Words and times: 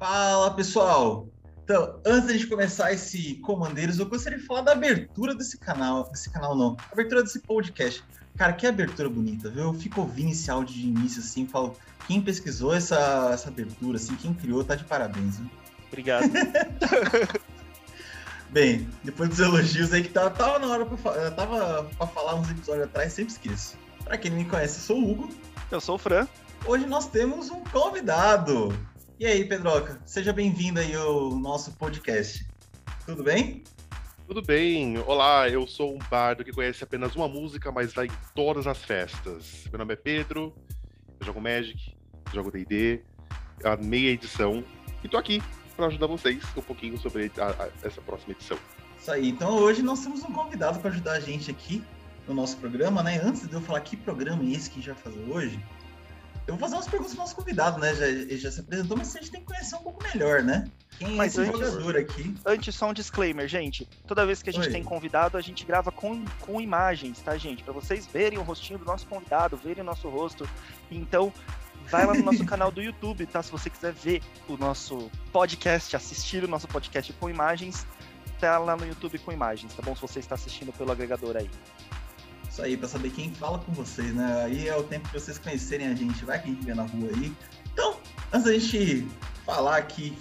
Fala 0.00 0.50
pessoal! 0.52 1.28
Então, 1.62 2.00
antes 2.06 2.40
de 2.40 2.46
começar 2.46 2.90
esse 2.90 3.34
Comandeiros, 3.34 3.98
eu 3.98 4.06
gostaria 4.06 4.38
de 4.38 4.46
falar 4.46 4.62
da 4.62 4.72
abertura 4.72 5.34
desse 5.34 5.58
canal. 5.58 6.08
Desse 6.10 6.30
canal 6.30 6.56
não, 6.56 6.74
abertura 6.90 7.22
desse 7.22 7.38
podcast. 7.40 8.02
Cara, 8.34 8.54
que 8.54 8.66
abertura 8.66 9.10
bonita, 9.10 9.50
viu? 9.50 9.64
Eu 9.64 9.74
fico 9.74 10.00
ouvindo 10.00 10.30
esse 10.30 10.50
áudio 10.50 10.74
de 10.74 10.86
início 10.86 11.20
assim, 11.20 11.46
falo, 11.46 11.76
quem 12.06 12.22
pesquisou 12.22 12.72
essa, 12.72 13.28
essa 13.30 13.50
abertura, 13.50 13.98
assim, 13.98 14.16
quem 14.16 14.32
criou, 14.32 14.64
tá 14.64 14.74
de 14.74 14.84
parabéns, 14.84 15.36
viu? 15.36 15.50
Obrigado. 15.88 16.30
Bem, 18.48 18.88
depois 19.04 19.28
dos 19.28 19.40
elogios 19.40 19.92
aí 19.92 20.02
que 20.02 20.08
tava, 20.08 20.30
tava 20.30 20.58
na 20.60 20.66
hora 20.68 20.86
pra, 20.86 21.30
tava 21.32 21.84
pra 21.98 22.06
falar 22.06 22.36
uns 22.36 22.50
episódios 22.50 22.86
atrás, 22.86 23.12
sempre 23.12 23.34
esqueço. 23.34 23.76
Pra 24.02 24.16
quem 24.16 24.30
não 24.30 24.38
me 24.38 24.46
conhece, 24.46 24.78
eu 24.78 24.82
sou 24.82 24.96
o 24.96 25.10
Hugo. 25.10 25.28
Eu 25.70 25.78
sou 25.78 25.96
o 25.96 25.98
Fran. 25.98 26.26
Hoje 26.64 26.86
nós 26.86 27.06
temos 27.06 27.50
um 27.50 27.62
convidado. 27.64 28.74
E 29.20 29.26
aí, 29.26 29.44
Pedroca, 29.44 30.00
seja 30.06 30.32
bem-vindo 30.32 30.80
aí 30.80 30.94
ao 30.94 31.32
nosso 31.38 31.72
podcast. 31.72 32.48
Tudo 33.04 33.22
bem? 33.22 33.62
Tudo 34.26 34.40
bem. 34.40 34.96
Olá, 35.00 35.46
eu 35.46 35.66
sou 35.66 35.94
um 35.94 35.98
bardo 36.10 36.42
que 36.42 36.50
conhece 36.50 36.82
apenas 36.82 37.14
uma 37.14 37.28
música, 37.28 37.70
mas 37.70 37.92
vai 37.92 38.06
em 38.06 38.10
todas 38.34 38.66
as 38.66 38.78
festas. 38.78 39.66
Meu 39.70 39.78
nome 39.78 39.92
é 39.92 39.96
Pedro, 39.96 40.54
eu 41.20 41.26
jogo 41.26 41.38
Magic, 41.38 41.94
jogo 42.32 42.50
D&D, 42.50 43.02
a 43.62 43.76
meia 43.76 44.08
edição, 44.08 44.64
e 45.04 45.08
tô 45.08 45.18
aqui 45.18 45.42
para 45.76 45.88
ajudar 45.88 46.06
vocês 46.06 46.42
um 46.56 46.62
pouquinho 46.62 46.96
sobre 46.96 47.30
a, 47.36 47.64
a, 47.64 47.68
essa 47.82 48.00
próxima 48.00 48.32
edição. 48.32 48.56
Isso 48.98 49.12
aí. 49.12 49.28
Então 49.28 49.54
hoje 49.54 49.82
nós 49.82 50.00
temos 50.00 50.22
um 50.22 50.32
convidado 50.32 50.80
para 50.80 50.88
ajudar 50.88 51.12
a 51.12 51.20
gente 51.20 51.50
aqui 51.50 51.84
no 52.26 52.32
nosso 52.32 52.56
programa, 52.56 53.02
né? 53.02 53.20
Antes 53.22 53.46
de 53.46 53.52
eu 53.52 53.60
falar 53.60 53.80
que 53.80 53.98
programa 53.98 54.42
é 54.44 54.52
esse 54.52 54.70
que 54.70 54.80
a 54.80 54.82
gente 54.82 54.94
vai 54.94 55.02
fazer 55.02 55.30
hoje, 55.30 55.62
eu 56.50 56.56
vou 56.56 56.58
fazer 56.58 56.74
umas 56.74 56.88
perguntas 56.88 57.14
para 57.14 57.20
o 57.20 57.24
nosso 57.24 57.36
convidado, 57.36 57.78
né? 57.78 57.94
Já, 57.94 58.06
ele 58.06 58.36
já 58.36 58.50
se 58.50 58.60
apresentou, 58.60 58.96
mas 58.96 59.14
a 59.14 59.20
gente 59.20 59.30
tem 59.30 59.40
que 59.40 59.46
conhecer 59.46 59.76
um 59.76 59.82
pouco 59.82 60.02
melhor, 60.02 60.42
né? 60.42 60.68
Quem 60.98 61.14
mas 61.14 61.38
é 61.38 61.42
esse 61.42 61.50
antes, 61.50 61.72
jogador 61.72 61.96
aqui? 61.96 62.34
Antes, 62.44 62.74
só 62.74 62.90
um 62.90 62.92
disclaimer, 62.92 63.46
gente. 63.48 63.88
Toda 64.06 64.26
vez 64.26 64.42
que 64.42 64.50
a 64.50 64.52
gente 64.52 64.66
Oi. 64.66 64.72
tem 64.72 64.82
convidado, 64.82 65.38
a 65.38 65.40
gente 65.40 65.64
grava 65.64 65.92
com, 65.92 66.24
com 66.40 66.60
imagens, 66.60 67.20
tá, 67.20 67.36
gente? 67.38 67.62
Para 67.62 67.72
vocês 67.72 68.06
verem 68.06 68.38
o 68.38 68.42
rostinho 68.42 68.78
do 68.78 68.84
nosso 68.84 69.06
convidado, 69.06 69.56
verem 69.56 69.82
o 69.82 69.86
nosso 69.86 70.08
rosto. 70.08 70.48
Então, 70.90 71.32
vai 71.88 72.04
lá 72.04 72.14
no 72.14 72.24
nosso 72.24 72.44
canal 72.46 72.72
do 72.72 72.82
YouTube, 72.82 73.24
tá? 73.26 73.42
Se 73.42 73.52
você 73.52 73.70
quiser 73.70 73.92
ver 73.92 74.20
o 74.48 74.56
nosso 74.56 75.10
podcast, 75.32 75.94
assistir 75.94 76.42
o 76.42 76.48
nosso 76.48 76.66
podcast 76.66 77.12
com 77.14 77.30
imagens, 77.30 77.86
tá 78.40 78.58
lá 78.58 78.76
no 78.76 78.84
YouTube 78.84 79.18
com 79.20 79.32
imagens, 79.32 79.72
tá 79.72 79.82
bom? 79.82 79.94
Se 79.94 80.02
você 80.02 80.18
está 80.18 80.34
assistindo 80.34 80.72
pelo 80.72 80.90
agregador 80.90 81.36
aí. 81.36 81.48
Isso 82.50 82.62
aí, 82.62 82.76
para 82.76 82.88
saber 82.88 83.10
quem 83.10 83.32
fala 83.32 83.60
com 83.60 83.72
vocês, 83.72 84.12
né? 84.12 84.42
Aí 84.44 84.66
é 84.66 84.76
o 84.76 84.82
tempo 84.82 85.06
de 85.06 85.14
vocês 85.14 85.38
conhecerem 85.38 85.86
a 85.86 85.94
gente, 85.94 86.24
vai 86.24 86.42
que 86.42 86.50
a 86.50 86.52
gente 86.52 86.64
vê 86.64 86.74
na 86.74 86.82
rua 86.82 87.08
aí. 87.14 87.32
Então, 87.72 87.96
antes 88.32 88.44
da 88.44 88.52
gente 88.52 89.06
falar 89.46 89.76
aqui 89.76 90.12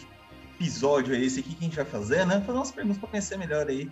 episódio 0.60 1.16
é 1.16 1.20
esse 1.20 1.40
aqui 1.40 1.56
que 1.56 1.62
a 1.62 1.68
gente 1.68 1.76
vai 1.76 1.86
fazer, 1.86 2.28
né? 2.28 2.40
Fazer 2.42 2.58
umas 2.60 2.72
perguntas 2.72 3.00
para 3.00 3.10
conhecer 3.10 3.38
melhor 3.38 3.68
aí 3.68 3.90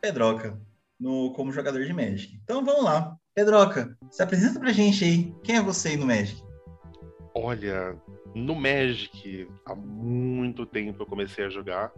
Pedroca, 0.00 0.58
no, 0.98 1.32
como 1.34 1.52
jogador 1.52 1.84
de 1.84 1.92
Magic. 1.92 2.36
Então 2.42 2.64
vamos 2.64 2.82
lá. 2.82 3.16
Pedroca, 3.32 3.96
se 4.10 4.22
apresenta 4.22 4.58
pra 4.58 4.72
gente 4.72 5.04
aí. 5.04 5.32
Quem 5.44 5.56
é 5.56 5.62
você 5.62 5.90
aí 5.90 5.96
no 5.96 6.06
Magic? 6.06 6.42
Olha, 7.32 7.96
no 8.34 8.56
Magic, 8.56 9.48
há 9.64 9.74
muito 9.74 10.66
tempo 10.66 11.02
eu 11.02 11.06
comecei 11.06 11.44
a 11.44 11.50
jogar. 11.50 11.92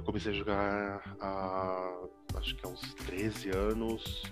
Eu 0.00 0.04
comecei 0.04 0.32
a 0.32 0.34
jogar 0.34 1.02
há, 1.20 1.92
acho 2.36 2.56
que 2.56 2.64
há 2.64 2.70
uns 2.70 2.94
13 3.04 3.50
anos. 3.50 4.22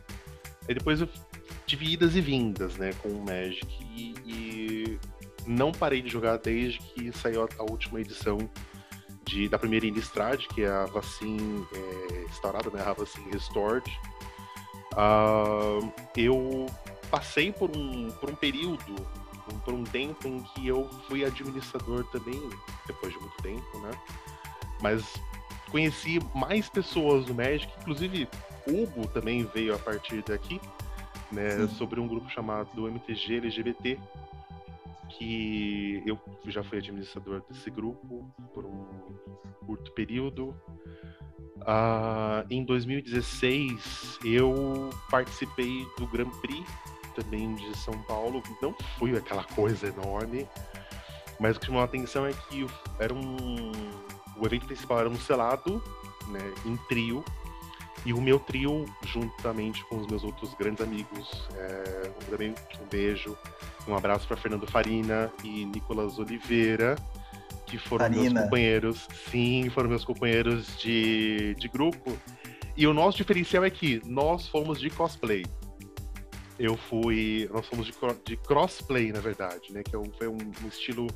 E 0.66 0.72
depois 0.72 0.98
eu 1.02 1.08
tive 1.66 1.92
idas 1.92 2.16
e 2.16 2.22
vindas, 2.22 2.78
né, 2.78 2.94
com 3.02 3.10
o 3.10 3.22
Magic. 3.22 3.66
E, 3.94 4.14
e 4.24 4.98
não 5.46 5.70
parei 5.70 6.00
de 6.00 6.08
jogar 6.08 6.38
desde 6.38 6.78
que 6.78 7.12
saiu 7.12 7.44
a, 7.44 7.48
a 7.58 7.62
última 7.64 8.00
edição 8.00 8.38
de, 9.26 9.46
da 9.46 9.58
primeira 9.58 9.84
Innistrad, 9.84 10.46
que 10.46 10.62
é 10.62 10.70
a 10.70 10.86
Vacin 10.86 11.66
é, 11.74 12.22
instaurada, 12.24 12.70
né, 12.70 12.82
a 12.82 12.94
Vacin 12.94 13.28
Restored. 13.30 13.84
Uh, 14.94 15.92
eu 16.16 16.64
passei 17.10 17.52
por 17.52 17.76
um, 17.76 18.10
por 18.12 18.30
um 18.30 18.34
período 18.34 19.06
por 19.64 19.74
um 19.74 19.84
tempo 19.84 20.26
em 20.26 20.42
que 20.42 20.66
eu 20.66 20.88
fui 21.06 21.24
administrador 21.24 22.04
também, 22.04 22.40
depois 22.86 23.12
de 23.12 23.18
muito 23.18 23.36
tempo, 23.42 23.78
né? 23.80 23.90
Mas 24.80 25.04
conheci 25.70 26.18
mais 26.34 26.68
pessoas 26.68 27.24
do 27.24 27.34
Magic, 27.34 27.70
inclusive 27.80 28.28
Hugo 28.66 29.06
também 29.08 29.44
veio 29.44 29.74
a 29.74 29.78
partir 29.78 30.22
daqui, 30.22 30.60
né? 31.32 31.66
Sobre 31.68 32.00
um 32.00 32.08
grupo 32.08 32.28
chamado 32.30 32.88
MTG 32.88 33.36
LGBT, 33.36 33.98
que 35.10 36.02
eu 36.06 36.18
já 36.46 36.62
fui 36.62 36.78
administrador 36.78 37.42
desse 37.48 37.70
grupo 37.70 38.30
por 38.52 38.64
um 38.64 38.86
curto 39.66 39.92
período. 39.92 40.54
Uh, 41.58 42.46
em 42.48 42.64
2016, 42.64 44.20
eu 44.24 44.90
participei 45.10 45.86
do 45.98 46.06
Grand 46.06 46.30
Prix 46.40 46.64
também 47.14 47.54
de 47.54 47.76
São 47.78 48.00
Paulo. 48.04 48.42
Não 48.62 48.74
foi 48.98 49.16
aquela 49.16 49.44
coisa 49.44 49.88
enorme, 49.88 50.48
mas 51.38 51.56
o 51.56 51.60
que 51.60 51.66
chamou 51.66 51.82
a 51.82 51.84
atenção 51.84 52.26
é 52.26 52.32
que 52.32 52.66
era 52.98 53.12
um. 53.12 53.72
O 54.38 54.46
evento 54.46 54.66
principal 54.66 55.00
era 55.00 55.08
um 55.08 55.16
selado, 55.16 55.82
né, 56.28 56.52
em 56.64 56.76
trio, 56.88 57.24
e 58.04 58.12
o 58.12 58.20
meu 58.20 58.38
trio, 58.38 58.84
juntamente 59.02 59.84
com 59.86 59.96
os 59.96 60.06
meus 60.06 60.22
outros 60.22 60.54
grandes 60.54 60.80
amigos, 60.80 61.48
é, 61.54 62.10
um 62.80 62.86
beijo, 62.88 63.36
um 63.86 63.94
abraço 63.94 64.26
para 64.26 64.36
Fernando 64.36 64.66
Farina 64.66 65.32
e 65.42 65.64
Nicolas 65.64 66.18
Oliveira, 66.18 66.96
que 67.66 67.76
foram 67.76 68.06
Farina. 68.06 68.30
meus 68.30 68.44
companheiros, 68.44 69.08
sim, 69.30 69.68
foram 69.70 69.90
meus 69.90 70.04
companheiros 70.04 70.78
de, 70.78 71.54
de 71.56 71.68
grupo. 71.68 72.16
E 72.76 72.86
o 72.86 72.94
nosso 72.94 73.18
diferencial 73.18 73.64
é 73.64 73.70
que 73.70 74.00
nós 74.06 74.46
fomos 74.46 74.78
de 74.78 74.88
cosplay 74.88 75.44
eu 76.58 76.76
fui. 76.76 77.48
Nós 77.52 77.66
fomos 77.66 77.86
de, 77.86 77.94
de 78.24 78.36
crossplay, 78.36 79.12
na 79.12 79.20
verdade, 79.20 79.72
né? 79.72 79.82
Que 79.82 79.94
é 79.94 79.98
um, 79.98 80.10
foi 80.18 80.26
um, 80.26 80.36
um, 80.36 80.68
estilo 80.68 81.06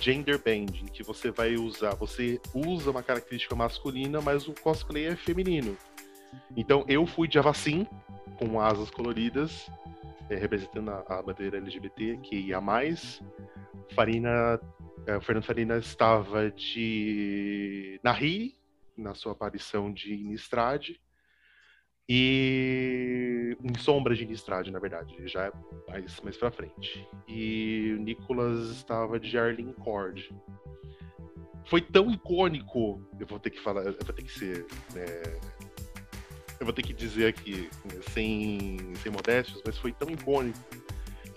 gender 0.00 0.38
bending, 0.38 0.86
que 0.86 1.02
você 1.02 1.30
vai 1.30 1.54
usar. 1.56 1.94
Você 1.96 2.40
usa 2.54 2.90
uma 2.90 3.02
característica 3.02 3.54
masculina, 3.54 4.20
mas 4.20 4.48
o 4.48 4.54
cosplay 4.54 5.06
é 5.06 5.16
feminino. 5.16 5.76
Então 6.56 6.84
eu 6.88 7.06
fui 7.06 7.28
de 7.28 7.38
Avacin, 7.38 7.86
com 8.38 8.60
asas 8.60 8.90
coloridas, 8.90 9.70
é, 10.30 10.36
representando 10.36 10.90
a, 10.90 11.04
a, 11.08 11.22
bandeira 11.22 11.58
LGBT, 11.58 12.18
que 12.22 12.36
ia 12.36 12.60
mais. 12.60 13.22
Farina. 13.94 14.60
É, 15.06 15.18
Fernando 15.20 15.44
Farina 15.44 15.78
estava 15.78 16.50
de 16.50 17.98
Nahiri, 18.02 18.54
na 18.96 19.14
sua 19.14 19.32
aparição 19.32 19.92
de 19.92 20.12
Innistrad 20.12 20.90
e 22.08 23.56
em 23.62 23.78
sombras 23.78 24.16
de 24.16 24.24
Innistrad, 24.24 24.68
na 24.68 24.78
verdade, 24.78 25.14
já 25.26 25.46
é 25.46 25.52
mais, 25.88 26.20
mais 26.20 26.36
pra 26.36 26.50
frente. 26.50 27.06
E 27.26 27.94
o 27.98 28.02
Nicholas 28.02 28.70
estava 28.70 29.20
de 29.20 29.36
Arlene 29.36 29.74
Cord. 29.74 30.30
Foi 31.66 31.82
tão 31.82 32.10
icônico, 32.10 33.02
eu 33.20 33.26
vou 33.26 33.38
ter 33.38 33.50
que 33.50 33.60
falar, 33.60 33.82
eu 33.82 33.92
vou 33.92 34.14
ter 34.14 34.22
que 34.22 34.32
ser. 34.32 34.66
Né, 34.94 35.04
eu 36.58 36.64
vou 36.64 36.72
ter 36.72 36.82
que 36.82 36.94
dizer 36.94 37.26
aqui, 37.26 37.68
né, 37.84 38.00
sem, 38.10 38.78
sem 38.96 39.12
modéstias, 39.12 39.60
mas 39.64 39.76
foi 39.76 39.92
tão 39.92 40.10
icônico 40.10 40.58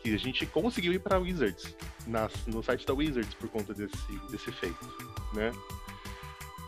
que 0.02 0.16
a 0.16 0.18
gente 0.18 0.46
conseguiu 0.48 0.94
ir 0.94 1.00
para 1.00 1.20
Wizards, 1.20 1.76
na, 2.08 2.30
no 2.48 2.64
site 2.64 2.88
da 2.88 2.94
Wizards, 2.94 3.36
por 3.36 3.50
conta 3.50 3.74
desse, 3.74 4.20
desse 4.32 4.52
feito, 4.52 4.88
né? 5.34 5.52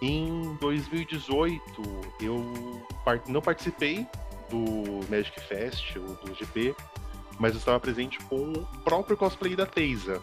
Em 0.02 0.56
2018, 0.56 1.82
eu 2.22 2.44
não 3.28 3.42
participei 3.42 4.06
do 4.50 5.10
Magic 5.10 5.40
Fest 5.42 5.96
ou 5.96 6.16
do 6.16 6.34
GP, 6.36 6.76
mas 7.40 7.54
eu 7.54 7.60
estava 7.60 7.80
presente 7.80 8.20
com 8.26 8.54
o 8.54 8.66
próprio 8.84 9.18
cosplay 9.18 9.56
da 9.56 9.66
Teisa, 9.66 10.22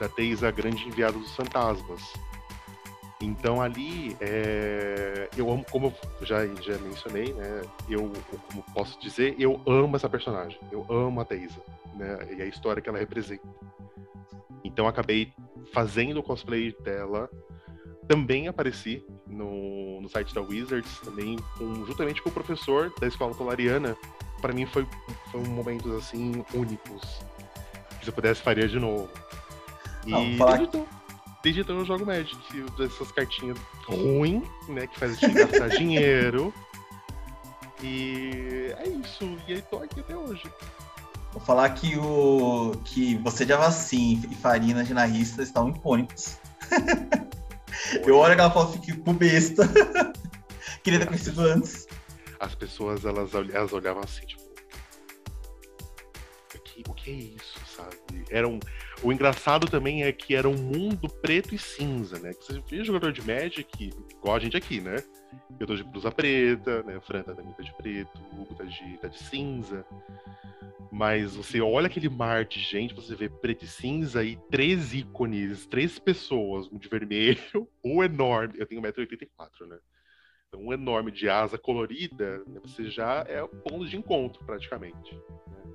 da 0.00 0.08
Teisa 0.08 0.50
Grande 0.50 0.86
Enviada 0.88 1.18
dos 1.18 1.34
Fantasmas. 1.36 2.02
Então 3.20 3.62
ali, 3.62 4.16
é... 4.20 5.28
eu 5.36 5.50
amo, 5.50 5.64
como 5.70 5.94
eu 6.20 6.26
já, 6.26 6.44
já 6.56 6.76
mencionei, 6.78 7.32
né? 7.32 7.62
Eu, 7.88 8.12
como 8.48 8.62
posso 8.74 9.00
dizer, 9.00 9.34
eu 9.38 9.60
amo 9.66 9.96
essa 9.96 10.08
personagem. 10.08 10.58
Eu 10.70 10.84
amo 10.90 11.20
a 11.20 11.24
Teisa, 11.24 11.60
né? 11.94 12.34
E 12.36 12.42
a 12.42 12.46
história 12.46 12.82
que 12.82 12.88
ela 12.88 12.98
representa. 12.98 13.46
Então 14.62 14.86
acabei 14.86 15.32
fazendo 15.72 16.18
o 16.18 16.22
cosplay 16.22 16.74
dela 16.82 17.30
também 18.06 18.48
apareci 18.48 19.04
no, 19.26 20.00
no 20.00 20.08
site 20.08 20.34
da 20.34 20.40
Wizards, 20.40 21.00
também 21.00 21.38
com, 21.56 21.86
juntamente 21.86 22.22
com 22.22 22.28
o 22.28 22.32
professor 22.32 22.92
da 23.00 23.06
escola 23.06 23.34
polariana. 23.34 23.96
Para 24.40 24.52
mim 24.52 24.66
foi, 24.66 24.86
foi 25.30 25.40
um 25.40 25.48
momentos 25.48 25.90
assim 25.92 26.44
únicos. 26.52 27.02
Se 28.02 28.08
eu 28.08 28.12
pudesse 28.12 28.42
faria 28.42 28.68
de 28.68 28.78
novo. 28.78 29.08
E 30.06 30.10
Não, 30.10 30.20
desde, 30.46 30.64
então, 30.64 30.86
desde 31.42 31.60
então 31.62 31.78
eu 31.78 31.84
jogo 31.86 32.04
Magic, 32.04 32.36
essas 32.84 33.10
cartinhas 33.12 33.58
ruins, 33.86 34.44
né? 34.68 34.86
Que 34.86 34.98
faz 34.98 35.12
a 35.12 35.14
gente 35.14 35.34
gastar 35.34 35.68
dinheiro. 35.76 36.52
E 37.82 38.74
é 38.78 38.88
isso. 38.88 39.38
E 39.48 39.54
aí 39.54 39.62
tô 39.62 39.78
aqui 39.78 40.00
até 40.00 40.14
hoje. 40.14 40.44
Vou 41.32 41.42
falar 41.42 41.70
que 41.70 41.96
o 41.98 42.72
que 42.84 43.16
você 43.18 43.44
de 43.44 43.52
Avacim 43.52 44.22
e 44.30 44.34
Farina 44.36 44.84
de 44.84 44.94
Narrista 44.94 45.42
estão 45.42 45.68
icônicos. 45.70 46.38
Eu 48.06 48.16
olho 48.16 48.32
aquela 48.32 48.50
foto 48.50 48.78
e 48.78 48.86
fico 48.86 49.12
besta. 49.12 49.68
Queria 50.82 51.00
ter 51.00 51.06
conhecido 51.06 51.40
antes. 51.42 51.86
As 52.40 52.54
pessoas, 52.54 53.04
elas, 53.04 53.32
elas 53.34 53.72
olhavam 53.72 54.02
assim, 54.02 54.26
tipo. 54.26 54.42
O 56.54 56.58
que, 56.64 56.82
o 56.88 56.94
que 56.94 57.10
é 57.10 57.14
isso, 57.14 57.60
sabe? 57.76 57.96
Era 58.30 58.48
um, 58.48 58.58
o 59.04 59.12
engraçado 59.12 59.66
também 59.66 60.02
é 60.02 60.10
que 60.10 60.34
era 60.34 60.48
um 60.48 60.56
mundo 60.56 61.08
preto 61.08 61.54
e 61.54 61.58
cinza, 61.58 62.18
né? 62.18 62.32
Você 62.32 62.58
vê 62.68 62.82
jogador 62.82 63.12
de 63.12 63.20
Magic, 63.20 63.92
igual 64.10 64.34
a 64.34 64.38
gente 64.38 64.56
aqui, 64.56 64.80
né? 64.80 64.96
Eu 65.60 65.66
tô 65.66 65.76
de 65.76 65.84
blusa 65.84 66.10
preta, 66.10 66.82
né? 66.84 66.98
Fran 67.00 67.22
tá 67.22 67.34
tá 67.34 67.62
de 67.62 67.72
preto, 67.74 68.18
o 68.32 68.42
Hugo 68.42 68.54
tá 68.54 68.64
de, 68.64 68.98
tá 68.98 69.08
de 69.08 69.18
cinza. 69.18 69.84
Mas 70.90 71.36
você 71.36 71.60
olha 71.60 71.86
aquele 71.86 72.08
mar 72.08 72.46
de 72.46 72.58
gente, 72.60 72.94
você 72.94 73.14
vê 73.14 73.28
preto 73.28 73.64
e 73.64 73.68
cinza 73.68 74.24
e 74.24 74.36
três 74.50 74.94
ícones, 74.94 75.66
três 75.66 75.98
pessoas, 75.98 76.66
um 76.72 76.78
de 76.78 76.88
vermelho, 76.88 77.68
um 77.84 78.02
enorme. 78.02 78.54
Eu 78.56 78.66
tenho 78.66 78.80
1,84m, 78.80 79.66
né? 79.66 79.78
Então, 80.48 80.64
um 80.64 80.72
enorme 80.72 81.10
de 81.10 81.28
asa 81.28 81.58
colorida, 81.58 82.38
né? 82.46 82.60
você 82.62 82.88
já 82.88 83.24
é 83.28 83.42
o 83.42 83.48
ponto 83.48 83.86
de 83.86 83.96
encontro, 83.96 84.44
praticamente. 84.46 85.14
Né? 85.14 85.74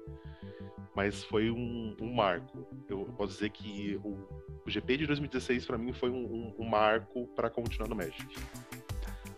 Mas 0.95 1.23
foi 1.23 1.49
um, 1.49 1.95
um, 2.01 2.13
marco. 2.13 2.67
Eu 2.87 3.05
posso 3.17 3.33
dizer 3.33 3.49
que 3.51 3.99
o, 4.03 4.17
o 4.65 4.69
GP 4.69 4.97
de 4.97 5.07
2016, 5.07 5.65
para 5.65 5.77
mim, 5.77 5.93
foi 5.93 6.09
um, 6.09 6.25
um, 6.25 6.55
um 6.59 6.65
marco 6.67 7.27
para 7.35 7.49
continuar 7.49 7.87
no 7.87 7.95
Magic. 7.95 8.35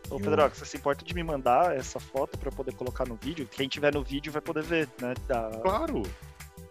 Ô, 0.10 0.20
Pedro, 0.20 0.50
você 0.50 0.66
se 0.66 0.78
importa 0.78 1.06
de 1.06 1.14
me 1.14 1.24
mandar 1.24 1.76
essa 1.76 2.00
foto 2.00 2.38
para 2.38 2.52
poder 2.52 2.74
colocar 2.74 3.08
no 3.08 3.16
vídeo? 3.16 3.48
Quem 3.50 3.68
tiver 3.68 3.94
no 3.94 4.04
vídeo 4.04 4.32
vai 4.32 4.42
poder 4.42 4.64
ver, 4.64 4.90
né? 5.00 5.14
Da... 5.28 5.50
Claro! 5.62 6.04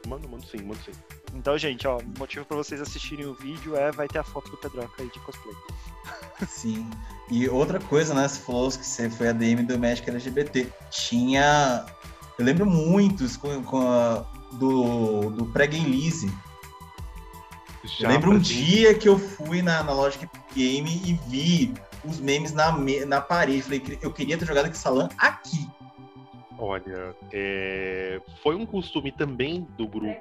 Mano, 0.07 0.29
mando 0.29 0.47
sim, 0.47 0.59
mando 0.59 0.79
sim. 0.83 0.93
Então, 1.35 1.57
gente, 1.57 1.87
ó, 1.87 1.99
o 1.99 2.19
motivo 2.19 2.45
para 2.45 2.57
vocês 2.57 2.81
assistirem 2.81 3.27
o 3.27 3.35
vídeo 3.35 3.77
é 3.77 3.93
vai 3.93 4.09
ter 4.09 4.19
a 4.19 4.25
foto 4.25 4.51
do 4.51 4.57
Pedroca 4.57 5.03
aí 5.03 5.09
de 5.11 5.21
cosplay. 5.21 5.55
Sim. 6.49 6.89
E 7.31 7.49
outra 7.49 7.79
coisa, 7.79 8.15
né? 8.15 8.27
Você 8.27 8.41
falou 8.41 8.69
que 8.71 8.85
você 8.85 9.11
foi 9.11 9.29
a 9.29 9.33
DM 9.33 9.63
do 9.63 9.79
Magic 9.79 10.09
LGBT. 10.09 10.73
Tinha. 10.91 11.85
Eu 12.39 12.45
lembro 12.45 12.65
muitos 12.65 13.37
com, 13.37 13.63
com 13.63 13.81
a... 13.83 14.27
do, 14.53 15.31
do 15.31 15.47
pré-game 15.47 16.11
Eu 18.01 18.09
lembro 18.09 18.33
um 18.33 18.39
dia 18.39 18.95
que 18.95 19.09
eu 19.09 19.19
fui 19.19 19.63
na, 19.63 19.83
na 19.83 19.93
Logic 19.93 20.29
Game 20.55 20.91
e 21.05 21.15
vi 21.29 21.75
os 22.05 22.21
memes 22.21 22.53
na, 22.53 22.77
na 23.07 23.21
parede. 23.21 23.63
Falei, 23.63 23.99
eu 24.03 24.13
queria 24.13 24.37
ter 24.37 24.47
jogado 24.47 24.69
essa 24.69 24.91
LAN 24.91 25.09
aqui. 25.19 25.69
Olha, 26.59 27.17
é... 27.33 28.21
foi 28.43 28.55
um 28.55 28.67
costume 28.67 29.11
também 29.11 29.67
do 29.79 29.89
grupo 29.89 30.21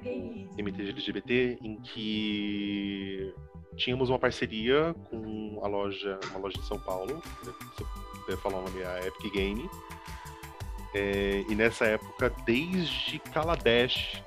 MTG 0.56 0.90
LGBT 0.90 1.58
em 1.60 1.76
que 1.76 3.34
tínhamos 3.76 4.08
uma 4.08 4.18
parceria 4.18 4.94
com 5.10 5.60
a 5.62 5.68
loja, 5.68 6.18
uma 6.30 6.40
loja 6.40 6.58
de 6.58 6.66
São 6.66 6.78
Paulo, 6.78 7.22
né, 7.44 7.52
se 7.76 7.82
eu 7.82 7.86
puder 8.20 8.36
falar 8.38 8.58
o 8.58 8.62
nome, 8.62 8.80
é 8.80 8.86
a 8.86 9.06
Epic 9.06 9.32
Game. 9.32 9.68
É... 10.94 11.44
e 11.48 11.54
nessa 11.54 11.84
época, 11.84 12.32
desde 12.44 13.18
Kaladesh, 13.18 14.22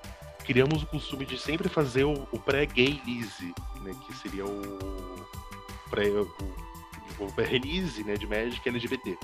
criamos 0.45 0.83
o 0.83 0.88
costume 0.88 1.25
de 1.25 1.38
sempre 1.38 1.69
fazer 1.69 2.04
o, 2.04 2.27
o 2.31 2.39
pré-gay 2.39 3.01
easy, 3.07 3.54
né, 3.81 3.94
que 4.06 4.13
seria 4.18 4.45
o, 4.45 5.25
pré, 5.89 6.07
o 6.07 6.27
o 7.19 7.42
release 7.42 8.04
né, 8.04 8.15
de 8.15 8.25
Magic 8.27 8.68
LGBT 8.68 9.18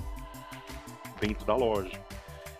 dentro 1.20 1.44
da 1.44 1.56
loja. 1.56 2.00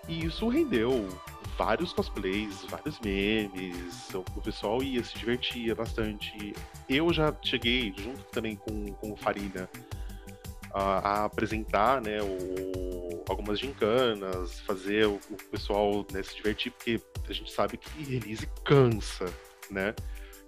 E 0.08 0.24
isso 0.24 0.48
rendeu 0.48 1.08
vários 1.56 1.92
cosplays, 1.92 2.64
vários 2.68 2.98
memes, 3.00 4.08
o 4.14 4.40
pessoal 4.40 4.82
ia 4.82 5.02
se 5.04 5.16
divertia 5.16 5.74
bastante. 5.74 6.54
Eu 6.88 7.12
já 7.12 7.34
cheguei, 7.42 7.92
junto 7.96 8.22
também 8.24 8.56
com, 8.56 8.86
com 8.94 9.12
o 9.12 9.16
Farina, 9.16 9.68
a, 10.72 10.82
a 10.82 11.24
apresentar 11.26 12.00
né, 12.00 12.20
o, 12.22 13.09
algumas 13.28 13.58
gincanas, 13.58 14.60
fazer 14.60 15.06
o, 15.06 15.20
o 15.30 15.36
pessoal 15.50 16.06
né, 16.12 16.22
se 16.22 16.34
divertir, 16.36 16.72
porque 16.72 17.00
a 17.28 17.32
gente 17.32 17.50
sabe 17.52 17.76
que 17.76 18.02
release 18.02 18.48
cansa, 18.64 19.26
né? 19.70 19.94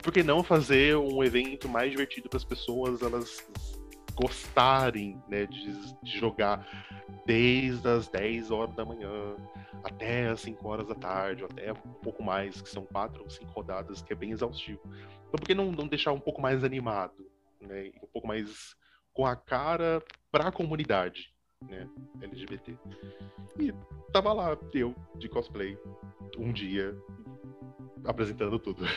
Por 0.03 0.13
que 0.13 0.23
não 0.23 0.43
fazer 0.43 0.97
um 0.97 1.23
evento 1.23 1.69
mais 1.69 1.91
divertido 1.91 2.29
para 2.29 2.37
as 2.37 2.45
pessoas 2.45 3.03
elas 3.03 3.47
gostarem 4.15 5.23
né, 5.29 5.47
de, 5.47 5.73
de, 6.03 6.19
jogar 6.19 6.67
desde 7.25 7.89
as 7.89 8.09
10 8.09 8.51
horas 8.51 8.75
da 8.75 8.85
manhã 8.85 9.37
até 9.85 10.29
as 10.29 10.41
5 10.41 10.69
horas 10.69 10.87
da 10.87 10.95
tarde, 10.95 11.43
ou 11.43 11.49
até 11.51 11.73
um 11.73 11.95
pouco 12.03 12.23
mais, 12.23 12.61
que 12.61 12.69
são 12.69 12.85
4 12.85 13.23
ou 13.23 13.31
5 13.31 13.51
rodadas, 13.53 14.03
que 14.03 14.13
é 14.13 14.17
bem 14.17 14.31
exaustivo. 14.31 14.81
Então, 14.85 15.39
por 15.39 15.47
que 15.47 15.55
não, 15.55 15.73
não 15.73 15.89
deixar 15.89 16.13
um 16.13 16.21
pouco 16.21 16.41
mais 16.41 16.63
animado, 16.63 17.31
né, 17.61 17.91
um 18.03 18.07
pouco 18.07 18.27
mais 18.27 18.77
com 19.13 19.27
a 19.27 19.35
cara 19.35 20.03
para 20.31 20.49
a 20.49 20.53
comunidade 20.53 21.33
né, 21.69 21.89
LGBT? 22.21 22.77
E 23.59 23.75
tava 24.13 24.33
lá, 24.33 24.57
eu, 24.73 24.95
de 25.17 25.29
cosplay, 25.29 25.79
um 26.39 26.53
dia, 26.53 26.97
apresentando 28.05 28.59
tudo. 28.59 28.85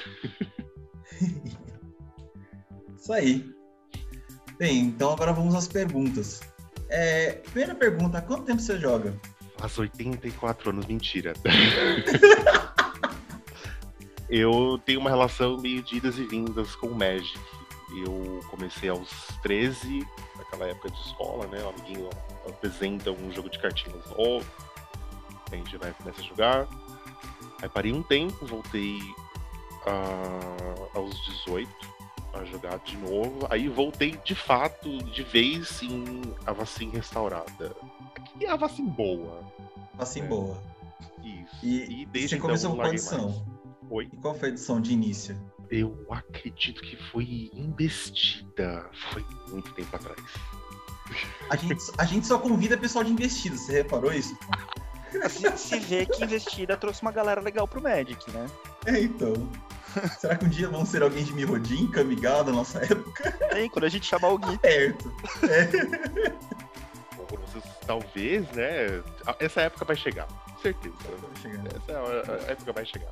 Isso 2.97 3.13
aí. 3.13 3.53
Bem, 4.57 4.79
então 4.85 5.11
agora 5.11 5.33
vamos 5.33 5.53
às 5.53 5.67
perguntas. 5.67 6.41
É, 6.89 7.33
primeira 7.33 7.75
pergunta, 7.75 8.19
há 8.19 8.21
quanto 8.21 8.43
tempo 8.43 8.61
você 8.61 8.79
joga? 8.79 9.13
Faz 9.57 9.77
84 9.77 10.69
anos, 10.69 10.85
mentira. 10.85 11.33
eu 14.29 14.79
tenho 14.85 14.99
uma 14.99 15.09
relação 15.09 15.57
meio 15.57 15.81
de 15.81 15.97
idas 15.97 16.17
e 16.17 16.25
vindas 16.25 16.75
com 16.75 16.87
o 16.87 16.95
Magic. 16.95 17.39
Eu 18.03 18.41
comecei 18.49 18.89
aos 18.89 19.09
13, 19.41 20.05
naquela 20.37 20.65
época 20.65 20.89
de 20.89 20.99
escola, 21.01 21.47
né? 21.47 21.63
O 21.63 21.69
amiguinho 21.69 22.09
apresenta 22.47 23.11
um 23.11 23.31
jogo 23.31 23.49
de 23.49 23.59
cartinhas 23.59 24.05
novo. 24.11 24.45
A 25.51 25.55
gente 25.55 25.77
vai 25.77 25.93
começar 25.93 26.21
a 26.21 26.23
jogar. 26.23 26.67
Aí 27.61 27.69
parei 27.69 27.93
um 27.93 28.03
tempo, 28.03 28.45
voltei 28.45 28.99
uh, 29.85 30.89
aos 30.93 31.15
18 31.25 31.69
a 32.33 32.43
jogar 32.45 32.79
de 32.79 32.97
novo. 32.97 33.47
Aí 33.49 33.67
voltei 33.67 34.19
de 34.23 34.35
fato, 34.35 34.97
de 34.97 35.23
vez, 35.23 35.81
em 35.81 36.21
a 36.45 36.51
vacina 36.51 36.93
restaurada. 36.93 37.75
Aqui 38.15 38.45
é 38.45 38.49
a 38.49 38.55
vacina 38.55 38.89
boa. 38.91 39.43
Vacina 39.93 40.25
é. 40.25 40.29
boa. 40.29 40.57
Isso. 41.23 41.65
E, 41.65 42.01
e 42.01 42.05
desde 42.05 42.29
você 42.29 42.35
então, 42.35 42.47
começou 42.47 42.71
com 42.71 42.77
qual 42.77 42.89
edição? 42.89 43.45
Oi? 43.89 44.09
E 44.11 44.17
qual 44.17 44.35
foi 44.35 44.49
a 44.49 44.51
edição 44.51 44.81
de 44.81 44.93
início? 44.93 45.37
Eu 45.69 46.05
acredito 46.09 46.81
que 46.81 46.95
foi 47.11 47.49
investida. 47.53 48.89
Foi 49.11 49.25
muito 49.49 49.71
tempo 49.73 49.95
atrás. 49.95 50.19
A 51.49 51.55
gente, 51.55 51.83
a 51.97 52.05
gente 52.05 52.27
só 52.27 52.37
convida 52.39 52.77
pessoal 52.77 53.03
de 53.03 53.11
investida, 53.11 53.55
você 53.55 53.71
reparou 53.73 54.11
isso? 54.11 54.35
Se, 55.29 55.57
se 55.57 55.79
vê 55.79 56.05
que 56.05 56.23
investida 56.23 56.75
trouxe 56.75 57.01
uma 57.01 57.11
galera 57.11 57.39
legal 57.39 57.67
pro 57.67 57.81
Magic, 57.81 58.29
né? 58.31 58.47
É, 58.85 58.99
então. 58.99 59.33
Será 60.19 60.35
que 60.35 60.45
um 60.45 60.49
dia 60.49 60.67
vão 60.67 60.85
ser 60.85 61.03
alguém 61.03 61.23
de 61.23 61.31
Mirrodin, 61.31 61.87
Kamigawa 61.87 62.43
da 62.43 62.51
nossa 62.51 62.79
época? 62.79 63.31
Tem, 63.31 63.69
quando 63.69 63.85
a 63.85 63.89
gente 63.89 64.05
chamar 64.05 64.29
o 64.29 64.37
Gui. 64.37 64.57
Perto. 64.57 65.15
É. 65.43 65.67
Bom, 67.15 67.37
vocês, 67.45 67.63
talvez, 67.85 68.51
né? 68.51 69.01
Essa 69.39 69.61
época 69.61 69.85
vai 69.85 69.95
chegar, 69.95 70.27
com 70.27 70.59
certeza. 70.59 70.95
Vai 70.99 71.41
chegar. 71.41 71.63
Essa 71.77 72.51
época 72.51 72.73
vai 72.73 72.85
chegar. 72.85 73.09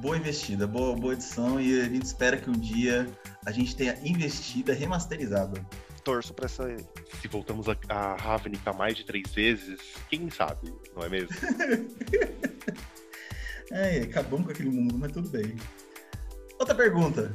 Boa 0.00 0.16
investida, 0.16 0.66
boa, 0.66 0.96
boa 0.96 1.12
edição 1.12 1.60
e 1.60 1.78
a 1.78 1.84
gente 1.84 2.04
espera 2.04 2.38
que 2.38 2.48
um 2.48 2.54
dia 2.54 3.06
a 3.44 3.50
gente 3.50 3.76
tenha 3.76 3.98
investida 4.02 4.72
remasterizada. 4.72 5.62
Torço 6.02 6.32
pra 6.32 6.46
essa. 6.46 6.74
Se 7.20 7.28
voltamos 7.28 7.68
a, 7.68 7.76
a 7.90 8.16
Ravnica 8.16 8.72
mais 8.72 8.96
de 8.96 9.04
três 9.04 9.30
vezes, 9.30 9.78
quem 10.08 10.30
sabe, 10.30 10.72
não 10.96 11.02
é 11.02 11.08
mesmo? 11.10 11.36
é, 13.70 13.98
acabamos 13.98 14.46
com 14.46 14.52
aquele 14.52 14.70
mundo, 14.70 14.96
mas 14.96 15.12
tudo 15.12 15.28
bem. 15.28 15.54
Outra 16.58 16.74
pergunta. 16.74 17.34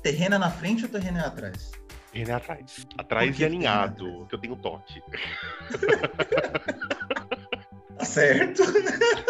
Terreno 0.00 0.36
é 0.36 0.38
na 0.38 0.50
frente 0.50 0.84
ou 0.84 0.88
terreno 0.88 1.18
é 1.18 1.22
atrás? 1.22 1.72
Terreno 2.12 2.30
é 2.30 2.34
atrás. 2.34 2.86
Atrás 2.96 3.40
e 3.40 3.44
alinhado, 3.44 4.26
que 4.28 4.34
eu 4.36 4.38
tenho 4.38 4.54
toque. 4.54 5.02
tá 7.98 8.04
certo. 8.04 8.62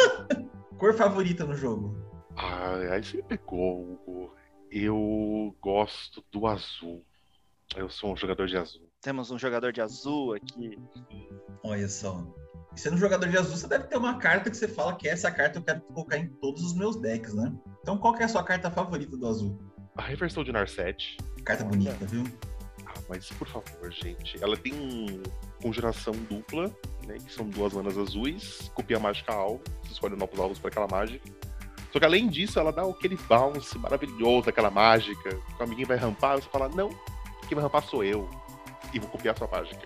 Cor 0.76 0.92
favorita 0.92 1.46
no 1.46 1.56
jogo? 1.56 2.05
Ah, 2.36 2.76
aí 2.92 3.02
você 3.02 3.22
pegou, 3.22 3.82
Hugo. 3.82 4.34
Eu 4.70 5.56
gosto 5.60 6.22
do 6.30 6.46
azul. 6.46 7.04
Eu 7.74 7.88
sou 7.88 8.12
um 8.12 8.16
jogador 8.16 8.46
de 8.46 8.56
azul. 8.56 8.88
Temos 9.00 9.30
um 9.30 9.38
jogador 9.38 9.72
de 9.72 9.80
azul 9.80 10.34
aqui. 10.34 10.78
Olha 11.64 11.88
só. 11.88 12.24
E 12.74 12.80
sendo 12.80 12.96
um 12.96 12.98
jogador 12.98 13.28
de 13.28 13.38
azul, 13.38 13.56
você 13.56 13.66
deve 13.66 13.86
ter 13.86 13.96
uma 13.96 14.18
carta 14.18 14.50
que 14.50 14.56
você 14.56 14.68
fala 14.68 14.94
que 14.96 15.08
essa 15.08 15.30
carta 15.30 15.58
eu 15.58 15.62
quero 15.62 15.80
colocar 15.80 16.18
em 16.18 16.28
todos 16.28 16.62
os 16.62 16.74
meus 16.74 16.96
decks, 16.96 17.32
né? 17.34 17.52
Então 17.80 17.96
qual 17.96 18.14
que 18.14 18.22
é 18.22 18.26
a 18.26 18.28
sua 18.28 18.44
carta 18.44 18.70
favorita 18.70 19.16
do 19.16 19.26
azul? 19.26 19.58
A 19.96 20.02
Reversal 20.02 20.44
de 20.44 20.52
Narset. 20.52 21.16
Carta 21.44 21.64
bonita, 21.64 22.04
viu? 22.04 22.24
Ah, 22.84 23.00
mas 23.08 23.30
por 23.30 23.48
favor, 23.48 23.90
gente. 23.90 24.42
Ela 24.42 24.56
tem 24.56 25.22
conjuração 25.62 26.12
dupla, 26.28 26.68
né? 27.06 27.16
Que 27.18 27.32
são 27.32 27.48
duas 27.48 27.72
manas 27.72 27.96
azuis, 27.96 28.70
copia 28.74 29.00
mágica 29.00 29.32
alvo, 29.32 29.62
você 29.82 29.92
escolhe 29.92 30.16
novos 30.16 30.38
alvos 30.38 30.58
para 30.58 30.68
aquela 30.68 30.86
mágica. 30.86 31.24
Só 31.96 32.00
que 32.00 32.04
além 32.04 32.28
disso, 32.28 32.60
ela 32.60 32.70
dá 32.70 32.82
aquele 32.82 33.16
bounce 33.26 33.78
maravilhoso 33.78 34.44
daquela 34.44 34.70
mágica. 34.70 35.40
O 35.58 35.62
amiguinho 35.62 35.88
vai 35.88 35.96
rampar, 35.96 36.36
você 36.36 36.46
fala, 36.46 36.68
não, 36.68 36.90
quem 37.48 37.54
vai 37.54 37.62
rampar 37.62 37.82
sou 37.84 38.04
eu. 38.04 38.28
E 38.92 38.98
vou 38.98 39.08
copiar 39.08 39.34
a 39.34 39.38
sua 39.38 39.48
mágica. 39.48 39.80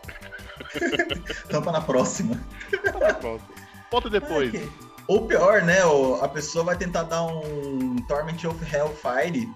Rampa 1.53 1.71
na 1.71 1.81
próxima. 1.81 2.35
na 2.83 3.15
próxima. 3.15 3.55
Volta 3.93 4.11
depois. 4.11 4.53
É 4.53 4.69
Ou 5.07 5.25
pior, 5.25 5.63
né? 5.63 5.79
A 6.21 6.27
pessoa 6.27 6.65
vai 6.65 6.77
tentar 6.77 7.05
dar 7.05 7.23
um 7.23 7.95
Torment 8.09 8.45
of 8.45 8.77
Hellfire 8.77 9.49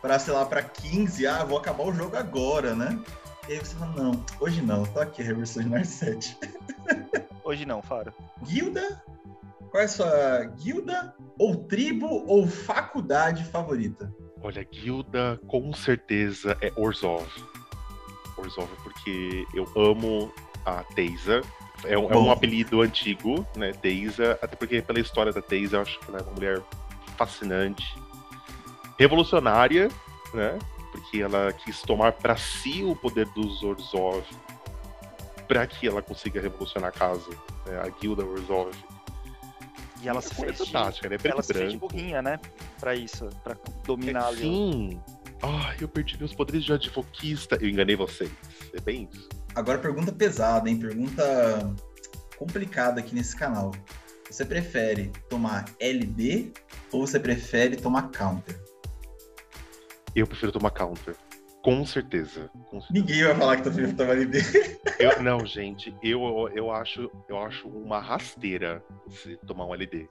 pra, 0.00 0.18
sei 0.18 0.32
lá, 0.32 0.46
pra 0.46 0.62
15. 0.62 1.26
Ah, 1.26 1.44
vou 1.44 1.58
acabar 1.58 1.84
o 1.84 1.92
jogo 1.92 2.16
agora, 2.16 2.74
né? 2.74 2.98
E 3.50 3.52
aí 3.52 3.58
você 3.58 3.76
fala, 3.76 3.92
não, 3.92 4.24
hoje 4.40 4.62
não, 4.62 4.82
tô 4.86 5.00
aqui, 5.00 5.22
Reversão 5.22 5.62
de 5.62 5.86
7. 5.86 6.38
Hoje 7.44 7.66
não, 7.66 7.82
Faro. 7.82 8.14
Guilda? 8.44 9.02
Qual 9.70 9.82
é 9.82 9.84
a 9.84 9.88
sua 9.88 10.44
guilda, 10.62 11.14
ou 11.38 11.56
tribo, 11.64 12.06
ou 12.26 12.46
faculdade 12.46 13.44
favorita? 13.44 14.12
Olha, 14.42 14.62
guilda 14.64 15.40
com 15.46 15.72
certeza 15.72 16.56
é 16.60 16.72
Orzhov. 16.76 17.26
Orzhov, 18.36 18.68
porque 18.82 19.46
eu 19.52 19.66
amo 19.76 20.32
a 20.64 20.82
Teisa. 20.94 21.42
É 21.84 21.98
um, 21.98 22.10
é 22.10 22.16
um 22.16 22.30
apelido 22.30 22.80
antigo, 22.80 23.46
né? 23.56 23.72
Teisa, 23.72 24.38
até 24.42 24.56
porque 24.56 24.80
pela 24.82 25.00
história 25.00 25.32
da 25.32 25.42
Teisa 25.42 25.76
eu 25.76 25.82
acho 25.82 25.98
que 26.00 26.08
ela 26.08 26.18
é 26.18 26.22
uma 26.22 26.32
mulher 26.32 26.62
fascinante, 27.16 27.84
revolucionária, 28.98 29.88
né? 30.32 30.58
Porque 30.92 31.20
ela 31.20 31.52
quis 31.52 31.82
tomar 31.82 32.12
para 32.12 32.36
si 32.36 32.82
o 32.82 32.96
poder 32.96 33.26
dos 33.26 33.62
Orzhov 33.62 34.24
para 35.46 35.66
que 35.66 35.88
ela 35.88 36.02
consiga 36.02 36.40
revolucionar 36.40 36.90
a 36.90 36.92
casa, 36.92 37.30
né? 37.66 37.80
a 37.82 37.88
guilda 37.88 38.24
Orzhov. 38.24 38.70
E 40.02 40.08
ela 40.08 40.20
se 40.20 40.34
fez 40.34 40.58
fantástica, 40.58 41.08
né? 41.08 41.16
ela 41.24 41.42
se 41.42 41.52
fez 41.52 41.72
de 41.72 41.78
burrinha, 41.78 42.22
né? 42.22 42.38
Pra 42.78 42.94
isso, 42.94 43.28
pra 43.42 43.56
dominar 43.84 44.24
é, 44.24 44.28
ali. 44.28 44.40
Sim. 44.42 45.00
Ah, 45.42 45.74
eu 45.80 45.88
perdi 45.88 46.18
meus 46.18 46.34
poderes 46.34 46.64
de 46.64 46.72
advoquista. 46.72 47.56
Eu 47.60 47.68
enganei 47.68 47.96
vocês. 47.96 48.30
É 48.72 48.80
bem 48.80 49.08
isso. 49.12 49.28
Agora 49.54 49.78
pergunta 49.78 50.12
pesada, 50.12 50.68
hein? 50.68 50.78
Pergunta 50.78 51.74
complicada 52.36 53.00
aqui 53.00 53.14
nesse 53.14 53.36
canal. 53.36 53.72
Você 54.30 54.44
prefere 54.44 55.10
tomar 55.28 55.64
LD 55.80 56.52
ou 56.92 57.06
você 57.06 57.18
prefere 57.18 57.76
tomar 57.76 58.10
counter? 58.10 58.60
Eu 60.14 60.26
prefiro 60.26 60.52
tomar 60.52 60.70
counter. 60.70 61.16
Com 61.62 61.84
certeza. 61.84 62.48
Com 62.70 62.80
certeza. 62.80 62.88
Ninguém 62.92 63.24
vai 63.24 63.34
falar 63.34 63.56
que 63.56 63.62
tá 63.62 63.70
preferindo 63.70 63.96
tomar 63.96 64.12
LD. 64.12 64.38
Eu, 64.98 65.22
não, 65.22 65.46
gente, 65.46 65.94
eu, 66.02 66.48
eu, 66.54 66.70
acho, 66.70 67.10
eu 67.28 67.38
acho 67.38 67.68
uma 67.68 68.00
rasteira 68.00 68.82
você 69.06 69.36
tomar 69.38 69.66
um 69.66 69.74
LD. 69.74 70.08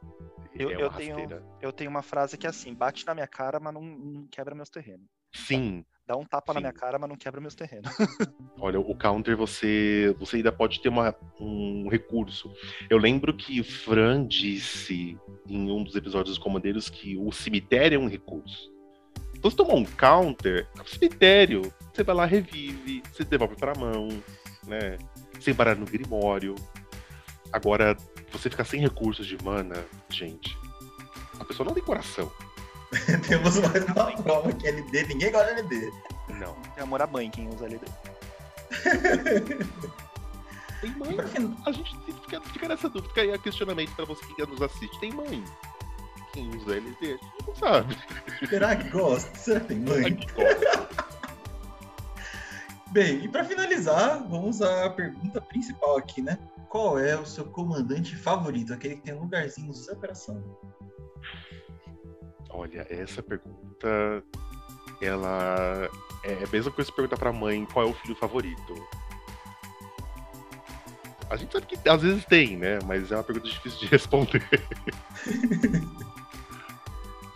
Eu, 0.56 0.72
é 0.72 0.82
eu, 0.82 0.90
tenho, 0.90 1.44
eu 1.62 1.72
tenho 1.72 1.90
uma 1.90 2.02
frase 2.02 2.38
que 2.38 2.48
é 2.48 2.50
assim: 2.50 2.74
bate 2.74 3.06
na 3.06 3.14
minha 3.14 3.28
cara, 3.28 3.60
mas 3.60 3.74
não, 3.74 3.82
não 3.82 4.28
quebra 4.28 4.56
meus 4.56 4.70
terrenos. 4.70 5.08
Sim. 5.34 5.86
Dá 6.06 6.16
um 6.16 6.24
tapa 6.24 6.54
Sim. 6.54 6.56
na 6.56 6.62
minha 6.62 6.74
cara, 6.74 6.98
mas 6.98 7.10
não 7.10 7.18
quebra 7.18 7.42
meus 7.42 7.54
terrenos. 7.54 7.92
Olha, 8.60 8.80
o 8.80 8.98
counter 8.98 9.36
você, 9.36 10.16
você 10.18 10.38
ainda 10.38 10.54
pode 10.54 10.82
ter 10.82 10.88
uma, 10.88 11.14
um 11.40 11.90
recurso. 11.90 12.52
Eu 12.90 12.98
lembro 12.98 13.36
que 13.36 13.62
Fran 13.62 14.26
disse 14.26 15.18
em 15.46 15.70
um 15.70 15.84
dos 15.84 15.96
episódios 15.96 16.38
dos 16.38 16.44
Comandeiros 16.44 16.90
que 16.90 17.18
o 17.18 17.32
cemitério 17.32 17.98
é 17.98 18.00
um 18.00 18.08
recurso. 18.08 18.77
Se 19.50 19.56
tomar 19.56 19.76
um 19.76 19.86
counter, 19.86 20.68
é 20.78 20.82
um 20.82 20.86
cemitério. 20.86 21.74
Você 21.94 22.04
vai 22.04 22.16
lá, 22.16 22.26
revive, 22.26 23.02
você 23.12 23.24
devolve 23.24 23.56
pra 23.56 23.74
mão, 23.76 24.08
né? 24.66 24.98
Sem 25.40 25.54
parar 25.54 25.76
no 25.76 25.86
Grimório. 25.86 26.56
Agora, 27.52 27.96
você 28.32 28.50
ficar 28.50 28.66
sem 28.66 28.80
recursos 28.80 29.26
de 29.26 29.38
mana, 29.44 29.86
gente, 30.10 30.58
a 31.40 31.46
pessoa 31.46 31.66
não 31.66 31.74
tem 31.74 31.84
coração. 31.84 32.32
Temos 33.28 33.58
mais 33.60 33.86
uma 33.86 34.24
prova 34.24 34.54
que 34.54 34.68
LD, 34.68 35.04
ninguém 35.08 35.32
gosta 35.32 35.54
de 35.54 35.62
LD. 35.62 35.92
Não. 36.40 36.56
É 36.76 36.82
amor 36.82 37.02
a 37.02 37.08
mãe 37.08 37.30
quem 37.30 37.48
usa 37.50 37.66
LD. 37.66 37.86
tem 40.82 40.92
mãe. 40.92 41.18
A 41.66 41.72
gente 41.72 41.96
fica, 42.06 42.42
fica 42.42 42.68
nessa 42.68 42.90
dúvida, 42.90 43.10
fica 43.10 43.22
aí 43.22 43.40
questionamento 43.40 43.96
pra 43.96 44.06
você 44.06 44.26
que 44.26 44.46
nos 44.46 44.62
assiste. 44.62 45.00
Tem 45.00 45.12
mãe. 45.12 45.44
Quem 46.38 46.56
usa 46.56 46.76
LD, 46.76 46.96
a 47.02 47.08
gente 47.08 47.48
não 47.48 47.56
sabe. 47.56 47.98
Será 48.48 48.76
que 48.76 48.90
gosta? 48.90 49.36
Será 49.36 49.60
que 49.60 49.68
tem 49.70 49.80
mãe? 49.80 50.04
Será 50.04 50.16
que 50.16 50.34
gosta? 50.34 50.90
Bem, 52.94 53.26
e 53.26 53.28
para 53.28 53.44
finalizar, 53.44 54.24
vamos 54.30 54.62
à 54.62 54.88
pergunta 54.92 55.42
principal 55.42 55.98
aqui, 55.98 56.22
né? 56.22 56.38
Qual 56.70 57.00
é 57.00 57.18
o 57.18 57.26
seu 57.26 57.46
comandante 57.46 58.16
favorito, 58.16 58.72
aquele 58.72 58.98
que 58.98 59.02
tem 59.02 59.16
um 59.16 59.22
lugarzinho 59.22 59.70
no 59.70 59.74
seu 59.74 59.96
coração? 59.96 60.44
Olha, 62.52 62.86
essa 62.88 63.24
pergunta, 63.24 64.24
ela 65.02 65.90
é 66.24 66.44
a 66.44 66.48
mesma 66.52 66.72
coisa 66.72 66.92
que 66.92 66.96
perguntar 66.96 67.18
pra 67.18 67.34
mãe 67.34 67.66
qual 67.66 67.88
é 67.88 67.90
o 67.90 67.96
filho 67.96 68.16
favorito. 68.16 68.76
A 71.32 71.36
gente 71.36 71.52
sabe 71.52 71.66
que 71.66 71.90
às 71.90 72.02
vezes 72.04 72.24
tem, 72.26 72.56
né? 72.58 72.78
Mas 72.86 73.12
é 73.12 73.16
uma 73.16 73.24
pergunta 73.24 73.50
difícil 73.50 73.80
de 73.80 73.88
responder. 73.90 74.44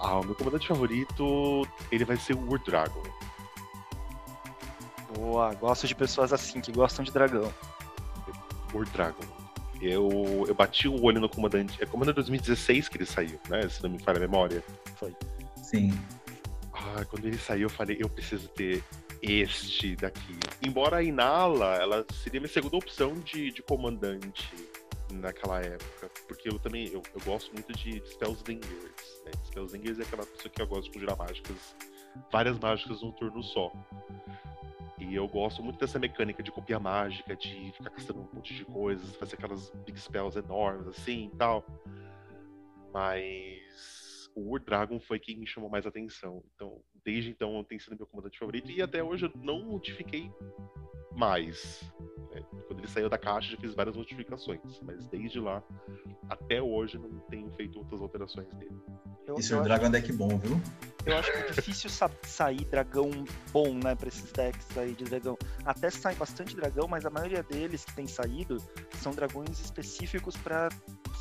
ah, 0.01 0.19
o 0.19 0.25
meu 0.25 0.35
comandante 0.35 0.67
favorito, 0.67 1.67
ele 1.91 2.03
vai 2.03 2.17
ser 2.17 2.33
o 2.33 2.49
War 2.49 2.59
Dragon. 2.63 3.03
Boa, 5.15 5.53
gosto 5.53 5.87
de 5.87 5.93
pessoas 5.93 6.33
assim, 6.33 6.59
que 6.59 6.71
gostam 6.71 7.05
de 7.05 7.11
dragão. 7.11 7.53
War 8.73 8.85
Dragon. 8.89 9.23
Eu, 9.79 10.45
eu 10.47 10.55
bati 10.55 10.87
o 10.87 11.03
olho 11.03 11.19
no 11.19 11.29
comandante. 11.29 11.81
É 11.81 11.85
comandante 11.85 12.15
2016 12.15 12.89
que 12.89 12.97
ele 12.97 13.05
saiu, 13.05 13.39
né? 13.47 13.67
Se 13.69 13.81
não 13.83 13.91
me 13.91 13.99
falha 13.99 14.17
a 14.17 14.21
memória. 14.21 14.63
Foi. 14.95 15.15
Sim. 15.61 15.91
Ah, 16.73 17.05
quando 17.05 17.25
ele 17.25 17.37
saiu, 17.37 17.63
eu 17.63 17.69
falei, 17.69 17.97
eu 17.99 18.09
preciso 18.09 18.47
ter 18.49 18.83
este 19.21 19.95
daqui. 19.95 20.35
Embora 20.63 20.97
a 20.97 21.03
Inala, 21.03 21.75
ela 21.75 22.05
seria 22.23 22.39
minha 22.39 22.51
segunda 22.51 22.77
opção 22.77 23.13
de, 23.19 23.51
de 23.51 23.61
comandante 23.61 24.70
naquela 25.19 25.61
época. 25.61 26.09
Porque 26.27 26.49
eu 26.49 26.59
também, 26.59 26.87
eu, 26.87 27.01
eu 27.13 27.21
gosto 27.25 27.51
muito 27.53 27.71
de, 27.73 27.99
de 27.99 28.09
Spellslingers. 28.09 29.21
Né? 29.25 29.31
Spellslingers 29.45 29.99
é 29.99 30.03
aquela 30.03 30.25
pessoa 30.25 30.49
que 30.49 30.61
eu 30.61 30.67
gosto 30.67 30.85
de 30.85 30.91
conjurar 30.91 31.17
mágicas, 31.17 31.75
várias 32.31 32.59
mágicas 32.59 33.01
num 33.01 33.11
turno 33.11 33.43
só. 33.43 33.71
E 34.99 35.15
eu 35.15 35.27
gosto 35.27 35.63
muito 35.63 35.79
dessa 35.79 35.97
mecânica 35.97 36.43
de 36.43 36.51
copiar 36.51 36.79
mágica, 36.79 37.35
de 37.35 37.71
ficar 37.73 37.89
gastando 37.89 38.21
um 38.21 38.35
monte 38.35 38.53
de 38.53 38.63
coisas, 38.63 39.15
fazer 39.15 39.35
aquelas 39.35 39.69
big 39.85 39.99
spells 39.99 40.37
enormes 40.37 40.87
assim 40.87 41.29
e 41.33 41.37
tal. 41.37 41.65
Mas 42.93 44.29
o 44.35 44.51
War 44.51 44.61
Dragon 44.61 44.99
foi 44.99 45.19
quem 45.19 45.37
me 45.37 45.47
chamou 45.47 45.69
mais 45.69 45.85
atenção. 45.85 46.43
Então, 46.55 46.81
desde 47.03 47.31
então, 47.31 47.63
tem 47.63 47.79
sido 47.79 47.97
meu 47.97 48.07
comandante 48.07 48.37
favorito. 48.37 48.69
E 48.69 48.81
até 48.81 49.03
hoje 49.03 49.25
eu 49.25 49.31
não 49.35 49.63
modifiquei 49.63 50.31
mais. 51.15 51.83
Né? 52.33 52.41
Quando 52.67 52.79
ele 52.79 52.87
saiu 52.87 53.09
da 53.09 53.17
caixa, 53.17 53.51
já 53.51 53.57
fiz 53.57 53.73
várias 53.73 53.95
modificações. 53.95 54.61
Mas 54.81 55.07
desde 55.07 55.39
lá, 55.39 55.63
até 56.29 56.61
hoje, 56.61 56.97
não 56.97 57.19
tenho 57.29 57.49
feito 57.51 57.79
outras 57.79 58.01
alterações 58.01 58.47
dele. 58.55 58.75
Eu, 59.27 59.35
Isso 59.35 59.53
é 59.53 59.59
um 59.59 59.63
Dragon 59.63 59.89
deck 59.89 60.11
bom, 60.13 60.37
viu? 60.37 60.59
Eu 61.05 61.17
acho 61.17 61.31
que 61.31 61.37
é 61.37 61.51
difícil 61.51 61.89
sair 62.23 62.65
dragão 62.65 63.09
bom, 63.51 63.73
né, 63.73 63.95
pra 63.95 64.07
esses 64.07 64.31
decks 64.31 64.77
aí 64.77 64.93
de 64.93 65.03
dragão. 65.03 65.37
Até 65.65 65.89
sai 65.89 66.15
bastante 66.15 66.55
dragão, 66.55 66.87
mas 66.87 67.05
a 67.05 67.09
maioria 67.09 67.43
deles 67.43 67.85
que 67.85 67.95
tem 67.95 68.07
saído 68.07 68.57
são 68.99 69.11
dragões 69.11 69.59
específicos 69.59 70.35
para 70.37 70.69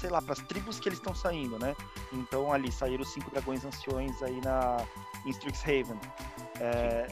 sei 0.01 0.09
lá, 0.09 0.23
para 0.23 0.33
as 0.33 0.41
tribos 0.41 0.81
que 0.81 0.89
eles 0.89 0.99
estão 0.99 1.15
saindo, 1.15 1.59
né? 1.59 1.77
Então 2.13 2.51
ali 2.53 2.73
saíram 2.73 3.05
cinco 3.05 3.31
dragões 3.31 3.65
anciões 3.65 4.23
aí 4.23 4.41
na 4.41 4.79
em 5.27 5.31
Strixhaven. 5.31 5.99
É, 6.59 7.07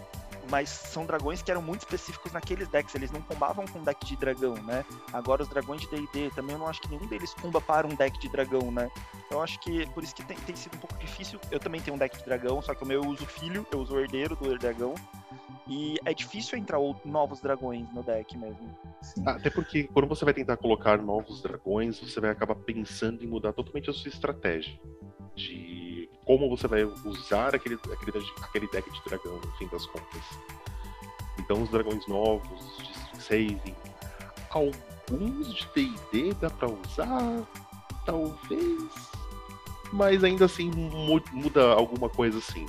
mas 0.50 0.68
são 0.68 1.06
dragões 1.06 1.42
que 1.42 1.50
eram 1.50 1.62
muito 1.62 1.80
específicos 1.80 2.32
naqueles 2.32 2.68
decks, 2.68 2.94
eles 2.94 3.10
não 3.10 3.20
combavam 3.22 3.66
com 3.66 3.82
deck 3.82 4.04
de 4.04 4.16
dragão, 4.16 4.54
né? 4.54 4.84
Agora 5.12 5.42
os 5.42 5.48
dragões 5.48 5.80
de 5.80 5.88
D&D, 5.88 6.30
também 6.34 6.54
eu 6.54 6.58
não 6.58 6.66
acho 6.66 6.80
que 6.80 6.88
nenhum 6.88 7.06
deles 7.06 7.32
comba 7.34 7.60
para 7.60 7.86
um 7.86 7.94
deck 7.94 8.18
de 8.18 8.28
dragão, 8.28 8.70
né? 8.70 8.90
Então 9.26 9.42
acho 9.42 9.58
que 9.60 9.86
por 9.90 10.02
isso 10.02 10.14
que 10.14 10.24
tem, 10.24 10.36
tem, 10.38 10.56
sido 10.56 10.76
um 10.76 10.80
pouco 10.80 10.96
difícil. 10.98 11.38
Eu 11.50 11.58
também 11.58 11.80
tenho 11.80 11.94
um 11.94 11.98
deck 11.98 12.16
de 12.16 12.24
dragão, 12.24 12.60
só 12.62 12.74
que 12.74 12.82
o 12.82 12.86
meu 12.86 12.98
eu 13.02 13.10
uso 13.10 13.24
filho, 13.26 13.66
eu 13.70 13.80
uso 13.80 13.94
o 13.94 14.00
herdeiro 14.00 14.34
do 14.34 14.58
dragão. 14.58 14.94
E 15.68 15.96
é 16.04 16.14
difícil 16.14 16.58
entrar 16.58 16.78
novos 17.04 17.40
dragões 17.40 17.92
no 17.92 18.02
deck 18.02 18.36
mesmo. 18.38 18.74
Ah, 19.26 19.32
até 19.32 19.50
porque 19.50 19.84
quando 19.84 20.08
você 20.08 20.24
vai 20.24 20.32
tentar 20.32 20.56
colocar 20.56 20.96
novos 20.96 21.42
dragões, 21.42 22.00
você 22.00 22.20
vai 22.20 22.30
acabar 22.30 22.54
pensando 22.54 23.22
em 23.22 23.26
mudar 23.26 23.52
totalmente 23.52 23.90
a 23.90 23.92
sua 23.92 24.08
estratégia. 24.08 24.80
De 25.34 25.77
como 26.28 26.46
você 26.46 26.68
vai 26.68 26.84
usar 27.06 27.54
aquele, 27.54 27.76
aquele, 27.90 28.26
aquele 28.42 28.68
deck 28.68 28.90
de 28.90 29.00
dragão, 29.06 29.40
no 29.42 29.50
fim 29.52 29.66
das 29.68 29.86
contas. 29.86 30.22
Então, 31.38 31.62
os 31.62 31.70
dragões 31.70 32.06
novos, 32.06 32.76
de 33.14 33.22
saving, 33.22 33.74
alguns 34.50 35.54
de 35.54 35.66
D&D 35.74 36.34
dá 36.38 36.50
pra 36.50 36.68
usar, 36.68 37.48
talvez, 38.04 38.92
mas 39.90 40.22
ainda 40.22 40.44
assim 40.44 40.70
muda 41.32 41.72
alguma 41.72 42.10
coisa 42.10 42.36
assim. 42.36 42.66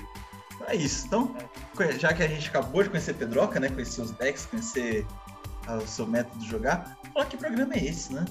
É 0.66 0.75
isso. 0.78 1.08
Então, 1.08 1.36
já 1.98 2.13
que 2.13 2.24
a 2.24 2.28
gente 2.30 2.48
acabou 2.48 2.82
de 2.82 2.89
conhecer 2.89 3.13
Pedroca, 3.16 3.60
né, 3.60 3.68
conhecer 3.68 4.01
os 4.01 4.12
decks, 4.12 4.46
conhecer 4.46 5.06
o 5.68 5.86
seu 5.86 6.08
método 6.08 6.39
de 6.39 6.50
jogar, 6.50 6.98
falar 7.13 7.25
que 7.25 7.36
programa 7.36 7.74
é 7.74 7.84
esse, 7.84 8.13
né? 8.13 8.24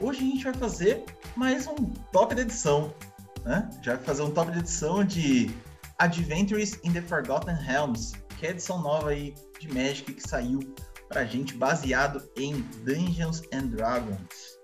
Hoje 0.00 0.20
a 0.20 0.22
gente 0.22 0.44
vai 0.44 0.54
fazer 0.54 1.04
mais 1.36 1.66
um 1.66 1.74
top 2.10 2.34
da 2.34 2.40
edição 2.40 2.94
né? 3.44 3.68
Já 3.82 3.96
vai 3.96 4.04
fazer 4.04 4.22
um 4.22 4.30
top 4.30 4.52
de 4.52 4.58
edição 4.58 5.04
de 5.04 5.50
Adventures 5.98 6.78
in 6.84 6.92
the 6.92 7.02
Forgotten 7.02 7.54
Realms, 7.54 8.12
que 8.38 8.46
é 8.46 8.48
a 8.48 8.52
edição 8.52 8.80
nova 8.80 9.10
aí 9.10 9.34
de 9.58 9.68
Magic 9.68 10.14
que 10.14 10.28
saiu 10.28 10.60
pra 11.08 11.24
gente, 11.24 11.54
baseado 11.54 12.22
em 12.36 12.62
Dungeons 12.84 13.42
and 13.52 13.66
Dragons. 13.66 14.58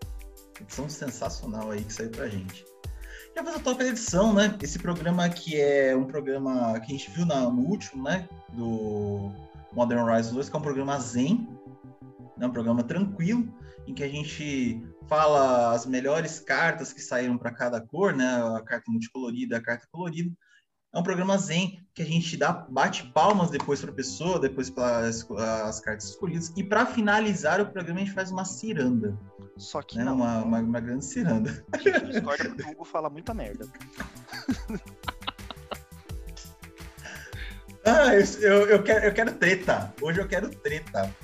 Edição 0.60 0.88
sensacional 0.88 1.70
aí 1.70 1.82
que 1.82 1.92
saiu 1.92 2.10
pra 2.10 2.28
gente. 2.28 2.64
Já 3.36 3.44
faz 3.44 3.56
a 3.56 3.60
top 3.60 3.84
edição, 3.84 4.32
né? 4.32 4.56
Esse 4.62 4.78
programa 4.78 5.28
que 5.28 5.60
é 5.60 5.94
um 5.94 6.06
programa 6.06 6.80
que 6.80 6.86
a 6.86 6.96
gente 6.96 7.10
viu 7.10 7.26
no 7.26 7.60
último, 7.60 8.02
né? 8.04 8.26
Do 8.54 9.30
Modern 9.74 10.08
Horizons 10.08 10.32
2, 10.32 10.48
que 10.48 10.56
é 10.56 10.58
um 10.58 10.62
programa 10.62 10.98
zen, 10.98 11.46
né? 12.38 12.46
um 12.46 12.50
programa 12.50 12.82
tranquilo, 12.82 13.46
em 13.86 13.92
que 13.92 14.02
a 14.02 14.08
gente 14.08 14.82
fala 15.08 15.72
as 15.72 15.86
melhores 15.86 16.40
cartas 16.40 16.92
que 16.92 17.00
saíram 17.00 17.38
para 17.38 17.50
cada 17.50 17.80
cor, 17.80 18.14
né? 18.14 18.26
A 18.56 18.62
carta 18.62 18.90
multicolorida, 18.90 19.56
a 19.56 19.62
carta 19.62 19.86
colorida. 19.90 20.30
É 20.94 20.98
um 20.98 21.02
programa 21.02 21.36
zen 21.36 21.86
que 21.94 22.00
a 22.00 22.06
gente 22.06 22.36
dá 22.36 22.52
bate 22.52 23.10
palmas 23.12 23.50
depois 23.50 23.80
para 23.80 23.90
a 23.90 23.94
pessoa, 23.94 24.40
depois 24.40 24.70
para 24.70 25.00
as 25.00 25.80
cartas 25.80 26.10
escolhidas. 26.10 26.52
E 26.56 26.64
para 26.64 26.86
finalizar 26.86 27.60
o 27.60 27.66
programa 27.66 28.00
a 28.00 28.04
gente 28.04 28.14
faz 28.14 28.30
uma 28.30 28.44
ciranda. 28.44 29.18
Só 29.58 29.82
que 29.82 29.98
né? 29.98 30.04
não. 30.04 30.16
Uma, 30.16 30.42
uma, 30.42 30.60
uma 30.60 30.80
grande 30.80 31.04
ciranda. 31.04 31.64
A 31.72 31.78
gente 31.78 32.06
discorda 32.06 32.44
porque 32.44 32.62
o 32.62 32.70
Hugo 32.70 32.84
fala 32.84 33.10
muita 33.10 33.34
merda. 33.34 33.66
ah, 37.84 38.14
eu, 38.40 38.66
eu, 38.68 38.82
quero, 38.82 39.04
eu 39.04 39.12
quero 39.12 39.34
treta. 39.34 39.94
Hoje 40.00 40.20
eu 40.20 40.26
quero 40.26 40.48
treta. 40.48 41.14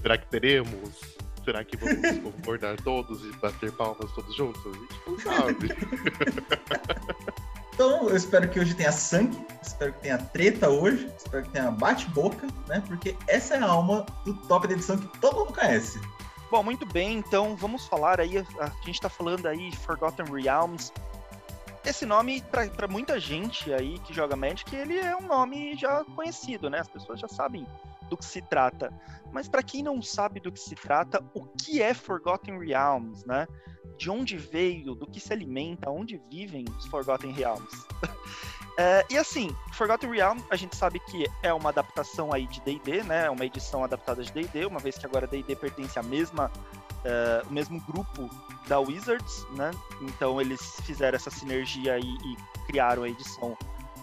Será 0.00 0.16
que 0.16 0.28
teremos? 0.28 1.17
Será 1.48 1.64
que 1.64 1.78
vamos 1.78 2.18
concordar 2.18 2.76
todos 2.82 3.24
e 3.24 3.32
bater 3.38 3.72
palmas 3.72 4.12
todos 4.12 4.36
juntos? 4.36 4.60
A 4.66 4.70
gente 4.70 5.00
não 5.06 5.18
sabe. 5.18 5.68
Então, 7.72 8.08
eu 8.08 8.16
espero 8.16 8.48
que 8.50 8.58
hoje 8.58 8.74
tenha 8.74 8.90
sangue, 8.90 9.38
espero 9.62 9.92
que 9.92 10.00
tenha 10.00 10.18
treta 10.18 10.68
hoje, 10.68 11.08
espero 11.16 11.44
que 11.44 11.50
tenha 11.50 11.70
bate-boca, 11.70 12.48
né? 12.66 12.82
Porque 12.84 13.16
essa 13.28 13.54
é 13.54 13.58
a 13.62 13.66
alma 13.66 14.04
do 14.24 14.34
top 14.48 14.66
da 14.66 14.74
edição 14.74 14.98
que 14.98 15.06
todo 15.20 15.36
mundo 15.36 15.54
conhece. 15.54 16.00
Bom, 16.50 16.64
muito 16.64 16.84
bem, 16.84 17.18
então 17.18 17.54
vamos 17.54 17.86
falar 17.86 18.20
aí, 18.20 18.36
a 18.36 18.72
gente 18.84 19.00
tá 19.00 19.08
falando 19.08 19.46
aí 19.46 19.70
Forgotten 19.76 20.26
Realms. 20.26 20.92
Esse 21.84 22.04
nome, 22.04 22.42
para 22.50 22.88
muita 22.88 23.20
gente 23.20 23.72
aí 23.72 24.00
que 24.00 24.12
joga 24.12 24.34
Magic, 24.34 24.74
ele 24.74 24.98
é 24.98 25.16
um 25.16 25.28
nome 25.28 25.76
já 25.76 26.04
conhecido, 26.16 26.68
né? 26.68 26.80
As 26.80 26.88
pessoas 26.88 27.20
já 27.20 27.28
sabem 27.28 27.64
do 28.08 28.16
que 28.16 28.24
se 28.24 28.42
trata. 28.42 28.92
Mas 29.32 29.48
para 29.48 29.62
quem 29.62 29.82
não 29.82 30.00
sabe 30.02 30.40
do 30.40 30.50
que 30.50 30.60
se 30.60 30.74
trata, 30.74 31.22
o 31.34 31.44
que 31.44 31.82
é 31.82 31.92
Forgotten 31.94 32.58
Realms, 32.58 33.26
né? 33.26 33.46
De 33.96 34.10
onde 34.10 34.36
veio, 34.36 34.94
do 34.94 35.06
que 35.06 35.20
se 35.20 35.32
alimenta, 35.32 35.90
onde 35.90 36.20
vivem 36.30 36.64
os 36.76 36.86
Forgotten 36.86 37.32
Realms? 37.32 37.86
É, 38.80 39.04
e 39.10 39.18
assim, 39.18 39.50
Forgotten 39.72 40.08
Realm, 40.08 40.38
a 40.48 40.54
gente 40.54 40.76
sabe 40.76 41.00
que 41.00 41.26
é 41.42 41.52
uma 41.52 41.70
adaptação 41.70 42.32
aí 42.32 42.46
de 42.46 42.60
D&D, 42.60 43.02
né? 43.02 43.24
É 43.24 43.30
uma 43.30 43.44
edição 43.44 43.82
adaptada 43.82 44.22
de 44.22 44.30
D&D, 44.30 44.66
uma 44.66 44.78
vez 44.78 44.96
que 44.96 45.04
agora 45.04 45.26
D&D 45.26 45.56
pertence 45.56 45.98
à 45.98 46.02
mesma, 46.04 46.48
uh, 46.98 47.48
o 47.50 47.52
mesmo 47.52 47.80
grupo 47.80 48.30
da 48.68 48.78
Wizards, 48.78 49.44
né? 49.50 49.72
Então 50.00 50.40
eles 50.40 50.60
fizeram 50.84 51.16
essa 51.16 51.28
sinergia 51.28 51.94
aí 51.94 52.16
e 52.24 52.36
criaram 52.68 53.02
a 53.02 53.08
edição 53.08 53.58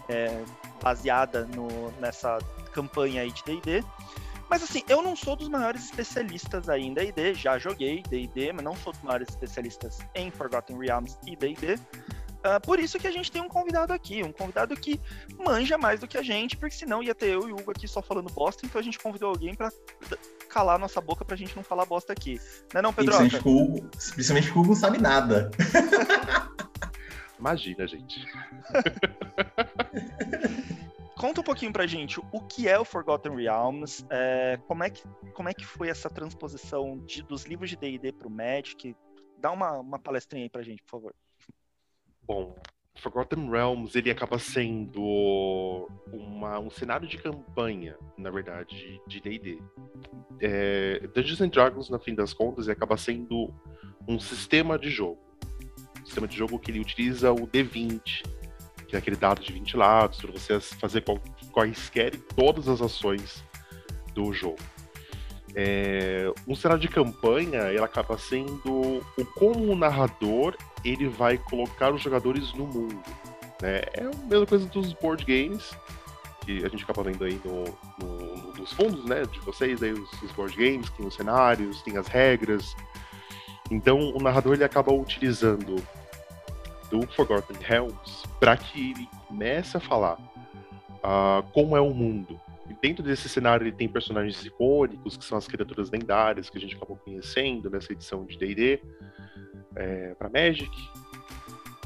é, 0.09 0.43
baseada 0.83 1.45
no, 1.45 1.91
nessa 2.01 2.37
campanha 2.75 3.21
aí 3.21 3.31
de 3.31 3.41
D&D. 3.43 3.83
Mas 4.49 4.61
assim, 4.61 4.83
eu 4.87 5.01
não 5.01 5.15
sou 5.15 5.35
dos 5.35 5.49
maiores 5.49 5.85
especialistas 5.85 6.69
aí 6.69 6.83
em 6.83 6.93
D&D, 6.93 7.33
já 7.33 7.57
joguei 7.57 8.03
D&D, 8.03 8.53
mas 8.53 8.63
não 8.63 8.75
sou 8.75 8.93
dos 8.93 9.01
maiores 9.01 9.29
especialistas 9.29 9.97
em 10.13 10.29
Forgotten 10.29 10.77
Realms 10.77 11.17
e 11.25 11.35
D&D. 11.35 11.75
Uh, 11.75 12.61
por 12.61 12.79
isso 12.79 12.99
que 12.99 13.07
a 13.07 13.11
gente 13.11 13.31
tem 13.31 13.41
um 13.41 13.47
convidado 13.47 13.91
aqui, 13.91 14.21
um 14.21 14.31
convidado 14.31 14.75
que 14.75 15.01
manja 15.43 15.79
mais 15.79 15.99
do 15.99 16.07
que 16.07 16.15
a 16.15 16.21
gente, 16.21 16.55
porque 16.55 16.75
senão 16.75 17.01
ia 17.01 17.15
ter 17.15 17.29
eu 17.29 17.49
e 17.49 17.51
o 17.51 17.55
Hugo 17.55 17.71
aqui 17.71 17.87
só 17.87 18.03
falando 18.03 18.31
bosta, 18.31 18.67
então 18.67 18.79
a 18.79 18.83
gente 18.83 18.99
convidou 18.99 19.29
alguém 19.29 19.55
para 19.55 19.71
calar 20.47 20.77
nossa 20.77 21.01
boca 21.01 21.25
pra 21.25 21.35
gente 21.35 21.55
não 21.55 21.63
falar 21.63 21.85
bosta 21.85 22.13
aqui. 22.13 22.39
Não 22.71 22.79
é 22.79 22.81
não, 22.83 22.93
Pedro? 22.93 23.17
Principalmente 23.17 24.51
que 24.51 24.57
o 24.57 24.61
Hugo 24.61 24.69
não 24.69 24.75
sabe 24.75 24.99
nada. 24.99 25.49
Imagina, 27.39 27.87
gente. 27.87 28.23
Conta 31.25 31.41
um 31.41 31.43
pouquinho 31.43 31.73
pra 31.73 31.87
gente 31.87 32.19
o 32.19 32.39
que 32.39 32.67
é 32.67 32.77
o 32.77 32.85
Forgotten 32.85 33.35
Realms, 33.35 34.05
é, 34.11 34.59
como, 34.67 34.83
é 34.83 34.91
que, 34.91 35.01
como 35.33 35.49
é 35.49 35.55
que 35.55 35.65
foi 35.65 35.89
essa 35.89 36.07
transposição 36.07 36.99
de, 36.99 37.23
dos 37.23 37.45
livros 37.45 37.67
de 37.67 37.75
D&D 37.75 38.11
pro 38.11 38.29
Magic. 38.29 38.95
Dá 39.39 39.49
uma, 39.49 39.79
uma 39.79 39.97
palestrinha 39.97 40.45
aí 40.45 40.49
pra 40.51 40.61
gente, 40.61 40.83
por 40.83 40.91
favor. 40.91 41.15
Bom, 42.21 42.55
Forgotten 42.99 43.49
Realms 43.49 43.97
ele 43.97 44.11
acaba 44.11 44.37
sendo 44.37 45.87
uma, 46.13 46.59
um 46.59 46.69
cenário 46.69 47.07
de 47.07 47.17
campanha, 47.17 47.97
na 48.15 48.29
verdade, 48.29 49.01
de 49.07 49.19
D&D. 49.19 49.59
É, 50.39 50.99
Dungeons 51.07 51.41
and 51.41 51.49
Dragons, 51.49 51.89
no 51.89 51.97
fim 51.97 52.13
das 52.13 52.35
contas, 52.35 52.69
acaba 52.69 52.97
sendo 52.97 53.51
um 54.07 54.19
sistema 54.19 54.77
de 54.77 54.91
jogo. 54.91 55.19
Um 55.99 56.05
sistema 56.05 56.27
de 56.27 56.37
jogo 56.37 56.59
que 56.59 56.69
ele 56.69 56.79
utiliza 56.79 57.31
o 57.31 57.47
D20, 57.47 58.21
que 58.87 58.95
é 58.95 58.99
aquele 58.99 59.15
dado 59.15 59.41
de 59.41 59.51
20 59.51 59.77
lados, 59.77 60.19
para 60.19 60.31
você 60.31 60.59
fazer 60.59 61.01
qual, 61.01 61.19
quaisquer 61.51 62.15
todas 62.35 62.67
as 62.67 62.81
ações 62.81 63.43
do 64.13 64.33
jogo. 64.33 64.59
É, 65.57 66.29
um 66.45 66.53
cenário 66.53 66.81
de 66.81 66.89
campanha, 66.89 67.69
ele 67.69 67.79
acaba 67.79 68.17
sendo 68.17 69.01
o 69.17 69.25
como 69.35 69.71
o 69.71 69.75
narrador 69.75 70.55
ele 70.83 71.07
vai 71.07 71.37
colocar 71.37 71.93
os 71.93 72.01
jogadores 72.01 72.53
no 72.53 72.67
mundo. 72.67 73.01
Né? 73.61 73.81
É 73.93 74.03
a 74.03 74.27
mesma 74.27 74.45
coisa 74.45 74.65
dos 74.67 74.93
board 74.93 75.23
games, 75.23 75.71
que 76.41 76.63
a 76.63 76.69
gente 76.69 76.83
acaba 76.83 77.03
vendo 77.03 77.23
aí 77.23 77.39
no, 77.43 77.63
no, 77.99 78.53
nos 78.53 78.71
fundos 78.73 79.03
né, 79.05 79.23
de 79.23 79.39
vocês, 79.39 79.81
aí 79.81 79.93
os, 79.93 80.21
os, 80.21 80.31
board 80.33 80.55
games, 80.55 80.89
tem 80.91 81.05
os 81.05 81.15
cenários, 81.15 81.81
tem 81.81 81.97
as 81.97 82.07
regras. 82.07 82.75
Então 83.71 84.13
o 84.13 84.21
narrador 84.21 84.53
ele 84.53 84.63
acaba 84.63 84.93
utilizando 84.93 85.75
do 86.89 87.05
Forgotten 87.07 87.57
Realms 87.61 88.23
para 88.39 88.55
que 88.57 88.91
ele 88.91 89.09
comece 89.27 89.77
a 89.77 89.79
falar 89.79 90.17
uh, 91.05 91.43
como 91.51 91.75
é 91.75 91.81
o 91.81 91.93
mundo. 91.93 92.39
E 92.69 92.73
dentro 92.81 93.03
desse 93.03 93.29
cenário 93.29 93.63
ele 93.63 93.71
tem 93.71 93.87
personagens 93.87 94.43
icônicos, 94.43 95.15
que 95.15 95.23
são 95.23 95.37
as 95.37 95.47
criaturas 95.47 95.89
lendárias 95.91 96.49
que 96.49 96.57
a 96.57 96.61
gente 96.61 96.75
acabou 96.75 96.97
conhecendo 96.97 97.69
nessa 97.69 97.93
edição 97.93 98.25
de 98.25 98.37
D&D 98.37 98.81
é, 99.75 100.15
para 100.15 100.29
Magic. 100.29 100.71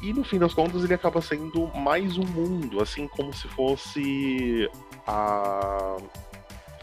E 0.02 0.14
no 0.14 0.24
fim 0.24 0.40
das 0.40 0.54
contas 0.54 0.84
ele 0.84 0.94
acaba 0.94 1.22
sendo 1.22 1.68
mais 1.76 2.18
um 2.18 2.26
mundo, 2.26 2.82
assim 2.82 3.08
como 3.10 3.34
se 3.34 3.48
fosse 3.50 4.70
a, 5.06 5.98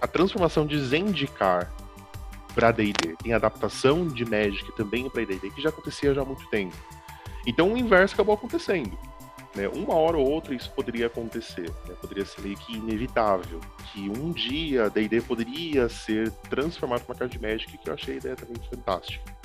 a 0.03 0.07
transformação 0.07 0.67
de 0.67 0.79
Zendikar 0.79 1.73
para 2.55 2.71
D&D. 2.71 3.17
Tem 3.23 3.33
adaptação 3.33 4.07
de 4.07 4.25
Magic 4.25 4.71
também 4.77 5.09
para 5.09 5.25
D&D 5.25 5.51
que 5.51 5.63
já 5.63 5.71
acontecia 5.71 6.13
já 6.13 6.21
há 6.21 6.25
muito 6.25 6.47
tempo. 6.51 6.77
Então 7.47 7.73
o 7.73 7.79
inverso 7.79 8.15
acabou 8.15 8.35
acontecendo. 8.35 8.99
Né? 9.55 9.69
Uma 9.69 9.95
hora 9.95 10.19
ou 10.19 10.31
outra 10.31 10.55
isso 10.55 10.71
poderia 10.73 11.07
acontecer, 11.07 11.71
né? 11.89 11.95
poderia 12.01 12.27
ser 12.27 12.43
meio 12.43 12.57
que 12.57 12.77
inevitável. 12.77 13.61
Que 13.93 14.11
um 14.11 14.31
dia 14.31 14.91
D&D 14.91 15.23
poderia 15.23 15.89
ser 15.89 16.31
transformado 16.51 17.03
numa 17.09 17.15
carta 17.15 17.29
de 17.29 17.41
Magic, 17.41 17.79
que 17.79 17.89
eu 17.89 17.95
achei 17.95 18.15
a 18.15 18.17
ideia 18.19 18.37
também 18.37 18.57
fantástica. 18.71 19.37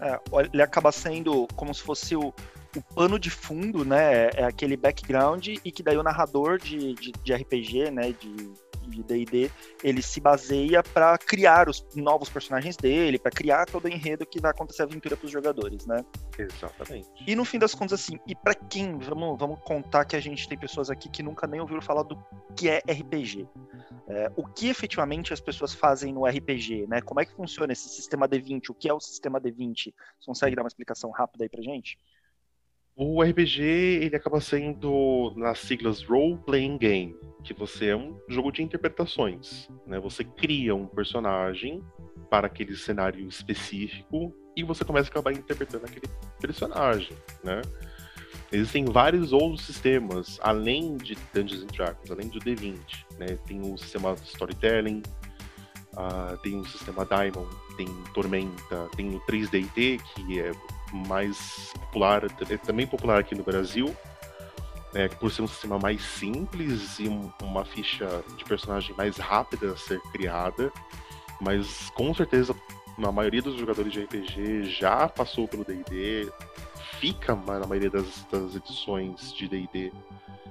É, 0.00 0.18
ele 0.52 0.62
acaba 0.62 0.92
sendo 0.92 1.46
como 1.54 1.74
se 1.74 1.82
fosse 1.82 2.16
o, 2.16 2.32
o 2.76 2.82
pano 2.94 3.18
de 3.18 3.30
fundo, 3.30 3.84
né? 3.84 4.28
É 4.34 4.44
aquele 4.44 4.76
background 4.76 5.48
e 5.48 5.72
que 5.72 5.82
daí 5.82 5.96
o 5.96 6.02
narrador 6.02 6.58
de, 6.58 6.94
de, 6.94 7.12
de 7.12 7.34
RPG, 7.34 7.90
né? 7.90 8.12
De 8.12 8.67
de 8.88 9.02
D&D, 9.02 9.50
ele 9.82 10.02
se 10.02 10.20
baseia 10.20 10.82
para 10.82 11.16
criar 11.18 11.68
os 11.68 11.84
novos 11.94 12.28
personagens 12.28 12.76
dele, 12.76 13.18
para 13.18 13.30
criar 13.30 13.66
todo 13.66 13.84
o 13.84 13.88
enredo 13.88 14.26
que 14.26 14.40
vai 14.40 14.50
acontecer 14.50 14.82
a 14.82 14.84
aventura 14.84 15.16
para 15.16 15.26
os 15.26 15.32
jogadores, 15.32 15.86
né? 15.86 16.04
Exatamente. 16.38 17.08
E 17.26 17.34
no 17.34 17.44
fim 17.44 17.58
das 17.58 17.74
contas, 17.74 18.00
assim, 18.00 18.18
e 18.26 18.34
para 18.34 18.54
quem, 18.54 18.98
vamos, 18.98 19.38
vamos 19.38 19.60
contar 19.60 20.04
que 20.04 20.16
a 20.16 20.20
gente 20.20 20.48
tem 20.48 20.58
pessoas 20.58 20.90
aqui 20.90 21.08
que 21.08 21.22
nunca 21.22 21.46
nem 21.46 21.60
ouviram 21.60 21.82
falar 21.82 22.02
do 22.02 22.18
que 22.56 22.68
é 22.68 22.78
RPG. 22.78 23.48
É, 24.08 24.32
o 24.36 24.46
que 24.46 24.68
efetivamente 24.68 25.32
as 25.34 25.40
pessoas 25.40 25.74
fazem 25.74 26.14
no 26.14 26.26
RPG, 26.26 26.86
né? 26.88 27.02
Como 27.02 27.20
é 27.20 27.26
que 27.26 27.32
funciona 27.34 27.72
esse 27.72 27.88
sistema 27.90 28.26
D20? 28.26 28.70
O 28.70 28.74
que 28.74 28.88
é 28.88 28.92
o 28.92 29.00
sistema 29.00 29.38
D20? 29.38 29.92
Você 30.18 30.26
consegue 30.26 30.56
dar 30.56 30.62
uma 30.62 30.68
explicação 30.68 31.10
rápida 31.10 31.44
aí 31.44 31.48
pra 31.48 31.60
gente? 31.60 31.98
O 33.00 33.22
RPG 33.22 33.62
ele 33.62 34.16
acaba 34.16 34.40
sendo 34.40 35.32
nas 35.36 35.60
siglas 35.60 36.02
role 36.02 36.36
playing 36.44 36.76
game, 36.78 37.16
que 37.44 37.54
você 37.54 37.90
é 37.90 37.96
um 37.96 38.18
jogo 38.28 38.50
de 38.50 38.60
interpretações, 38.60 39.68
né? 39.86 40.00
Você 40.00 40.24
cria 40.24 40.74
um 40.74 40.84
personagem 40.84 41.80
para 42.28 42.48
aquele 42.48 42.74
cenário 42.76 43.24
específico 43.28 44.34
e 44.56 44.64
você 44.64 44.84
começa 44.84 45.08
a 45.08 45.12
acabar 45.12 45.32
interpretando 45.32 45.84
aquele 45.84 46.12
personagem, 46.40 47.16
né? 47.44 47.62
Existem 48.50 48.84
vários 48.84 49.32
outros 49.32 49.64
sistemas, 49.64 50.40
além 50.42 50.96
de 50.96 51.16
Dungeons 51.32 51.64
Dragons, 51.66 52.10
além 52.10 52.26
do 52.26 52.40
D20, 52.40 52.80
né? 53.16 53.38
Tem 53.46 53.60
o 53.60 53.78
sistema 53.78 54.14
storytelling, 54.24 55.02
uh, 55.94 56.36
tem 56.38 56.60
o 56.60 56.66
sistema 56.66 57.04
Diamond, 57.04 57.48
tem 57.76 57.86
Tormenta, 58.14 58.88
tem 58.96 59.14
o 59.14 59.20
3DT, 59.20 60.00
que 60.02 60.40
é 60.40 60.52
mais 61.06 61.72
popular, 61.80 62.24
é 62.24 62.56
também 62.56 62.86
popular 62.86 63.20
aqui 63.20 63.34
no 63.34 63.44
Brasil, 63.44 63.94
né, 64.92 65.08
por 65.08 65.30
ser 65.30 65.42
um 65.42 65.48
sistema 65.48 65.78
mais 65.78 66.02
simples 66.02 66.98
e 66.98 67.08
um, 67.08 67.30
uma 67.42 67.64
ficha 67.64 68.22
de 68.36 68.44
personagem 68.44 68.94
mais 68.96 69.16
rápida 69.16 69.72
a 69.72 69.76
ser 69.76 70.00
criada, 70.12 70.72
mas 71.40 71.90
com 71.90 72.12
certeza 72.14 72.54
a 73.00 73.12
maioria 73.12 73.42
dos 73.42 73.56
jogadores 73.56 73.92
de 73.92 74.02
RPG 74.02 74.64
já 74.64 75.08
passou 75.08 75.46
pelo 75.46 75.64
D&D, 75.64 76.32
fica 76.98 77.34
na 77.34 77.66
maioria 77.66 77.90
das, 77.90 78.24
das 78.30 78.56
edições 78.56 79.32
de 79.32 79.46
D&D 79.46 79.92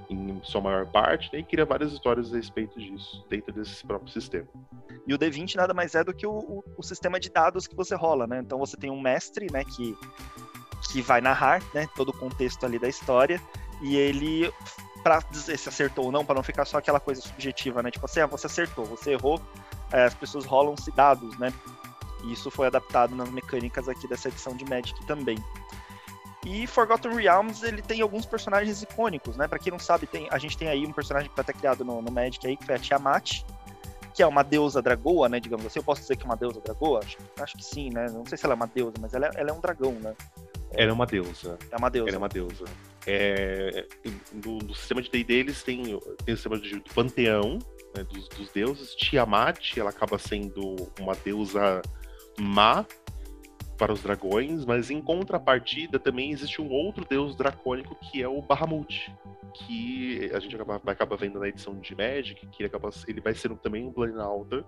em 0.08 0.40
sua 0.42 0.62
maior 0.62 0.86
parte, 0.86 1.30
né, 1.32 1.40
e 1.40 1.44
cria 1.44 1.66
várias 1.66 1.92
histórias 1.92 2.32
a 2.32 2.36
respeito 2.36 2.80
disso, 2.80 3.26
dentro 3.28 3.52
desse 3.52 3.84
próprio 3.86 4.10
sistema. 4.10 4.46
E 5.08 5.14
o 5.14 5.18
D20 5.18 5.54
nada 5.54 5.72
mais 5.72 5.94
é 5.94 6.04
do 6.04 6.12
que 6.12 6.26
o, 6.26 6.32
o, 6.32 6.64
o, 6.76 6.82
sistema 6.82 7.18
de 7.18 7.30
dados 7.30 7.66
que 7.66 7.74
você 7.74 7.94
rola, 7.94 8.26
né? 8.26 8.40
Então 8.44 8.58
você 8.58 8.76
tem 8.76 8.90
um 8.90 9.00
mestre, 9.00 9.50
né, 9.50 9.64
que, 9.64 9.96
que 10.92 11.00
vai 11.00 11.22
narrar, 11.22 11.62
né, 11.72 11.88
todo 11.96 12.10
o 12.10 12.12
contexto 12.12 12.66
ali 12.66 12.78
da 12.78 12.88
história, 12.88 13.40
e 13.80 13.96
ele 13.96 14.52
para 15.02 15.20
dizer 15.30 15.56
se 15.56 15.66
acertou 15.66 16.06
ou 16.06 16.12
não, 16.12 16.26
para 16.26 16.34
não 16.34 16.42
ficar 16.42 16.66
só 16.66 16.76
aquela 16.76 17.00
coisa 17.00 17.22
subjetiva, 17.22 17.82
né? 17.82 17.90
Tipo 17.90 18.04
assim, 18.04 18.20
ah, 18.20 18.26
você 18.26 18.48
acertou, 18.48 18.84
você 18.84 19.12
errou, 19.12 19.40
é, 19.90 20.04
as 20.04 20.14
pessoas 20.14 20.44
rolam-se 20.44 20.90
dados, 20.90 21.38
né? 21.38 21.54
E 22.24 22.32
isso 22.34 22.50
foi 22.50 22.66
adaptado 22.66 23.16
nas 23.16 23.30
mecânicas 23.30 23.88
aqui 23.88 24.06
dessa 24.06 24.28
edição 24.28 24.54
de 24.54 24.66
Magic 24.66 25.06
também. 25.06 25.38
E 26.44 26.66
Forgotten 26.66 27.14
Realms, 27.14 27.64
ele 27.64 27.80
tem 27.80 28.02
alguns 28.02 28.26
personagens 28.26 28.82
icônicos, 28.82 29.38
né? 29.38 29.48
Para 29.48 29.58
quem 29.58 29.70
não 29.70 29.78
sabe, 29.78 30.06
tem, 30.06 30.28
a 30.30 30.36
gente 30.36 30.58
tem 30.58 30.68
aí 30.68 30.86
um 30.86 30.92
personagem 30.92 31.30
que 31.30 31.34
foi 31.34 31.42
até 31.42 31.54
criado 31.54 31.82
no, 31.82 32.02
no 32.02 32.12
Magic 32.12 32.46
aí, 32.46 32.58
que 32.58 32.66
foi 32.66 32.74
a 32.74 32.78
Tiamat, 32.78 33.42
que 34.18 34.22
é 34.24 34.26
uma 34.26 34.42
deusa 34.42 34.82
dragoa, 34.82 35.28
né? 35.28 35.38
Digamos 35.38 35.64
assim. 35.64 35.78
Eu 35.78 35.84
posso 35.84 36.00
dizer 36.00 36.16
que 36.16 36.24
é 36.24 36.26
uma 36.26 36.36
deusa 36.36 36.60
dragoa? 36.60 36.98
Acho, 36.98 37.18
acho 37.38 37.56
que 37.56 37.64
sim, 37.64 37.88
né? 37.90 38.08
Não 38.10 38.26
sei 38.26 38.36
se 38.36 38.44
ela 38.44 38.54
é 38.54 38.56
uma 38.56 38.66
deusa, 38.66 38.94
mas 39.00 39.14
ela 39.14 39.26
é, 39.26 39.30
ela 39.36 39.50
é 39.50 39.52
um 39.52 39.60
dragão, 39.60 39.92
né? 39.92 40.12
Ela 40.72 40.90
é 40.90 40.92
uma 40.92 41.06
deusa. 41.06 41.56
É 41.70 41.76
uma 41.76 41.88
deusa. 41.88 42.08
Ela 42.08 42.16
é 42.16 42.18
uma 42.18 42.28
deusa. 42.28 42.64
É, 43.06 43.86
no, 44.44 44.58
no, 44.58 44.74
sistema 44.74 45.00
de 45.00 45.08
D&D 45.08 45.34
eles 45.34 45.62
têm, 45.62 45.84
tem 46.24 46.34
o 46.34 46.36
sistema 46.36 46.58
de, 46.58 46.80
do 46.80 46.92
panteão 46.92 47.60
né, 47.96 48.02
dos, 48.02 48.28
dos, 48.30 48.50
deuses. 48.50 48.92
Tiamat, 48.96 49.76
ela 49.76 49.90
acaba 49.90 50.18
sendo 50.18 50.74
uma 50.98 51.14
deusa 51.14 51.80
má, 52.40 52.84
para 53.78 53.92
os 53.92 54.02
dragões, 54.02 54.64
mas 54.64 54.90
em 54.90 55.00
contrapartida 55.00 55.98
também 55.98 56.32
existe 56.32 56.60
um 56.60 56.68
outro 56.68 57.04
deus 57.08 57.36
dracônico 57.36 57.94
que 57.94 58.20
é 58.20 58.28
o 58.28 58.42
Bahamut, 58.42 59.14
que 59.54 60.30
a 60.34 60.40
gente 60.40 60.54
acaba, 60.56 60.78
vai 60.78 60.92
acabar 60.92 61.16
vendo 61.16 61.38
na 61.38 61.48
edição 61.48 61.78
de 61.78 61.94
Magic, 61.94 62.44
que 62.48 62.62
ele, 62.62 62.66
acaba, 62.66 62.90
ele 63.06 63.20
vai 63.20 63.34
ser 63.34 63.56
também 63.58 63.86
um 63.86 63.92
Planalter, 63.92 64.64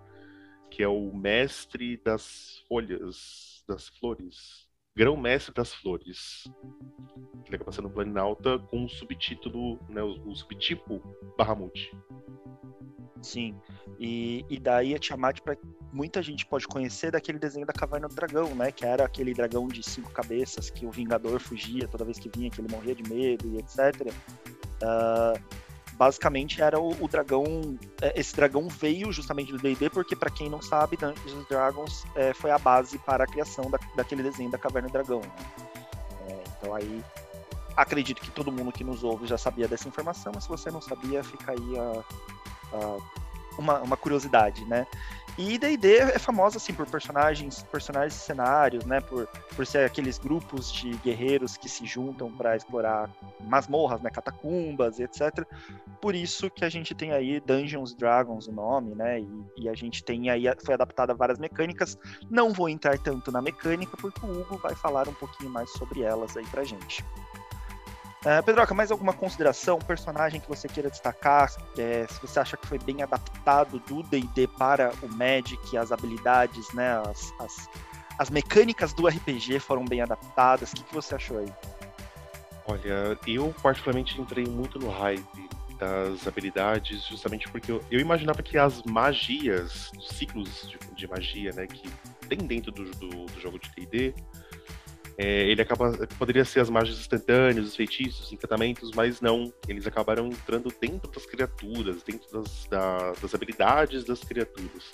que 0.70 0.82
é 0.82 0.88
o 0.88 1.12
mestre 1.12 1.96
das 1.96 2.62
folhas, 2.68 3.64
das 3.66 3.88
flores, 3.88 4.69
grão-mestre 5.00 5.54
das 5.54 5.72
flores. 5.72 6.44
Ele 7.46 7.56
acaba 7.56 7.72
sendo 7.72 7.88
Planalta 7.88 8.58
com 8.58 8.84
o 8.84 8.88
subtítulo, 8.88 9.80
né, 9.88 10.02
o, 10.02 10.28
o 10.28 10.36
subtipo 10.36 11.00
Bahamut. 11.38 11.90
Sim. 13.22 13.58
E, 13.98 14.44
e 14.50 14.60
daí 14.60 14.94
a 14.94 14.98
Tiamat, 14.98 15.40
pra, 15.40 15.56
muita 15.90 16.22
gente 16.22 16.44
pode 16.44 16.68
conhecer 16.68 17.10
daquele 17.10 17.38
desenho 17.38 17.66
da 17.66 17.72
Caverna 17.72 18.08
do 18.08 18.14
Dragão, 18.14 18.54
né? 18.54 18.70
Que 18.70 18.84
era 18.84 19.02
aquele 19.04 19.32
dragão 19.32 19.68
de 19.68 19.82
cinco 19.82 20.10
cabeças 20.10 20.68
que 20.68 20.84
o 20.84 20.90
Vingador 20.90 21.40
fugia 21.40 21.88
toda 21.88 22.04
vez 22.04 22.18
que 22.18 22.30
vinha, 22.34 22.50
que 22.50 22.60
ele 22.60 22.70
morria 22.70 22.94
de 22.94 23.02
medo 23.02 23.48
e 23.48 23.58
etc. 23.58 24.06
Uh, 24.06 24.14
ah, 24.82 25.34
basicamente 26.00 26.62
era 26.62 26.80
o, 26.80 26.96
o, 26.98 27.06
dragão. 27.06 27.78
É, 28.00 28.18
esse 28.18 28.34
dragão 28.34 28.66
veio 28.68 29.12
justamente 29.12 29.52
do 29.52 29.58
DD, 29.58 29.90
porque, 29.90 30.16
para 30.16 30.30
quem 30.30 30.48
não 30.48 30.62
sabe, 30.62 30.96
Dungeons 30.96 31.46
Dragons 31.46 32.04
é, 32.14 32.32
foi 32.32 32.50
a 32.50 32.58
base 32.58 32.98
para 33.00 33.24
a 33.24 33.26
criação 33.26 33.70
da, 33.70 33.78
daquele 33.94 34.22
desenho 34.22 34.50
da 34.50 34.56
Caverna 34.56 34.88
do 34.88 34.92
Dragão. 34.92 35.20
É, 36.26 36.42
então 36.56 36.74
aí. 36.74 37.04
Acredito 37.76 38.20
que 38.20 38.30
todo 38.30 38.50
mundo 38.50 38.72
que 38.72 38.82
nos 38.82 39.04
ouve 39.04 39.26
já 39.26 39.38
sabia 39.38 39.68
dessa 39.68 39.88
informação, 39.88 40.32
mas 40.34 40.44
se 40.44 40.48
você 40.48 40.70
não 40.70 40.80
sabia, 40.80 41.22
fica 41.22 41.52
aí 41.52 41.78
a, 41.78 42.76
uh, 42.76 43.02
uma, 43.58 43.80
uma 43.80 43.96
curiosidade, 43.96 44.64
né? 44.64 44.86
E 45.38 45.58
D&D 45.58 45.96
é 45.96 46.18
famosa 46.18 46.58
assim 46.58 46.74
por 46.74 46.86
personagens, 46.86 47.62
personagens 47.64 48.14
e 48.14 48.18
cenários, 48.18 48.84
né? 48.84 49.00
Por, 49.00 49.26
por 49.54 49.66
ser 49.66 49.84
aqueles 49.84 50.18
grupos 50.18 50.72
de 50.72 50.90
guerreiros 50.98 51.56
que 51.56 51.68
se 51.68 51.86
juntam 51.86 52.30
para 52.30 52.56
explorar 52.56 53.10
masmorras, 53.40 54.00
né? 54.00 54.10
Catacumbas, 54.10 55.00
etc. 55.00 55.46
Por 56.00 56.14
isso 56.14 56.50
que 56.50 56.64
a 56.64 56.68
gente 56.68 56.94
tem 56.94 57.12
aí 57.12 57.40
Dungeons 57.40 57.94
Dragons 57.94 58.48
o 58.48 58.52
nome, 58.52 58.94
né? 58.94 59.20
E, 59.20 59.44
e 59.56 59.68
a 59.68 59.74
gente 59.74 60.04
tem 60.04 60.30
aí 60.30 60.44
foi 60.64 60.74
adaptada 60.74 61.14
várias 61.14 61.38
mecânicas. 61.38 61.96
Não 62.30 62.52
vou 62.52 62.68
entrar 62.68 62.98
tanto 62.98 63.32
na 63.32 63.40
mecânica 63.40 63.96
porque 63.96 64.24
o 64.24 64.40
Hugo 64.40 64.58
vai 64.58 64.74
falar 64.74 65.08
um 65.08 65.14
pouquinho 65.14 65.50
mais 65.50 65.70
sobre 65.72 66.02
elas 66.02 66.36
aí 66.36 66.46
pra 66.46 66.64
gente. 66.64 67.04
Uh, 68.20 68.42
Pedroca, 68.44 68.74
mais 68.74 68.90
alguma 68.90 69.14
consideração? 69.14 69.78
Personagem 69.78 70.40
que 70.40 70.48
você 70.48 70.68
queira 70.68 70.90
destacar? 70.90 71.50
É, 71.78 72.06
se 72.06 72.20
você 72.20 72.38
acha 72.38 72.54
que 72.54 72.66
foi 72.66 72.78
bem 72.78 73.02
adaptado 73.02 73.78
do 73.78 74.02
DD 74.02 74.46
para 74.46 74.92
o 75.02 75.08
Magic, 75.08 75.74
as 75.74 75.90
habilidades, 75.90 76.70
né, 76.74 77.00
as, 77.08 77.32
as, 77.40 77.70
as 78.18 78.28
mecânicas 78.28 78.92
do 78.92 79.06
RPG 79.06 79.58
foram 79.60 79.86
bem 79.86 80.02
adaptadas. 80.02 80.70
O 80.70 80.76
que, 80.76 80.84
que 80.84 80.94
você 80.94 81.14
achou 81.14 81.38
aí? 81.38 81.50
Olha, 82.66 83.18
eu 83.26 83.54
particularmente 83.62 84.20
entrei 84.20 84.44
muito 84.44 84.78
no 84.78 84.90
hype 84.90 85.48
das 85.78 86.28
habilidades, 86.28 87.06
justamente 87.06 87.48
porque 87.48 87.72
eu, 87.72 87.82
eu 87.90 87.98
imaginava 87.98 88.42
que 88.42 88.58
as 88.58 88.82
magias, 88.82 89.90
os 89.96 90.08
ciclos 90.08 90.68
de, 90.68 90.94
de, 90.94 91.08
magia, 91.08 91.52
né, 91.52 91.66
que 91.66 91.88
tem 92.28 92.38
dentro 92.38 92.70
do, 92.70 92.84
do, 92.90 93.24
do 93.24 93.40
jogo 93.40 93.58
de 93.58 93.70
D&D, 93.70 94.14
é, 95.22 95.42
ele 95.50 95.60
acaba 95.60 95.92
poderia 96.18 96.46
ser 96.46 96.60
as 96.60 96.70
magias 96.70 96.98
instantâneas, 96.98 97.66
os 97.66 97.76
feitiços, 97.76 98.24
os 98.24 98.32
encantamentos, 98.32 98.90
mas 98.94 99.20
não. 99.20 99.52
Eles 99.68 99.86
acabaram 99.86 100.28
entrando 100.28 100.72
dentro 100.80 101.10
das 101.10 101.26
criaturas, 101.26 102.02
dentro 102.02 102.26
das, 102.32 102.64
da, 102.64 103.12
das 103.20 103.34
habilidades 103.34 104.02
das 104.02 104.24
criaturas. 104.24 104.90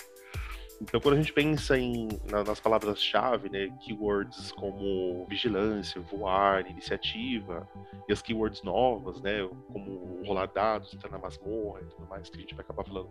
Então, 0.83 1.01
quando 1.01 1.15
a 1.15 1.17
gente 1.19 1.33
pensa 1.33 1.79
em, 1.79 2.09
na, 2.29 2.43
nas 2.43 2.59
palavras-chave, 2.59 3.49
né, 3.49 3.69
keywords 3.85 4.51
como 4.51 5.25
vigilância, 5.29 6.01
voar, 6.01 6.69
iniciativa, 6.69 7.67
e 8.09 8.13
as 8.13 8.21
keywords 8.21 8.65
novas, 8.65 9.23
né, 9.23 9.49
como 9.73 10.25
rolar 10.27 10.47
dados, 10.47 10.93
entrar 10.93 11.09
na 11.09 11.19
masmorra 11.19 11.83
e 11.83 11.87
tudo 11.87 12.05
mais, 12.09 12.29
que 12.29 12.37
a 12.37 12.41
gente 12.41 12.55
vai 12.55 12.65
acabar 12.65 12.85
falando 12.85 13.11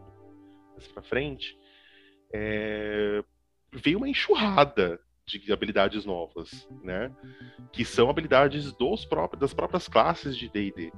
mais 0.74 0.86
pra 0.90 1.02
frente, 1.02 1.58
é, 2.34 3.24
veio 3.72 4.00
uma 4.00 4.10
enxurrada 4.10 5.00
de 5.26 5.52
habilidades 5.52 6.06
novas, 6.06 6.68
né? 6.84 7.12
Que 7.72 7.84
são 7.84 8.10
habilidades 8.10 8.72
dos 8.74 9.06
próprios, 9.06 9.40
das 9.40 9.54
próprias 9.54 9.88
classes 9.88 10.38
de 10.38 10.48
D&D, 10.48 10.92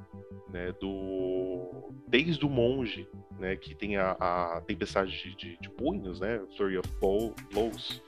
né? 0.50 0.74
Do 0.80 1.94
desde 2.08 2.46
o 2.46 2.50
monge, 2.50 3.08
né? 3.40 3.56
Que 3.56 3.74
tem 3.74 3.96
a, 3.96 4.12
a 4.12 4.62
tempestade 4.62 5.12
de, 5.12 5.36
de, 5.36 5.58
de, 5.58 5.70
punhos, 5.70 6.20
né? 6.20 6.42
Flurry 6.58 6.78
of 6.78 6.90
Blows. 7.52 8.02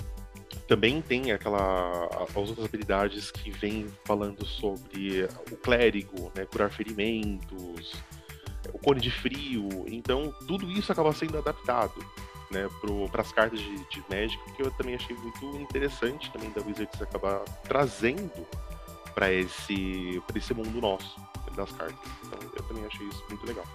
Também 0.67 1.01
tem 1.01 1.32
aquela 1.32 2.08
as 2.21 2.36
outras 2.36 2.65
habilidades 2.65 3.32
que 3.32 3.49
vêm 3.49 3.88
falando 4.05 4.45
sobre 4.45 5.23
o 5.51 5.55
clérigo, 5.55 6.32
né? 6.36 6.45
Curar 6.45 6.69
ferimentos, 6.69 7.93
o 8.73 8.77
cone 8.77 8.99
de 8.99 9.10
frio. 9.10 9.86
Então 9.88 10.34
tudo 10.47 10.69
isso 10.69 10.91
acaba 10.91 11.13
sendo 11.13 11.38
adaptado 11.38 11.95
né, 12.51 12.67
para 13.12 13.21
as 13.21 13.31
cartas 13.31 13.59
de, 13.59 13.77
de 13.89 14.03
Magic, 14.09 14.38
que 14.53 14.62
eu 14.62 14.71
também 14.71 14.95
achei 14.95 15.15
muito 15.15 15.45
interessante 15.57 16.31
também 16.31 16.49
da 16.51 16.62
Wizards 16.62 17.01
acabar 17.01 17.39
trazendo 17.63 18.47
para 19.13 19.31
esse, 19.31 20.21
esse 20.35 20.53
mundo 20.53 20.79
nosso 20.79 21.19
das 21.55 21.71
cartas. 21.71 21.97
Então 22.25 22.39
eu 22.55 22.63
também 22.63 22.85
achei 22.85 23.07
isso 23.07 23.23
muito 23.29 23.45
legal. 23.45 23.65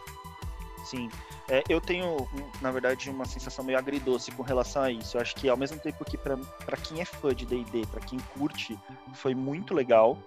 Sim. 0.85 1.09
É, 1.49 1.65
eu 1.69 1.81
tenho, 1.81 2.29
na 2.61 2.71
verdade, 2.71 3.11
uma 3.11 3.25
sensação 3.25 3.65
meio 3.65 3.79
agridoce 3.79 4.31
com 4.31 4.43
relação 4.43 4.83
a 4.83 4.91
isso. 4.91 5.17
Eu 5.17 5.21
acho 5.21 5.35
que, 5.35 5.49
ao 5.49 5.57
mesmo 5.57 5.79
tempo 5.79 6.05
que 6.05 6.17
para 6.19 6.37
quem 6.77 7.01
é 7.01 7.05
fã 7.05 7.35
de 7.35 7.47
D&D, 7.47 7.87
para 7.87 8.01
quem 8.01 8.19
curte, 8.35 8.79
foi 9.15 9.35
muito 9.35 9.75
legal 9.75 10.19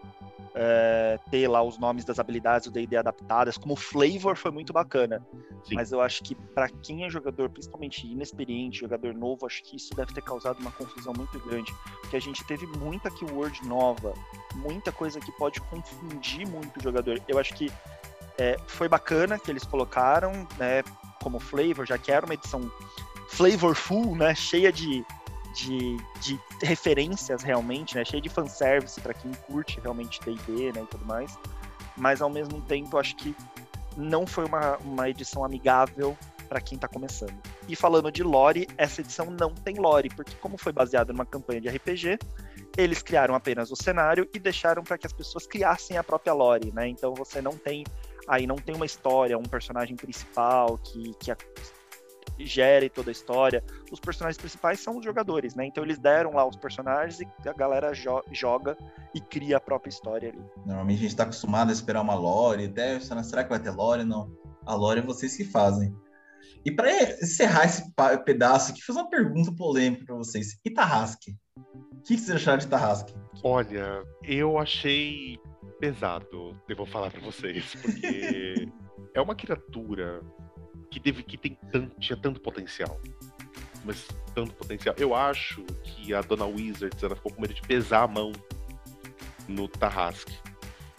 é, 0.56 1.20
ter 1.30 1.48
lá 1.48 1.62
os 1.62 1.78
nomes 1.78 2.04
das 2.04 2.17
habilidades 2.17 2.67
do 2.67 2.74
D&D 2.74 2.98
adaptadas, 2.98 3.58
como 3.58 3.76
flavor 3.76 4.36
foi 4.36 4.52
muito 4.52 4.74
bacana. 4.74 5.22
Sim. 5.63 5.76
Mas 5.76 5.91
eu 5.91 6.02
acho 6.02 6.24
que 6.24 6.34
para 6.34 6.67
quem 6.70 7.06
é 7.06 7.10
jogador, 7.10 7.50
principalmente 7.50 8.08
inexperiente, 8.08 8.80
jogador 8.80 9.13
novo, 9.13 9.46
acho 9.46 9.63
que 9.63 9.76
isso 9.76 9.93
deve 9.93 10.13
ter 10.13 10.22
causado 10.22 10.60
uma 10.60 10.72
confusão 10.72 11.13
muito 11.15 11.39
grande, 11.39 11.74
porque 12.02 12.15
a 12.15 12.22
gente 12.22 12.43
teve 12.46 12.65
muita 12.65 13.12
keyword 13.12 13.65
nova, 13.67 14.13
muita 14.56 14.91
coisa 14.91 15.20
que 15.20 15.32
pode 15.34 15.62
confundir 15.62 16.48
muito 16.48 16.80
o 16.80 16.84
jogador. 16.84 17.22
Eu 17.28 17.38
acho 17.38 17.54
que 17.54 17.72
é, 18.38 18.58
foi 18.67 18.88
bacana 18.88 19.39
que 19.39 19.50
eles 19.52 19.63
colocaram, 19.63 20.47
né, 20.58 20.84
como 21.21 21.39
flavor, 21.39 21.86
já 21.86 21.97
que 21.97 22.12
era 22.12 22.26
uma 22.26 22.34
edição 22.34 22.71
flavorful, 23.30 24.15
né, 24.15 24.34
cheia 24.36 24.71
de 24.71 25.06
de, 25.58 25.97
de 26.21 26.39
referências 26.62 27.41
realmente, 27.41 27.95
né? 27.95 28.06
Cheio 28.06 28.21
de 28.21 28.30
fanservice 28.30 29.02
para 29.02 29.13
quem 29.13 29.32
curte 29.47 29.80
realmente 29.80 30.19
D&D, 30.21 30.71
né, 30.71 30.84
e 30.84 30.86
tudo 30.86 31.06
mais. 31.06 31.38
Mas 31.95 32.21
ao 32.21 32.30
mesmo 32.30 32.62
tempo, 32.62 32.97
acho 32.97 33.15
que 33.15 33.36
não 33.95 34.28
foi 34.28 34.45
uma, 34.45 34.78
uma 34.78 35.10
edição 35.10 35.43
amigável 35.43 36.15
para 36.47 36.62
quem 36.62 36.76
está 36.76 36.88
começando. 36.88 37.34
E 37.67 37.76
falando 37.76 38.12
de 38.12 38.23
lore, 38.23 38.67
essa 38.78 39.02
edição 39.02 39.26
não 39.26 39.54
tem 39.54 39.76
lore, 39.76 40.10
porque 40.10 40.34
como 40.39 40.58
foi 40.58 40.71
baseada 40.71 41.12
numa 41.12 41.26
campanha 41.26 41.60
de 41.60 41.67
RPG, 41.67 42.19
eles 42.78 43.02
criaram 43.02 43.36
apenas 43.36 43.71
o 43.71 43.76
cenário 43.76 44.30
e 44.34 44.39
deixaram 44.39 44.84
para 44.84 44.97
que 44.97 45.08
as 45.08 45.12
pessoas 45.12 45.45
criassem 45.45 45.97
a 45.97 46.04
própria 46.04 46.34
lore, 46.34 46.71
né? 46.71 46.88
Então 46.88 47.13
você 47.13 47.41
não 47.41 47.58
tem 47.58 47.84
aí 48.28 48.46
não 48.46 48.58
tem 48.58 48.76
uma 48.76 48.86
história, 48.86 49.38
um 49.38 49.44
personagem 49.44 49.96
principal 49.96 50.78
que, 50.78 51.13
que 51.20 51.32
a, 51.32 51.38
gere 52.40 52.90
toda 52.90 53.10
a 53.10 53.12
história. 53.12 53.63
Os 53.92 54.00
personagens 54.00 54.38
principais 54.38 54.80
são 54.80 54.98
os 54.98 55.06
jogadores, 55.06 55.56
né? 55.56 55.66
Então 55.66 55.84
eles 55.84 55.98
deram 55.98 56.34
lá 56.34 56.46
os 56.46 56.56
personagens 56.56 57.20
e 57.20 57.50
a 57.50 57.54
galera 57.54 57.94
jo 57.94 58.22
joga 58.32 58.78
e 59.13 59.22
cria 59.22 59.58
a 59.58 59.62
própria 59.62 59.90
história 59.90 60.30
ali. 60.30 60.42
Normalmente 60.66 60.98
a 60.98 61.02
gente 61.02 61.12
está 61.12 61.24
acostumado 61.24 61.70
a 61.70 61.74
esperar 61.74 62.02
uma 62.02 62.16
lore, 62.16 62.66
até 62.66 63.00
será 63.00 63.44
que 63.44 63.50
vai 63.50 63.60
ter 63.60 63.72
lore? 63.72 64.04
Não. 64.04 64.32
A 64.66 64.76
lore 64.76 65.00
é 65.00 65.04
vocês 65.04 65.36
que 65.36 65.46
fazem. 65.46 65.96
E 66.66 66.72
para 66.72 66.92
encerrar 66.92 67.66
esse 67.66 67.94
pedaço 68.26 68.72
aqui, 68.72 68.82
fazer 68.82 69.00
uma 69.00 69.10
pergunta 69.10 69.54
polêmica 69.56 70.06
para 70.06 70.16
vocês. 70.16 70.60
E 70.66 70.70
Tarrasque? 70.70 71.36
O 71.56 72.02
que 72.02 72.18
vocês 72.18 72.36
acharam 72.36 72.58
de 72.58 72.68
Tarrasque? 72.68 73.13
Olha, 73.44 74.04
eu 74.24 74.58
achei 74.58 75.40
pesado, 75.80 76.60
eu 76.68 76.76
vou 76.76 76.86
falar 76.86 77.12
para 77.12 77.22
vocês, 77.22 77.76
porque 77.76 78.70
é 79.13 79.22
uma 79.22 79.36
criatura 79.36 80.22
que, 80.92 81.00
teve, 81.00 81.24
que 81.24 81.38
tem 81.38 81.58
tanto, 81.72 82.00
tinha 82.00 82.18
tanto 82.18 82.40
potencial. 82.42 83.00
Mas 83.84 84.08
tanto 84.34 84.54
potencial. 84.54 84.96
Eu 84.98 85.16
acho 85.16 85.63
que 85.84 86.13
a 86.13 86.22
Dona 86.22 86.46
Wizards 86.46 87.02
ela 87.02 87.16
ficou 87.16 87.32
com 87.32 87.42
medo 87.42 87.54
de 87.54 87.62
pesar 87.62 88.04
a 88.04 88.08
mão 88.08 88.32
no 89.48 89.68
Tarrasque. 89.68 90.38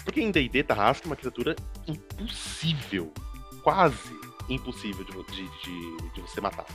Porque 0.05 0.21
em 0.21 0.31
D&D, 0.31 0.63
Tarrasque 0.63 1.07
é 1.07 1.11
uma 1.11 1.17
criatura 1.17 1.55
impossível. 1.87 3.13
Quase 3.63 4.19
impossível 4.49 5.05
de, 5.05 5.13
de, 5.13 5.43
de, 5.43 6.13
de 6.15 6.21
você 6.21 6.41
matar. 6.41 6.67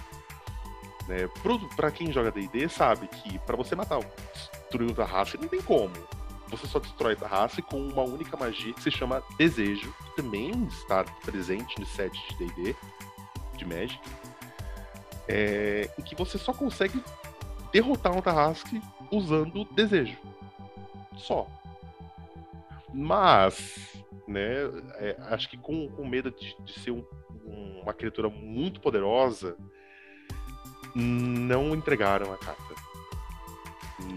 Né? 1.07 1.27
Para 1.75 1.91
quem 1.91 2.11
joga 2.11 2.31
D&D 2.31 2.69
sabe 2.69 3.07
que 3.07 3.39
para 3.39 3.57
você 3.57 3.75
matar, 3.75 3.99
destruir 4.33 4.91
o 4.91 4.93
Tarrasque 4.93 5.37
não 5.37 5.47
tem 5.47 5.61
como. 5.61 5.93
Você 6.49 6.67
só 6.67 6.79
destrói 6.79 7.15
Tarrasque 7.15 7.61
com 7.61 7.77
uma 7.77 8.03
única 8.03 8.37
magia 8.37 8.73
que 8.73 8.81
se 8.81 8.91
chama 8.91 9.23
Desejo, 9.37 9.93
que 10.05 10.15
também 10.15 10.51
está 10.65 11.03
presente 11.25 11.79
no 11.79 11.85
set 11.85 12.11
de 12.29 12.45
D&D, 12.45 12.75
de 13.57 13.65
Magic, 13.65 13.99
é, 15.27 15.89
em 15.97 16.01
que 16.01 16.15
você 16.15 16.37
só 16.37 16.53
consegue 16.53 17.01
derrotar 17.71 18.15
um 18.15 18.21
Tarrasque 18.21 18.81
usando 19.11 19.65
Desejo. 19.65 20.17
Só. 21.17 21.47
Mas, 22.93 24.03
né, 24.27 24.55
é, 24.95 25.17
acho 25.29 25.49
que 25.49 25.57
com, 25.57 25.89
com 25.89 26.05
medo 26.05 26.29
de, 26.29 26.55
de 26.63 26.79
ser 26.79 26.91
um, 26.91 27.03
uma 27.81 27.93
criatura 27.93 28.29
muito 28.29 28.79
poderosa, 28.79 29.57
não 30.95 31.73
entregaram 31.73 32.31
a 32.31 32.37
carta. 32.37 32.82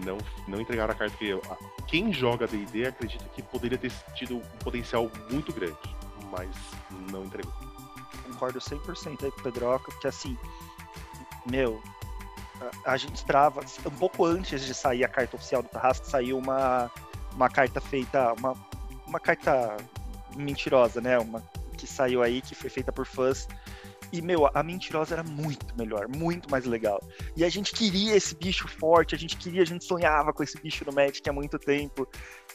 Não, 0.05 0.17
não 0.47 0.59
entregaram 0.59 0.93
a 0.93 0.95
carta 0.95 1.15
que 1.17 1.27
eu, 1.27 1.41
quem 1.87 2.11
joga 2.11 2.47
D&D 2.47 2.85
acredita 2.85 3.25
que 3.29 3.41
poderia 3.41 3.77
ter 3.77 3.91
tido 4.15 4.37
um 4.37 4.41
potencial 4.63 5.09
muito 5.29 5.53
grande, 5.53 5.77
mas 6.29 6.49
não 7.11 7.25
entregou. 7.25 7.53
Concordo 8.23 8.59
100% 8.59 9.23
aí 9.23 9.31
com 9.31 9.39
o 9.39 9.43
Pedroca, 9.43 9.91
porque 9.91 10.07
assim, 10.07 10.37
meu, 11.49 11.81
a, 12.85 12.93
a, 12.93 12.97
gente 12.97 13.23
trava, 13.25 13.61
um 13.85 13.91
pouco 13.91 14.25
antes 14.25 14.65
de 14.65 14.73
sair 14.73 15.03
a 15.03 15.07
carta 15.07 15.35
oficial 15.35 15.63
do 15.63 15.69
Tarrasque, 15.69 16.07
saiu 16.07 16.37
uma, 16.37 16.91
uma 17.33 17.49
carta 17.49 17.79
feita, 17.79 18.33
uma, 18.33 18.53
uma 19.05 19.19
carta 19.19 19.77
mentirosa, 20.35 20.99
né, 20.99 21.17
uma 21.17 21.41
que 21.77 21.87
saiu 21.87 22.23
aí, 22.23 22.41
que 22.41 22.55
foi 22.55 22.69
feita 22.69 22.91
por 22.91 23.05
fãs 23.05 23.47
e, 24.11 24.21
meu, 24.21 24.49
a 24.53 24.63
mentirosa 24.63 25.15
era 25.15 25.23
muito 25.23 25.65
melhor, 25.77 26.07
muito 26.07 26.49
mais 26.49 26.65
legal. 26.65 27.01
E 27.35 27.43
a 27.43 27.49
gente 27.49 27.73
queria 27.73 28.15
esse 28.15 28.35
bicho 28.35 28.67
forte, 28.67 29.13
a 29.13 29.17
gente 29.17 29.35
queria, 29.35 29.61
a 29.61 29.65
gente 29.65 29.83
sonhava 29.83 30.31
com 30.31 30.43
esse 30.43 30.57
bicho 30.59 30.85
no 30.85 30.93
Magic 30.93 31.27
há 31.29 31.33
muito 31.33 31.59
tempo. 31.59 32.07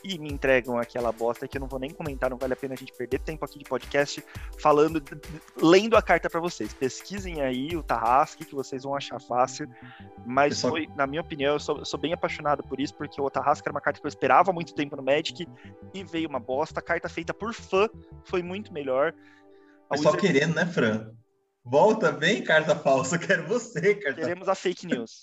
E 0.04 0.18
me 0.18 0.32
entregam 0.32 0.78
aquela 0.78 1.12
bosta 1.12 1.46
que 1.46 1.56
eu 1.56 1.60
não 1.60 1.68
vou 1.68 1.78
nem 1.78 1.90
comentar, 1.90 2.30
não 2.30 2.36
vale 2.36 2.54
a 2.54 2.56
pena 2.56 2.74
a 2.74 2.76
gente 2.76 2.92
perder 2.92 3.20
tempo 3.20 3.44
aqui 3.44 3.58
de 3.58 3.64
podcast 3.64 4.24
falando, 4.58 5.00
lendo 5.60 5.96
a 5.96 6.02
carta 6.02 6.28
para 6.28 6.40
vocês. 6.40 6.72
Pesquisem 6.72 7.40
aí 7.40 7.76
o 7.76 7.82
Tarrasque, 7.82 8.44
que 8.44 8.54
vocês 8.54 8.82
vão 8.82 8.96
achar 8.96 9.20
fácil. 9.20 9.68
Mas 10.26 10.54
Pessoal... 10.54 10.72
foi, 10.72 10.88
na 10.96 11.06
minha 11.06 11.20
opinião, 11.20 11.54
eu 11.54 11.60
sou, 11.60 11.84
sou, 11.84 12.00
bem 12.00 12.12
apaixonado 12.12 12.64
por 12.64 12.80
isso, 12.80 12.94
porque 12.94 13.20
o 13.20 13.30
Tarrasque 13.30 13.68
era 13.68 13.74
uma 13.74 13.80
carta 13.80 14.00
que 14.00 14.06
eu 14.06 14.08
esperava 14.08 14.50
há 14.50 14.54
muito 14.54 14.74
tempo 14.74 14.96
no 14.96 15.02
Magic 15.02 15.46
e 15.94 16.04
veio 16.04 16.28
uma 16.28 16.40
bosta. 16.40 16.80
A 16.80 16.82
carta 16.82 17.08
feita 17.08 17.32
por 17.32 17.54
fã 17.54 17.88
foi 18.24 18.42
muito 18.42 18.72
melhor. 18.72 19.14
A 19.88 19.94
Wizard... 19.94 20.20
só 20.20 20.26
querendo, 20.26 20.54
né, 20.54 20.66
Fran? 20.66 21.12
Volta 21.64 22.10
bem, 22.10 22.42
carta 22.42 22.74
falsa. 22.74 23.18
Quero 23.18 23.46
você, 23.46 23.94
carta 23.94 24.20
Queremos 24.20 24.48
a 24.48 24.54
fake 24.54 24.86
news. 24.86 25.22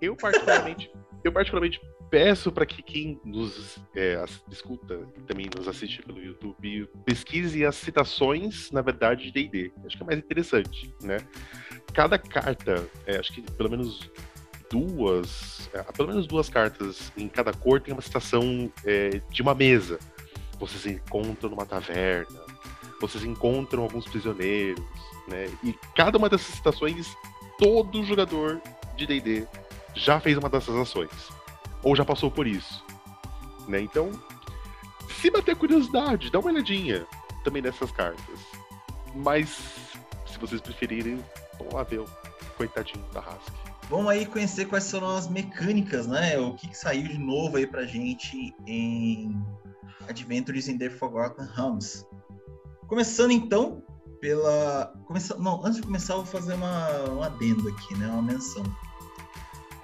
Eu 0.00 0.16
particularmente, 0.16 0.90
eu 1.24 1.32
particularmente 1.32 1.80
peço 2.10 2.52
para 2.52 2.64
que 2.64 2.80
quem 2.80 3.20
nos 3.24 3.78
é, 3.96 4.24
escuta 4.48 5.00
e 5.16 5.20
também 5.22 5.50
nos 5.56 5.66
assiste 5.66 6.00
pelo 6.02 6.22
YouTube 6.22 6.88
pesquise 7.04 7.64
as 7.64 7.74
citações, 7.74 8.70
na 8.70 8.82
verdade, 8.82 9.24
de 9.24 9.32
D&D. 9.32 9.72
Acho 9.84 9.96
que 9.96 10.02
é 10.02 10.06
mais 10.06 10.18
interessante, 10.18 10.94
né? 11.02 11.16
Cada 11.92 12.18
carta, 12.18 12.88
é, 13.04 13.16
acho 13.16 13.32
que 13.32 13.42
pelo 13.42 13.70
menos 13.70 14.08
duas, 14.70 15.68
é, 15.74 15.82
pelo 15.92 16.08
menos 16.08 16.26
duas 16.28 16.48
cartas 16.48 17.12
em 17.16 17.28
cada 17.28 17.52
cor 17.52 17.80
tem 17.80 17.92
uma 17.92 18.02
citação 18.02 18.72
é, 18.84 19.20
de 19.30 19.42
uma 19.42 19.54
mesa. 19.54 19.98
Vocês 20.58 20.86
encontram 20.86 21.50
numa 21.50 21.66
taverna, 21.66 22.40
vocês 23.00 23.24
encontram 23.24 23.82
alguns 23.82 24.04
prisioneiros, 24.04 24.84
né? 25.28 25.50
E 25.62 25.72
cada 25.94 26.18
uma 26.18 26.28
dessas 26.28 26.54
citações, 26.54 27.16
todo 27.58 28.04
jogador 28.04 28.60
de 28.96 29.06
D&D 29.06 29.46
já 29.94 30.20
fez 30.20 30.36
uma 30.36 30.48
dessas 30.48 30.74
ações 30.74 31.10
ou 31.82 31.94
já 31.94 32.04
passou 32.04 32.30
por 32.30 32.46
isso, 32.46 32.84
né? 33.68 33.80
Então, 33.80 34.10
se 35.20 35.30
bater 35.30 35.56
curiosidade, 35.56 36.30
dá 36.30 36.38
uma 36.38 36.50
olhadinha 36.50 37.06
também 37.42 37.62
nessas 37.62 37.90
cartas. 37.92 38.40
Mas, 39.14 39.48
se 40.26 40.38
vocês 40.38 40.60
preferirem, 40.60 41.22
vão 41.58 41.68
lá 41.74 41.82
ver 41.82 42.00
o 42.00 42.08
coitadinho 42.56 43.04
da 43.12 43.20
Rask. 43.20 43.52
Vamos 43.88 44.08
aí 44.08 44.24
conhecer 44.24 44.64
quais 44.64 44.84
são 44.84 45.06
as 45.16 45.28
mecânicas, 45.28 46.06
né? 46.06 46.38
O 46.38 46.54
que, 46.54 46.68
que 46.68 46.76
saiu 46.76 47.06
de 47.06 47.18
novo 47.18 47.58
aí 47.58 47.66
pra 47.66 47.84
gente 47.84 48.54
em 48.66 49.36
Adventures 50.08 50.68
in 50.68 50.78
the 50.78 50.88
Forgotten 50.88 51.46
Realms. 51.54 52.06
Começando 52.86 53.30
então 53.30 53.82
pela. 54.24 54.90
Começa... 55.04 55.36
Não, 55.36 55.60
antes 55.62 55.76
de 55.76 55.82
começar, 55.82 56.14
eu 56.14 56.22
vou 56.22 56.40
fazer 56.40 56.54
uma, 56.54 57.10
um 57.10 57.22
adendo 57.22 57.68
aqui, 57.68 57.94
né? 57.98 58.08
Uma 58.08 58.22
menção. 58.22 58.64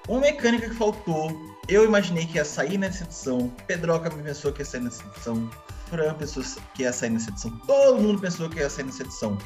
Uma 0.08 0.20
mecânica 0.20 0.66
que 0.66 0.74
faltou, 0.74 1.30
eu 1.68 1.84
imaginei 1.84 2.24
que 2.24 2.38
ia 2.38 2.44
sair 2.44 2.78
nessa 2.78 3.04
edição, 3.04 3.52
Pedroca 3.66 4.10
pensou 4.10 4.50
que 4.50 4.62
ia 4.62 4.64
sair 4.64 4.80
nessa 4.80 5.04
edição, 5.04 5.50
Fran 5.90 6.14
pensou 6.14 6.42
que 6.74 6.82
ia 6.82 6.92
sair 6.92 7.10
nessa 7.10 7.28
edição, 7.28 7.50
todo 7.66 8.00
mundo 8.00 8.18
pensou 8.18 8.48
que 8.48 8.58
ia 8.58 8.70
sair 8.70 8.86
nessa 8.86 9.02
edição. 9.02 9.36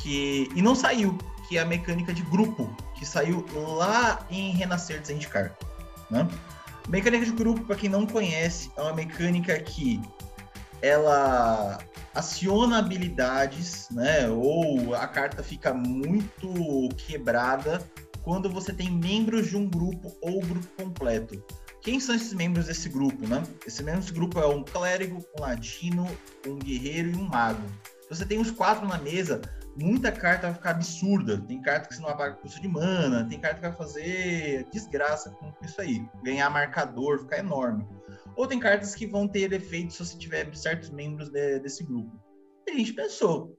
Que... 0.00 0.50
E 0.56 0.60
não 0.60 0.74
saiu, 0.74 1.16
que 1.48 1.56
é 1.56 1.60
a 1.60 1.64
mecânica 1.64 2.12
de 2.12 2.22
grupo, 2.22 2.68
que 2.96 3.06
saiu 3.06 3.46
lá 3.54 4.26
em 4.28 4.50
Renascer 4.50 5.00
de 5.00 5.06
Zendikar. 5.06 5.56
Né? 6.10 6.28
Mecânica 6.88 7.24
de 7.24 7.32
grupo, 7.32 7.64
para 7.64 7.76
quem 7.76 7.88
não 7.88 8.04
conhece, 8.04 8.72
é 8.76 8.82
uma 8.82 8.92
mecânica 8.92 9.58
que 9.60 10.02
ela 10.82 11.78
aciona 12.16 12.78
habilidades, 12.78 13.88
né? 13.90 14.28
Ou 14.28 14.94
a 14.94 15.06
carta 15.06 15.42
fica 15.42 15.74
muito 15.74 16.88
quebrada 16.96 17.80
quando 18.22 18.48
você 18.48 18.72
tem 18.72 18.90
membros 18.90 19.48
de 19.48 19.56
um 19.56 19.68
grupo 19.68 20.16
ou 20.22 20.40
grupo 20.40 20.66
completo. 20.82 21.42
Quem 21.82 22.00
são 22.00 22.14
esses 22.14 22.32
membros 22.32 22.66
desse 22.66 22.88
grupo, 22.88 23.28
né? 23.28 23.42
Esse 23.66 23.82
desse 23.82 24.12
grupo 24.12 24.40
é 24.40 24.46
um 24.46 24.64
clérigo, 24.64 25.24
um 25.38 25.42
ladino, 25.42 26.06
um 26.46 26.58
guerreiro 26.58 27.10
e 27.10 27.14
um 27.16 27.28
mago. 27.28 27.62
Você 28.08 28.24
tem 28.24 28.40
os 28.40 28.50
quatro 28.50 28.88
na 28.88 28.98
mesa, 28.98 29.42
muita 29.76 30.10
carta 30.10 30.46
vai 30.46 30.54
ficar 30.54 30.70
absurda. 30.70 31.38
Tem 31.38 31.60
carta 31.60 31.88
que 31.88 31.94
você 31.94 32.00
não 32.00 32.08
apaga 32.08 32.34
custo 32.36 32.60
de 32.60 32.68
mana, 32.68 33.28
tem 33.28 33.38
carta 33.38 33.56
que 33.56 33.68
vai 33.68 33.76
fazer 33.76 34.66
desgraça 34.72 35.30
com 35.30 35.52
isso 35.62 35.80
aí. 35.80 36.04
Ganhar 36.24 36.48
marcador, 36.50 37.20
ficar 37.20 37.38
enorme. 37.38 37.86
Ou 38.36 38.46
tem 38.46 38.60
cartas 38.60 38.94
que 38.94 39.06
vão 39.06 39.26
ter 39.26 39.52
efeitos 39.52 39.96
se 39.96 40.04
você 40.04 40.18
tiver 40.18 40.54
certos 40.54 40.90
membros 40.90 41.30
de, 41.30 41.58
desse 41.58 41.82
grupo. 41.82 42.20
E 42.66 42.70
a 42.70 42.74
gente 42.74 42.92
pensou, 42.92 43.58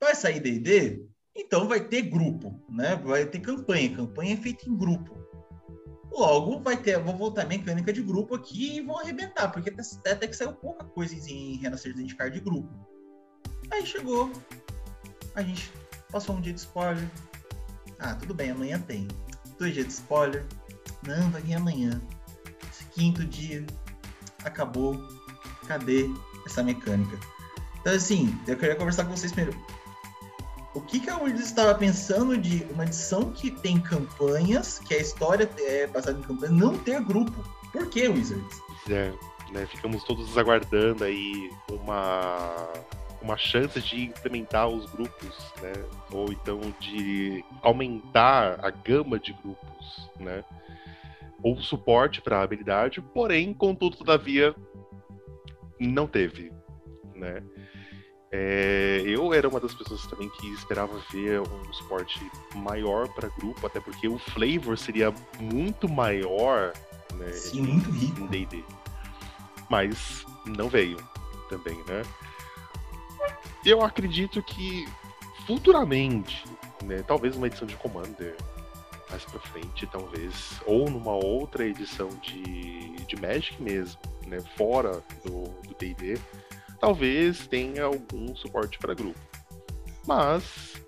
vai 0.00 0.14
sair 0.14 0.38
D&D? 0.38 1.04
Então 1.34 1.66
vai 1.66 1.80
ter 1.80 2.02
grupo, 2.02 2.62
né? 2.68 2.94
Vai 2.96 3.26
ter 3.26 3.40
campanha. 3.40 3.96
Campanha 3.96 4.34
é 4.34 4.36
feita 4.36 4.68
em 4.68 4.76
grupo. 4.76 5.20
Logo, 6.12 6.60
vai 6.60 6.76
ter, 6.76 6.98
vou 7.00 7.16
voltar 7.16 7.42
a 7.42 7.46
mecânica 7.46 7.92
de 7.92 8.02
grupo 8.02 8.34
aqui 8.34 8.76
e 8.76 8.80
vão 8.82 8.98
arrebentar, 8.98 9.48
porque 9.50 9.70
até, 9.70 9.82
até 10.10 10.28
que 10.28 10.36
saiu 10.36 10.52
pouca 10.52 10.84
coisa 10.84 11.14
em 11.14 11.56
Renascer 11.56 11.94
de 11.94 12.14
Card 12.14 12.38
de 12.38 12.44
grupo. 12.44 12.68
Aí 13.70 13.84
chegou, 13.86 14.30
a 15.34 15.42
gente 15.42 15.72
passou 16.10 16.36
um 16.36 16.40
dia 16.40 16.52
de 16.52 16.60
spoiler. 16.60 17.08
Ah, 17.98 18.14
tudo 18.14 18.34
bem, 18.34 18.50
amanhã 18.50 18.78
tem. 18.78 19.08
Dois 19.58 19.72
dias 19.72 19.86
de 19.86 19.92
spoiler. 19.94 20.46
Não, 21.02 21.30
vai 21.30 21.40
vir 21.40 21.54
amanhã 21.54 22.00
quinto 22.94 23.24
dia, 23.24 23.66
acabou, 24.44 25.00
cadê 25.66 26.08
essa 26.46 26.62
mecânica? 26.62 27.18
Então, 27.80 27.92
assim, 27.94 28.38
eu 28.46 28.56
queria 28.56 28.76
conversar 28.76 29.04
com 29.04 29.16
vocês 29.16 29.32
primeiro. 29.32 29.58
O 30.74 30.80
que, 30.80 31.00
que 31.00 31.10
a 31.10 31.18
Wizards 31.18 31.46
estava 31.46 31.74
pensando 31.74 32.38
de 32.38 32.66
uma 32.70 32.84
edição 32.84 33.30
que 33.30 33.50
tem 33.50 33.78
campanhas, 33.78 34.78
que 34.78 34.94
a 34.94 34.98
história 34.98 35.48
é 35.58 35.86
baseada 35.86 36.18
em 36.18 36.22
campanhas, 36.22 36.54
não 36.54 36.78
ter 36.78 37.02
grupo? 37.02 37.44
Por 37.70 37.88
que, 37.90 38.08
Wizards? 38.08 38.58
É, 38.88 39.12
né? 39.52 39.66
Ficamos 39.66 40.02
todos 40.04 40.36
aguardando 40.38 41.04
aí 41.04 41.50
uma 41.70 42.68
uma 43.20 43.36
chance 43.36 43.80
de 43.80 44.06
implementar 44.06 44.68
os 44.68 44.84
grupos, 44.90 45.38
né? 45.60 45.72
Ou 46.10 46.32
então 46.32 46.60
de 46.80 47.44
aumentar 47.62 48.58
a 48.64 48.70
gama 48.70 49.18
de 49.18 49.32
grupos, 49.32 50.10
né? 50.18 50.42
Ou 51.42 51.60
suporte 51.60 52.20
para 52.20 52.38
a 52.38 52.42
habilidade, 52.42 53.00
porém, 53.00 53.52
contudo, 53.52 53.96
todavia, 53.96 54.54
não 55.78 56.06
teve, 56.06 56.52
né? 57.14 57.42
É, 58.34 59.02
eu 59.04 59.34
era 59.34 59.46
uma 59.46 59.60
das 59.60 59.74
pessoas 59.74 60.06
também 60.06 60.28
que 60.30 60.46
esperava 60.54 60.98
ver 61.10 61.40
um 61.40 61.72
suporte 61.72 62.18
maior 62.54 63.06
para 63.08 63.28
grupo, 63.28 63.66
até 63.66 63.78
porque 63.78 64.08
o 64.08 64.18
flavor 64.18 64.78
seria 64.78 65.12
muito 65.38 65.86
maior, 65.86 66.72
né? 67.14 67.30
Sim, 67.32 67.62
muito 67.62 67.90
rico. 67.90 68.20
Em 68.20 68.26
D&D. 68.26 68.64
Mas 69.68 70.24
não 70.46 70.68
veio 70.68 70.96
também, 71.50 71.76
né? 71.86 72.02
Eu 73.66 73.82
acredito 73.82 74.42
que 74.42 74.86
futuramente, 75.46 76.44
né, 76.82 77.02
talvez 77.06 77.36
uma 77.36 77.46
edição 77.46 77.66
de 77.66 77.76
Commander 77.76 78.34
mais 79.12 79.24
pra 79.26 79.38
frente, 79.38 79.86
talvez, 79.86 80.60
ou 80.66 80.90
numa 80.90 81.12
outra 81.12 81.66
edição 81.66 82.08
de, 82.22 82.96
de 83.06 83.20
Magic 83.20 83.62
mesmo, 83.62 84.00
né, 84.26 84.40
fora 84.56 85.04
do 85.22 85.44
D&D, 85.78 86.18
talvez 86.80 87.46
tenha 87.46 87.84
algum 87.84 88.34
suporte 88.34 88.78
para 88.78 88.94
grupo. 88.94 89.20
Mas 90.06 90.82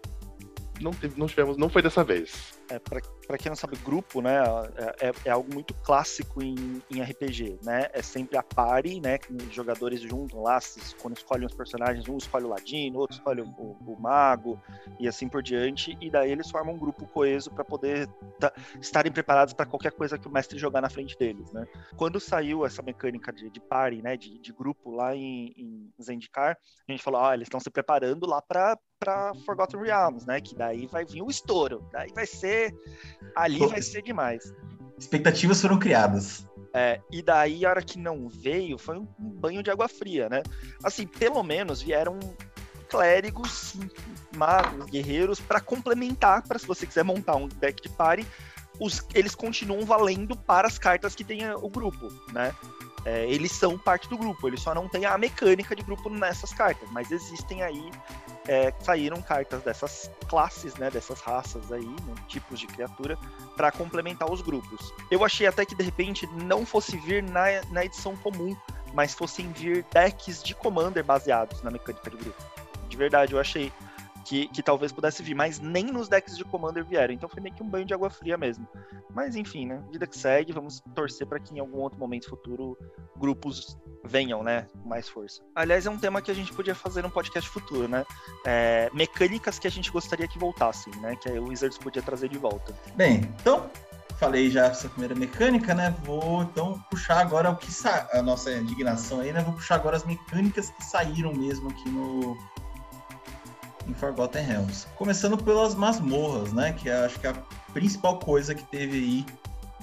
não, 0.81 0.91
teve, 0.91 1.19
não 1.19 1.27
tivemos, 1.27 1.59
não 1.59 1.69
foi 1.69 1.83
dessa 1.83 2.03
vez. 2.03 2.59
É, 2.71 2.79
para 2.79 3.39
quem 3.39 3.51
não 3.51 3.57
sabe, 3.57 3.77
grupo, 3.77 4.23
né, 4.23 4.37
é, 4.77 5.09
é, 5.09 5.13
é, 5.27 5.31
algo 5.31 5.53
muito 5.53 5.75
clássico 5.75 6.43
em, 6.43 6.83
em 6.91 7.03
RPG, 7.03 7.59
né? 7.63 7.89
É 7.93 8.03
sempre 8.03 8.37
a 8.37 8.43
party, 8.43 9.01
né? 9.01 9.19
Os 9.31 9.55
jogadores 9.55 10.01
juntam 10.01 10.43
lá, 10.43 10.59
quando 11.01 11.17
escolhem 11.17 11.47
os 11.47 11.55
personagens, 11.55 12.09
um 12.09 12.17
escolhe 12.17 12.45
o 12.45 12.49
ladino, 12.49 12.99
outro 12.99 13.17
escolhe 13.17 13.43
o, 13.43 13.47
o, 13.47 13.77
o 13.87 14.01
mago 14.01 14.61
e 14.99 15.07
assim 15.07 15.29
por 15.29 15.43
diante, 15.43 15.97
e 16.01 16.11
daí 16.11 16.31
eles 16.31 16.51
formam 16.51 16.75
um 16.75 16.79
grupo 16.79 17.07
coeso 17.07 17.51
para 17.51 17.65
poder 17.65 18.09
estarem 18.81 19.13
preparados 19.13 19.53
para 19.53 19.67
qualquer 19.67 19.93
coisa 19.93 20.19
que 20.19 20.27
o 20.27 20.31
mestre 20.31 20.59
jogar 20.59 20.81
na 20.81 20.89
frente 20.89 21.17
deles, 21.19 21.53
né? 21.53 21.67
Quando 21.97 22.19
saiu 22.19 22.65
essa 22.65 22.83
mecânica 22.83 23.33
de, 23.33 23.51
de 23.51 23.61
party, 23.61 24.03
né, 24.03 24.17
de, 24.17 24.39
de 24.39 24.53
grupo 24.53 24.91
lá 24.91 25.15
em, 25.15 25.53
em 25.57 25.93
Zendikar, 26.03 26.57
a 26.89 26.93
gente 26.93 27.03
falou, 27.03 27.21
ah, 27.21 27.35
eles 27.35 27.47
estão 27.47 27.61
se 27.61 27.71
preparando 27.71 28.27
lá 28.27 28.41
para 28.41 28.79
para 28.99 29.35
Forgotten 29.45 29.83
Realms, 29.83 30.27
né? 30.27 30.41
Que 30.41 30.55
daí 30.55 30.87
vai 30.87 31.05
vir 31.05 31.21
o 31.21 31.29
estouro, 31.29 31.87
daí 31.93 32.11
vai 32.15 32.27
ser 32.27 32.54
ali 33.35 33.59
vai 33.67 33.83
ser 33.83 34.03
demais. 34.03 34.53
Expectativas 34.99 35.61
foram 35.61 35.79
criadas. 35.79 36.47
É, 36.73 37.01
e 37.11 37.23
daí 37.23 37.65
a 37.65 37.71
hora 37.71 37.83
que 37.83 37.99
não 37.99 38.29
veio 38.29 38.77
foi 38.77 38.99
um 38.99 39.07
banho 39.19 39.63
de 39.63 39.71
água 39.71 39.89
fria, 39.89 40.29
né? 40.29 40.43
Assim, 40.83 41.07
pelo 41.07 41.43
menos 41.43 41.81
vieram 41.81 42.19
clérigos, 42.89 43.77
magos, 44.37 44.87
guerreiros 44.87 45.41
para 45.41 45.61
complementar, 45.61 46.43
para 46.43 46.59
se 46.59 46.67
você 46.67 46.87
quiser 46.87 47.05
montar 47.05 47.37
um 47.37 47.49
deck 47.49 47.81
de 47.81 47.89
party, 47.89 48.27
os, 48.81 49.07
eles 49.15 49.35
continuam 49.35 49.85
valendo 49.85 50.37
para 50.37 50.67
as 50.67 50.79
cartas 50.79 51.15
que 51.15 51.25
tem 51.25 51.49
o 51.55 51.69
grupo, 51.69 52.13
né? 52.33 52.53
É, 53.05 53.27
eles 53.29 53.53
são 53.53 53.79
parte 53.79 54.09
do 54.09 54.17
grupo, 54.17 54.49
eles 54.49 54.61
só 54.61 54.75
não 54.75 54.89
têm 54.89 55.05
a 55.05 55.17
mecânica 55.19 55.77
de 55.77 55.83
grupo 55.83 56.09
nessas 56.09 56.53
cartas, 56.53 56.89
mas 56.91 57.11
existem 57.11 57.63
aí 57.63 57.91
é, 58.49 58.73
saíram 58.81 59.21
cartas 59.23 59.63
dessas 59.63 60.11
classes, 60.29 60.75
né, 60.77 60.91
dessas 60.91 61.21
raças 61.21 61.73
aí, 61.73 61.85
né, 61.85 62.15
tipos 62.29 62.59
de 62.61 62.67
criatura, 62.67 63.19
para 63.57 63.71
complementar 63.73 64.31
os 64.31 64.41
grupos. 64.41 64.93
Eu 65.11 65.25
achei 65.25 65.47
até 65.47 65.65
que 65.65 65.75
de 65.75 65.83
repente 65.83 66.27
não 66.29 66.65
fosse 66.67 66.97
vir 66.99 67.23
na, 67.23 67.63
na 67.71 67.85
edição 67.85 68.17
comum, 68.17 68.57
mas 68.93 69.15
fossem 69.15 69.51
vir 69.53 69.85
decks 69.93 70.43
de 70.43 70.55
Commander 70.55 71.05
baseados 71.05 71.63
na 71.63 71.71
mecânica 71.71 72.11
de 72.11 72.17
grupo. 72.17 72.43
De 72.89 72.97
verdade, 72.97 73.33
eu 73.33 73.41
achei 73.41 73.73
que, 74.25 74.49
que 74.49 74.63
talvez 74.63 74.91
pudesse 74.91 75.23
vir, 75.23 75.35
mas 75.35 75.61
nem 75.61 75.85
nos 75.85 76.09
decks 76.09 76.37
de 76.37 76.45
Commander 76.45 76.85
vieram. 76.85 77.15
Então 77.15 77.29
foi 77.29 77.43
meio 77.43 77.55
que 77.55 77.63
um 77.63 77.69
banho 77.69 77.85
de 77.85 77.95
água 77.95 78.11
fria 78.11 78.37
mesmo. 78.37 78.67
Mas 79.15 79.37
enfim, 79.37 79.67
né? 79.67 79.83
Vida 79.93 80.07
que 80.07 80.19
segue, 80.19 80.53
vamos 80.53 80.83
torcer 80.95 81.27
para 81.27 81.39
que 81.39 81.55
em 81.55 81.61
algum 81.61 81.79
outro 81.79 81.99
momento 81.99 82.29
futuro 82.29 82.77
grupos 83.17 83.79
venham, 84.05 84.43
né? 84.43 84.67
Com 84.83 84.89
mais 84.89 85.09
força. 85.09 85.43
Aliás, 85.55 85.87
é 85.87 85.91
um 85.91 85.99
tema 85.99 86.21
que 86.21 86.31
a 86.31 86.35
gente 86.35 86.53
podia 86.53 86.75
fazer 86.75 87.03
no 87.03 87.11
podcast 87.11 87.49
futuro, 87.49 87.87
né? 87.87 88.05
É, 88.45 88.91
mecânicas 88.93 89.59
que 89.59 89.67
a 89.67 89.71
gente 89.71 89.91
gostaria 89.91 90.27
que 90.27 90.39
voltassem, 90.39 90.95
né? 90.97 91.17
Que 91.17 91.31
o 91.31 91.49
Wizards 91.49 91.79
podia 91.79 92.03
trazer 92.03 92.29
de 92.29 92.39
volta. 92.39 92.75
Bem, 92.97 93.33
então 93.41 93.71
falei 94.19 94.51
já 94.51 94.67
essa 94.67 94.89
primeira 94.89 95.15
mecânica, 95.15 95.75
né? 95.75 95.95
Vou 96.05 96.43
então 96.43 96.81
puxar 96.91 97.21
agora 97.21 97.51
o 97.51 97.57
que 97.57 97.73
sa... 97.73 98.09
a 98.13 98.23
nossa 98.23 98.53
indignação 98.53 99.21
aí, 99.21 99.33
né? 99.33 99.43
Vou 99.43 99.55
puxar 99.55 99.77
agora 99.77 99.97
as 99.97 100.05
mecânicas 100.05 100.71
que 100.71 100.85
saíram 100.85 101.33
mesmo 101.33 101.69
aqui 101.71 101.89
no 101.91 102.37
em 103.87 103.95
Forgotten 103.95 104.43
Realms. 104.43 104.87
Começando 104.97 105.37
pelas 105.43 105.75
masmorras, 105.75 106.53
né? 106.53 106.73
Que 106.73 106.89
é, 106.89 107.05
acho 107.05 107.19
que 107.19 107.27
é 107.27 107.31
a 107.31 107.35
principal 107.73 108.19
coisa 108.19 108.55
que 108.55 108.65
teve 108.65 108.97
aí 108.97 109.27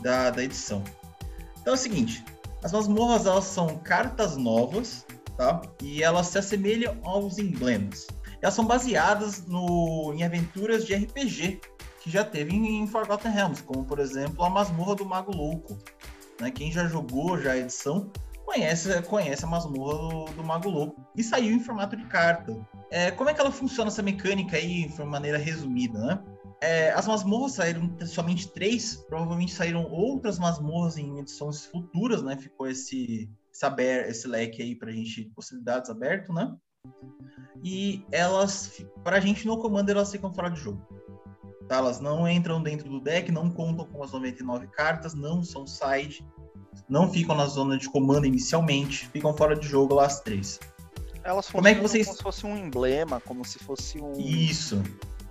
da, 0.01 0.29
da 0.29 0.43
edição. 0.43 0.83
Então 1.61 1.73
é 1.73 1.75
o 1.75 1.79
seguinte, 1.79 2.23
as 2.63 2.71
masmorras 2.71 3.25
elas 3.25 3.45
são 3.45 3.77
cartas 3.77 4.37
novas, 4.37 5.05
tá? 5.37 5.61
E 5.81 6.03
elas 6.03 6.27
se 6.27 6.37
assemelham 6.37 6.97
aos 7.03 7.37
emblemas. 7.37 8.07
Elas 8.41 8.53
são 8.53 8.65
baseadas 8.65 9.45
no, 9.45 10.13
em 10.15 10.23
aventuras 10.23 10.85
de 10.85 10.95
RPG 10.95 11.61
que 12.01 12.09
já 12.09 12.23
teve 12.23 12.55
em, 12.55 12.81
em 12.81 12.87
Forgotten 12.87 13.31
Realms, 13.31 13.61
como 13.61 13.85
por 13.85 13.99
exemplo 13.99 14.43
a 14.43 14.49
masmorra 14.49 14.95
do 14.95 15.05
Mago 15.05 15.35
Louco. 15.35 15.77
Né? 16.39 16.49
Quem 16.49 16.71
já 16.71 16.87
jogou 16.87 17.39
já 17.39 17.51
a 17.51 17.57
edição 17.57 18.11
conhece, 18.51 19.01
conhece 19.03 19.45
a 19.45 19.47
masmorra 19.47 19.97
do, 19.97 20.25
do 20.33 20.43
Mago 20.43 20.69
Louco. 20.69 21.01
E 21.15 21.23
saiu 21.23 21.55
em 21.55 21.59
formato 21.59 21.95
de 21.95 22.05
carta. 22.05 22.55
É, 22.89 23.11
como 23.11 23.29
é 23.29 23.33
que 23.33 23.39
ela 23.39 23.51
funciona 23.51 23.89
essa 23.89 24.03
mecânica 24.03 24.57
aí, 24.57 24.87
de 24.87 25.03
maneira 25.03 25.37
resumida, 25.37 25.97
né? 25.99 26.23
É, 26.61 26.91
as 26.91 27.07
masmorras 27.07 27.53
saíram 27.53 27.89
somente 28.05 28.47
três, 28.49 28.97
provavelmente 29.07 29.53
saíram 29.53 29.89
outras 29.89 30.37
masmorras 30.37 30.97
em 30.97 31.19
edições 31.19 31.65
futuras, 31.65 32.21
né? 32.21 32.37
Ficou 32.37 32.67
esse, 32.67 33.29
esse, 33.51 33.81
esse 34.07 34.27
leque 34.27 34.61
aí 34.61 34.75
pra 34.75 34.91
gente, 34.91 35.31
possibilidades 35.35 35.89
aberto, 35.89 36.31
né? 36.33 36.55
E 37.63 38.05
elas, 38.11 38.83
pra 39.03 39.19
gente 39.19 39.47
no 39.47 39.57
Commander, 39.57 39.95
elas 39.95 40.11
ficam 40.11 40.33
fora 40.33 40.49
de 40.49 40.59
jogo. 40.59 40.81
Tá? 41.67 41.77
Elas 41.77 41.99
não 41.99 42.27
entram 42.27 42.61
dentro 42.61 42.89
do 42.89 42.99
deck, 42.99 43.31
não 43.31 43.49
contam 43.49 43.85
com 43.85 44.03
as 44.03 44.11
99 44.11 44.67
cartas, 44.67 45.13
não 45.13 45.41
são 45.41 45.65
side, 45.65 46.23
não 46.87 47.11
ficam 47.11 47.35
na 47.35 47.45
zona 47.45 47.77
de 47.77 47.89
comando 47.89 48.25
inicialmente, 48.25 49.07
ficam 49.07 49.33
fora 49.33 49.55
de 49.55 49.67
jogo 49.67 49.95
lá 49.95 50.05
as 50.05 50.19
três. 50.19 50.59
Elas 51.23 51.49
como 51.49 51.67
é 51.67 51.75
que 51.75 51.81
vocês... 51.81 52.05
como 52.05 52.17
se 52.17 52.23
fosse 52.23 52.45
um 52.45 52.57
emblema, 52.57 53.21
como 53.21 53.45
se 53.45 53.59
fosse 53.59 53.99
um. 53.99 54.13
Isso. 54.19 54.81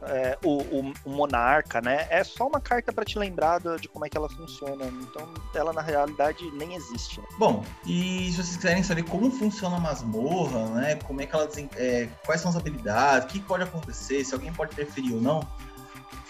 É, 0.02 0.38
o, 0.42 0.62
o, 0.62 0.92
o, 1.04 1.10
monarca, 1.10 1.82
né? 1.82 2.06
É 2.08 2.24
só 2.24 2.46
uma 2.46 2.58
carta 2.58 2.90
para 2.90 3.04
te 3.04 3.18
lembrar 3.18 3.60
de 3.78 3.86
como 3.86 4.06
é 4.06 4.08
que 4.08 4.16
ela 4.16 4.30
funciona. 4.30 4.86
Então, 4.86 5.28
ela 5.54 5.74
na 5.74 5.82
realidade 5.82 6.42
nem 6.52 6.74
existe. 6.74 7.20
Né? 7.20 7.26
Bom, 7.38 7.62
e 7.84 8.30
se 8.30 8.36
vocês 8.36 8.56
quiserem 8.56 8.82
saber 8.82 9.02
como 9.02 9.30
funciona 9.30 9.76
a 9.76 9.80
masmorra, 9.80 10.66
né? 10.68 10.94
Como 11.04 11.20
é 11.20 11.26
que 11.26 11.34
ela 11.34 11.46
é, 11.76 12.08
quais 12.24 12.40
são 12.40 12.50
as 12.50 12.56
habilidades, 12.56 13.28
o 13.28 13.32
que 13.32 13.40
pode 13.40 13.64
acontecer, 13.64 14.24
se 14.24 14.32
alguém 14.32 14.52
pode 14.52 14.72
interferir 14.72 15.12
ou 15.12 15.20
não, 15.20 15.46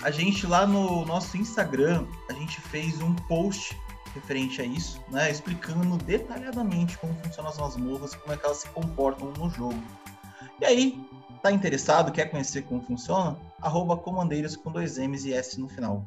a 0.03 0.11
gente 0.11 0.47
lá 0.47 0.67
no 0.67 1.05
nosso 1.05 1.37
Instagram 1.37 2.07
a 2.29 2.33
gente 2.33 2.61
fez 2.61 3.01
um 3.01 3.15
post 3.15 3.79
referente 4.15 4.61
a 4.61 4.65
isso, 4.65 5.01
né, 5.11 5.31
explicando 5.31 5.97
detalhadamente 5.99 6.99
como 6.99 7.15
funcionam 7.23 7.51
as 7.51 7.59
masmorras, 7.59 8.15
como 8.15 8.33
é 8.33 8.37
que 8.37 8.45
elas 8.45 8.59
se 8.59 8.69
comportam 8.71 9.33
no 9.33 9.51
jogo. 9.51 9.83
E 10.61 10.65
aí, 10.65 11.01
tá 11.43 11.51
interessado, 11.51 12.13
quer 12.13 12.27
conhecer 12.27 12.63
como 12.63 12.83
funciona? 12.83 13.37
Arroba 13.63 13.97
comandeiros 13.97 14.57
com 14.57 14.71
dois 14.71 14.99
M's 14.99 15.25
e 15.25 15.33
S 15.33 15.59
no 15.61 15.69
final. 15.69 16.05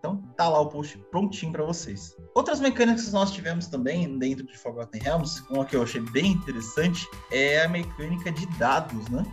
Então, 0.00 0.16
tá 0.34 0.48
lá 0.48 0.58
o 0.60 0.66
post 0.66 0.96
prontinho 1.10 1.52
para 1.52 1.62
vocês. 1.62 2.16
Outras 2.34 2.58
mecânicas 2.58 3.04
que 3.04 3.12
nós 3.12 3.30
tivemos 3.32 3.66
também 3.66 4.18
dentro 4.18 4.46
de 4.46 4.56
Forgotten 4.56 5.02
Realms, 5.02 5.42
uma 5.50 5.64
que 5.64 5.76
eu 5.76 5.82
achei 5.82 6.00
bem 6.00 6.32
interessante, 6.32 7.06
é 7.30 7.62
a 7.62 7.68
mecânica 7.68 8.32
de 8.32 8.46
dados, 8.58 9.08
né? 9.10 9.24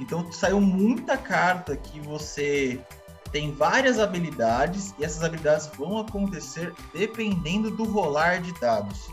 Então, 0.00 0.30
saiu 0.32 0.60
muita 0.60 1.16
carta 1.16 1.76
que 1.76 2.00
você 2.00 2.84
tem 3.30 3.52
várias 3.52 3.98
habilidades 3.98 4.94
e 4.98 5.04
essas 5.04 5.22
habilidades 5.22 5.68
vão 5.76 5.98
acontecer 5.98 6.74
dependendo 6.94 7.70
do 7.70 7.84
rolar 7.84 8.40
de 8.40 8.52
dados. 8.60 9.08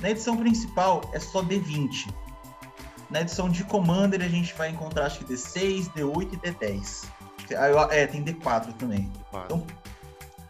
Na 0.00 0.10
edição 0.10 0.36
principal 0.36 1.02
é 1.12 1.20
só 1.20 1.42
D20. 1.42 2.12
Na 3.10 3.20
edição 3.20 3.48
de 3.48 3.64
Commander 3.64 4.22
a 4.22 4.28
gente 4.28 4.54
vai 4.54 4.70
encontrar 4.70 5.06
acho 5.06 5.20
que 5.20 5.32
D6, 5.32 5.90
D8 5.92 6.32
e 6.32 6.36
D10. 6.36 7.06
É, 7.90 8.06
tem 8.06 8.24
D4 8.24 8.72
também. 8.74 9.12
Então, 9.44 9.66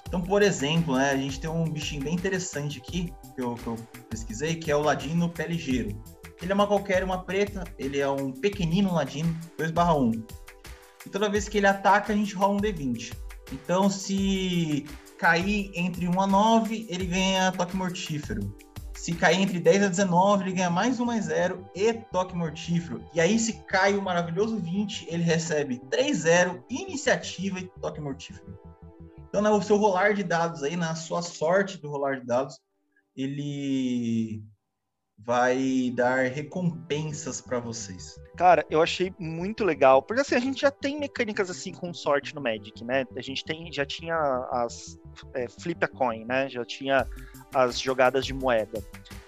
então, 0.07 0.23
por 0.23 0.43
exemplo, 0.43 0.97
né, 0.97 1.11
a 1.11 1.17
gente 1.17 1.41
tem 1.41 1.51
um 1.51 1.65
bichinho 1.65 2.05
bem 2.05 2.15
interessante 2.15 2.79
aqui, 2.79 3.13
que 3.35 3.43
eu, 3.43 3.57
que 3.57 3.67
eu 3.67 3.77
pesquisei, 4.09 4.55
que 4.55 4.71
é 4.71 4.77
o 4.77 4.81
Ladino 4.81 5.29
Pé 5.29 5.49
Ligeiro. 5.49 6.01
Ele 6.41 6.53
é 6.53 6.55
uma 6.55 6.69
qualquer, 6.69 7.03
uma 7.03 7.25
preta, 7.25 7.65
ele 7.77 7.99
é 7.99 8.09
um 8.09 8.31
pequenino 8.31 8.95
Ladino, 8.95 9.37
2 9.59 9.73
1 9.73 10.44
e 11.07 11.11
toda 11.11 11.29
vez 11.29 11.49
que 11.49 11.59
ele 11.59 11.67
ataca, 11.67 12.13
a 12.13 12.17
gente 12.17 12.35
rola 12.35 12.55
um 12.55 12.61
D20. 12.61 13.15
Então, 13.53 13.91
se 13.91 14.87
cair 15.19 15.71
entre 15.75 16.09
1 16.09 16.21
a 16.21 16.27
9, 16.27 16.87
ele 16.89 17.07
ganha 17.07 17.53
toque 17.53 17.77
mortífero. 17.77 18.55
Se 18.95 19.13
cair 19.13 19.41
entre 19.41 19.59
10 19.59 19.83
a 19.83 19.89
19, 19.89 20.45
ele 20.45 20.53
ganha 20.53 20.71
mais 20.71 20.99
um 20.99 21.05
mais 21.05 21.27
zero 21.27 21.69
e 21.75 21.93
toque 21.93 22.35
mortífero. 22.35 23.05
E 23.13 23.21
aí, 23.21 23.39
se 23.39 23.53
cai 23.65 23.95
o 23.95 24.03
maravilhoso 24.03 24.57
20, 24.57 25.07
ele 25.09 25.23
recebe 25.23 25.81
3-0, 25.91 26.63
iniciativa 26.71 27.61
e 27.61 27.69
toque 27.81 28.01
mortífero. 28.01 28.59
Então, 29.29 29.43
no 29.43 29.63
seu 29.63 29.77
rolar 29.77 30.15
de 30.15 30.23
dados 30.23 30.63
aí, 30.63 30.77
na 30.77 30.95
sua 30.95 31.21
sorte 31.21 31.77
do 31.77 31.91
rolar 31.91 32.21
de 32.21 32.27
dados, 32.27 32.59
ele 33.17 34.43
vai 35.19 35.93
dar 35.95 36.27
recompensas 36.29 37.41
para 37.41 37.59
vocês. 37.59 38.19
Cara, 38.37 38.67
eu 38.69 38.83
achei 38.83 39.15
muito 39.19 39.65
legal, 39.65 40.03
porque 40.03 40.21
assim, 40.21 40.35
a 40.35 40.41
gente 40.41 40.61
já 40.61 40.71
tem 40.71 40.99
mecânicas 40.99 41.49
assim 41.49 41.73
com 41.73 41.95
sorte 41.95 42.35
no 42.35 42.41
Magic, 42.41 42.85
né? 42.85 43.05
A 43.17 43.23
gente 43.23 43.45
tem, 43.45 43.73
já 43.73 43.87
tinha 43.87 44.17
as 44.51 44.99
é, 45.35 45.49
flip 45.49 45.83
a 45.85 45.89
coin, 45.89 46.25
né? 46.25 46.49
Já 46.49 46.65
tinha 46.65 47.07
as 47.55 47.79
jogadas 47.79 48.27
de 48.27 48.35
moeda. 48.35 48.83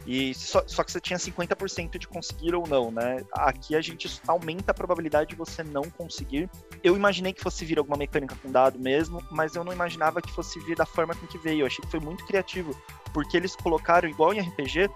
E 0.07 0.33
só, 0.35 0.63
só 0.67 0.85
que 0.85 0.93
você 0.93 1.01
tinha 1.01 1.19
50% 1.19 1.99
de 1.99 2.07
conseguir 2.07 2.55
ou 2.55 2.67
não, 2.67 2.91
né? 2.91 3.25
Aqui 3.33 3.75
a 3.75 3.81
gente 3.81 4.09
aumenta 4.27 4.71
a 4.71 4.75
probabilidade 4.75 5.31
de 5.31 5.37
você 5.37 5.65
não 5.65 5.83
conseguir. 5.83 6.49
Eu 6.83 6.97
imaginei 6.97 7.33
que 7.33 7.43
fosse 7.43 7.65
vir 7.65 7.79
alguma 7.79 7.97
mecânica 7.97 8.37
com 8.41 8.51
dado 8.51 8.79
mesmo, 8.79 9.21
mas 9.31 9.57
eu 9.57 9.65
não 9.65 9.73
imaginava 9.73 10.23
que 10.23 10.31
fosse 10.31 10.61
vir 10.61 10.77
da 10.77 10.87
forma 10.87 11.15
com 11.15 11.27
que 11.27 11.39
veio. 11.39 11.63
Eu 11.63 11.67
achei 11.67 11.85
que 11.85 11.91
foi 11.91 12.01
muito 12.01 12.25
criativo, 12.25 12.77
porque 13.13 13.37
eles 13.37 13.57
colocaram, 13.57 14.09
igual 14.09 14.33
em 14.33 14.41
RPG, 14.41 14.89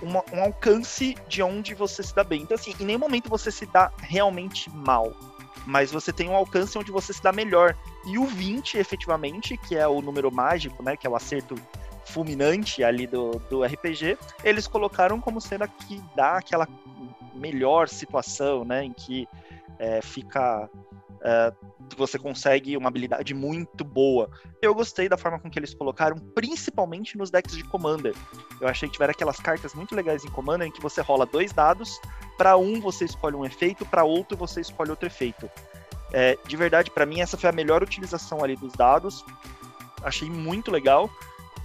uma, 0.00 0.24
um 0.32 0.42
alcance 0.42 1.16
de 1.28 1.42
onde 1.42 1.74
você 1.74 2.02
se 2.02 2.14
dá 2.14 2.24
bem. 2.24 2.42
Então, 2.42 2.54
assim, 2.54 2.74
em 2.78 2.84
nenhum 2.84 2.98
momento 2.98 3.28
você 3.28 3.50
se 3.50 3.66
dá 3.66 3.90
realmente 3.98 4.70
mal 4.70 5.12
mas 5.66 5.92
você 5.92 6.12
tem 6.12 6.28
um 6.28 6.34
alcance 6.34 6.76
onde 6.76 6.90
você 6.90 7.12
se 7.12 7.22
dá 7.22 7.32
melhor. 7.32 7.76
E 8.06 8.18
o 8.18 8.26
20, 8.26 8.78
efetivamente, 8.78 9.56
que 9.56 9.76
é 9.76 9.86
o 9.86 10.00
número 10.00 10.30
mágico, 10.30 10.82
né, 10.82 10.96
que 10.96 11.06
é 11.06 11.10
o 11.10 11.16
acerto 11.16 11.54
fulminante 12.04 12.82
ali 12.82 13.06
do, 13.06 13.40
do 13.48 13.62
RPG, 13.62 14.18
eles 14.42 14.66
colocaram 14.66 15.20
como 15.20 15.40
sendo 15.40 15.66
que 15.68 16.02
dá 16.16 16.38
aquela 16.38 16.68
melhor 17.34 17.88
situação, 17.88 18.64
né, 18.64 18.84
em 18.84 18.92
que 18.92 19.28
é, 19.78 20.02
fica 20.02 20.68
é, 21.24 21.52
você 21.96 22.18
consegue 22.18 22.76
uma 22.76 22.88
habilidade 22.88 23.32
muito 23.34 23.84
boa. 23.84 24.30
Eu 24.60 24.74
gostei 24.74 25.08
da 25.08 25.16
forma 25.16 25.38
com 25.38 25.50
que 25.50 25.58
eles 25.58 25.72
colocaram, 25.72 26.16
principalmente 26.34 27.16
nos 27.16 27.30
decks 27.30 27.56
de 27.56 27.64
Commander. 27.64 28.14
Eu 28.60 28.68
achei 28.68 28.88
que 28.88 28.94
tiveram 28.94 29.12
aquelas 29.12 29.38
cartas 29.38 29.74
muito 29.74 29.94
legais 29.94 30.24
em 30.24 30.30
Commander 30.30 30.66
em 30.66 30.72
que 30.72 30.80
você 30.80 31.00
rola 31.00 31.24
dois 31.24 31.52
dados, 31.52 32.00
para 32.36 32.56
um 32.56 32.80
você 32.80 33.04
escolhe 33.04 33.36
um 33.36 33.44
efeito, 33.44 33.86
para 33.86 34.04
outro 34.04 34.36
você 34.36 34.60
escolhe 34.60 34.90
outro 34.90 35.06
efeito. 35.06 35.48
É, 36.12 36.36
de 36.46 36.56
verdade, 36.56 36.90
para 36.90 37.06
mim 37.06 37.20
essa 37.20 37.38
foi 37.38 37.48
a 37.48 37.52
melhor 37.52 37.82
utilização 37.82 38.42
ali 38.42 38.56
dos 38.56 38.72
dados. 38.72 39.24
Achei 40.02 40.28
muito 40.28 40.70
legal. 40.70 41.08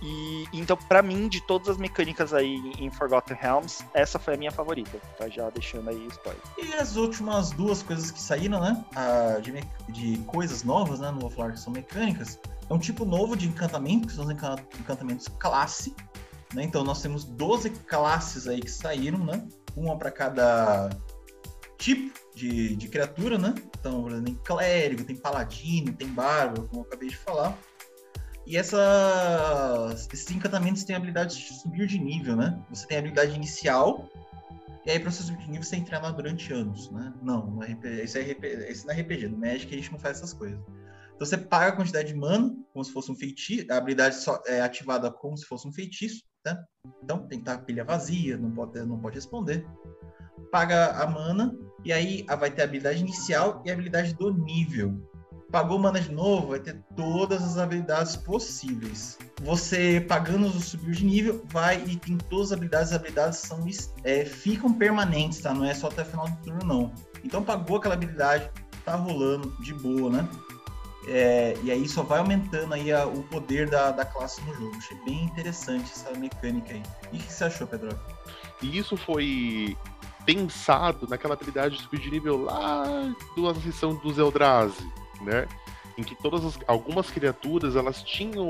E 0.01 0.45
então, 0.53 0.77
para 0.77 1.01
mim, 1.01 1.27
de 1.27 1.41
todas 1.41 1.69
as 1.69 1.77
mecânicas 1.77 2.33
aí 2.33 2.55
em 2.79 2.89
Forgotten 2.91 3.35
Realms, 3.39 3.83
essa 3.93 4.19
foi 4.19 4.35
a 4.35 4.37
minha 4.37 4.51
favorita. 4.51 4.99
Tá 5.17 5.27
já 5.27 5.49
deixando 5.49 5.89
aí 5.89 6.07
spoiler. 6.07 6.41
E 6.57 6.73
as 6.75 6.95
últimas 6.95 7.51
duas 7.51 7.81
coisas 7.81 8.11
que 8.11 8.21
saíram, 8.21 8.61
né? 8.61 8.85
Ah, 8.95 9.39
de, 9.41 9.53
de, 9.89 10.17
coisas 10.25 10.63
novas, 10.63 10.99
né? 10.99 11.11
Não 11.11 11.19
vou 11.19 11.29
falar 11.29 11.51
que 11.51 11.59
são 11.59 11.73
mecânicas. 11.73 12.39
É 12.69 12.73
um 12.73 12.79
tipo 12.79 13.05
novo 13.05 13.35
de 13.35 13.47
encantamento, 13.47 14.07
que 14.07 14.13
são 14.13 14.25
os 14.25 14.31
encantamentos 14.31 15.27
classe. 15.39 15.95
Né? 16.53 16.63
Então, 16.63 16.83
nós 16.83 17.01
temos 17.01 17.23
12 17.23 17.69
classes 17.71 18.47
aí 18.47 18.61
que 18.61 18.71
saíram, 18.71 19.19
né? 19.19 19.45
Uma 19.75 19.97
para 19.97 20.11
cada 20.11 20.89
tipo 21.77 22.11
de, 22.35 22.75
de 22.75 22.87
criatura, 22.87 23.37
né? 23.37 23.53
Então, 23.79 24.05
tem 24.23 24.35
clérigo, 24.35 25.03
tem 25.03 25.15
paladino, 25.15 25.93
tem 25.93 26.07
bárbaro, 26.07 26.67
como 26.67 26.81
eu 26.81 26.85
acabei 26.85 27.09
de 27.09 27.17
falar. 27.17 27.57
E 28.47 28.55
essas, 28.55 30.07
esses 30.13 30.31
encantamentos 30.31 30.85
têm 30.85 30.95
a 30.95 30.97
habilidade 30.97 31.35
de 31.35 31.53
subir 31.53 31.85
de 31.85 31.99
nível, 31.99 32.33
né? 32.33 32.57
Você 32.69 32.87
tem 32.87 32.95
a 32.95 32.99
habilidade 33.01 33.35
inicial, 33.35 34.09
e 34.85 34.91
aí 34.91 34.97
para 34.97 35.11
você 35.11 35.21
subir 35.21 35.39
de 35.39 35.47
nível 35.47 35.63
você 35.63 35.71
tem 35.71 35.81
que 35.81 35.87
treinar 35.87 36.15
durante 36.15 36.53
anos, 36.53 36.89
né? 36.91 37.13
Não, 37.21 37.45
no 37.45 37.59
RPG, 37.61 38.05
isso, 38.05 38.17
é 38.17 38.21
RPG, 38.21 38.85
não 38.85 38.93
é 38.93 39.01
RPG, 39.01 39.27
no 39.27 39.37
Magic 39.37 39.73
a 39.73 39.77
gente 39.77 39.91
não 39.91 39.99
faz 39.99 40.19
essas 40.19 40.31
coisas. 40.31 40.57
Então 41.13 41.27
você 41.27 41.37
paga 41.37 41.73
a 41.73 41.75
quantidade 41.75 42.07
de 42.07 42.15
mana, 42.15 42.55
como 42.71 42.85
se 42.85 42.93
fosse 42.93 43.11
um 43.11 43.15
feitiço, 43.17 43.65
a 43.69 43.75
habilidade 43.75 44.15
só 44.15 44.41
é 44.47 44.61
ativada 44.61 45.11
como 45.11 45.35
se 45.35 45.45
fosse 45.45 45.67
um 45.67 45.73
feitiço, 45.73 46.23
né? 46.45 46.57
Então 47.03 47.27
tem 47.27 47.43
que 47.43 47.49
estar 47.49 47.65
pilha 47.65 47.83
vazia, 47.83 48.37
não 48.37 48.51
pode, 48.51 48.81
não 48.85 48.97
pode 48.97 49.15
responder. 49.15 49.67
Paga 50.53 50.91
a 50.91 51.05
mana, 51.05 51.53
e 51.83 51.91
aí 51.91 52.25
vai 52.39 52.49
ter 52.49 52.61
a 52.61 52.63
habilidade 52.63 53.01
inicial 53.01 53.61
e 53.65 53.69
a 53.69 53.73
habilidade 53.73 54.13
do 54.13 54.31
nível 54.31 55.05
pagou 55.51 55.79
mana 55.79 55.99
de 55.99 56.11
novo, 56.11 56.47
vai 56.47 56.59
ter 56.59 56.77
todas 56.95 57.41
as 57.43 57.57
habilidades 57.57 58.15
possíveis. 58.15 59.17
Você 59.41 60.03
pagando 60.07 60.47
o 60.47 60.59
subir 60.59 60.91
de 60.91 61.05
nível, 61.05 61.43
vai 61.45 61.83
e 61.85 61.95
tem 61.95 62.17
todas 62.17 62.47
as 62.47 62.51
habilidades. 62.53 62.89
As 62.89 62.95
habilidades 62.95 63.39
são, 63.39 63.65
é, 64.03 64.25
ficam 64.25 64.73
permanentes, 64.73 65.39
tá? 65.39 65.53
Não 65.53 65.65
é 65.65 65.73
só 65.73 65.87
até 65.87 66.01
o 66.01 66.05
final 66.05 66.27
do 66.27 66.37
turno, 66.37 66.65
não. 66.65 66.93
Então 67.23 67.43
pagou 67.43 67.77
aquela 67.77 67.95
habilidade, 67.95 68.49
tá 68.83 68.95
rolando 68.95 69.55
de 69.61 69.73
boa, 69.73 70.09
né? 70.09 70.27
É, 71.07 71.55
e 71.63 71.71
aí 71.71 71.87
só 71.87 72.03
vai 72.03 72.19
aumentando 72.19 72.73
aí 72.73 72.91
a, 72.91 73.05
o 73.05 73.23
poder 73.23 73.69
da, 73.69 73.91
da 73.91 74.03
classe 74.03 74.41
no 74.41 74.53
jogo. 74.53 74.75
Achei 74.75 74.97
bem 75.05 75.23
interessante 75.23 75.91
essa 75.91 76.11
mecânica 76.17 76.73
aí. 76.73 76.83
E 77.13 77.17
o 77.17 77.19
que 77.19 77.31
você 77.31 77.45
achou, 77.45 77.65
Pedro? 77.65 77.97
E 78.61 78.77
isso 78.77 78.97
foi 78.97 79.77
pensado 80.25 81.07
naquela 81.07 81.35
habilidade 81.35 81.77
de 81.77 81.83
subir 81.83 82.01
de 82.01 82.11
nível 82.11 82.43
lá 82.43 82.83
do 83.33 83.61
sessão 83.61 83.95
dos 83.95 84.17
Eldrazi 84.17 84.85
né? 85.21 85.47
Em 85.97 86.03
que 86.03 86.15
todas 86.15 86.45
as, 86.45 86.59
algumas 86.67 87.09
criaturas 87.09 87.75
elas 87.75 88.03
tinham 88.03 88.47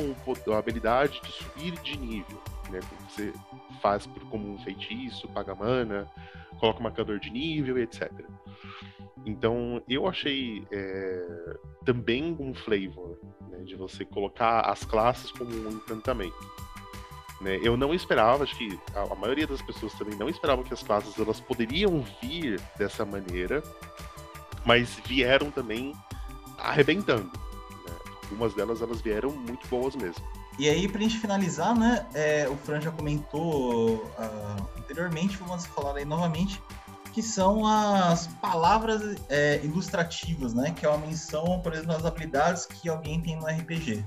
a 0.53 0.57
habilidade 0.57 1.21
de 1.21 1.31
subir 1.31 1.71
de 1.81 1.97
nível, 1.97 2.41
né? 2.69 2.79
Você 3.07 3.33
faz 3.81 4.05
por, 4.05 4.21
como 4.29 4.53
um 4.53 4.59
feitiço, 4.59 5.27
paga 5.29 5.55
mana, 5.55 6.07
coloca 6.59 6.79
um 6.79 6.83
marcador 6.83 7.19
de 7.19 7.29
nível, 7.29 7.77
etc. 7.77 8.11
Então 9.25 9.81
eu 9.87 10.07
achei 10.07 10.65
é, 10.71 11.57
também 11.85 12.35
um 12.39 12.53
flavor 12.53 13.19
né, 13.49 13.59
de 13.59 13.75
você 13.75 14.05
colocar 14.05 14.61
as 14.61 14.83
classes 14.83 15.31
como 15.31 15.51
um 15.51 15.71
encantamento. 15.71 16.35
Né? 17.41 17.59
Eu 17.61 17.77
não 17.77 17.93
esperava, 17.93 18.43
acho 18.43 18.57
que 18.57 18.79
a, 18.95 19.01
a, 19.01 19.15
maioria 19.15 19.45
das 19.45 19.61
pessoas 19.61 19.93
também 19.93 20.17
não 20.17 20.29
esperava 20.29 20.63
que 20.63 20.73
as 20.73 20.81
classes 20.81 21.17
elas 21.19 21.39
poderiam 21.39 22.03
vir 22.21 22.59
dessa 22.77 23.05
maneira, 23.05 23.61
mas 24.65 24.99
vieram 25.05 25.51
também 25.51 25.93
arrebentando. 26.57 27.25
Né? 27.25 27.95
Algumas 28.23 28.53
delas 28.53 28.81
elas 28.81 29.01
vieram 29.01 29.31
muito 29.31 29.67
boas 29.67 29.95
mesmo. 29.95 30.23
E 30.59 30.67
aí, 30.67 30.87
pra 30.87 30.99
gente 30.99 31.19
finalizar, 31.19 31.77
né, 31.77 32.07
é, 32.15 32.49
o 32.49 32.57
Fran 32.57 32.81
já 32.81 32.89
comentou 32.89 33.95
uh, 33.97 34.67
anteriormente, 34.75 35.37
vamos 35.37 35.67
falar 35.67 35.95
aí 35.95 36.05
novamente, 36.05 36.59
que 37.13 37.21
são 37.21 37.65
as 37.65 38.27
palavras 38.41 39.15
é, 39.29 39.59
ilustrativas, 39.63 40.55
né, 40.55 40.71
que 40.71 40.83
é 40.83 40.89
uma 40.89 40.97
menção, 41.05 41.59
por 41.61 41.73
exemplo, 41.73 41.95
às 41.95 42.05
habilidades 42.05 42.65
que 42.65 42.89
alguém 42.89 43.21
tem 43.21 43.35
no 43.35 43.45
RPG. 43.45 44.03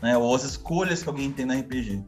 Né, 0.00 0.16
ou 0.16 0.32
as 0.34 0.44
escolhas 0.44 1.02
que 1.02 1.08
alguém 1.08 1.32
tem 1.32 1.44
no 1.44 1.58
RPG. 1.58 2.04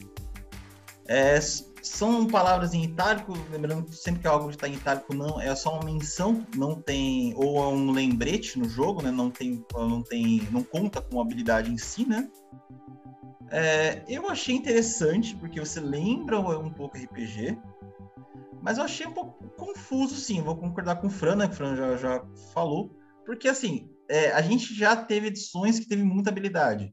É, 1.08 1.40
são 1.82 2.26
palavras 2.26 2.74
em 2.74 2.84
itálico, 2.84 3.32
lembrando 3.50 3.92
sempre 3.92 4.22
que 4.22 4.26
algo 4.26 4.50
está 4.50 4.68
em 4.68 4.74
itálico 4.74 5.14
não 5.14 5.40
é 5.40 5.54
só 5.54 5.74
uma 5.74 5.84
menção, 5.84 6.46
não 6.56 6.80
tem 6.80 7.34
ou 7.36 7.58
é 7.62 7.68
um 7.68 7.90
lembrete 7.90 8.58
no 8.58 8.68
jogo, 8.68 9.02
né? 9.02 9.10
Não 9.10 9.30
tem, 9.30 9.64
não 9.74 10.02
tem, 10.02 10.46
não 10.50 10.62
conta 10.62 11.00
com 11.00 11.20
habilidade 11.20 11.72
em 11.72 11.78
si, 11.78 12.06
né? 12.06 12.28
É, 13.50 14.04
eu 14.08 14.28
achei 14.28 14.54
interessante 14.54 15.34
porque 15.36 15.58
você 15.58 15.80
lembra 15.80 16.38
um 16.38 16.70
pouco 16.70 16.96
RPG, 16.96 17.58
mas 18.62 18.78
eu 18.78 18.84
achei 18.84 19.06
um 19.06 19.12
pouco 19.12 19.44
confuso, 19.56 20.14
sim. 20.16 20.40
Vou 20.40 20.56
concordar 20.56 20.96
com 20.96 21.08
o 21.08 21.10
Fran, 21.10 21.36
né? 21.36 21.48
Que 21.48 21.54
o 21.54 21.56
Fran 21.56 21.76
já, 21.76 21.96
já 21.96 22.24
falou, 22.52 22.96
porque 23.24 23.48
assim 23.48 23.90
é, 24.08 24.32
a 24.32 24.42
gente 24.42 24.74
já 24.74 24.96
teve 24.96 25.28
edições 25.28 25.78
que 25.78 25.88
teve 25.88 26.02
muita 26.02 26.30
habilidade. 26.30 26.92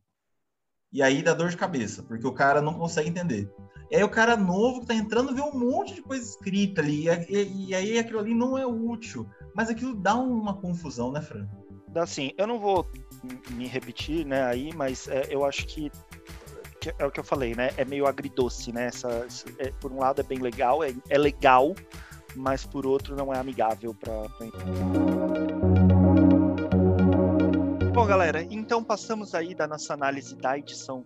E 0.91 1.01
aí 1.01 1.21
dá 1.21 1.33
dor 1.33 1.49
de 1.49 1.57
cabeça, 1.57 2.03
porque 2.03 2.25
o 2.25 2.33
cara 2.33 2.61
não 2.61 2.73
consegue 2.73 3.09
entender. 3.09 3.51
E 3.89 3.95
aí 3.95 4.03
o 4.03 4.09
cara 4.09 4.35
novo 4.35 4.81
que 4.81 4.87
tá 4.87 4.93
entrando 4.93 5.33
vê 5.33 5.41
um 5.41 5.57
monte 5.57 5.95
de 5.95 6.01
coisa 6.01 6.23
escrita 6.23 6.81
ali, 6.81 7.07
e, 7.29 7.69
e 7.69 7.75
aí 7.75 7.97
aquilo 7.97 8.19
ali 8.19 8.33
não 8.33 8.57
é 8.57 8.65
útil. 8.65 9.27
Mas 9.55 9.69
aquilo 9.69 9.95
dá 9.95 10.15
uma 10.15 10.55
confusão, 10.55 11.11
né, 11.11 11.21
Fran? 11.21 11.47
Dá 11.89 12.05
sim. 12.05 12.31
Eu 12.37 12.47
não 12.47 12.59
vou 12.59 12.85
me 13.51 13.65
repetir, 13.67 14.25
né, 14.25 14.43
aí, 14.43 14.73
mas 14.73 15.07
é, 15.07 15.27
eu 15.29 15.45
acho 15.45 15.65
que, 15.65 15.91
que, 16.81 16.93
é 16.97 17.05
o 17.05 17.11
que 17.11 17.19
eu 17.19 17.23
falei, 17.23 17.55
né? 17.55 17.71
É 17.77 17.85
meio 17.85 18.05
agridoce, 18.05 18.71
né? 18.71 18.87
Essa, 18.87 19.25
é, 19.57 19.71
por 19.79 19.91
um 19.91 19.99
lado 19.99 20.19
é 20.19 20.23
bem 20.23 20.39
legal, 20.39 20.83
é, 20.83 20.93
é 21.09 21.17
legal, 21.17 21.73
mas 22.35 22.65
por 22.65 22.85
outro 22.85 23.15
não 23.15 23.33
é 23.33 23.39
amigável 23.39 23.93
para 23.93 24.29
pra... 24.29 25.86
Bom, 27.97 28.05
galera, 28.05 28.45
então 28.51 28.83
passamos 28.83 29.33
aí 29.33 29.55
da 29.55 29.67
nossa 29.67 29.91
análise 29.95 30.35
da 30.35 30.55
edição 30.55 31.03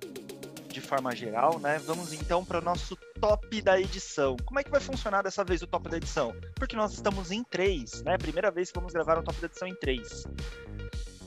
de 0.68 0.82
forma 0.82 1.16
geral, 1.16 1.58
né? 1.58 1.80
Vamos 1.86 2.12
então 2.12 2.44
para 2.44 2.58
o 2.58 2.62
nosso 2.62 2.98
top 3.18 3.62
da 3.62 3.80
edição. 3.80 4.36
Como 4.44 4.60
é 4.60 4.64
que 4.64 4.70
vai 4.70 4.82
funcionar 4.82 5.22
dessa 5.22 5.42
vez 5.42 5.62
o 5.62 5.68
top 5.68 5.89
da 5.89 5.96
edição? 5.96 6.36
Porque 6.54 6.76
nós 6.76 6.92
estamos 6.92 7.32
em 7.32 7.46
três, 7.46 8.04
né? 8.04 8.18
Primeira 8.18 8.52
vez 8.52 8.72
que 8.72 8.78
vamos 8.78 8.92
gravar 8.92 9.18
um 9.18 9.24
top 9.24 9.39
da 9.39 9.48
edição 9.48 9.70
em 9.70 9.76
três. 9.76 10.28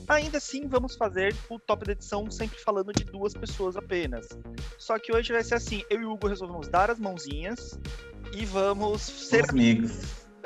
Ainda 0.07 0.37
assim, 0.37 0.67
vamos 0.67 0.95
fazer 0.95 1.35
o 1.49 1.57
top 1.57 1.83
da 1.83 1.93
edição 1.93 2.29
sempre 2.29 2.59
falando 2.59 2.93
de 2.93 3.03
duas 3.03 3.33
pessoas 3.33 3.75
apenas. 3.75 4.27
Só 4.77 4.99
que 4.99 5.11
hoje 5.11 5.33
vai 5.33 5.43
ser 5.43 5.55
assim: 5.55 5.83
eu 5.89 5.99
e 5.99 6.05
o 6.05 6.11
Hugo 6.11 6.27
resolvemos 6.27 6.67
dar 6.67 6.91
as 6.91 6.99
mãozinhas 6.99 7.79
e 8.31 8.45
vamos 8.45 9.01
ser 9.01 9.49
amigos. 9.49 10.27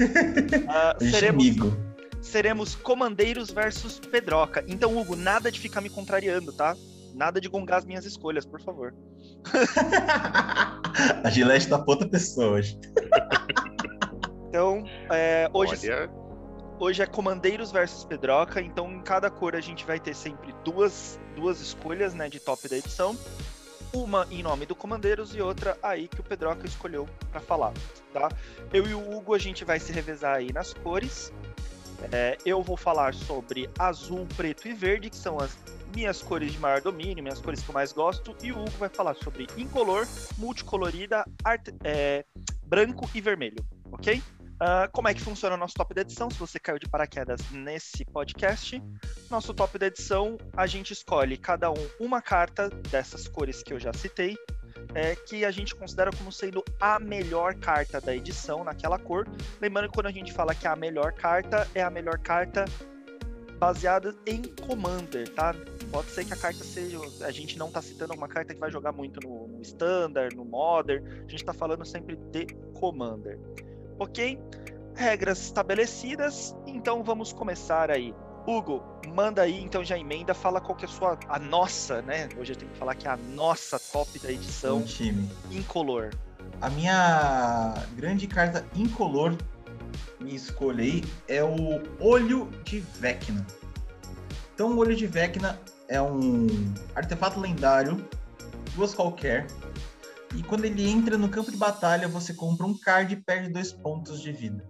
uh, 0.00 0.98
seremos, 0.98 1.44
amigo. 1.44 1.91
Seremos 2.22 2.74
comandeiros 2.74 3.50
versus 3.50 3.98
Pedroca. 3.98 4.64
Então, 4.66 4.96
Hugo, 4.96 5.16
nada 5.16 5.50
de 5.50 5.60
ficar 5.60 5.80
me 5.80 5.90
contrariando, 5.90 6.52
tá? 6.52 6.74
Nada 7.14 7.40
de 7.40 7.48
gongar 7.48 7.78
as 7.78 7.84
minhas 7.84 8.06
escolhas, 8.06 8.46
por 8.46 8.62
favor. 8.62 8.94
a 11.24 11.28
Gillette 11.30 11.68
tá 11.68 11.82
outra 11.86 12.08
pessoa 12.08 12.52
hoje. 12.52 12.78
Então, 14.48 14.84
é, 15.10 15.50
hoje, 15.52 15.90
Olha... 15.90 16.10
hoje 16.78 17.02
é 17.02 17.06
Comandeiros 17.06 17.72
versus 17.72 18.04
Pedroca. 18.04 18.60
Então, 18.60 18.90
em 18.90 19.02
cada 19.02 19.28
cor 19.30 19.56
a 19.56 19.60
gente 19.60 19.84
vai 19.84 19.98
ter 19.98 20.14
sempre 20.14 20.54
duas, 20.64 21.18
duas 21.34 21.60
escolhas 21.60 22.14
né, 22.14 22.28
de 22.28 22.38
top 22.38 22.68
da 22.68 22.76
edição. 22.76 23.16
Uma 23.92 24.26
em 24.30 24.42
nome 24.42 24.64
do 24.64 24.74
Comandeiros 24.74 25.34
e 25.34 25.42
outra 25.42 25.76
aí 25.82 26.08
que 26.08 26.20
o 26.20 26.22
Pedroca 26.22 26.66
escolheu 26.66 27.06
para 27.30 27.40
falar. 27.40 27.74
Tá? 28.10 28.30
Eu 28.72 28.86
e 28.86 28.94
o 28.94 29.12
Hugo 29.12 29.34
a 29.34 29.38
gente 29.38 29.66
vai 29.66 29.78
se 29.78 29.92
revezar 29.92 30.36
aí 30.36 30.50
nas 30.50 30.72
cores. 30.72 31.30
É, 32.10 32.36
eu 32.44 32.62
vou 32.62 32.76
falar 32.76 33.14
sobre 33.14 33.68
azul, 33.78 34.26
preto 34.36 34.66
e 34.68 34.72
verde, 34.72 35.10
que 35.10 35.16
são 35.16 35.38
as 35.38 35.56
minhas 35.94 36.22
cores 36.22 36.52
de 36.52 36.58
maior 36.58 36.80
domínio, 36.80 37.22
minhas 37.22 37.40
cores 37.40 37.62
que 37.62 37.68
eu 37.68 37.74
mais 37.74 37.92
gosto, 37.92 38.34
e 38.42 38.50
o 38.50 38.58
Hugo 38.58 38.70
vai 38.78 38.88
falar 38.88 39.14
sobre 39.14 39.46
incolor, 39.56 40.06
multicolorida, 40.38 41.24
é, 41.84 42.24
branco 42.64 43.08
e 43.14 43.20
vermelho, 43.20 43.64
ok? 43.90 44.22
Uh, 44.62 44.86
como 44.92 45.08
é 45.08 45.14
que 45.14 45.20
funciona 45.20 45.56
o 45.56 45.58
nosso 45.58 45.74
top 45.74 45.92
da 45.92 46.02
edição? 46.02 46.30
Se 46.30 46.38
você 46.38 46.56
caiu 46.56 46.78
de 46.78 46.88
paraquedas 46.88 47.40
nesse 47.50 48.04
podcast, 48.04 48.80
nosso 49.28 49.52
top 49.52 49.76
da 49.76 49.88
edição, 49.88 50.38
a 50.56 50.68
gente 50.68 50.92
escolhe 50.92 51.36
cada 51.36 51.68
um 51.68 51.88
uma 51.98 52.22
carta 52.22 52.68
dessas 52.68 53.26
cores 53.26 53.60
que 53.60 53.72
eu 53.72 53.80
já 53.80 53.92
citei, 53.92 54.36
é, 54.94 55.14
que 55.14 55.44
a 55.44 55.50
gente 55.50 55.74
considera 55.74 56.10
como 56.10 56.30
sendo 56.30 56.64
a 56.80 56.98
melhor 56.98 57.54
carta 57.54 58.00
da 58.00 58.14
edição 58.14 58.64
naquela 58.64 58.98
cor. 58.98 59.26
Lembrando 59.60 59.88
que 59.88 59.94
quando 59.94 60.06
a 60.06 60.12
gente 60.12 60.32
fala 60.32 60.54
que 60.54 60.66
é 60.66 60.70
a 60.70 60.76
melhor 60.76 61.12
carta, 61.12 61.68
é 61.74 61.82
a 61.82 61.90
melhor 61.90 62.18
carta 62.18 62.64
baseada 63.62 64.12
em 64.26 64.42
Commander, 64.42 65.28
tá? 65.34 65.54
Pode 65.92 66.10
ser 66.10 66.24
que 66.24 66.32
a 66.32 66.36
carta 66.36 66.64
seja. 66.64 66.98
A 67.24 67.30
gente 67.30 67.56
não 67.56 67.70
tá 67.70 67.80
citando 67.80 68.12
uma 68.12 68.26
carta 68.26 68.52
que 68.52 68.58
vai 68.58 68.70
jogar 68.70 68.90
muito 68.90 69.20
no, 69.20 69.46
no 69.46 69.62
Standard, 69.62 70.34
no 70.34 70.44
Modern. 70.44 71.04
A 71.24 71.30
gente 71.30 71.44
tá 71.44 71.52
falando 71.52 71.84
sempre 71.84 72.16
de 72.16 72.46
Commander. 72.80 73.38
Ok? 74.00 74.36
Regras 74.96 75.40
estabelecidas, 75.42 76.56
então 76.66 77.04
vamos 77.04 77.32
começar 77.32 77.88
aí. 77.88 78.12
Hugo, 78.46 78.82
manda 79.14 79.42
aí, 79.42 79.62
então 79.62 79.84
já 79.84 79.98
emenda, 79.98 80.34
fala 80.34 80.60
qual 80.60 80.76
que 80.76 80.84
é 80.84 80.88
a 80.88 80.90
sua, 80.90 81.18
a 81.28 81.38
nossa, 81.38 82.02
né? 82.02 82.28
Hoje 82.38 82.52
eu 82.52 82.56
tenho 82.56 82.70
que 82.70 82.78
falar 82.78 82.94
que 82.94 83.06
é 83.06 83.10
a 83.10 83.16
nossa 83.16 83.78
top 83.78 84.18
da 84.18 84.32
edição. 84.32 84.78
Um 84.78 84.82
time. 84.82 85.30
Incolor. 85.50 86.10
A 86.60 86.68
minha 86.70 87.74
grande 87.96 88.26
carta 88.26 88.66
incolor 88.74 89.36
minha 90.22 90.36
escolha 90.36 90.82
aí 90.82 91.04
é 91.28 91.42
o 91.42 91.82
Olho 92.00 92.48
de 92.64 92.80
Vecna. 92.80 93.46
Então, 94.54 94.72
o 94.72 94.78
Olho 94.78 94.94
de 94.94 95.06
Vecna 95.06 95.60
é 95.88 96.00
um 96.00 96.46
artefato 96.94 97.40
lendário, 97.40 98.04
duas 98.74 98.94
qualquer, 98.94 99.46
e 100.34 100.42
quando 100.42 100.64
ele 100.64 100.88
entra 100.88 101.18
no 101.18 101.28
campo 101.28 101.50
de 101.50 101.56
batalha, 101.56 102.08
você 102.08 102.32
compra 102.32 102.66
um 102.66 102.78
card 102.78 103.14
e 103.14 103.16
perde 103.16 103.50
dois 103.50 103.72
pontos 103.72 104.20
de 104.20 104.32
vida. 104.32 104.64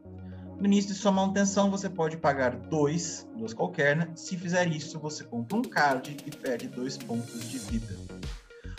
No 0.63 0.67
início 0.67 0.95
de 0.95 1.01
sua 1.01 1.11
manutenção, 1.11 1.73
você 1.73 1.91
pode 1.91 2.17
pagar 2.17 2.55
dois, 2.55 3.27
duas 3.37 3.53
qualquer, 3.53 3.97
né? 3.97 4.09
Se 4.15 4.37
fizer 4.37 4.69
isso, 4.69 4.97
você 5.01 5.25
compra 5.25 5.59
um 5.59 5.63
card 5.63 6.17
e 6.25 6.31
perde 6.31 6.69
dois 6.69 6.97
pontos 6.97 7.51
de 7.51 7.59
vida. 7.59 7.99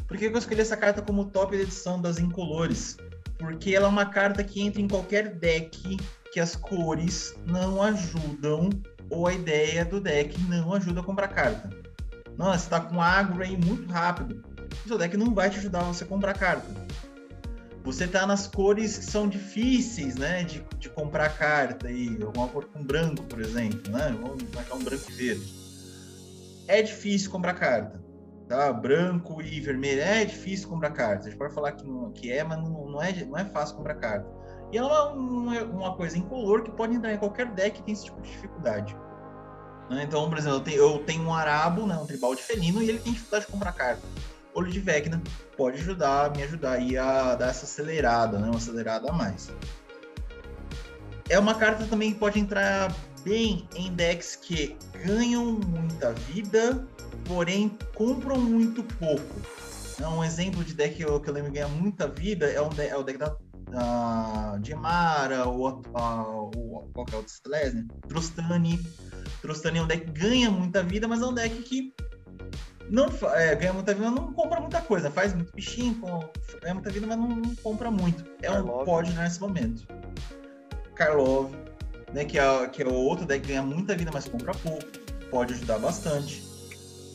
Por 0.08 0.16
que 0.16 0.28
eu 0.28 0.38
escolhi 0.38 0.62
essa 0.62 0.78
carta 0.78 1.02
como 1.02 1.26
top 1.26 1.58
da 1.58 1.62
edição 1.62 2.02
das 2.02 2.20
incolores? 2.20 2.96
Porque 3.38 3.76
ela 3.76 3.88
é 3.88 3.90
uma 3.90 4.06
carta 4.06 4.46
que 4.46 4.62
entra 4.62 4.82
em 4.82 4.88
qualquer 4.88 5.36
deck 5.36 5.98
que 6.32 6.40
as 6.40 6.56
cores 6.56 7.36
não 7.46 7.84
ajudam, 7.84 8.70
ou 9.10 9.28
a 9.28 9.34
ideia 9.34 9.84
do 9.84 10.00
deck 10.00 10.42
não 10.44 10.72
ajuda 10.72 11.02
a 11.02 11.04
comprar 11.04 11.28
carta. 11.28 11.70
Nossa, 12.38 12.60
você 12.60 12.70
tá 12.70 12.80
com 12.80 13.02
agro 13.02 13.44
aí 13.44 13.58
muito 13.58 13.92
rápido. 13.92 14.42
O 14.86 14.88
seu 14.88 14.98
deck 14.98 15.18
não 15.18 15.36
vai 15.36 15.50
te 15.50 15.58
ajudar 15.58 15.82
a 15.82 15.92
você 15.92 16.06
comprar 16.06 16.34
carta. 16.34 16.66
Você 17.84 18.08
tá 18.08 18.26
nas 18.26 18.48
cores 18.48 18.98
que 18.98 19.06
são 19.06 19.28
difíceis, 19.28 20.16
né, 20.16 20.44
de, 20.44 20.66
de 20.78 20.90
comprar 20.90 21.38
carta 21.38 21.88
aí, 21.88 22.18
alguma 22.24 22.48
cor 22.48 22.66
com 22.66 22.82
branco, 22.82 23.24
por 23.24 23.42
exemplo, 23.42 23.92
né? 23.92 24.16
Vamos 24.22 24.44
marcar 24.54 24.76
um 24.76 24.84
branco 24.84 25.04
e 25.10 25.14
verde. 25.14 25.54
É 26.68 26.82
difícil 26.82 27.30
comprar 27.30 27.54
carta, 27.56 28.02
tá? 28.48 28.72
Branco 28.72 29.42
e 29.42 29.60
vermelho 29.60 30.02
é 30.02 30.24
difícil 30.24 30.70
comprar 30.70 30.92
carta. 30.92 31.28
A 31.28 31.30
gente 31.30 31.38
pode 31.38 31.54
falar 31.54 31.74
que, 31.74 31.86
não, 31.86 32.10
que 32.12 32.32
é, 32.32 32.42
mas 32.42 32.58
não, 32.58 32.90
não, 32.90 33.02
é, 33.02 33.12
não 33.26 33.38
é 33.38 33.44
fácil 33.44 33.76
comprar 33.76 33.96
carta. 33.96 34.32
E 34.72 34.78
ela 34.78 34.90
é 34.90 35.14
uma, 35.14 35.64
uma 35.64 35.96
coisa 35.96 36.18
incolor 36.18 36.64
que 36.64 36.72
pode 36.72 36.96
entrar 36.96 37.14
em 37.14 37.18
qualquer 37.18 37.48
deck 37.52 37.78
que 37.78 37.84
tem 37.84 37.94
esse 37.94 38.06
tipo 38.06 38.22
de 38.22 38.32
dificuldade. 38.32 38.96
Né? 39.90 40.04
Então, 40.04 40.30
por 40.30 40.38
exemplo, 40.38 40.58
eu 40.58 40.64
tenho, 40.64 40.78
eu 40.78 41.00
tenho, 41.00 41.24
um 41.24 41.34
arabo, 41.34 41.86
né, 41.86 41.96
um 41.96 42.06
tribal 42.06 42.34
de 42.34 42.42
felino, 42.42 42.82
e 42.82 42.90
ele 42.90 43.00
tem 43.00 43.14
dificuldade 43.14 43.46
de 43.46 43.52
comprar 43.52 43.74
carta. 43.74 44.02
Olho 44.56 44.72
de 44.72 44.80
Vecna 44.80 45.22
pode 45.58 45.80
ajudar, 45.80 46.36
me 46.36 46.43
ajudar 46.43 46.74
aí 46.74 46.97
a 46.97 47.36
dar 47.36 47.49
essa 47.49 47.66
acelerada, 47.66 48.38
né, 48.38 48.47
uma 48.47 48.58
acelerada 48.58 49.10
a 49.10 49.14
mais. 49.14 49.51
É 51.30 51.39
uma 51.39 51.56
carta 51.56 51.86
também 51.86 52.14
que 52.14 52.20
pode 52.20 52.39
entrar 52.39 52.93
bem 53.24 53.68
em 53.76 53.93
decks 53.93 54.36
que 54.36 54.78
ganham 55.06 55.54
muita 55.54 56.12
vida, 56.14 56.86
porém 57.26 57.78
compram 57.95 58.38
muito 58.38 58.84
pouco. 58.84 59.41
Então, 59.93 60.20
um 60.20 60.24
exemplo 60.24 60.64
de 60.64 60.74
deck 60.74 60.95
que 60.95 61.04
eu, 61.04 61.20
que 61.20 61.30
eu 61.30 61.34
lembro 61.34 61.51
que 61.51 61.60
ganha 61.60 61.68
muita 61.68 62.08
vida 62.08 62.47
é, 62.47 62.62
um 62.62 62.70
de, 62.70 62.88
é 62.88 62.97
o 62.97 63.04
deck 63.04 63.18
da 63.18 64.60
Gemara, 64.64 65.45
ou 65.45 65.70
uh, 65.80 66.91
qual 66.93 67.06
que 67.06 67.16
é 67.16 67.18
o 67.18 67.26
Slesne, 67.26 67.88
Trostani. 68.08 68.80
Trostani 69.41 69.80
é 69.80 69.82
um 69.82 69.88
deck 69.88 70.06
que 70.06 70.12
ganha 70.12 70.51
muita 70.51 70.84
vida, 70.84 71.08
mas 71.08 71.22
é 71.22 71.26
um 71.26 71.34
deck 71.34 71.62
que 71.64 71.93
não 72.90 73.08
é, 73.34 73.56
ganha 73.56 73.74
muita 73.74 73.94
vida, 73.94 74.12
não 74.12 74.34
compra 74.34 74.60
muita 74.60 74.82
coisa. 74.82 75.10
Faz 75.10 75.34
muito 75.34 75.54
bichinho, 75.54 76.00
ganha 76.62 76.74
muita 76.74 76.90
vida, 76.90 77.08
mas 77.08 77.18
não, 77.18 77.30
não 77.30 77.56
compra 77.56 77.90
muito. 77.90 78.24
É 78.42 78.48
Karlov. 78.48 78.82
um 78.82 78.86
pod 78.86 79.12
nesse 79.12 79.40
momento. 79.40 79.88
Karlov, 80.96 81.52
né, 82.14 82.26
que, 82.26 82.38
é, 82.38 82.68
que 82.68 82.84
é 82.84 82.88
o 82.88 82.94
outro 82.94 83.26
deck 83.26 83.42
que 83.42 83.48
ganha 83.50 83.64
muita 83.64 83.96
vida, 83.96 84.12
mas 84.14 84.28
compra 84.28 84.54
pouco. 84.54 84.86
Pode 85.30 85.54
ajudar 85.54 85.80
bastante. 85.80 86.44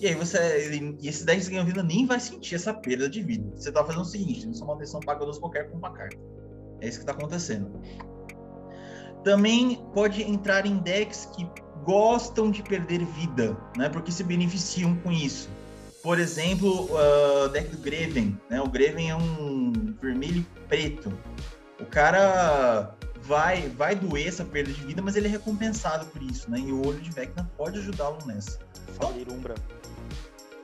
E 0.00 0.06
aí 0.06 0.14
você. 0.14 0.70
E 1.00 1.08
esse 1.08 1.24
10 1.24 1.48
ganha 1.48 1.64
vida 1.64 1.82
nem 1.82 2.06
vai 2.06 2.20
sentir 2.20 2.54
essa 2.54 2.72
perda 2.72 3.08
de 3.08 3.22
vida. 3.22 3.50
Você 3.56 3.70
tá 3.70 3.84
fazendo 3.84 4.02
o 4.02 4.04
seguinte, 4.04 4.46
não 4.46 4.54
só 4.54 4.64
uma 4.64 4.74
atenção 4.74 5.00
paga 5.00 5.24
dos 5.24 5.38
qualquer 5.38 5.70
com 5.70 5.76
uma 5.76 5.92
carta. 5.92 6.18
É 6.80 6.88
isso 6.88 6.98
que 6.98 7.02
está 7.02 7.12
acontecendo. 7.12 7.80
Também 9.24 9.84
pode 9.92 10.22
entrar 10.22 10.64
em 10.66 10.78
decks 10.78 11.26
que 11.26 11.48
gostam 11.84 12.50
de 12.50 12.62
perder 12.62 13.04
vida, 13.04 13.56
né? 13.76 13.88
Porque 13.88 14.12
se 14.12 14.22
beneficiam 14.22 14.94
com 14.96 15.10
isso. 15.10 15.48
Por 16.02 16.18
exemplo, 16.18 16.88
o 16.90 17.44
uh, 17.44 17.48
deck 17.48 17.74
do 17.74 17.78
Greven, 17.78 18.38
né? 18.48 18.60
O 18.60 18.68
Greven 18.68 19.10
é 19.10 19.16
um 19.16 19.72
vermelho 20.00 20.46
preto. 20.68 21.12
O 21.80 21.84
cara 21.86 22.94
vai 23.22 23.68
vai 23.68 23.94
doer 23.94 24.28
essa 24.28 24.44
perda 24.44 24.72
de 24.72 24.80
vida, 24.84 25.02
mas 25.02 25.16
ele 25.16 25.26
é 25.26 25.30
recompensado 25.30 26.06
por 26.06 26.22
isso, 26.22 26.50
né? 26.50 26.58
E 26.60 26.72
o 26.72 26.86
olho 26.86 27.00
de 27.00 27.10
Vecna 27.10 27.50
pode 27.56 27.78
ajudá-lo 27.78 28.18
nessa. 28.26 28.58
Falgueirumbra. 28.98 29.54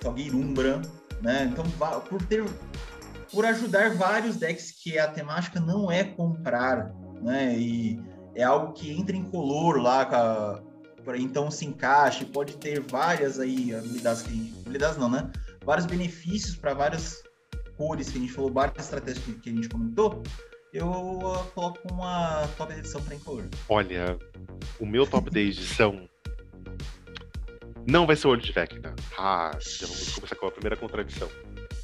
Falgueirumbra, 0.00 0.82
né? 1.20 1.50
Então, 1.52 1.64
por 2.08 2.22
ter 2.24 2.44
por 3.32 3.44
ajudar 3.44 3.94
vários 3.96 4.36
decks 4.36 4.70
que 4.70 4.98
a 4.98 5.08
temática 5.08 5.58
não 5.58 5.90
é 5.90 6.04
comprar, 6.04 6.92
né? 7.20 7.58
E 7.58 8.00
é 8.34 8.44
algo 8.44 8.72
que 8.72 8.92
entra 8.92 9.16
em 9.16 9.24
color 9.24 9.80
lá, 9.80 10.02
a, 10.02 10.60
então 11.16 11.50
se 11.50 11.66
encaixe, 11.66 12.24
pode 12.24 12.56
ter 12.56 12.80
várias 12.80 13.38
aí 13.38 13.74
habilidades 13.74 14.22
que 14.22 14.30
gente, 14.30 14.58
habilidades 14.60 14.96
não, 14.96 15.10
né? 15.10 15.30
Vários 15.64 15.86
benefícios 15.86 16.56
para 16.56 16.74
várias 16.74 17.22
cores 17.76 18.10
que 18.10 18.18
a 18.18 18.20
gente 18.20 18.32
falou, 18.32 18.52
várias 18.52 18.84
estratégias 18.84 19.24
que, 19.24 19.50
a 19.50 19.52
gente 19.52 19.68
comentou. 19.68 20.22
Eu 20.72 20.88
uh, 20.88 21.44
coloco 21.54 21.80
uma 21.92 22.48
top 22.56 22.72
de 22.72 22.80
edição 22.80 23.00
para 23.02 23.14
incolor. 23.14 23.44
Olha, 23.68 24.18
o 24.80 24.86
meu 24.86 25.06
top 25.06 25.30
de 25.30 25.40
edição 25.40 26.08
não 27.86 28.06
vai 28.06 28.16
ser 28.16 28.26
o 28.26 28.30
olho 28.30 28.42
de 28.42 28.50
Vecna. 28.50 28.94
Ah, 29.16 29.56
já 29.60 29.86
vamos 29.86 30.14
começar 30.14 30.34
com 30.34 30.46
a 30.46 30.50
primeira 30.50 30.76
contradição 30.76 31.28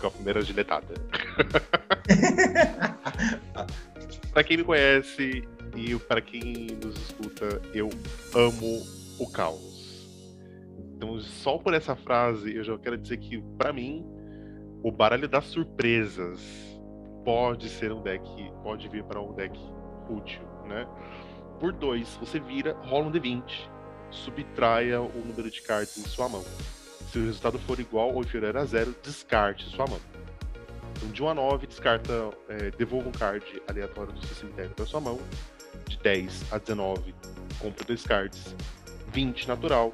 com 0.01 0.07
a 0.07 0.11
primeira 0.11 0.43
giletada. 0.43 0.93
para 4.33 4.43
quem 4.43 4.57
me 4.57 4.65
conhece 4.65 5.47
e 5.77 5.95
para 5.97 6.21
quem 6.21 6.67
nos 6.83 6.97
escuta, 6.97 7.63
eu 7.75 7.91
amo 8.35 8.85
o 9.21 9.31
caos. 9.31 10.19
Então, 10.97 11.19
só 11.21 11.59
por 11.59 11.75
essa 11.75 11.95
frase, 11.95 12.55
eu 12.55 12.65
já 12.65 12.77
quero 12.79 12.99
dizer 12.99 13.19
que, 13.19 13.41
para 13.57 13.73
mim, 13.73 14.05
o 14.83 14.91
baralho 14.91 15.29
das 15.29 15.45
surpresas 15.47 16.41
pode 17.25 17.69
ser 17.69 17.93
um 17.93 18.03
deck, 18.03 18.25
pode 18.63 18.89
vir 18.89 19.05
para 19.05 19.21
um 19.21 19.33
deck 19.35 19.59
útil, 20.09 20.43
né? 20.67 20.87
Por 21.59 21.73
dois, 21.73 22.17
você 22.17 22.41
vira, 22.41 22.75
rola 22.83 23.07
um 23.07 23.13
D20 23.13 23.71
subtraia 24.11 25.01
o 25.01 25.25
número 25.25 25.51
de 25.51 25.63
cartas 25.63 25.99
em 25.99 26.05
sua 26.05 26.29
mão. 26.29 26.45
Se 27.11 27.19
o 27.19 27.25
resultado 27.25 27.59
for 27.61 27.79
igual 27.81 28.15
ou 28.15 28.23
inferior 28.23 28.57
a 28.57 28.65
zero, 28.65 28.95
descarte 29.03 29.65
sua 29.71 29.87
mão. 29.87 30.01
Então, 30.97 31.09
de 31.11 31.23
1 31.23 31.29
a 31.29 31.35
9, 31.35 31.67
descarta, 31.67 32.31
é, 32.49 32.71
devolva 32.73 33.09
um 33.09 33.13
card 33.13 33.45
aleatório 33.69 34.13
do 34.13 34.27
seu 34.27 34.37
cemitério 34.37 34.71
para 34.73 34.85
sua 34.85 35.01
mão. 35.01 35.19
De 35.89 35.99
10 35.99 36.53
a 36.53 36.59
19, 36.59 37.15
compra 37.59 37.85
dois 37.85 38.05
cards. 38.05 38.55
20, 39.13 39.49
natural. 39.49 39.93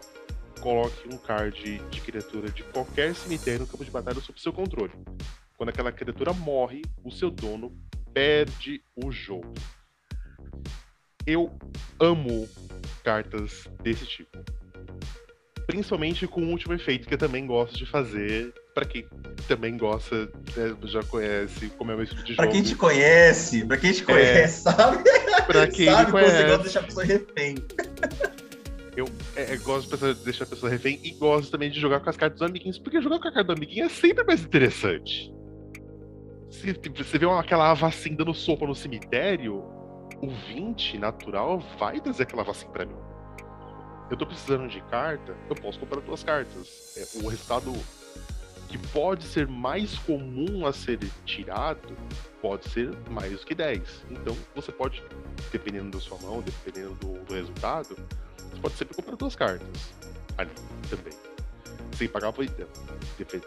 Coloque 0.60 1.08
um 1.12 1.18
card 1.18 1.78
de 1.90 2.00
criatura 2.00 2.50
de 2.50 2.62
qualquer 2.64 3.14
cemitério 3.14 3.60
no 3.60 3.66
campo 3.66 3.84
de 3.84 3.90
batalha 3.90 4.20
sob 4.20 4.40
seu 4.40 4.52
controle. 4.52 4.92
Quando 5.56 5.70
aquela 5.70 5.92
criatura 5.92 6.32
morre, 6.32 6.82
o 7.04 7.10
seu 7.10 7.30
dono 7.30 7.72
perde 8.12 8.82
o 8.94 9.10
jogo. 9.10 9.54
Eu 11.26 11.52
amo 12.00 12.48
cartas 13.04 13.68
desse 13.82 14.06
tipo. 14.06 14.38
Principalmente 15.66 16.26
com 16.26 16.42
o 16.42 16.50
último 16.50 16.74
efeito 16.74 17.08
que 17.08 17.14
eu 17.14 17.18
também 17.18 17.46
gosto 17.46 17.76
de 17.76 17.86
fazer. 17.86 18.54
Para 18.74 18.84
quem 18.84 19.06
também 19.48 19.76
gosta, 19.76 20.26
né, 20.56 20.76
já 20.84 21.02
conhece 21.02 21.70
como 21.70 21.90
é 21.90 21.94
o 21.96 22.02
estilo 22.02 22.22
de 22.22 22.34
pra 22.34 22.44
jogo. 22.44 22.52
Pra 22.54 22.62
quem 22.62 22.62
te 22.62 22.76
conhece, 22.76 23.64
pra 23.64 23.76
quem 23.76 23.92
te 23.92 24.02
é. 24.02 24.04
conhece, 24.04 24.68
é, 24.68 24.72
sabe? 24.72 25.04
Pra 25.46 25.66
quem 25.68 25.86
sabe 25.86 26.12
conhece. 26.12 26.36
você 26.36 26.42
gosta 26.42 26.56
de 26.56 26.62
deixar 26.62 26.80
a 26.80 26.82
pessoa 26.84 27.04
refém. 27.04 27.56
Eu 28.97 29.07
é, 29.36 29.53
é 29.53 29.57
gosto 29.59 29.94
de 29.97 30.14
deixar 30.24 30.44
a 30.44 30.47
pessoa 30.47 30.70
refém 30.70 30.99
e 31.05 31.11
gosto 31.11 31.51
também 31.51 31.70
de 31.70 31.78
jogar 31.78 32.01
com 32.01 32.09
as 32.09 32.16
cartas 32.16 32.40
dos 32.40 32.49
amiguinhos, 32.49 32.78
porque 32.78 33.01
jogar 33.01 33.18
com 33.18 33.28
a 33.28 33.32
carta 33.32 33.44
do 33.44 33.53
amiguinho 33.53 33.84
é 33.84 33.88
sempre 33.88 34.24
mais 34.24 34.42
interessante. 34.42 35.32
Se 36.51 36.72
tipo, 36.72 37.05
você 37.05 37.18
vê 37.18 37.26
uma, 37.26 37.40
aquela 37.40 37.74
vacina 37.74 38.16
dando 38.16 38.32
sopa 38.32 38.66
no 38.66 38.74
cemitério, 38.74 39.57
o 40.22 40.28
20 40.49 40.99
natural 40.99 41.61
vai 41.78 42.01
trazer 42.01 42.22
aquela 42.22 42.42
vacina 42.42 42.72
para 42.72 42.86
mim. 42.86 42.97
Eu 44.11 44.16
tô 44.16 44.24
precisando 44.24 44.68
de 44.68 44.80
carta, 44.82 45.36
eu 45.51 45.57
posso 45.57 45.78
comprar 45.78 46.01
duas 46.01 46.22
cartas. 46.22 46.97
É, 46.97 47.18
o 47.22 47.28
resultado 47.28 47.72
que 48.68 48.78
pode 48.88 49.24
ser 49.24 49.47
mais 49.47 49.99
comum 49.99 50.66
a 50.66 50.72
ser 50.72 50.99
tirado 51.24 51.97
pode 52.40 52.68
ser 52.70 52.90
mais 53.11 53.32
do 53.32 53.47
que 53.47 53.55
10. 53.55 54.05
Então 54.11 54.36
você 54.55 54.72
pode, 54.72 55.03
dependendo 55.53 55.90
da 55.90 56.01
sua 56.01 56.18
mão, 56.18 56.40
dependendo 56.40 56.94
do, 56.94 57.24
do 57.24 57.34
resultado, 57.34 57.97
pode 58.61 58.74
sempre 58.76 58.96
comprar 58.96 59.16
duas 59.16 59.36
cartas 59.36 59.94
ali 60.38 60.50
também. 60.88 61.12
Sem 61.96 62.09
pagar 62.09 62.32
por 62.32 62.44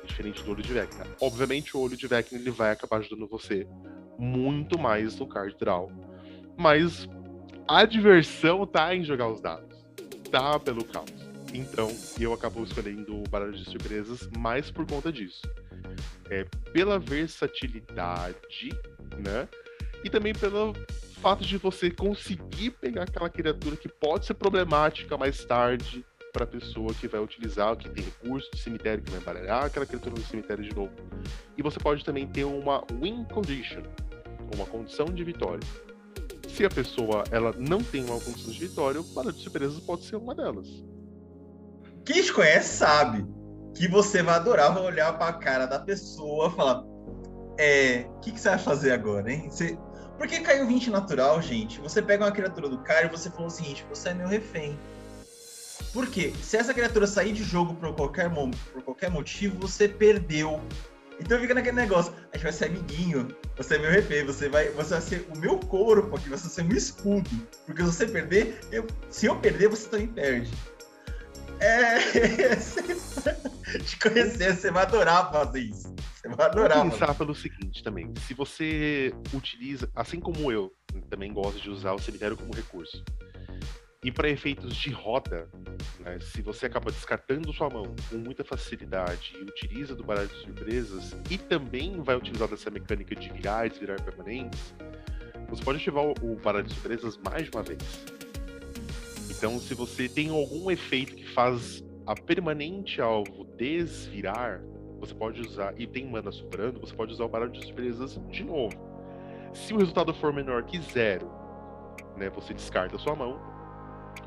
diferente 0.05 0.41
do 0.43 0.51
olho 0.51 0.64
de 0.64 0.74
Vecna. 0.74 1.05
Obviamente 1.22 1.78
o 1.78 1.82
olho 1.82 1.95
de 1.95 2.07
Vecna 2.07 2.39
ele 2.39 2.51
vai 2.51 2.72
acabar 2.72 2.97
ajudando 2.97 3.28
você 3.28 3.68
muito 4.18 4.78
mais 4.78 5.16
no 5.18 5.28
card 5.28 5.55
draw 5.57 5.91
mas 6.60 7.07
a 7.66 7.86
diversão 7.86 8.68
tá 8.68 8.93
em 8.93 9.01
jogar 9.01 9.30
os 9.30 9.39
dados, 9.39 9.74
tá 10.30 10.60
pelo 10.60 10.84
caos. 10.84 11.10
Então, 11.53 11.89
eu 12.20 12.34
acabo 12.34 12.62
escolhendo 12.64 13.16
o 13.16 13.24
baralho 13.30 13.53
de 13.53 13.64
surpresas 13.64 14.30
mais 14.38 14.70
por 14.70 14.86
conta 14.86 15.10
disso. 15.10 15.41
É, 16.30 16.43
pela 16.74 16.99
versatilidade, 16.99 18.70
né? 19.18 19.47
E 20.03 20.10
também 20.10 20.34
pelo 20.34 20.74
fato 21.22 21.43
de 21.43 21.57
você 21.57 21.91
conseguir 21.91 22.72
pegar 22.72 23.03
aquela 23.03 23.30
criatura 23.30 23.76
que 23.76 23.89
pode 23.89 24.26
ser 24.26 24.34
problemática 24.34 25.17
mais 25.17 25.43
tarde 25.43 26.05
para 26.32 26.43
a 26.43 26.47
pessoa 26.47 26.93
que 26.93 27.07
vai 27.07 27.20
utilizar, 27.20 27.76
que 27.76 27.89
tem 27.89 28.03
recurso 28.03 28.49
de 28.51 28.59
cemitério, 28.59 29.03
que 29.03 29.11
vai 29.11 29.20
embaralhar 29.20 29.65
aquela 29.65 29.86
criatura 29.86 30.15
no 30.15 30.26
cemitério 30.26 30.63
de 30.63 30.74
novo. 30.76 30.91
E 31.57 31.61
você 31.61 31.80
pode 31.80 32.05
também 32.05 32.28
ter 32.28 32.45
uma 32.45 32.84
win 33.01 33.26
condition, 33.26 33.82
uma 34.55 34.65
condição 34.65 35.07
de 35.07 35.24
vitória. 35.24 35.67
Se 36.47 36.65
a 36.65 36.70
pessoa 36.70 37.24
ela 37.32 37.53
não 37.57 37.84
tem 37.84 38.03
uma 38.03 38.20
condição 38.20 38.51
de 38.51 38.59
vitória, 38.59 39.01
o 39.01 39.03
baralho 39.03 39.36
de 39.36 39.41
surpresas 39.41 39.80
pode 39.82 40.03
ser 40.03 40.15
uma 40.15 40.34
delas. 40.34 40.67
Quem 42.05 42.24
te 42.24 42.32
conhece 42.34 42.78
sabe 42.78 43.26
que 43.76 43.88
você 43.88 44.24
vai 44.24 44.36
adorar 44.36 44.78
olhar 44.78 45.17
para 45.17 45.28
a 45.28 45.34
cara 45.34 45.65
da 45.65 45.80
pessoa 45.80 46.47
e 46.47 46.55
falar: 46.55 46.84
É, 47.57 48.05
o 48.09 48.20
que, 48.20 48.32
que, 48.32 48.39
você 48.39 48.49
vai 48.49 48.59
fazer 48.59 48.91
agora, 48.91 49.32
hein? 49.32 49.49
Você... 49.49 49.78
Porque 50.20 50.41
caiu 50.41 50.67
20 50.67 50.91
natural, 50.91 51.41
gente. 51.41 51.80
Você 51.80 52.01
pega 52.01 52.26
uma 52.26 52.32
criatura 52.32 52.70
do 52.70 52.78
cara 52.80 53.07
e 53.07 53.09
você 53.09 53.32
falou 53.32 53.47
o 53.47 53.49
seguinte: 53.49 53.84
você 53.89 54.09
é 54.09 54.13
meu 54.13 54.28
refém. 54.28 54.78
Por 55.91 56.05
quê? 56.05 56.32
Se 56.43 56.57
essa 56.57 56.74
criatura 56.74 57.07
sair 57.07 57.34
de 57.34 57.43
jogo 57.43 57.74
por 57.74 57.95
qualquer, 57.95 58.30
por 58.30 58.84
qualquer 58.84 59.09
motivo, 59.09 59.57
você 59.59 59.88
perdeu 59.88 60.61
então 61.20 61.39
fica 61.39 61.53
naquele 61.53 61.76
negócio, 61.76 62.13
a 62.32 62.38
gente 62.38 62.43
vai 62.43 62.53
ser 62.53 62.65
amiguinho, 62.65 63.36
você 63.57 63.76
é 63.76 63.78
meu 63.78 63.91
refém, 63.91 64.24
você 64.26 64.47
vai, 64.47 64.70
você 64.70 64.91
vai 64.91 65.01
ser 65.01 65.28
o 65.36 65.38
meu 65.38 65.59
corpo 65.59 66.15
aqui, 66.15 66.30
você 66.30 66.43
vai 66.43 66.51
ser 66.51 66.63
meu 66.63 66.78
escudo. 66.78 67.30
Porque 67.65 67.82
se 67.82 67.88
você 67.88 68.07
perder, 68.07 68.59
eu, 68.72 68.88
se 69.09 69.26
eu 69.26 69.36
perder, 69.36 69.67
você 69.67 69.89
também 69.89 70.07
perde. 70.07 70.51
É. 71.60 71.99
De 73.78 73.99
conhecer, 73.99 74.55
você 74.55 74.72
vai 74.72 74.84
adorar 74.84 75.32
fazer 75.32 75.60
isso. 75.60 75.93
Você 76.16 76.28
vai 76.30 76.47
adorar. 76.47 76.80
Vou 76.80 76.91
pensar 76.91 77.14
pelo 77.14 77.36
seguinte 77.36 77.84
também. 77.84 78.12
Se 78.28 78.34
você 78.34 79.14
utiliza, 79.34 79.89
assim 79.95 80.20
como 80.20 80.51
eu, 80.51 80.74
também 81.10 81.32
gosto 81.32 81.60
de 81.60 81.70
usar 81.70 81.93
o 81.93 81.99
cemitério 81.99 82.36
como 82.36 82.53
recurso. 82.53 83.03
E 84.03 84.12
para 84.12 84.30
efeitos 84.30 84.76
de 84.76 84.91
roda, 84.91 85.49
né, 85.99 86.18
se 86.22 86.41
você 86.41 86.66
acaba 86.66 86.89
descartando 86.89 87.51
sua 87.51 87.70
mão 87.70 87.93
com 88.10 88.18
muita 88.18 88.45
facilidade 88.45 89.34
e 89.38 89.43
utiliza 89.43 89.93
do 89.93 90.03
baralho 90.03 90.30
de 90.30 90.36
surpresas, 90.36 91.16
e 91.30 91.38
também 91.38 92.01
vai 92.01 92.16
utilizar 92.16 92.47
dessa 92.47 92.70
mecânica 92.70 93.14
de 93.14 93.30
virar 93.30 93.66
e 93.66 93.70
desvirar 93.70 94.01
permanentes, 94.01 94.74
você 95.49 95.64
pode 95.64 95.80
ativar 95.80 96.05
o 96.05 96.36
baralho 96.41 96.66
de 96.66 96.74
surpresas 96.74 97.18
mais 97.18 97.43
de 97.43 97.51
uma 97.51 97.62
vez. 97.62 97.80
Então, 99.40 99.58
se 99.58 99.74
você 99.74 100.10
tem 100.10 100.30
algum 100.30 100.70
efeito 100.70 101.16
que 101.16 101.26
faz 101.34 101.82
a 102.06 102.14
permanente 102.14 103.00
alvo 103.00 103.46
desvirar, 103.56 104.62
você 105.00 105.16
pode 105.16 105.40
usar, 105.40 105.74
e 105.80 105.88
tem 105.88 106.06
mana 106.06 106.30
sobrando, 106.30 106.78
você 106.78 106.94
pode 106.94 107.14
usar 107.14 107.24
o 107.24 107.30
baralho 107.30 107.54
de 107.54 107.64
surpresas 107.66 108.20
de 108.30 108.44
novo. 108.44 108.76
Se 109.54 109.74
o 109.74 109.78
resultado 109.78 110.14
for 110.14 110.34
menor 110.34 110.64
que 110.64 110.82
zero, 110.82 111.32
né, 112.18 112.30
você 112.30 112.54
descarta 112.54 112.98
a 112.98 113.00
sua 113.00 113.16
mão 113.16 113.40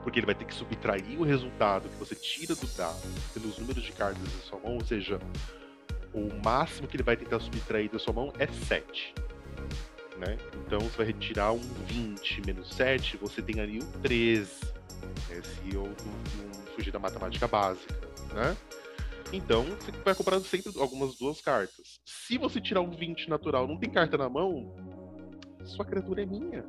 porque 0.02 0.18
ele 0.18 0.24
vai 0.24 0.34
ter 0.34 0.46
que 0.46 0.54
subtrair 0.54 1.20
o 1.20 1.24
resultado 1.24 1.90
que 1.90 1.96
você 1.96 2.14
tira 2.14 2.54
do 2.54 2.66
dado 2.74 3.06
pelos 3.34 3.58
números 3.58 3.82
de 3.82 3.92
cartas 3.92 4.22
da 4.22 4.40
sua 4.40 4.58
mão, 4.60 4.76
ou 4.76 4.84
seja, 4.86 5.20
o 6.14 6.28
máximo 6.42 6.88
que 6.88 6.96
ele 6.96 7.02
vai 7.02 7.18
tentar 7.18 7.38
subtrair 7.38 7.90
da 7.90 7.98
sua 7.98 8.14
mão 8.14 8.32
é 8.38 8.46
7. 8.46 9.14
Né? 10.16 10.38
Então 10.66 10.80
você 10.80 10.96
vai 10.96 11.06
retirar 11.06 11.52
um 11.52 11.60
20 11.86 12.46
menos 12.46 12.70
7, 12.70 13.18
você 13.18 13.42
tem 13.42 13.60
ali 13.60 13.78
um 13.82 13.92
13. 14.00 14.72
Se 15.28 15.74
eu 15.74 15.84
não, 15.84 16.74
fugir 16.74 16.90
da 16.90 16.98
matemática 16.98 17.46
básica. 17.48 17.94
Né? 18.34 18.56
Então 19.32 19.64
você 19.64 19.90
vai 20.04 20.14
comprar 20.14 20.40
sempre 20.40 20.72
algumas 20.78 21.16
duas 21.16 21.40
cartas. 21.40 22.00
Se 22.04 22.36
você 22.36 22.60
tirar 22.60 22.80
um 22.82 22.90
20 22.90 23.28
natural 23.28 23.66
não 23.66 23.78
tem 23.78 23.90
carta 23.90 24.18
na 24.18 24.28
mão, 24.28 24.74
sua 25.64 25.84
criatura 25.84 26.22
é 26.22 26.26
minha. 26.26 26.64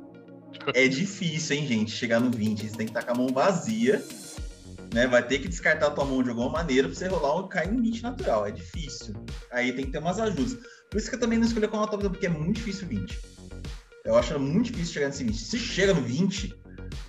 É 0.72 0.88
difícil, 0.88 1.56
hein, 1.56 1.66
gente, 1.66 1.90
chegar 1.90 2.20
no 2.20 2.30
20. 2.30 2.68
Você 2.68 2.76
tem 2.76 2.86
que 2.86 2.90
estar 2.90 3.02
com 3.02 3.12
a 3.12 3.14
mão 3.14 3.28
vazia, 3.28 4.02
né? 4.92 5.06
Vai 5.06 5.26
ter 5.26 5.40
que 5.40 5.48
descartar 5.48 5.88
a 5.88 5.90
tua 5.90 6.04
mão 6.04 6.22
de 6.22 6.30
alguma 6.30 6.48
maneira 6.48 6.88
pra 6.88 6.96
você 6.96 7.08
rolar 7.08 7.34
ou 7.34 7.48
cair 7.48 7.72
em 7.72 7.82
20 7.82 8.02
natural. 8.02 8.46
É 8.46 8.50
difícil. 8.50 9.14
Aí 9.50 9.72
tem 9.72 9.86
que 9.86 9.92
ter 9.92 9.98
umas 9.98 10.18
ajudas. 10.18 10.56
Por 10.90 10.98
isso 10.98 11.08
que 11.08 11.16
eu 11.16 11.20
também 11.20 11.38
não 11.38 11.46
escolhi 11.46 11.68
com 11.68 11.80
a 11.80 11.86
top, 11.86 12.08
porque 12.08 12.26
é 12.26 12.30
muito 12.30 12.56
difícil 12.56 12.86
o 12.86 12.88
20. 12.88 13.18
Eu 14.04 14.16
acho 14.16 14.38
muito 14.38 14.66
difícil 14.70 14.94
chegar 14.94 15.06
nesse 15.08 15.24
20. 15.24 15.36
Se 15.36 15.58
chega 15.58 15.92
no 15.92 16.02
20, 16.02 16.54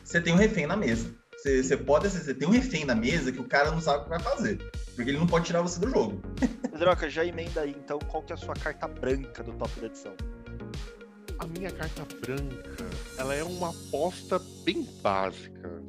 você 0.06 0.22
tem 0.22 0.34
um 0.34 0.38
refém 0.38 0.68
na 0.68 0.78
mesa. 0.78 1.14
Você, 1.36 1.64
você 1.64 1.76
pode, 1.76 2.08
você 2.10 2.34
tem 2.34 2.48
um 2.48 2.52
refém 2.52 2.86
na 2.86 2.96
mesa 2.96 3.32
que 3.32 3.42
o 3.42 3.44
cara 3.44 3.72
não 3.72 3.82
sabe 3.82 4.00
o 4.00 4.04
que 4.04 4.10
vai 4.10 4.20
fazer. 4.20 4.58
Porque 4.96 5.10
ele 5.10 5.18
não 5.18 5.28
pode 5.28 5.46
tirar 5.46 5.62
você 5.62 5.80
do 5.80 5.90
jogo. 5.90 6.22
Droca, 6.78 7.10
já 7.10 7.26
emenda 7.26 7.62
aí, 7.62 7.72
então, 7.72 7.98
qual 8.08 8.22
que 8.24 8.32
é 8.32 8.36
a 8.36 8.38
sua 8.38 8.54
carta 8.54 8.88
branca 8.88 9.44
do 9.44 9.52
top 9.54 9.80
da 9.80 9.88
edição? 9.88 10.14
A 11.40 11.48
minha 11.48 11.72
carta 11.72 12.06
branca, 12.22 12.86
ela 13.18 13.34
é 13.34 13.44
uma 13.44 13.72
aposta 13.72 14.40
bem 14.64 14.88
básica. 15.02 15.84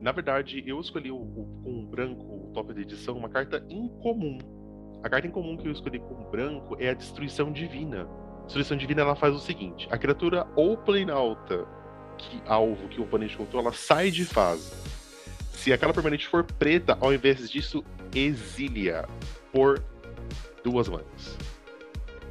Na 0.00 0.10
verdade, 0.10 0.64
eu 0.66 0.80
escolhi 0.80 1.10
o, 1.10 1.16
o, 1.16 1.60
com 1.62 1.84
o 1.84 1.86
branco, 1.86 2.24
o 2.24 2.52
top 2.52 2.72
da 2.72 2.80
edição, 2.80 3.16
uma 3.16 3.28
carta 3.28 3.64
incomum. 3.68 4.38
A 5.02 5.08
carta 5.08 5.26
incomum 5.26 5.56
que 5.56 5.68
eu 5.68 5.72
escolhi 5.72 5.98
com 5.98 6.14
o 6.14 6.30
branco 6.30 6.76
é 6.80 6.90
a 6.90 6.94
Destruição 6.94 7.52
Divina. 7.52 8.08
A 8.40 8.44
Destruição 8.44 8.76
Divina 8.76 9.02
ela 9.02 9.14
faz 9.14 9.34
o 9.34 9.38
seguinte: 9.38 9.86
a 9.90 9.98
criatura 9.98 10.46
ou 10.56 10.76
plane 10.76 11.10
alta, 11.10 11.66
que 12.18 12.42
alvo 12.46 12.88
que 12.88 13.00
o 13.00 13.04
oponente 13.04 13.36
controla, 13.36 13.72
sai 13.72 14.10
de 14.10 14.24
fase. 14.24 14.72
Se 15.52 15.72
aquela 15.72 15.92
permanente 15.94 16.26
for 16.28 16.44
preta, 16.44 16.96
ao 17.00 17.12
invés 17.12 17.50
disso, 17.50 17.84
exilia 18.14 19.08
por 19.52 19.82
duas 20.62 20.88
mãos. 20.88 21.36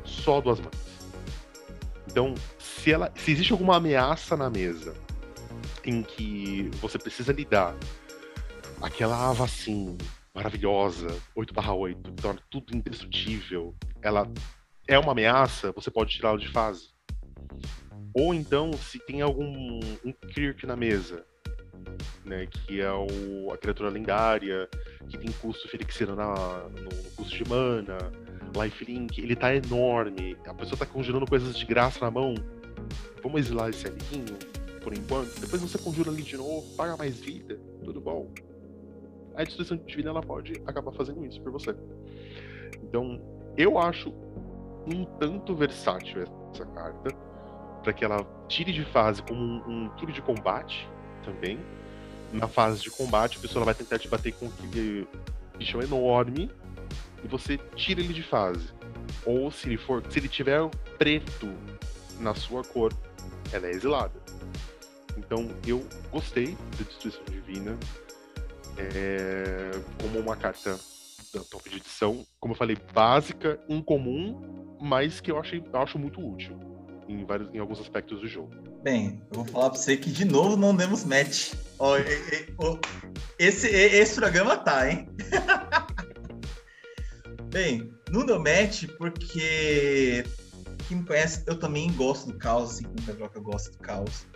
Só 0.04 0.40
duas 0.42 0.60
mãos. 0.60 0.74
Então, 2.08 2.36
se, 2.60 2.92
ela, 2.92 3.12
se 3.16 3.32
existe 3.32 3.52
alguma 3.52 3.78
ameaça 3.78 4.38
na 4.38 4.50
mesa 4.50 4.94
em 5.84 6.04
que 6.04 6.70
você 6.80 7.00
precisa 7.00 7.34
lidar, 7.34 7.76
aquela 8.82 9.30
ava 9.30 9.46
assim, 9.46 9.98
maravilhosa, 10.34 11.08
8/8, 11.36 12.02
que 12.04 12.22
torna 12.22 12.42
tudo 12.50 12.76
indestrutível, 12.76 13.76
ela 14.02 14.32
é 14.88 15.00
uma 15.00 15.12
ameaça, 15.12 15.72
você 15.72 15.90
pode 15.90 16.12
tirá-la 16.12 16.38
de 16.38 16.50
fase. 16.50 16.93
Ou 18.14 18.34
então, 18.34 18.72
se 18.74 19.00
tem 19.00 19.22
algum 19.22 19.80
um 20.06 20.12
Kirk 20.30 20.66
na 20.68 20.76
mesa, 20.76 21.26
né? 22.24 22.46
Que 22.46 22.82
é 22.82 22.92
o, 22.92 23.52
a 23.52 23.58
criatura 23.58 23.90
lendária, 23.90 24.70
que 25.10 25.18
tem 25.18 25.32
custo 25.34 25.68
Felixina 25.68 26.16
na, 26.16 26.70
no, 26.70 26.84
no 26.84 27.12
custo 27.16 27.44
de 27.44 27.50
mana, 27.50 27.98
lifelink, 28.56 29.20
ele 29.20 29.36
tá 29.36 29.54
enorme, 29.56 30.38
a 30.46 30.54
pessoa 30.54 30.78
tá 30.78 30.86
conjurando 30.86 31.26
coisas 31.26 31.58
de 31.58 31.66
graça 31.66 32.00
na 32.04 32.12
mão. 32.12 32.36
Vamos 33.22 33.42
exilar 33.42 33.70
esse 33.70 33.88
amiguinho 33.88 34.38
por 34.84 34.94
enquanto. 34.94 35.40
Depois 35.40 35.62
você 35.62 35.78
conjura 35.78 36.12
ali 36.12 36.22
de 36.22 36.38
novo, 36.38 36.76
paga 36.76 36.96
mais 36.98 37.20
vida, 37.20 37.60
tudo 37.84 38.00
bom. 38.00 38.32
A 39.36 39.44
destruição 39.44 39.78
divina 39.78 40.12
ela 40.12 40.22
pode 40.22 40.54
acabar 40.68 40.92
fazendo 40.92 41.26
isso 41.26 41.42
por 41.42 41.52
você. 41.52 41.76
Então, 42.84 43.20
eu 43.58 43.80
acho 43.80 44.14
um 44.86 45.06
tanto 45.20 45.56
versátil 45.56 46.24
essa 46.54 46.66
carta 46.68 47.33
para 47.84 47.94
que 47.94 48.04
ela 48.04 48.26
tire 48.48 48.72
de 48.72 48.86
fase 48.86 49.22
como 49.22 49.40
um, 49.40 49.64
um 49.68 49.90
truque 49.90 50.14
de 50.14 50.22
combate 50.22 50.88
também. 51.24 51.60
Na 52.32 52.48
fase 52.48 52.82
de 52.82 52.90
combate, 52.90 53.38
a 53.38 53.42
pessoa 53.42 53.64
vai 53.64 53.76
tentar 53.76 54.00
te 54.00 54.08
bater 54.08 54.34
com 54.34 54.48
aquele 54.48 55.08
bichão 55.58 55.82
enorme 55.82 56.50
e 57.24 57.28
você 57.28 57.58
tira 57.76 58.00
ele 58.00 58.14
de 58.14 58.24
fase. 58.24 58.70
Ou 59.26 59.52
se 59.52 59.68
ele 59.68 59.78
for, 59.78 60.04
se 60.10 60.18
ele 60.18 60.28
tiver 60.28 60.68
preto 60.98 61.54
na 62.20 62.34
sua 62.34 62.64
cor, 62.64 62.92
ela 63.52 63.68
é 63.68 63.72
exilada. 63.72 64.20
Então 65.16 65.48
eu 65.68 65.86
gostei 66.12 66.58
da 66.78 66.84
Destruição 66.88 67.24
Divina 67.26 67.78
é, 68.78 69.72
como 70.02 70.20
uma 70.20 70.36
carta 70.36 70.80
da 71.32 71.42
top 71.42 71.70
de 71.70 71.78
edição, 71.78 72.26
como 72.40 72.54
eu 72.54 72.58
falei, 72.58 72.78
básica, 72.94 73.60
incomum, 73.70 74.78
mas 74.82 75.20
que 75.20 75.32
eu, 75.32 75.40
achei, 75.40 75.64
eu 75.72 75.82
acho 75.82 76.00
muito 76.00 76.20
útil 76.20 76.73
em, 77.14 77.26
vários, 77.26 77.54
em 77.54 77.60
alguns 77.60 77.80
aspectos 77.80 78.22
do 78.22 78.28
jogo. 78.28 78.52
Bem, 78.84 79.22
eu 79.32 79.38
vou 79.38 79.46
falar 79.46 79.70
pra 79.70 79.80
você 79.80 79.98
que 79.98 80.12
de 80.12 80.26
novo 80.26 80.58
não 80.58 80.76
demos 80.76 81.04
match. 81.04 81.54
Ó, 81.80 81.98
esse, 83.40 83.68
esse 83.68 84.16
programa 84.16 84.58
tá, 84.58 84.90
hein? 84.90 85.08
Bem, 87.52 87.94
não 88.10 88.26
deu 88.26 88.40
match 88.40 88.86
porque 88.98 90.24
quem 90.88 90.98
me 90.98 91.06
conhece, 91.06 91.44
eu 91.48 91.58
também 91.58 91.92
gosto 91.94 92.32
do 92.32 92.38
caos, 92.38 92.72
assim 92.72 92.84
como 92.84 93.00
o 93.00 93.04
Pedroca 93.04 93.40
gosta 93.40 93.72
do 93.72 93.78
caos. 93.78 94.28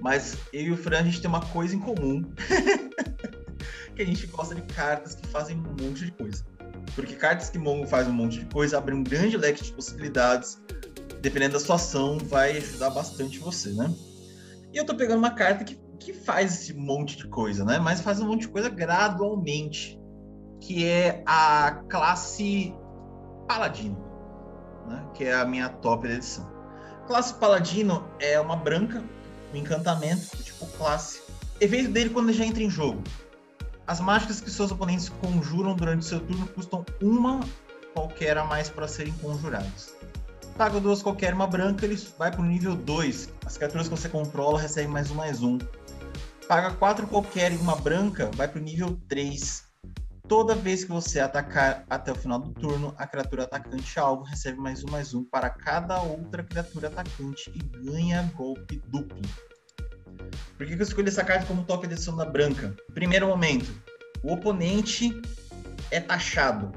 Mas 0.00 0.36
eu 0.52 0.62
e 0.62 0.72
o 0.72 0.76
Fran, 0.76 1.00
a 1.00 1.02
gente 1.02 1.20
tem 1.20 1.28
uma 1.28 1.44
coisa 1.46 1.74
em 1.74 1.78
comum. 1.78 2.22
que 3.94 4.02
a 4.02 4.06
gente 4.06 4.26
gosta 4.28 4.54
de 4.54 4.62
cartas 4.62 5.14
que 5.14 5.26
fazem 5.28 5.56
um 5.56 5.84
monte 5.84 6.06
de 6.06 6.12
coisa. 6.12 6.44
Porque 6.94 7.14
cartas 7.14 7.50
que 7.50 7.58
Mongo 7.58 7.86
faz 7.86 8.08
um 8.08 8.12
monte 8.12 8.40
de 8.40 8.46
coisa 8.46 8.78
abrem 8.78 8.98
um 8.98 9.04
grande 9.04 9.36
leque 9.36 9.62
de 9.62 9.72
possibilidades 9.72 10.60
dependendo 11.20 11.54
da 11.54 11.60
sua 11.60 11.76
ação, 11.76 12.18
vai 12.18 12.56
ajudar 12.56 12.90
bastante 12.90 13.38
você, 13.38 13.70
né? 13.70 13.92
E 14.72 14.76
eu 14.76 14.84
tô 14.84 14.94
pegando 14.94 15.18
uma 15.18 15.32
carta 15.32 15.64
que, 15.64 15.74
que 15.98 16.12
faz 16.12 16.60
esse 16.60 16.74
monte 16.74 17.16
de 17.16 17.28
coisa, 17.28 17.64
né? 17.64 17.78
Mas 17.78 18.00
faz 18.00 18.20
um 18.20 18.26
monte 18.26 18.42
de 18.42 18.48
coisa 18.48 18.68
gradualmente, 18.68 19.98
que 20.60 20.86
é 20.86 21.22
a 21.26 21.82
classe 21.88 22.74
Paladino, 23.46 23.98
né? 24.88 25.06
Que 25.14 25.24
é 25.24 25.34
a 25.34 25.44
minha 25.44 25.68
top 25.68 26.08
da 26.08 26.14
edição. 26.14 26.48
Classe 27.06 27.34
Paladino 27.34 28.08
é 28.20 28.40
uma 28.40 28.56
branca, 28.56 29.02
um 29.52 29.56
encantamento, 29.56 30.36
tipo 30.42 30.66
classe. 30.78 31.20
Efeito 31.60 31.90
dele 31.90 32.10
quando 32.10 32.30
ele 32.30 32.38
já 32.38 32.46
entra 32.46 32.62
em 32.62 32.70
jogo. 32.70 33.02
As 33.86 34.00
mágicas 34.00 34.40
que 34.40 34.50
seus 34.50 34.70
oponentes 34.70 35.08
conjuram 35.08 35.74
durante 35.74 36.04
seu 36.04 36.20
turno 36.20 36.46
custam 36.48 36.86
uma 37.02 37.40
qualquer 37.92 38.38
a 38.38 38.44
mais 38.44 38.70
para 38.70 38.86
serem 38.86 39.12
conjuradas 39.14 39.99
paga 40.60 40.78
duas 40.78 41.00
qualquer, 41.00 41.32
uma 41.32 41.46
branca, 41.46 41.86
ele 41.86 41.96
vai 42.18 42.30
pro 42.30 42.42
nível 42.42 42.76
2. 42.76 43.30
As 43.46 43.56
criaturas 43.56 43.88
que 43.88 43.96
você 43.96 44.10
controla 44.10 44.60
recebem 44.60 44.90
mais 44.90 45.10
um, 45.10 45.14
mais 45.14 45.42
um. 45.42 45.56
Paga 46.46 46.70
quatro 46.72 47.06
qualquer 47.06 47.50
e 47.50 47.56
uma 47.56 47.76
branca, 47.76 48.30
vai 48.34 48.46
pro 48.46 48.60
nível 48.60 49.00
3. 49.08 49.64
Toda 50.28 50.54
vez 50.54 50.84
que 50.84 50.90
você 50.90 51.18
atacar 51.18 51.86
até 51.88 52.12
o 52.12 52.14
final 52.14 52.38
do 52.38 52.50
turno, 52.50 52.94
a 52.98 53.06
criatura 53.06 53.44
atacante 53.44 53.98
alvo 53.98 54.22
recebe 54.24 54.58
mais 54.58 54.84
um, 54.84 54.90
mais 54.90 55.14
um 55.14 55.24
para 55.24 55.48
cada 55.48 55.98
outra 56.02 56.44
criatura 56.44 56.88
atacante 56.88 57.50
e 57.54 57.58
ganha 57.78 58.30
golpe 58.36 58.82
duplo. 58.88 59.22
Por 60.58 60.66
que, 60.66 60.76
que 60.76 60.82
eu 60.82 60.86
escolhi 60.86 61.08
essa 61.08 61.24
carta 61.24 61.46
como 61.46 61.64
toque 61.64 61.86
de 61.86 61.94
edição 61.94 62.14
da 62.14 62.26
branca? 62.26 62.76
Primeiro 62.92 63.26
momento, 63.26 63.72
o 64.22 64.34
oponente 64.34 65.22
é 65.90 66.00
taxado. 66.00 66.70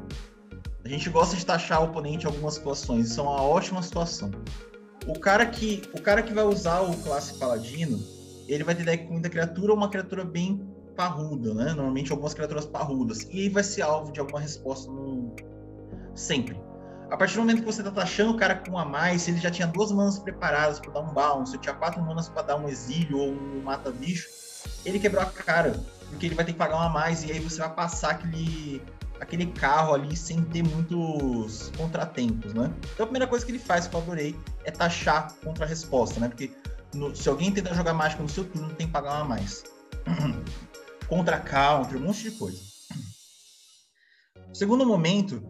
A 0.86 0.90
gente 0.90 1.10
gosta 1.10 1.36
de 1.36 1.46
taxar 1.46 1.82
o 1.82 1.86
oponente 1.86 2.26
em 2.26 2.28
algumas 2.28 2.56
situações, 2.56 3.10
isso 3.10 3.20
é 3.20 3.24
uma 3.24 3.42
ótima 3.42 3.82
situação. 3.82 4.30
O 5.08 5.18
cara 5.18 5.46
que, 5.46 5.82
o 5.94 6.02
cara 6.02 6.22
que 6.22 6.34
vai 6.34 6.44
usar 6.44 6.82
o 6.82 6.96
classe 6.98 7.40
paladino, 7.40 8.00
ele 8.48 8.66
vai 8.66 8.76
ter 8.76 8.84
deck 8.84 9.06
com 9.06 9.14
muita 9.14 9.30
criatura 9.30 9.72
ou 9.72 9.78
uma 9.78 9.90
criatura 9.90 10.26
bem 10.26 10.62
parruda, 10.96 11.54
né? 11.54 11.74
Normalmente 11.74 12.12
algumas 12.12 12.34
criaturas 12.34 12.66
parrudas. 12.66 13.26
E 13.32 13.48
vai 13.48 13.64
ser 13.64 13.84
alvo 13.84 14.12
de 14.12 14.20
alguma 14.20 14.42
resposta 14.42 14.92
no... 14.92 15.34
sempre. 16.14 16.62
A 17.10 17.16
partir 17.16 17.36
do 17.36 17.42
momento 17.42 17.60
que 17.60 17.66
você 17.66 17.82
tá 17.82 17.92
taxando 17.92 18.32
o 18.32 18.38
cara 18.38 18.56
com 18.56 18.78
a 18.78 18.84
mais, 18.84 19.22
se 19.22 19.32
ele 19.32 19.40
já 19.40 19.52
tinha 19.52 19.68
duas 19.68 19.92
manas 19.92 20.20
preparadas 20.20 20.80
para 20.80 20.92
dar 20.92 21.02
um 21.02 21.14
bounce, 21.14 21.54
se 21.54 21.58
tinha 21.60 21.76
quatro 21.76 22.02
manas 22.02 22.28
para 22.28 22.42
dar 22.42 22.56
um 22.58 22.68
exílio 22.68 23.20
ou 23.20 23.32
um 23.32 23.62
mata-bicho, 23.64 24.28
ele 24.86 25.00
quebrou 25.00 25.22
a 25.22 25.28
cara, 25.28 25.80
porque 26.10 26.26
ele 26.26 26.36
vai 26.36 26.44
ter 26.44 26.54
que 26.54 26.58
pagar 26.58 26.76
um 26.76 26.82
a 26.82 26.90
mais, 26.90 27.24
e 27.24 27.32
aí 27.32 27.40
você 27.40 27.60
vai 27.60 27.74
passar 27.74 28.12
aquele 28.12 28.82
aquele 29.20 29.48
carro 29.48 29.94
ali 29.94 30.16
sem 30.16 30.44
ter 30.44 30.64
muitos 30.64 31.72
contratempos, 31.78 32.54
né? 32.54 32.72
Então 32.94 33.06
a 33.06 33.08
primeira 33.08 33.28
coisa 33.28 33.46
que 33.46 33.52
ele 33.52 33.60
faz, 33.60 33.88
que 33.88 33.96
eu 33.96 34.02
adorei, 34.02 34.36
é 34.64 34.72
taxar 34.72 35.34
contra 35.44 35.66
a 35.66 35.68
resposta, 35.68 36.20
né? 36.20 36.28
Porque 36.28 36.52
no, 36.94 37.16
se 37.16 37.28
alguém 37.30 37.52
tentar 37.52 37.74
jogar 37.74 37.94
mágica 37.94 38.22
no 38.22 38.30
seu 38.30 38.44
turno, 38.44 38.74
tem 38.76 38.88
que 38.88 38.94
pagar 38.94 39.16
uma 39.16 39.26
mais. 39.26 39.64
contra 41.08 41.40
counter, 41.40 41.98
um 41.98 42.06
monte 42.06 42.24
de 42.24 42.32
coisa. 42.32 42.60
O 44.52 44.56
segundo 44.56 44.86
momento 44.86 45.44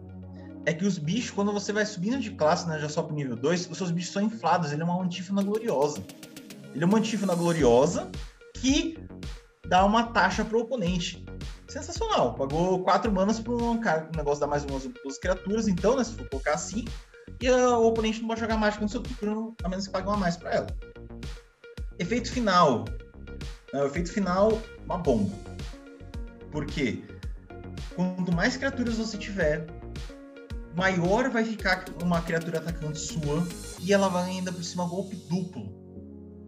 é 0.66 0.72
que 0.72 0.84
os 0.84 0.98
bichos, 0.98 1.30
quando 1.30 1.52
você 1.52 1.72
vai 1.72 1.84
subindo 1.84 2.18
de 2.18 2.30
classe, 2.30 2.68
né, 2.68 2.78
já 2.78 2.88
só 2.88 3.02
pro 3.02 3.14
nível 3.14 3.36
2, 3.36 3.70
os 3.70 3.78
seus 3.78 3.90
bichos 3.90 4.12
são 4.12 4.22
inflados, 4.22 4.72
ele 4.72 4.82
é 4.82 4.84
uma 4.84 5.02
antífona 5.02 5.42
gloriosa. 5.42 6.02
Ele 6.74 6.84
é 6.84 6.86
uma 6.86 6.98
antífona 6.98 7.34
gloriosa 7.34 8.10
que 8.54 8.98
dá 9.66 9.84
uma 9.84 10.04
taxa 10.04 10.44
pro 10.44 10.60
oponente 10.60 11.23
sensacional. 11.68 12.34
Pagou 12.34 12.82
quatro 12.82 13.12
manas 13.12 13.40
para 13.40 13.52
um 13.52 13.80
negócio 14.16 14.40
dá 14.40 14.46
mais 14.46 14.64
umas 14.64 14.84
duas 14.84 15.18
criaturas, 15.18 15.68
então, 15.68 15.96
né? 15.96 16.04
Se 16.04 16.14
for 16.14 16.28
colocar 16.28 16.54
assim, 16.54 16.84
e 17.40 17.50
o 17.50 17.86
oponente 17.86 18.20
não 18.20 18.28
pode 18.28 18.40
jogar 18.40 18.56
mágica 18.56 18.82
no 18.82 18.88
seu 18.88 19.02
turno, 19.02 19.56
a 19.62 19.68
menos 19.68 19.86
que 19.86 19.92
pague 19.92 20.08
uma 20.08 20.16
mais 20.16 20.36
para 20.36 20.52
ela. 20.52 20.66
Efeito 21.98 22.30
final. 22.30 22.84
É, 23.72 23.82
o 23.82 23.86
efeito 23.86 24.12
final, 24.12 24.60
uma 24.84 24.98
bomba. 24.98 25.34
Por 26.50 26.66
quê? 26.66 27.02
Quanto 27.96 28.32
mais 28.32 28.56
criaturas 28.56 28.96
você 28.96 29.16
tiver, 29.16 29.66
maior 30.76 31.28
vai 31.30 31.44
ficar 31.44 31.84
uma 32.02 32.20
criatura 32.20 32.58
atacante 32.58 32.98
sua 32.98 33.46
e 33.80 33.92
ela 33.92 34.08
vai 34.08 34.30
ainda 34.30 34.52
por 34.52 34.62
cima 34.62 34.86
golpe 34.86 35.16
duplo. 35.28 35.84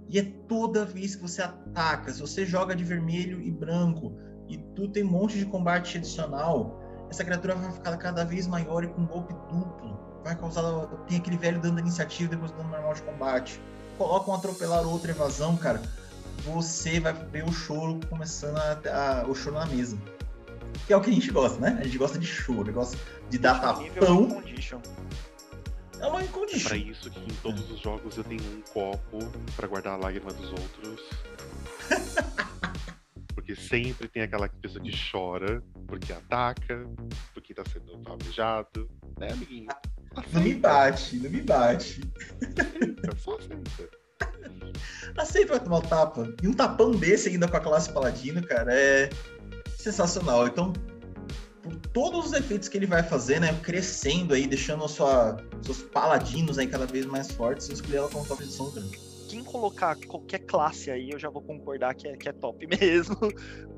E 0.08 0.18
é 0.18 0.22
toda 0.48 0.84
vez 0.84 1.16
que 1.16 1.22
você 1.22 1.42
ataca, 1.42 2.12
se 2.12 2.20
você 2.20 2.46
joga 2.46 2.76
de 2.76 2.84
vermelho 2.84 3.42
e 3.42 3.50
branco, 3.50 4.16
e 4.48 4.58
tu 4.74 4.88
tem 4.88 5.04
um 5.04 5.10
monte 5.10 5.38
de 5.38 5.46
combate 5.46 5.98
adicional, 5.98 6.80
essa 7.10 7.24
criatura 7.24 7.54
vai 7.54 7.72
ficar 7.72 7.96
cada 7.96 8.24
vez 8.24 8.46
maior 8.46 8.84
e 8.84 8.88
com 8.88 9.04
golpe 9.04 9.32
duplo. 9.50 9.96
Vai 10.24 10.36
causar. 10.36 10.62
Tem 11.08 11.18
aquele 11.18 11.36
velho 11.36 11.60
dano 11.60 11.76
da 11.76 11.80
iniciativa 11.80 12.30
depois 12.30 12.50
do 12.50 12.58
dano 12.58 12.70
normal 12.70 12.94
de 12.94 13.02
combate. 13.02 13.60
Coloca 13.96 14.30
um 14.30 14.34
atropelar 14.34 14.84
ou 14.84 14.92
outra 14.92 15.10
evasão, 15.12 15.56
cara. 15.56 15.80
Você 16.44 17.00
vai 17.00 17.12
ver 17.12 17.44
o 17.44 17.52
choro 17.52 18.00
começando 18.08 18.58
a, 18.58 19.22
a, 19.22 19.26
o 19.26 19.34
choro 19.34 19.56
na 19.56 19.66
mesa. 19.66 19.96
Que 20.86 20.92
é 20.92 20.96
o 20.96 21.00
que 21.00 21.10
a 21.10 21.12
gente 21.12 21.30
gosta, 21.30 21.58
né? 21.58 21.78
A 21.80 21.84
gente 21.84 21.96
gosta 21.96 22.18
de 22.18 22.26
choro, 22.26 22.72
gosta 22.72 22.98
de 23.30 23.38
dar 23.38 23.60
tapão. 23.60 23.86
É 26.00 26.06
uma 26.06 26.22
condition. 26.24 26.68
Pra 26.68 26.76
isso 26.76 27.10
que 27.10 27.18
em 27.20 27.34
todos 27.36 27.70
os 27.70 27.80
jogos 27.80 28.16
eu 28.16 28.24
tenho 28.24 28.42
um 28.42 28.60
copo 28.72 29.18
para 29.56 29.66
guardar 29.66 29.94
a 29.94 29.96
lágrima 29.96 30.32
dos 30.32 30.50
outros. 30.50 31.00
Porque 33.46 33.60
sempre 33.60 34.08
tem 34.08 34.22
aquela 34.22 34.48
pessoa 34.48 34.82
que 34.82 34.90
chora 35.08 35.62
porque 35.86 36.12
ataca, 36.12 36.84
porque 37.32 37.54
tá 37.54 37.62
sendo 37.72 38.02
alvejado, 38.04 38.90
né, 39.20 39.28
amiguinho? 39.30 39.68
Aceita. 40.16 40.36
Não 40.36 40.42
me 40.42 40.54
bate, 40.54 41.16
não 41.18 41.30
me 41.30 41.42
bate. 41.42 42.00
Aceita, 42.58 43.16
só 43.16 43.36
aceita. 43.36 43.90
Aceita 45.16 45.52
vai 45.52 45.60
tomar 45.60 45.78
um 45.78 45.82
tapa. 45.82 46.34
E 46.42 46.48
um 46.48 46.52
tapão 46.52 46.90
desse 46.90 47.28
ainda 47.28 47.46
com 47.46 47.56
a 47.56 47.60
classe 47.60 47.92
paladino, 47.92 48.44
cara, 48.44 48.74
é 48.74 49.10
sensacional. 49.78 50.48
Então, 50.48 50.72
por 51.62 51.76
todos 51.92 52.26
os 52.26 52.32
efeitos 52.32 52.68
que 52.68 52.76
ele 52.76 52.86
vai 52.86 53.04
fazer, 53.04 53.40
né, 53.40 53.56
crescendo 53.62 54.34
aí, 54.34 54.48
deixando 54.48 54.88
sua, 54.88 55.36
seus 55.62 55.82
paladinos 55.82 56.58
aí 56.58 56.66
cada 56.66 56.84
vez 56.84 57.06
mais 57.06 57.30
fortes, 57.30 57.68
eu 57.68 57.74
escolhi 57.74 57.96
ela 57.96 58.08
como 58.08 58.26
top 58.26 58.44
de 58.44 58.56
grande 58.72 59.15
quem 59.28 59.42
colocar 59.42 59.96
qualquer 60.06 60.40
classe 60.40 60.90
aí, 60.90 61.10
eu 61.10 61.18
já 61.18 61.28
vou 61.28 61.42
concordar 61.42 61.94
que 61.94 62.08
é, 62.08 62.16
que 62.16 62.28
é 62.28 62.32
top 62.32 62.66
mesmo, 62.80 63.16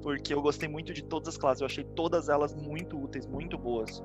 porque 0.02 0.32
eu 0.32 0.42
gostei 0.42 0.68
muito 0.68 0.92
de 0.92 1.02
todas 1.02 1.28
as 1.28 1.36
classes, 1.36 1.60
eu 1.60 1.66
achei 1.66 1.84
todas 1.84 2.28
elas 2.28 2.54
muito 2.54 3.00
úteis, 3.02 3.26
muito 3.26 3.56
boas. 3.58 4.02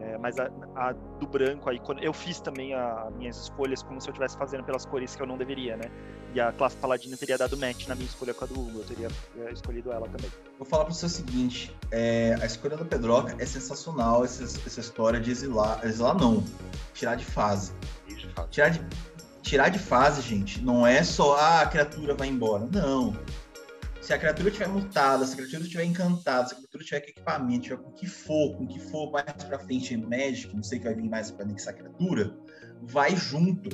É, 0.00 0.16
mas 0.16 0.38
a, 0.38 0.48
a, 0.76 0.92
do 0.92 1.26
branco 1.26 1.68
aí, 1.68 1.78
quando 1.80 2.02
eu 2.02 2.12
fiz 2.12 2.40
também 2.40 2.72
as 2.72 3.12
minhas 3.16 3.36
escolhas 3.36 3.82
como 3.82 4.00
se 4.00 4.08
eu 4.08 4.12
estivesse 4.12 4.38
fazendo 4.38 4.62
pelas 4.62 4.86
cores 4.86 5.16
que 5.16 5.22
eu 5.22 5.26
não 5.26 5.36
deveria, 5.36 5.76
né? 5.76 5.90
E 6.34 6.40
a 6.40 6.52
classe 6.52 6.76
paladina 6.76 7.16
teria 7.16 7.36
dado 7.36 7.56
match 7.56 7.88
na 7.88 7.94
minha 7.94 8.06
escolha 8.06 8.32
com 8.32 8.44
a 8.44 8.46
do 8.46 8.54
Hugo, 8.54 8.78
eu 8.78 8.84
teria 8.84 9.08
é, 9.38 9.52
escolhido 9.52 9.90
ela 9.90 10.06
também. 10.08 10.30
Vou 10.56 10.66
falar 10.66 10.84
para 10.84 10.94
você 10.94 11.06
o 11.06 11.08
seguinte: 11.08 11.76
é, 11.90 12.36
a 12.40 12.46
escolha 12.46 12.76
da 12.76 12.84
Pedroca 12.84 13.34
é 13.38 13.46
sensacional, 13.46 14.24
essa, 14.24 14.44
essa 14.44 14.80
história 14.80 15.20
de 15.20 15.30
exilar. 15.32 15.84
Exilar 15.84 16.16
não, 16.16 16.44
tirar 16.94 17.16
de 17.16 17.24
fase. 17.24 17.72
Tirar 18.50 18.68
de, 18.68 18.80
tirar 19.48 19.70
de 19.70 19.78
fase, 19.78 20.20
gente, 20.20 20.60
não 20.60 20.86
é 20.86 21.02
só 21.02 21.36
ah, 21.36 21.62
a 21.62 21.66
criatura 21.66 22.14
vai 22.14 22.28
embora. 22.28 22.68
Não 22.70 23.16
se 24.08 24.14
a 24.14 24.18
criatura 24.18 24.48
estiver 24.48 24.68
mutada, 24.68 25.26
se 25.26 25.34
a 25.34 25.36
criatura 25.36 25.62
estiver 25.64 25.84
encantada, 25.84 26.48
se 26.48 26.54
a 26.54 26.56
criatura 26.56 26.82
tiver 26.82 27.00
com 27.00 27.08
equipamento, 27.10 27.62
tiver 27.64 27.76
com 27.76 27.90
o 27.90 27.92
que 27.92 28.06
for, 28.06 28.56
com 28.56 28.64
o 28.64 28.66
que 28.66 28.80
for 28.80 29.10
mais 29.10 29.44
pra 29.44 29.58
frente 29.58 29.94
Magic, 29.98 30.56
não 30.56 30.62
sei 30.62 30.78
que 30.78 30.86
vai 30.86 30.94
vir 30.94 31.10
mais 31.10 31.30
pra 31.30 31.44
anexar 31.44 31.74
a 31.74 31.76
criatura, 31.76 32.34
vai 32.84 33.14
junto. 33.14 33.68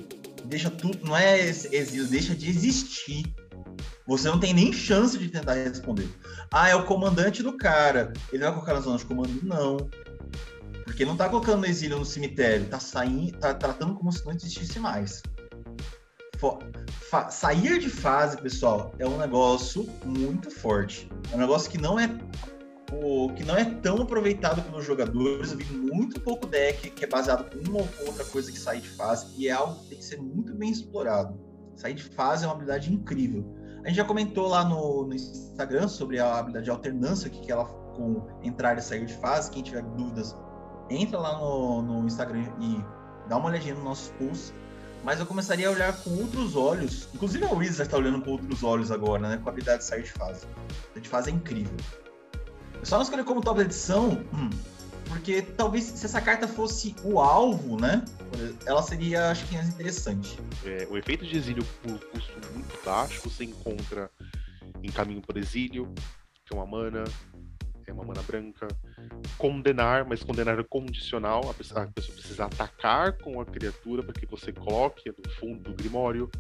Deixa 0.47 0.69
tudo, 0.71 1.07
não 1.07 1.17
é 1.17 1.39
exílio, 1.39 2.09
deixa 2.09 2.35
de 2.35 2.51
existir. 2.51 3.33
Você 4.09 4.29
não 4.29 4.41
tem 4.41 4.53
nem 4.53 4.73
chance 4.73 5.17
de 5.17 5.29
tentar 5.29 5.55
responder. 5.55 6.09
Ah, 6.53 6.69
é 6.69 6.75
o 6.75 6.85
comandante 6.85 7.41
do 7.41 7.57
cara. 7.57 8.13
Ele 8.33 8.43
vai 8.43 8.53
colocar 8.53 8.75
na 8.75 8.81
zona 8.81 8.99
de 8.99 9.07
comando? 9.07 9.41
Não. 9.45 9.77
Porque 10.85 11.05
não 11.05 11.17
tá 11.17 11.29
colocando 11.29 11.65
exílio 11.65 11.97
no 11.97 12.05
cemitério, 12.05 12.67
tá 12.67 12.81
saindo, 12.81 13.39
tá 13.39 13.55
tratando 13.55 13.95
como 13.95 14.11
se 14.11 14.25
não 14.25 14.33
existisse 14.33 14.81
mais 14.81 15.23
sair 17.31 17.79
de 17.79 17.89
fase, 17.89 18.37
pessoal, 18.37 18.93
é 18.99 19.07
um 19.07 19.19
negócio 19.19 19.89
muito 20.05 20.51
forte. 20.51 21.09
É 21.33 21.37
um 21.37 21.39
negócio 21.39 21.71
que 21.71 21.79
não 21.79 21.99
é 21.99 22.09
o 22.93 23.33
que 23.33 23.43
não 23.43 23.57
é 23.57 23.65
tão 23.65 24.03
aproveitado 24.03 24.63
pelos 24.63 24.85
jogadores. 24.85 25.53
Eu 25.53 25.59
vi 25.59 25.75
muito 25.75 26.21
pouco 26.21 26.47
deck 26.47 26.91
que 26.91 27.05
é 27.05 27.09
baseado 27.09 27.47
em 27.57 27.69
uma 27.69 27.81
ou 27.81 27.89
outra 28.07 28.25
coisa 28.27 28.53
que 28.53 28.59
sai 28.59 28.81
de 28.81 28.89
fase 28.89 29.35
e 29.37 29.49
é 29.49 29.53
algo 29.53 29.81
que 29.83 29.89
tem 29.91 29.99
que 29.99 30.05
ser 30.05 30.21
muito 30.21 30.55
bem 30.55 30.71
explorado. 30.71 31.39
Sair 31.77 31.95
de 31.95 32.05
fase 32.05 32.45
é 32.45 32.47
uma 32.47 32.55
habilidade 32.55 32.93
incrível. 32.93 33.45
A 33.85 33.89
gente 33.89 33.97
já 33.97 34.05
comentou 34.05 34.49
lá 34.49 34.65
no, 34.65 35.07
no 35.07 35.15
Instagram 35.15 35.89
sobre 35.89 36.19
a 36.19 36.39
habilidade 36.39 36.65
de 36.65 36.71
alternância, 36.71 37.29
que, 37.29 37.41
que 37.41 37.53
ela 37.53 37.65
com 37.65 38.27
entrar 38.43 38.79
e 38.79 38.81
sair 38.81 39.05
de 39.05 39.15
fase. 39.15 39.51
Quem 39.51 39.63
tiver 39.63 39.83
dúvidas, 39.83 40.35
entra 40.89 41.19
lá 41.19 41.39
no, 41.39 41.83
no 41.83 42.07
Instagram 42.07 42.47
e 42.61 42.83
dá 43.29 43.37
uma 43.37 43.49
olhadinha 43.49 43.75
nos 43.75 43.85
nossos 43.85 44.09
posts 44.13 44.55
mas 45.05 45.21
eu 45.21 45.27
começaria 45.27 45.69
a 45.69 45.71
olhar 45.71 45.93
com 46.03 46.11
outros 46.11 46.57
olhos. 46.57 47.09
Inclusive 47.15 47.45
a 47.45 47.53
Wizard 47.53 47.83
está 47.83 47.97
olhando 47.97 48.23
com 48.23 48.31
outros 48.33 48.63
olhos 48.65 48.91
agora, 48.91 49.29
né? 49.29 49.37
Com 49.37 49.49
a 49.49 49.53
habilidade 49.53 49.81
de 49.81 49.85
sair 49.85 50.03
de 50.03 50.11
fase. 50.11 50.47
A 50.97 50.99
de 50.99 51.09
fase 51.09 51.31
é 51.31 51.33
incrível. 51.35 51.77
Eu 52.81 52.87
só 52.87 52.97
não 52.97 53.03
escolhi 53.03 53.23
como 53.23 53.41
top 53.41 53.59
da 53.59 53.65
edição, 53.65 54.25
hum, 54.35 54.51
porque 55.09 55.43
talvez 55.43 55.85
se 55.85 56.07
essa 56.07 56.21
carta 56.21 56.49
fosse 56.49 56.97
o 57.05 57.21
alvo, 57.21 57.81
né? 57.81 58.05
Ela 58.67 58.83
seria, 58.83 59.31
acho 59.31 59.47
que, 59.47 59.55
mais 59.55 59.69
interessante. 59.69 60.39
É, 60.65 60.89
o 60.91 60.97
efeito 60.97 61.25
de 61.25 61.37
exílio 61.37 61.65
por 61.83 61.99
custo 62.11 62.33
muito 62.53 62.85
baixo 62.85 63.21
você 63.29 63.45
encontra 63.45 64.11
em 64.83 64.91
Caminho 64.91 65.21
por 65.21 65.37
Exílio, 65.37 65.95
que 66.45 66.53
é 66.53 66.57
uma 66.57 66.67
mana, 66.67 67.05
é 67.95 68.01
uma 68.01 68.05
mana 68.05 68.23
branca. 68.23 68.69
Condenar, 69.39 70.05
mas 70.05 70.23
condenar 70.23 70.59
é 70.59 70.63
condicional. 70.65 71.49
A 71.49 71.55
pessoa, 71.55 71.85
a 71.85 71.87
pessoa 71.87 72.17
precisa 72.17 72.45
atacar 72.47 73.13
com 73.19 73.41
a 73.41 73.45
criatura 73.45 74.03
para 74.03 74.13
que 74.13 74.27
você 74.27 74.53
coloque 74.53 75.09
no 75.09 75.31
fundo 75.35 75.71
do 75.71 75.75
Grimório. 75.75 76.31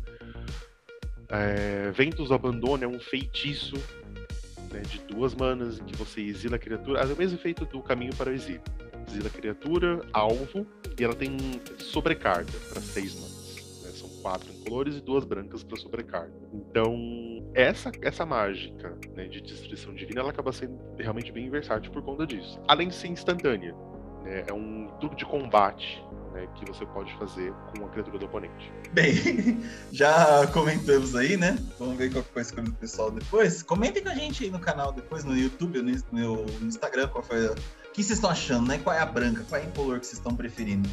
É, 1.28 1.90
Ventos 1.92 2.28
do 2.28 2.34
Abandono 2.34 2.84
é 2.84 2.88
um 2.88 2.98
feitiço 2.98 3.76
né, 4.72 4.80
de 4.80 4.98
duas 5.00 5.34
manas 5.34 5.78
em 5.78 5.84
que 5.84 5.96
você 5.96 6.20
exila 6.20 6.56
a 6.56 6.58
criatura. 6.58 7.00
É 7.00 7.04
o 7.04 7.16
mesmo 7.16 7.38
efeito 7.38 7.64
do 7.64 7.80
Caminho 7.80 8.14
para 8.14 8.30
o 8.30 8.32
Exílio. 8.32 8.62
Exila 9.08 9.28
a 9.28 9.30
criatura, 9.30 10.00
alvo, 10.12 10.66
e 10.98 11.04
ela 11.04 11.14
tem 11.14 11.36
sobrecarga 11.78 12.52
para 12.70 12.80
seis 12.80 13.14
manas 13.14 13.33
quatro 14.24 14.50
incolores 14.50 14.96
e 14.96 15.00
duas 15.02 15.22
brancas 15.22 15.62
para 15.62 15.78
sobrecarga. 15.78 16.32
Então, 16.50 16.96
essa, 17.52 17.92
essa 18.00 18.24
mágica 18.24 18.96
né, 19.14 19.26
de 19.26 19.42
destruição 19.42 19.94
divina 19.94 20.22
ela 20.22 20.30
acaba 20.30 20.50
sendo 20.50 20.80
realmente 20.98 21.30
bem 21.30 21.50
versátil 21.50 21.92
por 21.92 22.02
conta 22.02 22.26
disso. 22.26 22.58
Além 22.66 22.88
de 22.88 22.94
ser 22.94 23.08
instantânea, 23.08 23.74
né, 24.22 24.44
é 24.48 24.52
um 24.52 24.88
truque 24.98 25.16
de 25.16 25.26
combate 25.26 26.02
né, 26.32 26.48
que 26.54 26.64
você 26.64 26.86
pode 26.86 27.14
fazer 27.18 27.52
com 27.52 27.84
a 27.84 27.88
criatura 27.90 28.18
do 28.18 28.24
oponente. 28.24 28.72
Bem, 28.94 29.12
já 29.92 30.46
comentamos 30.46 31.14
aí, 31.14 31.36
né? 31.36 31.58
Vamos 31.78 31.98
ver 31.98 32.10
qual 32.10 32.24
foi 32.24 32.40
a 32.40 32.44
escolha 32.46 32.62
do 32.62 32.72
pessoal 32.72 33.10
depois. 33.10 33.62
Comentem 33.62 34.02
com 34.02 34.08
a 34.08 34.14
gente 34.14 34.42
aí 34.42 34.50
no 34.50 34.58
canal 34.58 34.90
depois, 34.90 35.22
no 35.22 35.36
YouTube, 35.36 35.82
no, 35.82 35.92
no, 36.10 36.44
no 36.46 36.66
Instagram, 36.66 37.08
qual 37.08 37.22
foi 37.22 37.46
a... 37.46 37.50
O 37.52 37.92
que 37.94 38.02
vocês 38.02 38.18
estão 38.18 38.30
achando, 38.30 38.68
né? 38.68 38.78
Qual 38.78 38.96
é 38.96 39.00
a 39.00 39.06
branca? 39.06 39.44
Qual 39.46 39.60
é 39.60 39.64
a 39.64 39.66
incolor 39.66 40.00
que 40.00 40.06
vocês 40.06 40.18
estão 40.18 40.34
preferindo? 40.34 40.88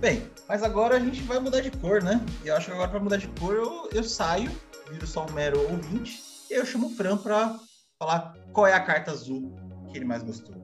Bem, 0.00 0.26
mas 0.48 0.62
agora 0.62 0.96
a 0.96 0.98
gente 0.98 1.20
vai 1.24 1.38
mudar 1.38 1.60
de 1.60 1.70
cor, 1.70 2.02
né? 2.02 2.24
Eu 2.42 2.56
acho 2.56 2.68
que 2.68 2.72
agora 2.72 2.88
para 2.88 3.00
mudar 3.00 3.18
de 3.18 3.28
cor 3.38 3.54
eu, 3.54 3.90
eu 3.92 4.02
saio, 4.02 4.50
viro 4.90 5.06
só 5.06 5.26
um 5.26 5.32
mero 5.32 5.60
ouvinte, 5.70 6.22
e 6.50 6.54
eu 6.54 6.64
chamo 6.64 6.86
o 6.86 6.90
Fran 6.90 7.18
para 7.18 7.60
falar 7.98 8.34
qual 8.50 8.66
é 8.66 8.72
a 8.72 8.80
carta 8.80 9.10
azul 9.10 9.54
que 9.90 9.98
ele 9.98 10.06
mais 10.06 10.22
gostou. 10.22 10.54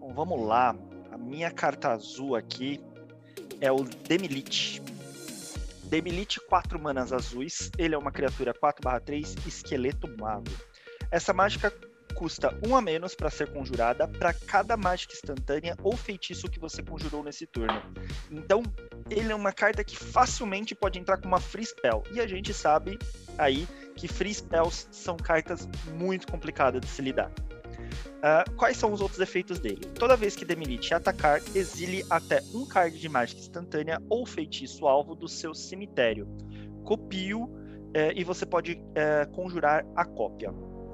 Bom, 0.00 0.14
vamos 0.14 0.46
lá. 0.46 0.74
A 1.12 1.18
minha 1.18 1.50
carta 1.50 1.90
azul 1.90 2.34
aqui 2.34 2.80
é 3.60 3.70
o 3.70 3.84
Demilite. 3.84 4.80
Demilite 5.84 6.40
4 6.48 6.80
manas 6.80 7.12
azuis. 7.12 7.70
Ele 7.76 7.94
é 7.94 7.98
uma 7.98 8.10
criatura 8.10 8.54
4/3 8.54 9.46
esqueleto 9.46 10.08
mago. 10.18 10.50
Essa 11.10 11.34
mágica 11.34 11.70
custa 12.18 12.52
um 12.66 12.74
a 12.74 12.80
menos 12.80 13.14
para 13.14 13.30
ser 13.30 13.52
conjurada 13.52 14.08
para 14.08 14.34
cada 14.34 14.76
mágica 14.76 15.14
instantânea 15.14 15.76
ou 15.84 15.96
feitiço 15.96 16.50
que 16.50 16.58
você 16.58 16.82
conjurou 16.82 17.22
nesse 17.22 17.46
turno. 17.46 17.80
Então, 18.28 18.60
ele 19.08 19.30
é 19.30 19.34
uma 19.34 19.52
carta 19.52 19.84
que 19.84 19.96
facilmente 19.96 20.74
pode 20.74 20.98
entrar 20.98 21.18
com 21.18 21.28
uma 21.28 21.38
free 21.38 21.64
spell. 21.64 22.02
E 22.12 22.20
a 22.20 22.26
gente 22.26 22.52
sabe 22.52 22.98
aí 23.38 23.68
que 23.94 24.08
free 24.08 24.34
spells 24.34 24.88
são 24.90 25.16
cartas 25.16 25.68
muito 25.94 26.26
complicadas 26.26 26.80
de 26.80 26.88
se 26.88 27.00
lidar. 27.00 27.30
Uh, 27.30 28.52
quais 28.56 28.76
são 28.76 28.92
os 28.92 29.00
outros 29.00 29.20
efeitos 29.20 29.60
dele? 29.60 29.86
Toda 29.94 30.16
vez 30.16 30.34
que 30.34 30.44
Demilite 30.44 30.92
atacar, 30.92 31.40
exile 31.54 32.04
até 32.10 32.42
um 32.52 32.66
card 32.66 32.98
de 32.98 33.08
mágica 33.08 33.40
instantânea 33.40 34.02
ou 34.08 34.26
feitiço 34.26 34.88
alvo 34.88 35.14
do 35.14 35.28
seu 35.28 35.54
cemitério. 35.54 36.26
Copio 36.84 37.44
uh, 37.44 38.12
e 38.16 38.24
você 38.24 38.44
pode 38.44 38.72
uh, 38.72 39.30
conjurar 39.30 39.86
a 39.94 40.04
cópia. 40.04 40.52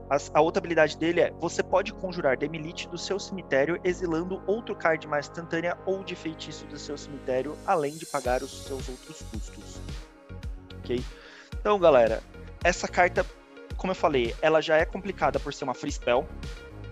A, 0.09 0.17
a, 0.39 0.41
outra 0.41 0.61
habilidade 0.61 0.97
dele 0.99 1.21
é: 1.21 1.31
você 1.41 1.63
pode 1.63 1.93
conjurar 1.95 2.37
Demilite 2.37 2.89
do 2.89 2.99
seu 2.99 3.19
cemitério, 3.19 3.81
exilando 3.83 4.43
outro 4.47 4.75
card 4.75 5.07
mais 5.07 5.29
instantânea 5.29 5.77
ou 5.87 6.05
de 6.05 6.15
feitiço 6.15 6.67
do 6.67 6.79
seu 6.79 6.97
cemitério, 6.97 7.57
além 7.67 7.97
de 7.97 8.07
pagar 8.07 8.43
os 8.43 8.65
seus 8.65 8.89
outros 8.89 9.23
custos. 9.31 9.81
Ok? 10.79 11.03
Então, 11.59 11.79
galera, 11.79 12.23
essa 12.63 12.87
carta, 12.87 13.25
como 13.77 13.93
eu 13.93 13.95
falei, 13.97 14.35
ela 14.43 14.61
já 14.61 14.77
é 14.77 14.85
complicada 14.85 15.41
por 15.41 15.55
ser 15.55 15.65
uma 15.65 15.75
free 15.75 15.93
spell. 15.93 16.27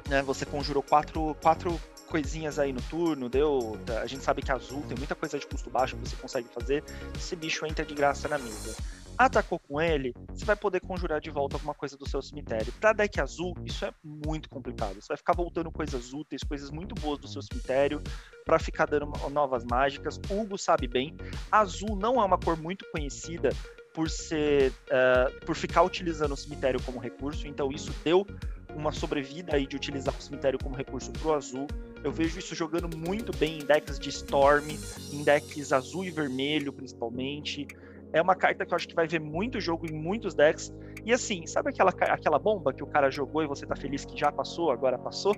Né? 0.09 0.23
Você 0.23 0.47
conjurou 0.47 0.83
quatro, 0.83 1.37
quatro 1.43 1.79
coisinhas 2.09 2.59
aí 2.59 2.73
no 2.73 2.81
turno, 2.83 3.29
deu. 3.29 3.79
A 4.03 4.07
gente 4.07 4.25
sabe 4.25 4.43
que 4.43 4.51
azul 4.51 4.83
tem 4.89 4.97
muita 4.97 5.15
coisa 5.15 5.39
de 5.39 5.47
custo 5.47 5.69
baixo 5.69 5.97
que 5.97 6.09
você 6.09 6.17
consegue 6.17 6.49
fazer. 6.49 6.83
Esse 7.15 7.37
bicho 7.37 7.67
entra 7.67 7.85
de 7.85 7.95
graça 7.95 8.29
na 8.29 8.39
mesa 8.39 8.75
atacou 9.17 9.59
com 9.59 9.81
ele, 9.81 10.15
você 10.29 10.45
vai 10.45 10.57
poder 10.57 10.81
conjurar 10.81 11.21
de 11.21 11.31
volta 11.31 11.57
alguma 11.57 11.75
coisa 11.75 11.97
do 11.97 12.09
seu 12.09 12.21
cemitério. 12.23 12.73
Para 12.81 12.93
deck 12.93 13.21
azul, 13.21 13.55
isso 13.65 13.85
é 13.85 13.93
muito 14.03 14.49
complicado. 14.49 14.95
Você 14.95 15.09
vai 15.09 15.17
ficar 15.17 15.35
voltando 15.35 15.71
coisas 15.71 16.13
úteis, 16.13 16.43
coisas 16.43 16.71
muito 16.71 16.95
boas 16.95 17.19
do 17.19 17.29
seu 17.29 17.43
cemitério, 17.43 18.03
para 18.45 18.59
ficar 18.59 18.87
dando 18.87 19.07
novas 19.31 19.65
mágicas. 19.65 20.21
O 20.31 20.41
Hugo 20.41 20.59
sabe 20.59 20.89
bem. 20.89 21.17
Azul 21.51 21.97
não 21.97 22.21
é 22.21 22.25
uma 22.25 22.39
cor 22.39 22.57
muito 22.57 22.85
conhecida 22.91 23.51
por 23.95 24.09
ser, 24.09 24.71
uh, 24.71 25.45
por 25.45 25.55
ficar 25.55 25.83
utilizando 25.83 26.33
o 26.33 26.37
cemitério 26.37 26.83
como 26.83 26.99
recurso. 26.99 27.47
Então 27.47 27.71
isso 27.71 27.93
deu 28.05 28.27
uma 28.75 28.91
sobrevida 28.91 29.55
aí 29.55 29.67
de 29.67 29.77
utilizar 29.77 30.15
o 30.17 30.23
cemitério 30.23 30.59
como 30.59 30.75
recurso 30.75 31.11
pro 31.13 31.35
azul. 31.35 31.67
Eu 32.03 32.11
vejo 32.11 32.39
isso 32.39 32.55
jogando 32.55 32.97
muito 32.97 33.37
bem 33.37 33.59
em 33.59 33.65
decks 33.65 33.99
de 33.99 34.09
Storm, 34.09 34.65
em 35.13 35.23
decks 35.23 35.73
azul 35.73 36.05
e 36.05 36.11
vermelho, 36.11 36.73
principalmente 36.73 37.69
é 38.13 38.21
uma 38.21 38.35
carta 38.35 38.67
que 38.67 38.73
eu 38.73 38.77
acho 38.77 38.87
que 38.87 38.95
vai 38.95 39.07
ver 39.07 39.21
muito 39.21 39.61
jogo 39.61 39.87
em 39.87 39.93
muitos 39.93 40.35
decks. 40.35 40.73
E 41.05 41.13
assim, 41.13 41.47
sabe 41.47 41.71
aquela, 41.71 41.91
aquela 41.91 42.39
bomba 42.39 42.73
que 42.73 42.83
o 42.83 42.87
cara 42.87 43.11
jogou 43.11 43.43
e 43.43 43.47
você 43.47 43.67
tá 43.67 43.75
feliz 43.75 44.05
que 44.05 44.19
já 44.19 44.31
passou, 44.31 44.71
agora 44.71 44.99
passou? 44.99 45.35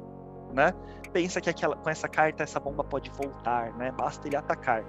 Né? 0.53 0.73
Pensa 1.13 1.41
que 1.41 1.51
aquela, 1.51 1.77
com 1.77 1.89
essa 1.89 2.09
carta 2.09 2.43
essa 2.43 2.61
bomba 2.61 2.85
pode 2.85 3.11
voltar, 3.11 3.73
né? 3.77 3.91
Basta 3.93 4.27
ele 4.29 4.37
atacar. 4.37 4.85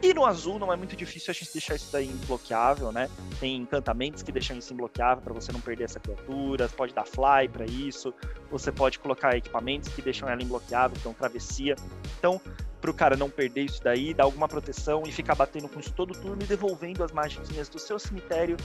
E 0.00 0.14
no 0.14 0.24
azul 0.24 0.58
não 0.58 0.72
é 0.72 0.76
muito 0.76 0.94
difícil 0.94 1.30
a 1.30 1.34
gente 1.34 1.52
deixar 1.52 1.74
isso 1.74 1.90
daí 1.90 2.06
imbloqueável, 2.06 2.92
né? 2.92 3.10
Tem 3.40 3.56
encantamentos 3.56 4.22
que 4.22 4.30
deixam 4.30 4.56
isso 4.56 4.72
imbloqueável 4.72 5.22
para 5.22 5.34
você 5.34 5.50
não 5.50 5.60
perder 5.60 5.84
essa 5.84 5.98
criatura, 5.98 6.68
pode 6.68 6.94
dar 6.94 7.04
fly 7.04 7.48
para 7.52 7.64
isso, 7.64 8.14
você 8.48 8.70
pode 8.70 8.98
colocar 9.00 9.36
equipamentos 9.36 9.88
que 9.88 10.00
deixam 10.00 10.28
ela 10.28 10.40
imbloqueável, 10.40 10.96
então 10.98 11.12
travessia. 11.12 11.74
Então, 12.18 12.40
para 12.80 12.90
o 12.90 12.94
cara 12.94 13.16
não 13.16 13.28
perder 13.28 13.64
isso 13.64 13.82
daí, 13.82 14.14
dar 14.14 14.24
alguma 14.24 14.46
proteção 14.46 15.02
e 15.04 15.10
ficar 15.10 15.34
batendo 15.34 15.68
com 15.68 15.80
isso 15.80 15.92
todo 15.92 16.12
turno 16.12 16.42
e 16.42 16.46
devolvendo 16.46 17.02
as 17.02 17.10
magiquinhas 17.10 17.68
do 17.68 17.78
seu 17.78 17.98
cemitério 17.98 18.56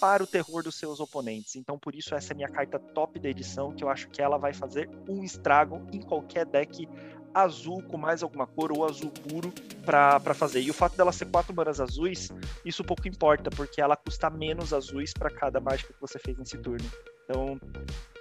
para 0.00 0.22
o 0.22 0.26
terror 0.26 0.62
dos 0.64 0.74
seus 0.74 0.98
oponentes. 0.98 1.54
Então, 1.54 1.78
por 1.78 1.94
isso, 1.94 2.14
essa 2.14 2.32
é 2.32 2.34
a 2.34 2.36
minha 2.36 2.48
carta 2.48 2.78
top 2.78 3.18
da 3.20 3.28
edição, 3.28 3.72
que 3.72 3.84
eu 3.84 3.88
acho 3.88 4.08
que 4.08 4.20
ela 4.20 4.36
vai 4.36 4.52
fazer 4.52 4.90
um 5.08 5.22
estrago 5.22 5.80
em 5.92 6.00
qualquer 6.00 6.44
deck 6.44 6.88
azul 7.36 7.82
com 7.82 7.98
mais 7.98 8.22
alguma 8.22 8.46
cor 8.46 8.72
ou 8.72 8.84
azul 8.84 9.10
puro 9.10 9.52
para 9.84 10.34
fazer. 10.34 10.60
E 10.60 10.70
o 10.70 10.74
fato 10.74 10.96
dela 10.96 11.12
ser 11.12 11.26
quatro 11.26 11.54
manas 11.54 11.80
azuis, 11.80 12.32
isso 12.64 12.82
pouco 12.82 13.06
importa, 13.06 13.50
porque 13.50 13.80
ela 13.80 13.94
custa 13.94 14.30
menos 14.30 14.72
azuis 14.72 15.12
para 15.12 15.28
cada 15.28 15.60
mágica 15.60 15.92
que 15.92 16.00
você 16.00 16.18
fez 16.18 16.38
nesse 16.38 16.56
turno. 16.56 16.90
Então, 17.24 17.60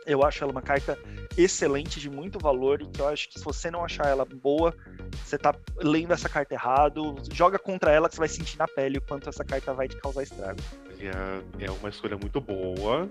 eu 0.05 0.23
acho 0.23 0.43
ela 0.43 0.51
uma 0.51 0.61
carta 0.61 0.99
excelente, 1.37 1.99
de 1.99 2.09
muito 2.09 2.39
valor, 2.39 2.81
e 2.81 2.87
que 2.87 2.99
eu 2.99 3.07
acho 3.07 3.29
que 3.29 3.39
se 3.39 3.45
você 3.45 3.71
não 3.71 3.85
achar 3.85 4.07
ela 4.07 4.25
boa, 4.25 4.75
você 5.23 5.37
tá 5.37 5.55
lendo 5.77 6.11
essa 6.11 6.27
carta 6.27 6.53
errado, 6.53 7.15
joga 7.31 7.57
contra 7.57 7.91
ela 7.91 8.09
que 8.09 8.15
você 8.15 8.19
vai 8.19 8.29
sentir 8.29 8.57
na 8.57 8.67
pele 8.67 8.97
o 8.97 9.01
quanto 9.01 9.29
essa 9.29 9.45
carta 9.45 9.73
vai 9.73 9.87
te 9.87 9.95
causar 9.97 10.23
estrago. 10.23 10.59
É, 10.99 11.71
uma 11.71 11.89
escolha 11.89 12.17
muito 12.17 12.41
boa, 12.41 13.09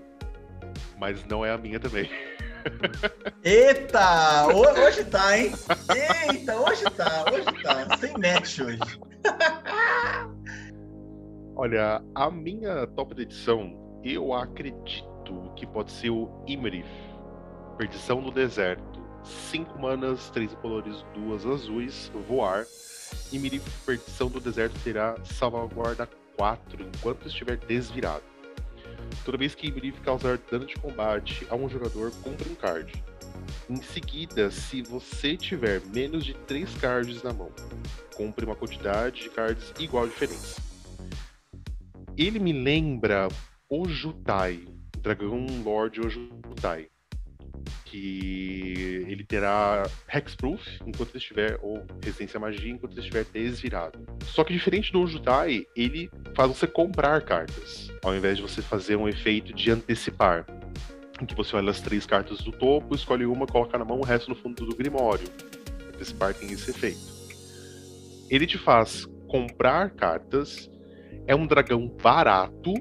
mas 0.99 1.25
não 1.25 1.43
é 1.43 1.51
a 1.51 1.57
minha 1.57 1.79
também. 1.79 2.09
Eita! 3.43 4.47
Hoje 4.47 5.03
tá, 5.05 5.37
hein? 5.37 5.51
Eita, 6.29 6.57
hoje 6.57 6.83
tá, 6.91 7.25
hoje 7.31 7.63
tá. 7.63 7.97
Sem 7.97 8.13
match 8.13 8.59
hoje. 8.59 8.79
Olha, 11.55 12.03
a 12.13 12.29
minha 12.29 12.85
top 12.87 13.15
da 13.15 13.21
edição, 13.21 14.01
eu 14.03 14.33
acredito 14.33 15.53
que 15.55 15.65
pode 15.65 15.91
ser 15.91 16.09
o 16.09 16.43
Imerif, 16.47 16.87
Perdição 17.77 18.21
do 18.21 18.31
Deserto. 18.31 19.05
5 19.23 19.79
manas, 19.79 20.29
3 20.29 20.53
colores, 20.55 21.03
2 21.15 21.45
azuis, 21.47 22.11
voar. 22.27 22.65
Imerif, 23.31 23.67
Perdição 23.85 24.27
do 24.27 24.39
Deserto 24.39 24.77
terá 24.83 25.15
salvaguarda 25.23 26.07
4 26.37 26.83
enquanto 26.83 27.27
estiver 27.27 27.57
desvirado. 27.57 28.34
Toda 29.23 29.37
vez 29.37 29.55
que 29.55 29.67
Imerif 29.67 29.99
causar 30.01 30.37
dano 30.51 30.65
de 30.65 30.75
combate 30.75 31.45
a 31.49 31.55
um 31.55 31.67
jogador, 31.69 32.11
compre 32.23 32.49
um 32.49 32.55
card. 32.55 33.03
Em 33.69 33.81
seguida, 33.81 34.51
se 34.51 34.81
você 34.81 35.35
tiver 35.35 35.81
menos 35.93 36.23
de 36.23 36.33
3 36.33 36.75
cards 36.75 37.23
na 37.23 37.33
mão, 37.33 37.51
compre 38.15 38.45
uma 38.45 38.55
quantidade 38.55 39.23
de 39.23 39.29
cards 39.29 39.73
igual 39.79 40.03
a 40.03 40.07
diferença. 40.07 40.61
Ele 42.17 42.39
me 42.39 42.53
lembra 42.53 43.27
o 43.69 43.87
Jutai, 43.89 44.65
Dragão 44.99 45.45
Lord 45.63 45.99
Ojutai. 45.99 46.87
Que 47.85 49.05
ele 49.07 49.23
terá 49.23 49.83
Hexproof 50.13 50.79
enquanto 50.85 51.09
ele 51.09 51.17
estiver, 51.17 51.57
ou 51.61 51.85
Resistência 52.03 52.37
à 52.37 52.41
Magia 52.41 52.71
enquanto 52.71 52.93
ele 52.93 53.01
estiver 53.01 53.25
desvirado. 53.25 53.99
Só 54.25 54.43
que 54.43 54.53
diferente 54.53 54.91
do 54.91 55.01
Ojutai, 55.01 55.65
ele 55.75 56.09
faz 56.35 56.49
você 56.49 56.67
comprar 56.67 57.21
cartas, 57.21 57.91
ao 58.03 58.15
invés 58.15 58.37
de 58.37 58.43
você 58.43 58.61
fazer 58.61 58.95
um 58.95 59.07
efeito 59.07 59.53
de 59.53 59.71
antecipar. 59.71 60.45
Em 61.21 61.25
que 61.25 61.35
você 61.35 61.55
olha 61.55 61.71
as 61.71 61.79
três 61.79 62.05
cartas 62.05 62.39
do 62.39 62.51
topo, 62.51 62.93
escolhe 62.93 63.25
uma, 63.25 63.47
coloca 63.47 63.77
na 63.77 63.85
mão, 63.85 63.99
o 63.99 64.03
resto 64.03 64.29
no 64.29 64.35
fundo 64.35 64.65
do 64.65 64.75
Grimório. 64.75 65.27
Antecipar 65.93 66.33
tem 66.33 66.51
esse 66.51 66.71
efeito. 66.71 66.99
Ele 68.29 68.45
te 68.45 68.57
faz 68.57 69.05
comprar 69.27 69.91
cartas, 69.91 70.69
é 71.25 71.33
um 71.35 71.47
dragão 71.47 71.87
barato, 71.87 72.73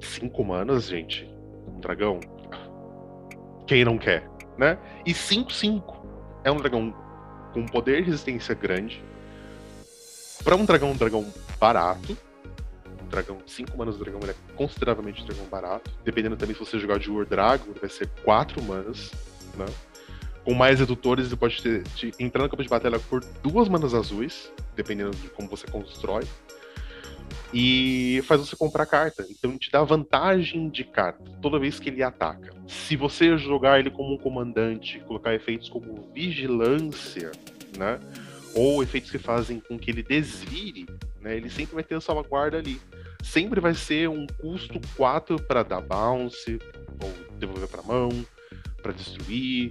5 0.00 0.44
manas, 0.44 0.86
gente. 0.88 1.28
Um 1.66 1.80
dragão. 1.80 2.20
Quem 3.66 3.84
não 3.84 3.98
quer, 3.98 4.28
né? 4.58 4.78
E 5.06 5.12
5-5. 5.12 5.82
É 6.44 6.50
um 6.50 6.56
dragão 6.56 6.94
com 7.52 7.64
poder 7.66 8.00
e 8.00 8.02
resistência 8.02 8.54
grande. 8.54 9.02
Para 10.42 10.56
um 10.56 10.64
dragão, 10.64 10.90
um 10.90 10.96
dragão 10.96 11.32
barato. 11.58 12.16
Um 13.02 13.08
dragão, 13.08 13.38
5 13.46 13.76
manas 13.76 13.96
do 13.96 14.04
dragão, 14.04 14.20
ele 14.22 14.32
é 14.32 14.54
consideravelmente 14.54 15.22
um 15.22 15.26
dragão 15.26 15.46
barato. 15.46 15.90
Dependendo 16.04 16.36
também 16.36 16.54
se 16.54 16.60
você 16.60 16.78
jogar 16.78 16.98
de 16.98 17.10
War 17.10 17.24
Dragon, 17.24 17.72
vai 17.80 17.88
ser 17.88 18.08
4 18.24 18.62
manas, 18.62 19.10
né? 19.56 19.66
Com 20.44 20.52
mais 20.52 20.78
redutores, 20.78 21.28
ele 21.28 21.36
pode 21.36 21.62
ter, 21.62 21.82
te, 21.94 22.12
entrar 22.20 22.42
no 22.42 22.50
campo 22.50 22.62
de 22.62 22.68
batalha 22.68 22.98
por 22.98 23.24
duas 23.42 23.66
manas 23.66 23.94
azuis, 23.94 24.52
dependendo 24.76 25.12
de 25.12 25.28
como 25.30 25.48
você 25.48 25.66
constrói 25.66 26.24
e 27.54 28.20
faz 28.24 28.40
você 28.40 28.56
comprar 28.56 28.84
carta. 28.84 29.24
Então 29.30 29.56
te 29.56 29.70
dá 29.70 29.82
vantagem 29.84 30.68
de 30.68 30.82
carta 30.82 31.22
toda 31.40 31.58
vez 31.58 31.78
que 31.78 31.88
ele 31.88 32.02
ataca. 32.02 32.52
Se 32.66 32.96
você 32.96 33.38
jogar 33.38 33.78
ele 33.78 33.90
como 33.90 34.12
um 34.12 34.18
comandante, 34.18 34.98
colocar 35.06 35.32
efeitos 35.32 35.68
como 35.68 36.10
vigilância, 36.12 37.30
né? 37.78 38.00
Ou 38.56 38.82
efeitos 38.82 39.10
que 39.10 39.18
fazem 39.18 39.60
com 39.60 39.78
que 39.78 39.90
ele 39.90 40.02
desvire, 40.02 40.86
né? 41.20 41.36
Ele 41.36 41.48
sempre 41.48 41.76
vai 41.76 41.84
ter 41.84 41.94
a 41.94 42.00
salvaguarda 42.00 42.58
ali. 42.58 42.80
Sempre 43.22 43.60
vai 43.60 43.72
ser 43.72 44.08
um 44.08 44.26
custo 44.26 44.80
4 44.96 45.40
para 45.42 45.62
dar 45.62 45.80
bounce, 45.80 46.58
ou 47.00 47.38
devolver 47.38 47.68
para 47.68 47.82
mão, 47.82 48.10
para 48.82 48.92
destruir, 48.92 49.70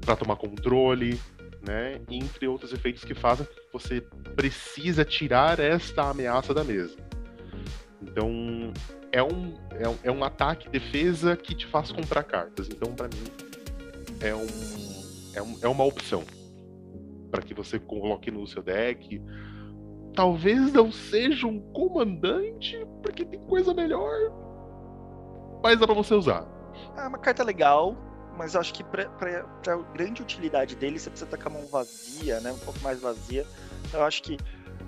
para 0.00 0.16
tomar 0.16 0.36
controle, 0.36 1.20
né? 1.62 2.00
Entre 2.10 2.48
outros 2.48 2.72
efeitos 2.72 3.04
que 3.04 3.14
fazem 3.14 3.44
que 3.46 3.52
você 3.70 4.00
precisa 4.34 5.04
tirar 5.04 5.60
esta 5.60 6.08
ameaça 6.08 6.54
da 6.54 6.64
mesa. 6.64 6.96
Então, 8.02 8.72
é 9.12 9.22
um, 9.22 9.54
é 9.70 9.88
um, 9.88 9.96
é 10.04 10.10
um 10.10 10.24
ataque 10.24 10.68
defesa 10.68 11.36
que 11.36 11.54
te 11.54 11.66
faz 11.66 11.90
comprar 11.90 12.22
cartas. 12.22 12.68
Então, 12.68 12.94
para 12.94 13.08
mim, 13.08 13.24
é, 14.20 14.34
um, 14.34 14.46
é, 15.34 15.42
um, 15.42 15.58
é 15.62 15.68
uma 15.68 15.84
opção 15.84 16.24
para 17.30 17.42
que 17.42 17.54
você 17.54 17.78
coloque 17.78 18.30
no 18.30 18.46
seu 18.46 18.62
deck. 18.62 19.20
Talvez 20.14 20.72
não 20.72 20.90
seja 20.90 21.46
um 21.46 21.60
comandante, 21.72 22.76
porque 23.02 23.24
tem 23.24 23.40
coisa 23.40 23.72
melhor, 23.74 24.32
mas 25.62 25.78
dá 25.78 25.86
para 25.86 25.94
você 25.94 26.14
usar. 26.14 26.46
É 26.96 27.06
uma 27.06 27.18
carta 27.18 27.44
legal, 27.44 27.96
mas 28.36 28.56
acho 28.56 28.72
que 28.72 28.82
para 28.84 29.08
grande 29.92 30.22
utilidade 30.22 30.74
dele, 30.76 30.98
você 30.98 31.10
precisa 31.10 31.26
estar 31.26 31.36
com 31.36 31.48
a 31.48 31.60
mão 31.60 31.66
vazia, 31.66 32.40
né? 32.40 32.52
Um 32.52 32.58
pouco 32.58 32.80
mais 32.80 33.00
vazia. 33.00 33.44
Eu 33.92 34.02
acho 34.02 34.22
que 34.22 34.36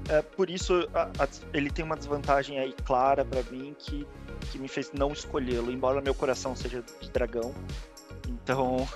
é, 0.08 0.22
por 0.22 0.50
isso 0.50 0.88
a, 0.94 1.02
a, 1.22 1.28
ele 1.52 1.70
tem 1.70 1.84
uma 1.84 1.96
desvantagem 1.96 2.58
aí 2.58 2.74
clara 2.84 3.24
para 3.24 3.42
mim 3.44 3.74
que, 3.78 4.06
que 4.50 4.58
me 4.58 4.68
fez 4.68 4.92
não 4.92 5.12
escolhê-lo, 5.12 5.70
embora 5.70 6.00
meu 6.00 6.14
coração 6.14 6.56
seja 6.56 6.82
de 7.00 7.10
dragão. 7.10 7.54
Então, 8.28 8.88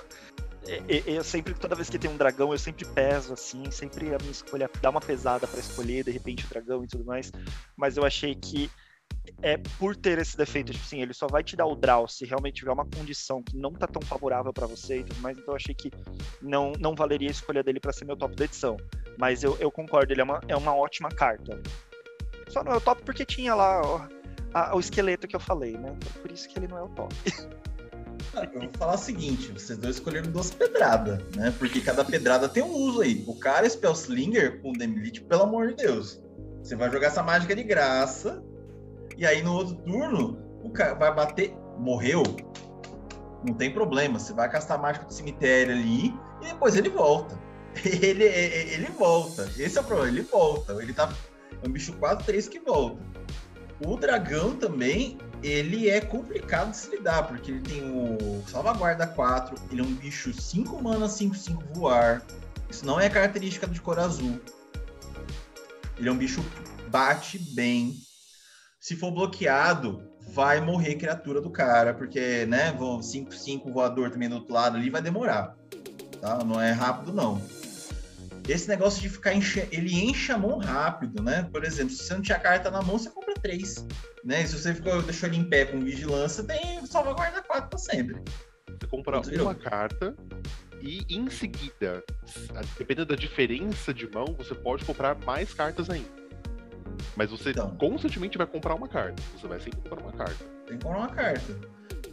eu 1.05 1.23
sempre, 1.23 1.53
toda 1.53 1.75
vez 1.75 1.89
que 1.89 1.99
tem 1.99 2.09
um 2.09 2.17
dragão, 2.17 2.51
eu 2.51 2.57
sempre 2.57 2.85
peso 2.85 3.33
assim, 3.33 3.69
sempre 3.71 4.13
a 4.13 4.17
minha 4.17 4.31
escolha 4.31 4.69
dá 4.81 4.89
uma 4.89 5.01
pesada 5.01 5.47
para 5.47 5.59
escolher, 5.59 6.03
de 6.03 6.11
repente 6.11 6.45
o 6.45 6.49
dragão 6.49 6.83
e 6.83 6.87
tudo 6.87 7.05
mais. 7.05 7.31
Mas 7.77 7.97
eu 7.97 8.05
achei 8.05 8.35
que 8.35 8.69
é 9.41 9.57
por 9.79 9.95
ter 9.95 10.17
esse 10.17 10.35
defeito, 10.35 10.71
tipo 10.71 10.83
assim, 10.83 11.01
ele 11.01 11.13
só 11.13 11.27
vai 11.27 11.43
te 11.43 11.55
dar 11.55 11.65
o 11.65 11.75
draw 11.75 12.07
se 12.07 12.25
realmente 12.25 12.55
tiver 12.55 12.71
uma 12.71 12.85
condição 12.85 13.43
que 13.43 13.55
não 13.55 13.71
tá 13.71 13.87
tão 13.87 14.01
favorável 14.01 14.51
para 14.51 14.67
você 14.67 14.99
e 14.99 15.03
tudo 15.03 15.19
mais, 15.21 15.37
então 15.37 15.53
eu 15.53 15.55
achei 15.55 15.75
que 15.75 15.91
não, 16.41 16.73
não 16.79 16.95
valeria 16.95 17.29
a 17.29 17.31
escolha 17.31 17.63
dele 17.63 17.79
para 17.79 17.93
ser 17.93 18.05
meu 18.05 18.17
top 18.17 18.35
da 18.35 18.45
edição. 18.45 18.77
Mas 19.17 19.43
eu, 19.43 19.57
eu 19.59 19.71
concordo, 19.71 20.11
ele 20.11 20.21
é 20.21 20.23
uma, 20.23 20.41
é 20.47 20.55
uma 20.55 20.75
ótima 20.75 21.09
carta. 21.09 21.61
Só 22.49 22.63
não 22.63 22.73
é 22.73 22.75
o 22.77 22.81
top 22.81 23.01
porque 23.03 23.25
tinha 23.25 23.55
lá 23.55 23.81
ó, 23.81 24.01
a, 24.53 24.75
o 24.75 24.79
esqueleto 24.79 25.27
que 25.27 25.35
eu 25.35 25.39
falei, 25.39 25.73
né? 25.73 25.95
Então, 25.95 26.21
por 26.21 26.31
isso 26.31 26.47
que 26.47 26.57
ele 26.59 26.67
não 26.67 26.77
é 26.77 26.83
o 26.83 26.89
top. 26.89 27.15
Ah, 28.33 28.47
eu 28.53 28.61
vou 28.61 28.69
falar 28.77 28.95
o 28.95 28.97
seguinte, 28.97 29.51
vocês 29.51 29.77
dois 29.77 29.95
escolheram 29.95 30.29
duas 30.31 30.51
pedradas, 30.51 31.19
né? 31.35 31.53
Porque 31.57 31.79
cada 31.79 32.03
pedrada 32.03 32.49
tem 32.49 32.63
um 32.63 32.73
uso 32.73 33.01
aí. 33.01 33.23
O 33.27 33.35
cara 33.37 33.69
Spellslinger 33.69 34.61
com 34.61 34.73
Demilite, 34.73 35.21
pelo 35.23 35.43
amor 35.43 35.69
de 35.69 35.75
Deus. 35.75 36.21
Você 36.61 36.75
vai 36.75 36.91
jogar 36.91 37.07
essa 37.07 37.21
mágica 37.21 37.55
de 37.55 37.63
graça, 37.63 38.43
e 39.17 39.25
aí 39.25 39.41
no 39.41 39.53
outro 39.53 39.75
turno, 39.75 40.37
o 40.63 40.69
cara 40.71 40.95
vai 40.95 41.13
bater, 41.13 41.55
morreu. 41.77 42.23
Não 43.45 43.53
tem 43.53 43.71
problema. 43.71 44.17
Você 44.17 44.33
vai 44.33 44.49
castar 44.49 44.79
a 44.79 44.81
mágica 44.81 45.05
do 45.05 45.13
cemitério 45.13 45.73
ali 45.73 46.07
e 46.41 46.45
depois 46.45 46.75
ele 46.75 46.89
volta. 46.89 47.39
Ele, 47.83 48.23
ele 48.23 48.87
volta. 48.97 49.49
Esse 49.57 49.77
é 49.77 49.81
o 49.81 49.83
problema, 49.83 50.09
ele 50.09 50.21
volta. 50.21 50.73
Ele 50.81 50.93
tá. 50.93 51.13
É 51.61 51.67
um 51.67 51.71
bicho 51.71 51.93
4-3 51.93 52.47
que 52.47 52.59
volta. 52.59 53.01
O 53.85 53.97
dragão 53.97 54.55
também, 54.55 55.17
ele 55.43 55.89
é 55.89 55.99
complicado 55.99 56.71
de 56.71 56.77
se 56.77 56.89
lidar, 56.89 57.27
porque 57.27 57.51
ele 57.51 57.61
tem 57.61 57.83
o 57.83 58.41
salvaguarda 58.47 59.05
4, 59.05 59.55
ele 59.69 59.81
é 59.81 59.83
um 59.83 59.93
bicho 59.93 60.33
5 60.33 60.81
mana, 60.81 61.07
5-5 61.07 61.61
voar. 61.73 62.25
Isso 62.69 62.85
não 62.85 62.99
é 62.99 63.09
característica 63.09 63.67
de 63.67 63.81
cor 63.81 63.99
azul. 63.99 64.39
Ele 65.97 66.07
é 66.07 66.11
um 66.11 66.17
bicho 66.17 66.43
bate 66.89 67.37
bem, 67.53 67.93
se 68.79 68.95
for 68.95 69.11
bloqueado, 69.11 70.07
vai 70.33 70.61
morrer 70.61 70.95
criatura 70.95 71.41
do 71.41 71.49
cara, 71.49 71.93
porque, 71.93 72.45
né, 72.45 72.71
5-5 72.71 73.71
voador 73.71 74.11
também 74.11 74.29
do 74.29 74.35
outro 74.35 74.53
lado 74.53 74.77
ali 74.77 74.89
vai 74.89 75.01
demorar. 75.01 75.55
Tá? 76.21 76.43
Não 76.43 76.61
é 76.61 76.71
rápido, 76.71 77.11
não. 77.11 77.41
Esse 78.47 78.67
negócio 78.67 79.01
de 79.01 79.09
ficar 79.09 79.33
enche... 79.33 79.67
ele 79.71 79.93
enche 79.93 80.31
a 80.31 80.37
mão 80.37 80.57
rápido, 80.57 81.21
né? 81.21 81.47
Por 81.51 81.63
exemplo, 81.63 81.93
se 81.93 82.03
você 82.03 82.13
não 82.13 82.21
tinha 82.21 82.39
carta 82.39 82.69
na 82.69 82.81
mão, 82.81 82.97
você 82.97 83.09
compra 83.09 83.33
três. 83.33 83.85
Né? 84.23 84.43
E 84.43 84.47
se 84.47 84.59
você 84.59 84.73
ficou, 84.73 85.01
deixou 85.01 85.29
ele 85.29 85.37
em 85.37 85.49
pé 85.49 85.65
com 85.65 85.79
vigilância, 85.79 86.43
tem 86.43 86.85
salvaguarda 86.85 87.41
4 87.41 87.69
para 87.69 87.79
sempre. 87.79 88.21
Você 88.67 88.87
compra 88.87 89.21
uma 89.41 89.55
carta 89.55 90.15
e 90.81 91.03
em 91.09 91.29
seguida, 91.29 92.03
dependendo 92.77 93.07
da 93.07 93.15
diferença 93.15 93.93
de 93.93 94.07
mão, 94.07 94.35
você 94.37 94.53
pode 94.53 94.85
comprar 94.85 95.15
mais 95.25 95.53
cartas 95.53 95.89
ainda. 95.89 96.25
Mas 97.15 97.31
você 97.31 97.49
então, 97.49 97.75
constantemente 97.77 98.37
vai 98.37 98.45
comprar 98.45 98.75
uma 98.75 98.87
carta. 98.87 99.21
Você 99.35 99.47
vai 99.47 99.59
sempre 99.59 99.79
comprar 99.81 100.01
uma 100.01 100.11
carta. 100.11 100.45
Tem 100.67 100.77
que 100.77 100.83
comprar 100.83 100.99
uma 100.99 101.09
carta. 101.09 101.59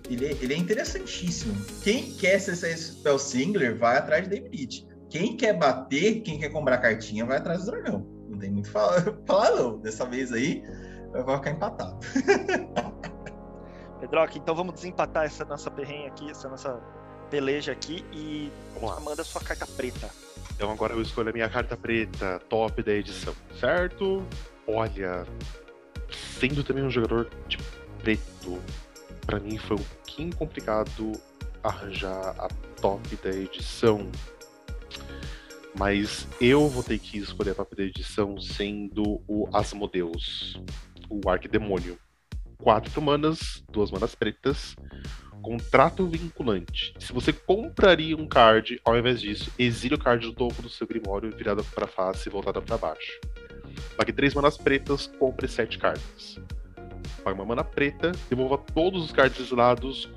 Ele, 0.08 0.26
é, 0.26 0.30
ele 0.40 0.54
é 0.54 0.56
interessantíssimo. 0.56 1.54
Quem 1.82 2.14
quer 2.14 2.38
ser 2.38 2.52
esse 2.52 2.94
Spell 2.94 3.18
Singler, 3.18 3.76
vai 3.76 3.98
atrás 3.98 4.28
de 4.28 4.40
David 4.40 4.91
quem 5.12 5.36
quer 5.36 5.52
bater, 5.52 6.22
quem 6.22 6.38
quer 6.38 6.48
comprar 6.48 6.78
cartinha, 6.78 7.26
vai 7.26 7.36
atrás 7.36 7.66
do 7.66 7.70
dragão. 7.70 8.06
Não 8.30 8.38
tem 8.38 8.50
muito 8.50 8.70
falar, 8.70 9.04
falar 9.28 9.50
não. 9.50 9.78
Dessa 9.78 10.06
vez 10.06 10.32
aí, 10.32 10.64
vai 11.12 11.36
ficar 11.36 11.50
empatado. 11.50 11.98
Pedroca, 14.00 14.38
então 14.38 14.54
vamos 14.54 14.72
desempatar 14.74 15.26
essa 15.26 15.44
nossa 15.44 15.70
perrenha 15.70 16.08
aqui, 16.08 16.30
essa 16.30 16.48
nossa 16.48 16.80
peleja 17.30 17.72
aqui 17.72 18.02
e 18.10 18.50
manda 19.04 19.22
sua 19.22 19.42
carta 19.42 19.66
preta. 19.66 20.08
Então 20.54 20.70
agora 20.70 20.94
eu 20.94 21.02
escolho 21.02 21.28
a 21.28 21.32
minha 21.32 21.48
carta 21.48 21.76
preta, 21.76 22.40
top 22.48 22.82
da 22.82 22.92
edição, 22.92 23.34
certo? 23.60 24.26
Olha, 24.66 25.26
sendo 26.40 26.64
também 26.64 26.84
um 26.84 26.90
jogador 26.90 27.30
de 27.46 27.58
preto, 28.02 28.58
para 29.26 29.38
mim 29.38 29.58
foi 29.58 29.76
um 29.76 29.82
pouquinho 29.82 30.34
complicado 30.36 31.12
arranjar 31.62 32.34
a 32.38 32.48
top 32.80 33.14
da 33.16 33.30
edição. 33.30 34.10
Mas 35.78 36.26
eu 36.40 36.68
vou 36.68 36.82
ter 36.82 36.98
que 36.98 37.18
escolher 37.18 37.54
a 37.58 37.74
da 37.74 37.82
edição 37.82 38.38
sendo 38.40 39.22
o 39.26 39.48
Asmodeus, 39.52 40.60
o 41.08 41.28
Arquidemônio. 41.28 41.98
Quatro 42.58 43.02
manas, 43.02 43.64
duas 43.70 43.90
manas 43.90 44.14
pretas, 44.14 44.76
Contrato 45.42 46.06
vinculante. 46.06 46.94
Se 47.00 47.12
você 47.12 47.32
compraria 47.32 48.16
um 48.16 48.28
card, 48.28 48.80
ao 48.84 48.96
invés 48.96 49.20
disso, 49.20 49.50
exile 49.58 49.96
o 49.96 49.98
card 49.98 50.24
do 50.24 50.32
topo 50.32 50.62
do 50.62 50.68
seu 50.68 50.86
Grimório 50.86 51.36
virado 51.36 51.64
para 51.64 51.88
face 51.88 52.28
e 52.28 52.32
voltada 52.32 52.62
para 52.62 52.78
baixo. 52.78 53.20
Pague 53.96 54.12
três 54.12 54.34
manas 54.34 54.56
pretas, 54.56 55.08
compre 55.18 55.48
sete 55.48 55.78
cartas. 55.78 56.38
Pague 57.22 57.38
uma 57.38 57.44
mana 57.44 57.64
preta, 57.64 58.12
devolva 58.28 58.58
todos 58.58 59.04
os 59.04 59.12
cards 59.12 59.50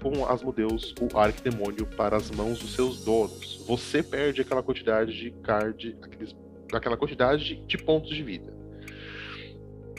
com 0.01 0.25
Asmodeus, 0.25 0.93
o 0.99 1.17
Arquidemônio, 1.17 1.85
para 1.85 2.17
as 2.17 2.31
mãos 2.31 2.59
dos 2.59 2.73
seus 2.73 3.03
donos. 3.03 3.63
Você 3.67 4.01
perde 4.01 4.41
aquela 4.41 4.63
quantidade 4.63 5.13
de 5.13 5.31
card, 5.31 5.97
aqueles, 6.01 6.35
aquela 6.73 6.97
quantidade 6.97 7.55
de 7.55 7.77
pontos 7.77 8.09
de 8.09 8.23
vida. 8.23 8.53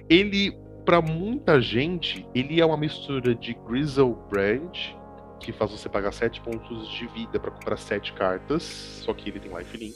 Ele 0.09 0.57
para 0.87 1.03
muita 1.03 1.61
gente, 1.61 2.25
ele 2.33 2.61
é 2.61 2.65
uma 2.65 2.77
mistura 2.77 3.35
de 3.35 3.55
Grizzlebrand 3.55 4.71
que 5.41 5.53
faz 5.53 5.73
você 5.73 5.89
pagar 5.89 6.13
7 6.13 6.41
pontos 6.41 6.89
de 6.93 7.07
vida 7.09 7.41
para 7.41 7.51
comprar 7.51 7.77
7 7.77 8.13
cartas, 8.13 8.63
só 9.05 9.13
que 9.13 9.29
ele 9.29 9.41
tem 9.41 9.53
lifelink. 9.53 9.95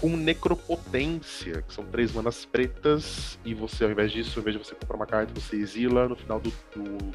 Com 0.00 0.16
Necropotência, 0.16 1.62
que 1.62 1.74
são 1.74 1.84
3 1.84 2.12
manas 2.12 2.44
pretas, 2.44 3.38
e 3.44 3.54
você, 3.54 3.84
ao 3.84 3.90
invés 3.90 4.12
disso, 4.12 4.38
ao 4.38 4.42
invés 4.42 4.56
de 4.56 4.64
você 4.64 4.74
comprar 4.74 4.96
uma 4.96 5.06
carta, 5.06 5.32
você 5.34 5.56
exila 5.56 6.08
no 6.08 6.16
final 6.16 6.40
do, 6.40 6.50
do 6.50 7.12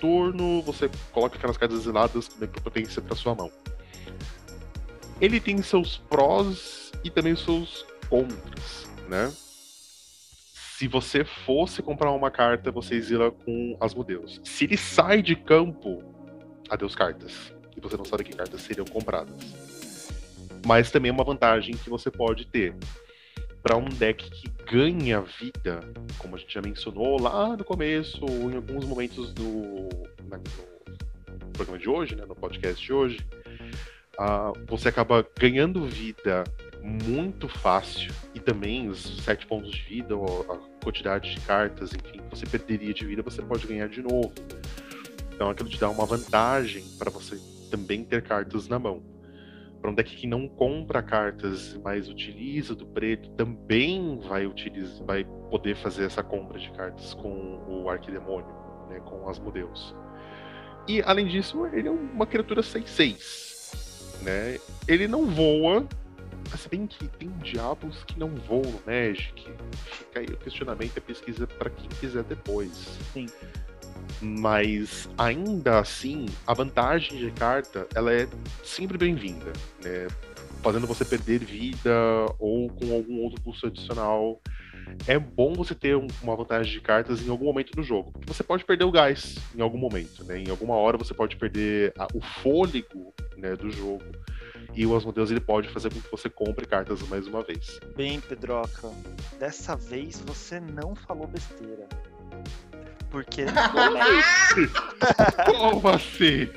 turno, 0.00 0.62
você 0.62 0.90
coloca 1.12 1.36
aquelas 1.36 1.56
cartas 1.56 1.78
exiladas 1.78 2.28
com 2.28 2.40
Necropotência 2.40 3.00
para 3.00 3.16
sua 3.16 3.34
mão. 3.34 3.50
Ele 5.20 5.40
tem 5.40 5.60
seus 5.62 5.96
prós 5.96 6.92
e 7.02 7.10
também 7.10 7.34
seus 7.34 7.84
contras, 8.08 8.88
né? 9.08 9.32
se 10.78 10.86
você 10.86 11.24
fosse 11.24 11.82
comprar 11.82 12.12
uma 12.12 12.30
carta, 12.30 12.70
você 12.70 12.94
exila 12.94 13.32
com 13.32 13.76
Asmodeus. 13.80 14.40
Se 14.44 14.62
ele 14.62 14.76
sai 14.76 15.20
de 15.20 15.34
campo, 15.34 16.04
adeus 16.70 16.94
cartas. 16.94 17.52
E 17.76 17.80
você 17.80 17.96
não 17.96 18.04
sabe 18.04 18.22
que 18.22 18.36
cartas 18.36 18.62
seriam 18.62 18.86
compradas. 18.86 19.34
Mas 20.66 20.90
também 20.90 21.10
é 21.10 21.12
uma 21.12 21.24
vantagem 21.24 21.74
que 21.74 21.90
você 21.90 22.10
pode 22.10 22.46
ter 22.46 22.74
para 23.62 23.76
um 23.76 23.84
deck 23.84 24.30
que 24.30 24.48
ganha 24.64 25.20
vida, 25.20 25.80
como 26.18 26.36
a 26.36 26.38
gente 26.38 26.54
já 26.54 26.62
mencionou 26.62 27.20
lá 27.20 27.56
no 27.56 27.64
começo, 27.64 28.24
ou 28.24 28.50
em 28.50 28.56
alguns 28.56 28.84
momentos 28.84 29.32
do, 29.32 29.88
na, 30.28 30.38
no 30.38 31.50
programa 31.52 31.78
de 31.78 31.88
hoje, 31.88 32.14
né, 32.14 32.24
no 32.24 32.34
podcast 32.34 32.84
de 32.84 32.92
hoje, 32.92 33.18
uh, 34.18 34.52
você 34.66 34.88
acaba 34.88 35.26
ganhando 35.38 35.84
vida 35.86 36.44
muito 36.82 37.48
fácil 37.48 38.12
e 38.34 38.40
também 38.40 38.88
os 38.88 39.22
sete 39.22 39.46
pontos 39.46 39.70
de 39.70 39.82
vida, 39.82 40.16
ou 40.16 40.46
a 40.50 40.84
quantidade 40.84 41.34
de 41.34 41.40
cartas, 41.40 41.92
enfim, 41.92 42.20
que 42.20 42.36
você 42.36 42.46
perderia 42.46 42.94
de 42.94 43.04
vida, 43.04 43.22
você 43.22 43.42
pode 43.42 43.66
ganhar 43.66 43.88
de 43.88 44.02
novo. 44.02 44.32
Então 45.34 45.50
aquilo 45.50 45.68
te 45.68 45.78
dá 45.78 45.88
uma 45.90 46.06
vantagem 46.06 46.84
para 46.98 47.10
você 47.10 47.38
também 47.70 48.04
ter 48.04 48.22
cartas 48.22 48.68
na 48.68 48.78
mão. 48.78 49.02
Para 49.80 49.90
um 49.90 49.94
deck 49.94 50.16
que 50.16 50.26
não 50.26 50.48
compra 50.48 51.02
cartas, 51.02 51.78
mas 51.84 52.08
utiliza 52.08 52.74
do 52.74 52.86
preto, 52.86 53.30
também 53.30 54.18
vai 54.28 54.46
utilizar, 54.46 55.06
vai 55.06 55.24
poder 55.50 55.76
fazer 55.76 56.04
essa 56.04 56.22
compra 56.22 56.58
de 56.58 56.70
cartas 56.72 57.14
com 57.14 57.64
o 57.68 57.88
Arquidemônio, 57.88 58.52
né, 58.88 59.00
com 59.00 59.28
as 59.28 59.38
modelos. 59.38 59.94
E 60.88 61.02
além 61.02 61.26
disso, 61.26 61.66
ele 61.66 61.88
é 61.88 61.90
uma 61.90 62.26
criatura 62.26 62.62
6-6. 62.62 64.22
Né? 64.22 64.58
Ele 64.88 65.06
não 65.06 65.26
voa, 65.26 65.86
se 66.56 66.68
bem 66.68 66.86
que 66.86 67.06
tem 67.08 67.28
diabos 67.42 68.02
que 68.04 68.18
não 68.18 68.28
voam 68.30 68.62
no 68.62 68.80
Magic. 68.86 69.46
Fica 69.84 70.20
aí 70.20 70.26
o 70.26 70.36
questionamento 70.38 70.98
a 70.98 71.00
pesquisa 71.00 71.46
para 71.46 71.70
quem 71.70 71.88
quiser 72.00 72.24
depois. 72.24 72.72
Sim. 73.12 73.26
Mas 74.20 75.08
ainda 75.16 75.78
assim, 75.78 76.26
a 76.46 76.52
vantagem 76.54 77.18
de 77.18 77.30
carta 77.30 77.86
ela 77.94 78.12
é 78.12 78.26
sempre 78.64 78.98
bem-vinda, 78.98 79.52
né? 79.82 80.08
Fazendo 80.62 80.86
você 80.86 81.04
perder 81.04 81.38
vida 81.38 81.92
ou 82.38 82.68
com 82.68 82.92
algum 82.92 83.20
outro 83.20 83.40
custo 83.42 83.68
adicional. 83.68 84.40
É 85.06 85.18
bom 85.18 85.52
você 85.52 85.74
ter 85.74 85.94
uma 85.94 86.34
vantagem 86.34 86.72
de 86.72 86.80
cartas 86.80 87.24
em 87.24 87.30
algum 87.30 87.44
momento 87.44 87.72
do 87.72 87.82
jogo. 87.82 88.10
Porque 88.10 88.32
você 88.32 88.42
pode 88.42 88.64
perder 88.64 88.84
o 88.84 88.90
gás 88.90 89.36
em 89.54 89.60
algum 89.60 89.78
momento, 89.78 90.24
né? 90.24 90.38
Em 90.38 90.50
alguma 90.50 90.74
hora 90.74 90.96
você 90.96 91.14
pode 91.14 91.36
perder 91.36 91.92
a, 91.96 92.08
o 92.14 92.20
fôlego 92.20 93.14
né, 93.36 93.54
do 93.54 93.70
jogo. 93.70 94.04
E 94.74 94.86
o 94.86 94.96
Asmodeus 94.96 95.30
ele 95.30 95.40
pode 95.40 95.68
fazer 95.68 95.92
com 95.92 96.00
que 96.00 96.10
você 96.10 96.28
compre 96.28 96.66
cartas 96.66 97.02
mais 97.08 97.26
uma 97.26 97.42
vez. 97.42 97.80
Bem, 97.96 98.20
Pedroca, 98.20 98.90
dessa 99.38 99.76
vez 99.76 100.20
você 100.20 100.60
não 100.60 100.94
falou 100.94 101.26
besteira. 101.26 101.88
Porque. 103.10 103.46
Como 105.46 105.88
assim? 105.88 106.48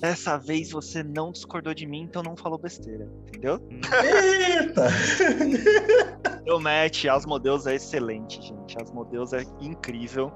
Dessa 0.00 0.36
vez 0.36 0.70
você 0.70 1.02
não 1.02 1.32
discordou 1.32 1.72
de 1.72 1.86
mim, 1.86 2.02
então 2.02 2.22
não 2.22 2.36
falou 2.36 2.58
besteira, 2.58 3.08
entendeu? 3.26 3.58
Eita! 4.04 4.88
O 6.52 6.60
match, 6.60 7.06
Asmodeus 7.06 7.66
é 7.66 7.76
excelente, 7.76 8.40
gente. 8.42 8.76
Asmodeus 8.80 9.32
é 9.32 9.42
incrível. 9.60 10.30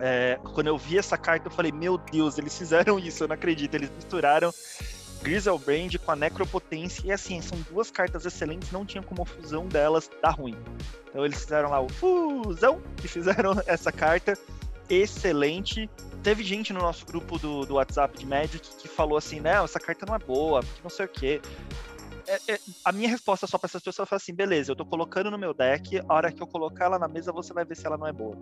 É, 0.00 0.38
quando 0.54 0.68
eu 0.68 0.78
vi 0.78 0.98
essa 0.98 1.18
carta, 1.18 1.48
eu 1.48 1.52
falei, 1.52 1.72
meu 1.72 1.98
Deus, 1.98 2.38
eles 2.38 2.56
fizeram 2.56 2.98
isso, 2.98 3.22
eu 3.24 3.28
não 3.28 3.34
acredito. 3.34 3.74
Eles 3.74 3.90
misturaram 3.94 4.50
Griselbrand 5.22 5.98
com 6.04 6.12
a 6.12 6.16
Necropotência, 6.16 7.02
e 7.04 7.12
assim, 7.12 7.40
são 7.40 7.58
duas 7.70 7.90
cartas 7.90 8.24
excelentes, 8.24 8.70
não 8.70 8.84
tinha 8.84 9.02
como 9.02 9.22
a 9.22 9.26
fusão 9.26 9.66
delas 9.66 10.10
dar 10.22 10.30
ruim. 10.30 10.56
Então 11.08 11.24
eles 11.24 11.40
fizeram 11.40 11.70
lá 11.70 11.80
o 11.80 11.88
fusão 11.88 12.80
e 13.02 13.08
fizeram 13.08 13.60
essa 13.66 13.90
carta 13.90 14.36
excelente. 14.88 15.88
Teve 16.22 16.42
gente 16.42 16.72
no 16.72 16.80
nosso 16.80 17.06
grupo 17.06 17.38
do, 17.38 17.64
do 17.64 17.74
WhatsApp 17.74 18.18
de 18.18 18.26
Magic 18.26 18.68
que 18.76 18.88
falou 18.88 19.16
assim, 19.16 19.40
não, 19.40 19.64
essa 19.64 19.78
carta 19.78 20.04
não 20.06 20.14
é 20.14 20.18
boa, 20.18 20.62
não 20.82 20.90
sei 20.90 21.06
o 21.06 21.08
quê. 21.08 21.40
É, 22.26 22.54
é, 22.54 22.60
a 22.84 22.92
minha 22.92 23.08
resposta 23.08 23.46
só 23.46 23.56
para 23.56 23.66
essas 23.68 23.82
pessoas 23.82 24.08
foi 24.08 24.16
assim: 24.16 24.34
beleza, 24.34 24.72
eu 24.72 24.76
tô 24.76 24.84
colocando 24.84 25.30
no 25.30 25.38
meu 25.38 25.54
deck, 25.54 26.00
a 26.08 26.14
hora 26.14 26.32
que 26.32 26.42
eu 26.42 26.46
colocar 26.46 26.86
ela 26.86 26.98
na 26.98 27.08
mesa, 27.08 27.32
você 27.32 27.52
vai 27.52 27.64
ver 27.64 27.76
se 27.76 27.86
ela 27.86 27.96
não 27.96 28.06
é 28.06 28.12
boa. 28.12 28.36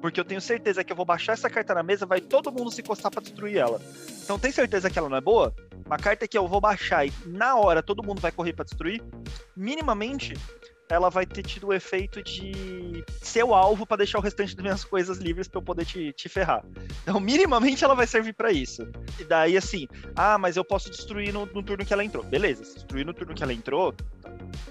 Porque 0.00 0.20
eu 0.20 0.24
tenho 0.24 0.40
certeza 0.40 0.84
que 0.84 0.92
eu 0.92 0.96
vou 0.96 1.04
baixar 1.04 1.32
essa 1.32 1.50
carta 1.50 1.74
na 1.74 1.82
mesa, 1.82 2.06
vai 2.06 2.20
todo 2.20 2.52
mundo 2.52 2.70
se 2.70 2.80
encostar 2.80 3.10
para 3.10 3.22
destruir 3.22 3.56
ela. 3.56 3.80
Então 4.22 4.38
tem 4.38 4.52
certeza 4.52 4.88
que 4.88 4.98
ela 4.98 5.08
não 5.08 5.16
é 5.16 5.20
boa? 5.20 5.54
Uma 5.86 5.96
carta 5.96 6.28
que 6.28 6.38
eu 6.38 6.46
vou 6.46 6.60
baixar 6.60 7.06
e 7.06 7.12
na 7.26 7.56
hora 7.56 7.82
todo 7.82 8.02
mundo 8.02 8.20
vai 8.20 8.30
correr 8.30 8.52
para 8.52 8.64
destruir, 8.64 9.02
minimamente 9.56 10.34
ela 10.88 11.10
vai 11.10 11.26
ter 11.26 11.42
tido 11.42 11.68
o 11.68 11.72
efeito 11.72 12.22
de 12.22 13.04
ser 13.20 13.44
o 13.44 13.54
alvo 13.54 13.86
para 13.86 13.98
deixar 13.98 14.18
o 14.18 14.22
restante 14.22 14.56
das 14.56 14.62
minhas 14.62 14.84
coisas 14.84 15.18
livres 15.18 15.46
para 15.46 15.58
eu 15.58 15.62
poder 15.62 15.84
te, 15.84 16.12
te 16.12 16.28
ferrar. 16.28 16.64
Então, 17.02 17.20
minimamente 17.20 17.84
ela 17.84 17.94
vai 17.94 18.06
servir 18.06 18.32
para 18.32 18.50
isso. 18.50 18.82
E 19.18 19.24
daí, 19.24 19.56
assim, 19.56 19.86
ah, 20.16 20.38
mas 20.38 20.56
eu 20.56 20.64
posso 20.64 20.90
destruir 20.90 21.32
no, 21.32 21.46
no 21.46 21.62
turno 21.62 21.84
que 21.84 21.92
ela 21.92 22.04
entrou. 22.04 22.24
Beleza, 22.24 22.64
se 22.64 22.74
destruir 22.74 23.04
no 23.04 23.12
turno 23.12 23.34
que 23.34 23.42
ela 23.42 23.52
entrou, 23.52 23.94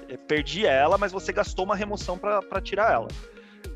é, 0.09 0.17
perdi 0.17 0.65
ela, 0.65 0.97
mas 0.97 1.11
você 1.11 1.31
gastou 1.31 1.65
uma 1.65 1.75
remoção 1.75 2.17
para 2.17 2.61
tirar 2.61 2.91
ela. 2.91 3.07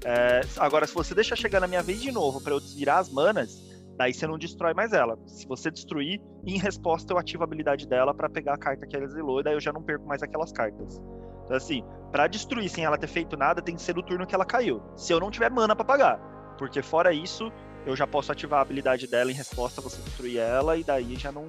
É, 0.04 0.42
agora, 0.58 0.88
se 0.88 0.94
você 0.94 1.14
deixar 1.14 1.36
chegar 1.36 1.60
na 1.60 1.68
minha 1.68 1.84
vez 1.84 2.02
de 2.02 2.12
novo 2.12 2.42
para 2.42 2.54
eu 2.54 2.60
desvirar 2.60 3.00
as 3.00 3.10
manas, 3.10 3.72
daí 3.98 4.14
você 4.14 4.26
não 4.26 4.38
destrói 4.38 4.74
mais 4.74 4.94
ela. 4.94 5.18
Se 5.28 5.46
você 5.48 5.70
destruir, 5.70 6.20
em 6.46 6.58
resposta 6.58 7.14
eu 7.14 7.18
ativo 7.18 7.44
a 7.44 7.46
habilidade 7.46 7.88
dela 7.88 8.14
para 8.14 8.30
pegar 8.30 8.56
a 8.56 8.58
carta 8.58 8.88
que 8.88 8.96
ela 8.96 9.06
exilou, 9.06 9.40
e 9.40 9.44
daí 9.44 9.54
eu 9.54 9.62
já 9.62 9.72
não 9.72 9.84
perco 9.84 10.08
mais 10.08 10.24
aquelas 10.24 10.52
cartas. 10.52 11.00
Então, 11.44 11.56
assim, 11.56 11.84
para 12.12 12.28
destruir 12.28 12.70
sem 12.70 12.84
ela 12.84 12.98
ter 12.98 13.08
feito 13.08 13.38
nada, 13.38 13.62
tem 13.62 13.76
que 13.76 13.82
ser 13.82 13.96
no 13.96 14.04
turno 14.04 14.28
que 14.28 14.36
ela 14.36 14.46
caiu. 14.46 14.82
Se 14.96 15.14
eu 15.14 15.20
não 15.20 15.32
tiver 15.32 15.50
mana 15.50 15.76
para 15.76 15.86
pagar. 15.86 16.18
Porque 16.58 16.82
fora 16.82 17.14
isso, 17.14 17.52
eu 17.86 17.96
já 17.96 18.06
posso 18.06 18.32
ativar 18.32 18.60
a 18.60 18.62
habilidade 18.62 19.08
dela 19.08 19.32
em 19.32 19.36
resposta 19.36 19.82
a 19.82 19.84
você 19.84 20.02
destruir 20.02 20.38
ela, 20.38 20.78
e 20.78 20.84
daí 20.84 21.16
já 21.16 21.32
não. 21.32 21.46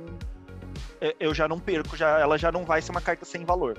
Eu 1.19 1.35
já 1.35 1.49
não 1.49 1.59
perco, 1.59 1.97
já, 1.97 2.21
ela 2.21 2.39
já 2.39 2.53
não 2.53 2.65
vai 2.65 2.81
ser 2.81 2.93
uma 2.93 3.01
carta 3.01 3.25
sem 3.25 3.45
valor. 3.45 3.77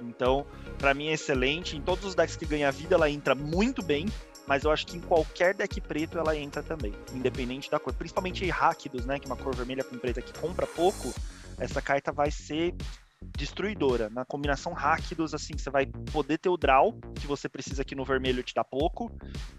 Então, 0.00 0.46
para 0.78 0.94
mim 0.94 1.08
é 1.08 1.12
excelente. 1.12 1.76
Em 1.76 1.82
todos 1.82 2.04
os 2.04 2.14
decks 2.14 2.36
que 2.36 2.46
ganha 2.46 2.70
vida, 2.70 2.94
ela 2.94 3.10
entra 3.10 3.34
muito 3.34 3.82
bem. 3.82 4.06
Mas 4.46 4.64
eu 4.64 4.70
acho 4.70 4.86
que 4.86 4.96
em 4.96 5.00
qualquer 5.00 5.54
deck 5.54 5.80
preto 5.80 6.18
ela 6.18 6.36
entra 6.36 6.62
também, 6.62 6.92
independente 7.12 7.70
da 7.70 7.78
cor. 7.78 7.92
Principalmente 7.92 8.48
Rakdos, 8.48 9.04
né? 9.04 9.18
Que 9.18 9.26
é 9.26 9.30
uma 9.30 9.36
cor 9.36 9.54
vermelha 9.54 9.84
com 9.84 9.98
preta 9.98 10.22
que 10.22 10.36
compra 10.38 10.66
pouco 10.66 11.12
essa 11.60 11.82
carta 11.82 12.10
vai 12.10 12.30
ser 12.30 12.74
destruidora. 13.40 14.10
Na 14.10 14.24
combinação 14.24 14.72
Rakdos, 14.72 15.34
assim, 15.34 15.56
você 15.56 15.70
vai 15.70 15.86
poder 16.12 16.38
ter 16.38 16.48
o 16.48 16.56
draw, 16.56 16.92
que 17.14 17.26
você 17.26 17.48
precisa 17.48 17.82
aqui 17.82 17.94
no 17.94 18.04
vermelho 18.04 18.42
te 18.42 18.54
dá 18.54 18.62
pouco, 18.62 19.10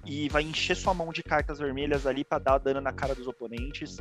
e 0.06 0.30
vai 0.30 0.44
encher 0.44 0.76
sua 0.76 0.94
mão 0.94 1.12
de 1.12 1.24
cartas 1.24 1.60
vermelhas 1.60 2.06
ali 2.06 2.24
para 2.24 2.40
dar 2.40 2.58
dano 2.58 2.82
na 2.82 2.92
cara 2.92 3.16
dos 3.16 3.28
oponentes. 3.28 3.98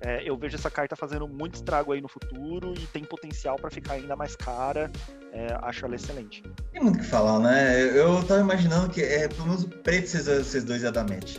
É, 0.00 0.28
eu 0.28 0.36
vejo 0.36 0.54
essa 0.54 0.70
carta 0.70 0.94
fazendo 0.94 1.26
muito 1.26 1.56
estrago 1.56 1.92
aí 1.92 2.00
no 2.00 2.08
futuro 2.08 2.72
e 2.78 2.86
tem 2.86 3.04
potencial 3.04 3.56
para 3.56 3.70
ficar 3.70 3.94
ainda 3.94 4.14
mais 4.14 4.36
cara. 4.36 4.90
É, 5.32 5.48
acho 5.62 5.84
ela 5.84 5.96
excelente. 5.96 6.42
Tem 6.72 6.80
muito 6.80 6.96
o 6.96 6.98
que 7.00 7.06
falar, 7.06 7.40
né? 7.40 7.82
Eu 7.96 8.22
tava 8.24 8.40
imaginando 8.40 8.88
que 8.88 9.02
é, 9.02 9.26
pelo 9.26 9.48
menos 9.48 9.64
preto 9.64 10.08
vocês, 10.08 10.64
dois 10.64 10.82
iam 10.82 10.92
dar 10.92 11.02
match. 11.08 11.38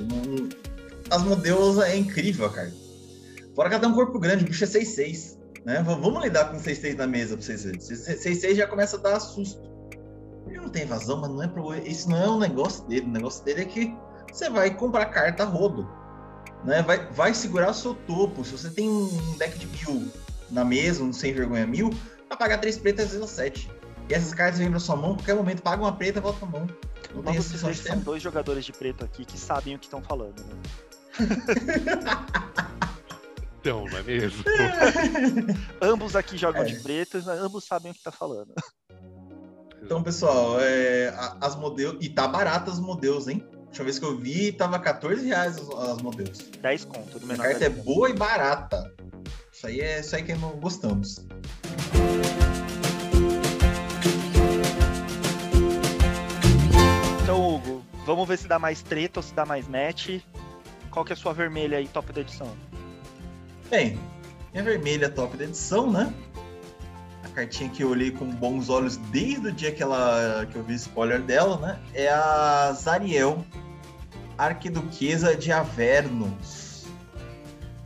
As 1.09 1.23
modelos 1.23 1.79
é 1.79 1.95
incrível, 1.95 2.49
cara. 2.49 2.71
Fora 3.55 3.69
que 3.69 3.75
ela 3.75 3.81
tem 3.81 3.89
um 3.89 3.95
corpo 3.95 4.19
grande, 4.19 4.43
o 4.43 4.47
bicho 4.47 4.63
é 4.63 4.67
6'6". 4.67 5.38
Né? 5.65 5.81
Vamos 5.83 6.23
lidar 6.23 6.45
com 6.45 6.57
6-6 6.57 6.95
na 6.95 7.07
mesa 7.07 7.35
pra 7.35 7.45
vocês 7.45 7.63
verem. 7.63 7.79
6-6 7.79 8.55
já 8.55 8.67
começa 8.67 8.97
a 8.97 8.99
dar 8.99 9.19
susto. 9.19 9.61
Ele 10.47 10.57
não 10.57 10.69
tem 10.69 10.83
evasão, 10.83 11.21
mas 11.21 11.29
não 11.29 11.43
é 11.43 11.47
pro... 11.47 11.75
isso 11.75 12.09
não 12.09 12.17
é 12.17 12.29
um 12.29 12.39
negócio 12.39 12.85
dele. 12.87 13.05
O 13.05 13.11
negócio 13.11 13.43
dele 13.43 13.61
é 13.61 13.65
que 13.65 13.95
você 14.31 14.49
vai 14.49 14.73
comprar 14.73 15.05
carta 15.07 15.43
rodo. 15.43 15.87
Né? 16.63 16.81
Vai, 16.81 17.11
vai 17.11 17.33
segurar 17.33 17.71
o 17.71 17.73
seu 17.73 17.93
topo. 17.93 18.43
Se 18.43 18.51
você 18.51 18.69
tem 18.69 18.89
um 18.89 19.37
deck 19.37 19.57
de 19.57 19.67
mil 19.67 20.11
na 20.49 20.63
mesa, 20.65 21.03
um 21.03 21.13
sem 21.13 21.33
vergonha 21.33 21.67
mil, 21.67 21.89
vai 22.27 22.37
pagar 22.37 22.57
3 22.59 22.77
pretas 22.77 23.13
e 23.13 23.27
7. 23.27 23.71
E 24.09 24.13
essas 24.13 24.33
cartas 24.33 24.57
vêm 24.57 24.71
pra 24.71 24.79
sua 24.79 24.95
mão, 24.95 25.15
qualquer 25.15 25.35
momento 25.35 25.61
paga 25.61 25.83
uma 25.83 25.95
preta 25.95 26.17
e 26.17 26.21
volta 26.21 26.39
pra 26.39 26.59
mão. 26.59 26.67
Não 27.13 27.21
tem 27.21 27.37
essa 27.37 27.57
são 27.57 27.99
dois 27.99 28.21
jogadores 28.21 28.65
de 28.65 28.71
preto 28.71 29.05
aqui 29.05 29.23
que 29.23 29.37
sabem 29.37 29.75
o 29.75 29.79
que 29.79 29.85
estão 29.85 30.01
falando, 30.01 30.43
né? 30.43 30.55
Então, 33.59 33.85
não 33.85 33.97
é 33.97 34.03
mesmo? 34.03 34.43
ambos 35.81 36.15
aqui 36.15 36.37
jogam 36.37 36.61
é. 36.61 36.65
de 36.65 36.79
preto, 36.79 37.17
ambos 37.29 37.65
sabem 37.65 37.91
o 37.91 37.95
que 37.95 38.01
tá 38.01 38.11
falando. 38.11 38.53
Então, 39.83 40.01
pessoal, 40.01 40.59
é, 40.61 41.13
as 41.41 41.55
modelos. 41.55 41.97
E 42.03 42.09
tá 42.09 42.27
barato 42.27 42.71
as 42.71 42.79
modelos, 42.79 43.27
hein? 43.27 43.45
Última 43.67 43.83
vez 43.85 43.99
que 43.99 44.05
eu 44.05 44.17
vi, 44.17 44.51
tava 44.51 44.79
14 44.79 45.27
reais 45.27 45.57
as, 45.57 45.69
as 45.69 46.01
modelos. 46.01 46.37
10 46.61 46.85
conto, 46.85 47.19
do 47.19 47.27
menor. 47.27 47.45
A 47.45 47.49
carta 47.49 47.65
é 47.65 47.69
boa 47.69 48.09
e 48.09 48.13
barata. 48.13 48.93
Isso 49.51 49.67
aí 49.67 49.81
é 49.81 49.99
isso 49.99 50.15
aí 50.15 50.23
que 50.23 50.33
não 50.35 50.51
gostamos. 50.51 51.25
Então, 57.23 57.55
Hugo, 57.55 57.85
vamos 58.05 58.27
ver 58.27 58.37
se 58.37 58.47
dá 58.47 58.57
mais 58.57 58.81
treta 58.81 59.19
ou 59.19 59.23
se 59.23 59.33
dá 59.33 59.45
mais 59.45 59.67
match. 59.67 60.21
Qual 60.89 61.03
que 61.05 61.11
é 61.11 61.15
a 61.15 61.17
sua 61.17 61.33
vermelha 61.33 61.77
aí, 61.77 61.87
top 61.87 62.11
da 62.11 62.21
edição? 62.21 62.68
Bem, 63.69 63.99
minha 64.51 64.63
vermelha 64.63 65.09
top 65.11 65.37
da 65.37 65.43
edição, 65.43 65.91
né? 65.91 66.11
A 67.23 67.29
cartinha 67.29 67.69
que 67.69 67.83
eu 67.83 67.91
olhei 67.91 68.09
com 68.09 68.25
bons 68.25 68.67
olhos 68.67 68.97
desde 68.97 69.49
o 69.49 69.51
dia 69.51 69.71
que, 69.71 69.83
ela, 69.83 70.47
que 70.51 70.55
eu 70.55 70.63
vi 70.63 70.73
spoiler 70.73 71.21
dela, 71.21 71.57
né? 71.59 71.79
É 71.93 72.09
a 72.09 72.73
Zariel, 72.73 73.45
Arquiduquesa 74.39 75.35
de 75.35 75.51
Avernus. 75.51 76.87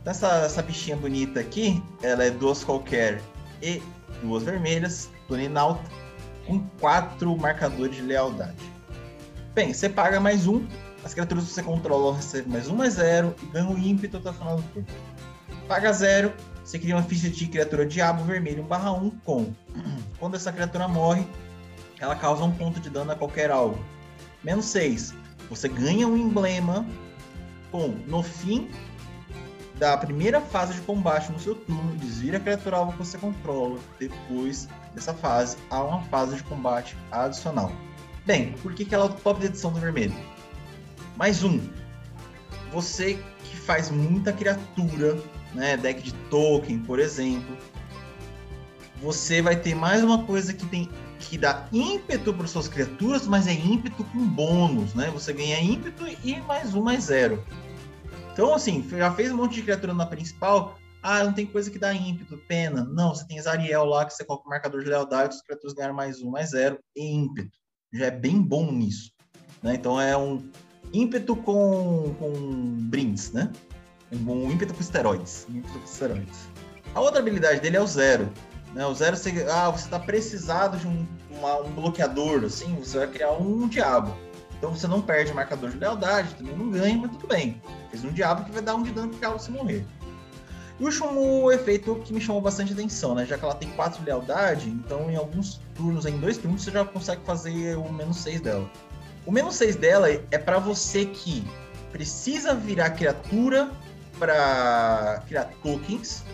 Essa, 0.06 0.28
essa 0.38 0.62
bichinha 0.62 0.96
bonita 0.96 1.40
aqui, 1.40 1.82
ela 2.02 2.24
é 2.24 2.30
duas 2.30 2.64
qualquer 2.64 3.20
e 3.62 3.82
duas 4.22 4.42
vermelhas, 4.42 5.10
Tuninalta, 5.28 5.84
com 6.46 6.60
quatro 6.80 7.36
marcadores 7.36 7.96
de 7.96 8.02
lealdade. 8.02 8.72
Bem, 9.54 9.74
você 9.74 9.90
paga 9.90 10.18
mais 10.18 10.46
um, 10.46 10.66
as 11.04 11.12
criaturas 11.12 11.44
que 11.44 11.50
você 11.50 11.62
controla 11.62 12.16
recebem 12.16 12.50
mais 12.50 12.68
um 12.68 12.74
mais 12.74 12.94
zero 12.94 13.34
e 13.42 13.46
ganha 13.46 13.68
o 13.68 13.78
ímpeto 13.78 14.16
até 14.16 14.30
o 14.30 14.32
final 14.32 14.56
do 14.56 14.62
turno. 14.72 14.88
Paga 15.68 15.92
zero, 15.92 16.32
você 16.62 16.78
cria 16.78 16.94
uma 16.94 17.02
ficha 17.02 17.30
de 17.30 17.46
criatura 17.46 17.86
diabo 17.86 18.22
vermelho 18.24 18.62
1 18.64 18.66
barra 18.66 18.92
1 18.92 19.10
com. 19.24 19.52
Quando 20.18 20.34
essa 20.34 20.52
criatura 20.52 20.86
morre, 20.86 21.26
ela 21.98 22.14
causa 22.14 22.44
um 22.44 22.52
ponto 22.52 22.80
de 22.80 22.90
dano 22.90 23.12
a 23.12 23.16
qualquer 23.16 23.50
alvo. 23.50 23.82
Menos 24.42 24.66
6. 24.66 25.14
Você 25.48 25.68
ganha 25.68 26.06
um 26.06 26.16
emblema 26.16 26.86
com, 27.70 27.88
no 28.06 28.22
fim 28.22 28.70
da 29.78 29.96
primeira 29.96 30.40
fase 30.40 30.74
de 30.74 30.80
combate 30.82 31.32
no 31.32 31.38
seu 31.38 31.54
turno, 31.54 31.96
desvira 31.96 32.36
a 32.36 32.40
criatura 32.40 32.76
alvo 32.76 32.92
que 32.92 32.98
você 32.98 33.18
controla. 33.18 33.78
Depois 33.98 34.68
dessa 34.94 35.14
fase, 35.14 35.56
há 35.70 35.82
uma 35.82 36.02
fase 36.04 36.36
de 36.36 36.42
combate 36.44 36.96
adicional. 37.10 37.72
Bem, 38.24 38.52
por 38.62 38.72
que, 38.74 38.84
que 38.84 38.94
ela 38.94 39.06
é 39.06 39.08
o 39.08 39.12
top 39.12 39.40
de 39.40 39.46
edição 39.46 39.72
do 39.72 39.80
vermelho? 39.80 40.14
Mais 41.16 41.42
um. 41.42 41.60
Você 42.72 43.18
que 43.44 43.56
faz 43.56 43.90
muita 43.90 44.32
criatura 44.32 45.18
né, 45.54 45.76
deck 45.76 46.02
de 46.02 46.12
token, 46.30 46.80
por 46.80 46.98
exemplo, 46.98 47.56
você 49.00 49.42
vai 49.42 49.56
ter 49.56 49.74
mais 49.74 50.02
uma 50.02 50.24
coisa 50.24 50.52
que 50.52 50.66
tem 50.66 50.88
que 51.20 51.38
dá 51.38 51.66
ímpeto 51.72 52.34
para 52.34 52.46
suas 52.46 52.68
criaturas, 52.68 53.26
mas 53.26 53.46
é 53.46 53.52
ímpeto 53.52 54.04
com 54.04 54.26
bônus, 54.26 54.94
né? 54.94 55.10
Você 55.10 55.32
ganha 55.32 55.60
ímpeto 55.60 56.04
e 56.22 56.40
mais 56.40 56.74
um, 56.74 56.82
mais 56.82 57.04
zero. 57.04 57.42
Então, 58.32 58.52
assim, 58.52 58.86
já 58.90 59.12
fez 59.12 59.32
um 59.32 59.36
monte 59.36 59.54
de 59.54 59.62
criatura 59.62 59.94
na 59.94 60.06
principal. 60.06 60.76
Ah, 61.02 61.22
não 61.24 61.32
tem 61.32 61.46
coisa 61.46 61.70
que 61.70 61.78
dá 61.78 61.94
ímpeto, 61.94 62.36
pena. 62.48 62.84
Não, 62.84 63.14
você 63.14 63.26
tem 63.26 63.40
Zariel 63.40 63.84
lá, 63.84 64.04
que 64.04 64.12
você 64.12 64.24
coloca 64.24 64.46
o 64.46 64.50
marcador 64.50 64.82
de 64.82 64.90
lealdade, 64.90 65.34
as 65.34 65.42
criaturas 65.42 65.74
ganham 65.74 65.94
mais 65.94 66.20
um, 66.20 66.30
mais 66.30 66.50
zero, 66.50 66.78
e 66.96 67.14
ímpeto. 67.14 67.58
Já 67.92 68.06
é 68.06 68.10
bem 68.10 68.42
bom 68.42 68.70
nisso. 68.72 69.12
Né? 69.62 69.74
Então 69.74 70.00
é 70.00 70.16
um 70.16 70.46
ímpeto 70.92 71.36
com, 71.36 72.14
com 72.18 72.32
brindes, 72.88 73.32
né? 73.32 73.50
Um, 74.14 74.50
ímpeto 74.50 74.74
com 74.74 74.80
esteroides. 74.80 75.46
Um 75.50 75.58
ímpeto 75.58 75.78
com 75.78 75.84
esteroides. 75.84 76.48
A 76.94 77.00
outra 77.00 77.20
habilidade 77.20 77.60
dele 77.60 77.76
é 77.76 77.80
o 77.80 77.86
zero. 77.86 78.28
Né? 78.74 78.86
O 78.86 78.94
zero, 78.94 79.16
você, 79.16 79.46
ah, 79.50 79.70
você 79.70 79.84
está 79.84 79.98
precisado 79.98 80.76
de 80.78 80.86
um, 80.86 81.06
uma, 81.30 81.58
um 81.60 81.70
bloqueador, 81.70 82.44
assim, 82.44 82.74
você 82.76 82.98
vai 82.98 83.08
criar 83.08 83.32
um 83.32 83.68
diabo. 83.68 84.14
Então 84.58 84.74
você 84.74 84.86
não 84.86 85.02
perde 85.02 85.32
marcador 85.32 85.70
de 85.70 85.78
lealdade, 85.78 86.34
também 86.34 86.56
não 86.56 86.70
ganha, 86.70 86.96
mas 86.96 87.10
tudo 87.12 87.26
bem. 87.26 87.60
Fez 87.90 88.04
um 88.04 88.12
diabo 88.12 88.44
que 88.44 88.52
vai 88.52 88.62
dar 88.62 88.74
um 88.74 88.82
de 88.82 88.92
dano 88.92 89.10
pro 89.10 89.18
calo 89.18 89.38
se 89.38 89.50
morrer. 89.50 89.84
E 90.78 90.82
o 90.82 90.86
último 90.86 91.52
efeito 91.52 91.94
que 92.04 92.12
me 92.12 92.20
chamou 92.20 92.40
bastante 92.40 92.72
atenção, 92.72 93.14
né? 93.14 93.24
Já 93.24 93.38
que 93.38 93.44
ela 93.44 93.54
tem 93.54 93.68
4 93.70 94.00
de 94.00 94.06
lealdade, 94.06 94.68
então 94.68 95.10
em 95.10 95.16
alguns 95.16 95.60
turnos, 95.74 96.04
em 96.04 96.18
dois 96.18 96.36
turnos, 96.36 96.64
você 96.64 96.70
já 96.70 96.84
consegue 96.84 97.22
fazer 97.24 97.76
o 97.76 97.92
menos 97.92 98.16
6 98.18 98.40
dela. 98.40 98.68
O 99.24 99.30
menos 99.30 99.54
6 99.56 99.76
dela 99.76 100.10
é 100.10 100.38
para 100.38 100.58
você 100.58 101.06
que 101.06 101.46
precisa 101.92 102.54
virar 102.54 102.90
criatura 102.90 103.70
para 104.18 105.22
criar 105.26 105.50
tokens, 105.62 106.24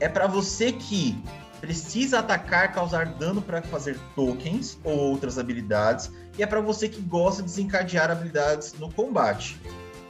é 0.00 0.08
para 0.08 0.26
você 0.26 0.72
que 0.72 1.16
precisa 1.60 2.18
atacar, 2.18 2.72
causar 2.72 3.06
dano 3.06 3.40
para 3.40 3.62
fazer 3.62 3.98
tokens 4.14 4.78
ou 4.84 4.96
outras 4.96 5.38
habilidades, 5.38 6.10
e 6.36 6.42
é 6.42 6.46
para 6.46 6.60
você 6.60 6.88
que 6.88 7.00
gosta 7.00 7.42
de 7.42 7.48
desencadear 7.48 8.10
habilidades 8.10 8.74
no 8.74 8.92
combate. 8.92 9.58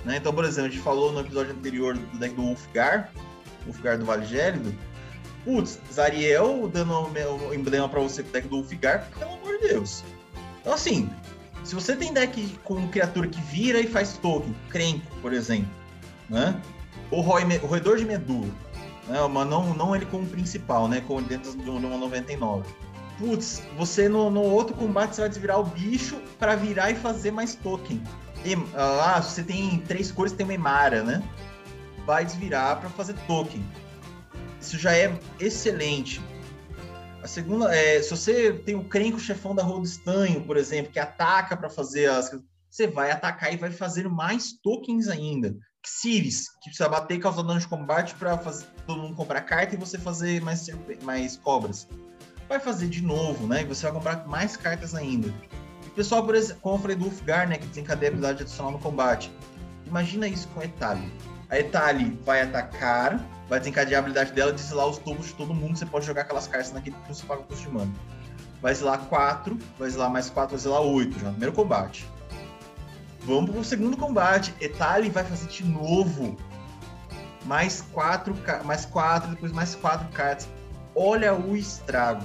Né? 0.05 0.17
Então, 0.17 0.33
por 0.33 0.45
exemplo, 0.45 0.69
a 0.69 0.73
gente 0.73 0.83
falou 0.83 1.13
no 1.13 1.21
episódio 1.21 1.53
anterior 1.53 1.97
do 1.97 2.19
deck 2.19 2.35
do 2.35 2.43
Wolfgar, 2.43 3.11
Wolfgar 3.65 3.99
do 3.99 4.05
Vale 4.05 4.27
Gélido. 4.27 4.75
Putz, 5.45 5.79
Zariel 5.93 6.69
dando 6.73 6.93
o 6.93 7.55
emblema 7.55 7.89
para 7.89 8.01
você 8.01 8.23
com 8.23 8.31
o 8.31 8.33
deck 8.33 8.49
do 8.49 8.57
Wolfgar, 8.57 9.09
pelo 9.19 9.35
amor 9.35 9.59
de 9.59 9.69
Deus. 9.69 10.03
Então, 10.61 10.73
assim, 10.73 11.11
se 11.63 11.75
você 11.75 11.95
tem 11.95 12.13
deck 12.13 12.59
com 12.65 12.89
criatura 12.89 13.29
que 13.29 13.41
vira 13.43 13.79
e 13.79 13.87
faz 13.87 14.19
token, 14.19 14.55
Crenco, 14.71 15.07
por 15.21 15.33
exemplo, 15.33 15.71
né? 16.29 16.61
O, 17.11 17.21
roedor 17.21 17.97
de 17.97 18.05
medula, 18.05 18.51
né? 19.07 19.19
Mas 19.31 19.49
não, 19.49 19.75
não 19.75 19.95
ele 19.95 20.07
como 20.07 20.27
principal, 20.27 20.89
né? 20.89 21.03
Como 21.07 21.23
dentro 21.23 21.57
de 21.57 21.69
uma 21.71 21.97
99. 21.97 22.65
Putz, 23.19 23.63
você 23.77 24.09
no, 24.09 24.29
no 24.31 24.43
outro 24.43 24.75
combate 24.75 25.15
você 25.15 25.21
vai 25.21 25.31
desvirar 25.31 25.61
o 25.61 25.65
bicho 25.65 26.21
para 26.39 26.57
virar 26.57 26.91
e 26.91 26.97
fazer 26.97 27.31
mais 27.31 27.55
token. 27.55 28.03
E, 28.45 28.55
ah, 28.75 29.23
você 29.23 29.43
tem 29.43 29.79
três 29.81 30.11
cores, 30.11 30.33
tem 30.33 30.45
uma 30.45 30.55
Emara, 30.55 31.03
né? 31.03 31.23
Vai 32.05 32.25
desvirar 32.25 32.81
para 32.81 32.91
fazer 32.91 33.15
token. 33.27 33.65
Isso 34.61 34.79
já 34.79 34.97
é 34.97 35.19
excelente. 35.39 36.21
A 37.23 37.27
segunda 37.27 37.75
é, 37.75 38.03
se 38.03 38.11
você 38.11 38.53
tem 38.53 38.75
o 38.75 38.85
Crenco 38.85 39.19
chefão 39.19 39.55
da 39.55 39.63
Rodo 39.63 39.85
Estanho, 39.85 40.43
por 40.43 40.57
exemplo, 40.57 40.93
que 40.93 40.99
ataca 40.99 41.57
para 41.57 41.71
fazer 41.71 42.11
as 42.11 42.31
você 42.71 42.89
vai 42.89 43.13
atacar 43.13 43.55
e 43.55 43.57
vai 43.57 43.71
fazer 43.71 44.09
mais 44.09 44.53
tokens 44.53 45.07
ainda. 45.07 45.57
Xiris, 45.89 46.49
que 46.61 46.71
precisa 46.71 46.89
bater 46.89 47.17
e 47.17 47.21
causar 47.21 47.43
dano 47.43 47.61
de 47.61 47.69
combate 47.69 48.15
para 48.15 48.37
todo 48.37 49.03
mundo 49.03 49.15
comprar 49.15 49.41
carta 49.43 49.75
e 49.75 49.79
você 49.79 49.99
fazer 49.99 50.41
mais, 50.43 50.67
mais 51.03 51.37
cobras. 51.37 51.89
Vai 52.49 52.61
fazer 52.61 52.89
de 52.89 53.03
novo, 53.03 53.47
né? 53.47 53.63
E 53.63 53.65
você 53.65 53.83
vai 53.85 53.93
comprar 53.93 54.27
mais 54.27 54.57
cartas 54.57 54.95
ainda. 54.95 55.33
E 55.87 55.91
pessoal, 55.91 56.25
por 56.25 56.35
exemplo, 56.35 56.63
como 56.63 56.77
eu 56.77 56.81
falei 56.81 56.97
do 56.97 57.05
Ulfgar, 57.07 57.49
né? 57.49 57.57
Que 57.57 57.67
desencadeia 57.67 58.09
a 58.09 58.13
habilidade 58.13 58.43
adicional 58.43 58.73
no 58.73 58.79
combate. 58.79 59.33
Imagina 59.87 60.27
isso 60.27 60.49
com 60.49 60.61
a 60.61 60.65
Etali. 60.65 61.13
A 61.51 61.59
Etali 61.59 62.19
vai 62.25 62.43
atacar, 62.43 63.21
vai 63.49 63.59
desencadear 63.59 63.99
a 63.99 64.01
habilidade 64.01 64.33
dela 64.33 64.53
de 64.53 64.61
exilar 64.61 64.87
os 64.87 64.99
tubos 64.99 65.27
de 65.27 65.35
todo 65.35 65.55
mundo. 65.55 65.79
Você 65.79 65.87
pode 65.87 66.07
jogar 66.07 66.23
aquelas 66.23 66.47
cartas 66.47 66.73
naquele 66.73 66.97
que 66.97 67.09
você 67.09 67.25
paga 67.27 67.43
o 67.43 67.45
custo 67.45 67.65
de 67.69 67.75
mana. 67.75 67.93
Vai 68.61 68.73
exilar 68.73 68.99
4, 69.07 69.59
vai 69.79 69.89
exilar 69.89 70.11
mais 70.11 70.31
4, 70.31 70.51
vai 70.51 70.59
exilar 70.59 70.81
8 70.81 71.19
já 71.19 71.27
no 71.27 71.33
primeiro 71.33 71.55
combate. 71.55 72.07
Vamos 73.25 73.51
pro 73.51 73.65
segundo 73.65 73.97
combate. 73.97 74.55
Etali 74.61 75.09
vai 75.09 75.25
fazer 75.25 75.49
de 75.49 75.65
novo. 75.65 76.37
Mais 77.45 77.83
quatro, 77.93 78.35
mais 78.65 78.85
quatro, 78.85 79.31
depois 79.31 79.53
mais 79.53 79.75
quatro 79.75 80.09
cartas. 80.09 80.49
olha 80.95 81.35
o 81.35 81.57
estrago. 81.57 82.25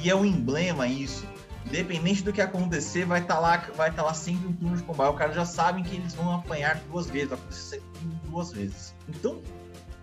E 0.00 0.10
é 0.10 0.14
um 0.14 0.24
emblema 0.24 0.86
isso. 0.86 1.26
Independente 1.66 2.22
do 2.22 2.32
que 2.32 2.40
acontecer, 2.40 3.04
vai 3.04 3.20
estar 3.20 3.34
tá 3.34 3.40
lá, 3.40 3.56
vai 3.76 3.90
estar 3.90 4.02
tá 4.02 4.08
lá 4.08 4.14
sempre 4.14 4.48
um 4.48 4.52
turno 4.52 4.76
de 4.76 4.82
combate. 4.82 5.10
O 5.10 5.14
cara 5.14 5.32
já 5.32 5.44
sabem 5.44 5.84
que 5.84 5.96
eles 5.96 6.14
vão 6.14 6.34
apanhar 6.34 6.76
duas 6.90 7.06
vezes, 7.06 7.28
vai 7.28 7.38
acontecer 7.38 7.82
duas 8.24 8.52
vezes. 8.52 8.94
Então, 9.08 9.42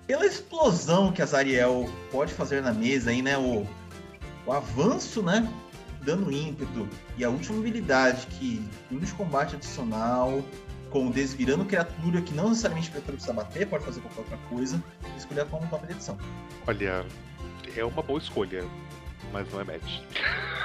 pela 0.05 0.25
explosão 0.25 1.11
que 1.11 1.21
a 1.21 1.25
Zariel 1.25 1.89
pode 2.11 2.33
fazer 2.33 2.61
na 2.61 2.71
mesa 2.71 3.09
aí, 3.09 3.21
né? 3.21 3.37
O, 3.37 3.65
o 4.45 4.51
avanço, 4.51 5.23
né? 5.23 5.47
Dando 6.05 6.31
ímpeto. 6.31 6.87
E 7.17 7.25
a 7.25 7.29
última 7.29 7.57
habilidade 7.57 8.27
que 8.27 8.63
de 8.91 9.13
combate 9.13 9.55
adicional, 9.55 10.43
com 10.89 11.09
desvirando 11.09 11.65
criatura 11.65 12.21
que 12.21 12.33
não 12.33 12.49
necessariamente 12.49 12.91
precisa 12.91 13.33
bater, 13.33 13.67
pode 13.67 13.83
fazer 13.83 13.99
qualquer 14.01 14.21
outra 14.21 14.37
coisa, 14.49 14.81
escolher 15.17 15.45
como 15.47 15.67
top 15.67 15.85
de 15.87 15.93
edição. 15.93 16.17
Olha, 16.67 17.05
é 17.75 17.83
uma 17.83 18.01
boa 18.01 18.19
escolha, 18.19 18.63
mas 19.33 19.51
não 19.51 19.59
é 19.59 19.63
match. 19.63 19.99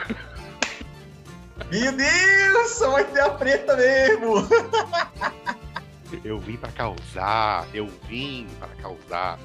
Meu 1.70 1.92
Deus, 1.92 2.78
vai 2.78 3.04
ter 3.04 3.20
a 3.20 3.30
preta 3.30 3.76
mesmo! 3.76 4.34
Eu 6.24 6.38
vim 6.38 6.56
para 6.56 6.72
causar, 6.72 7.68
eu 7.72 7.86
vim 8.08 8.46
para 8.58 8.68
causar. 8.82 9.38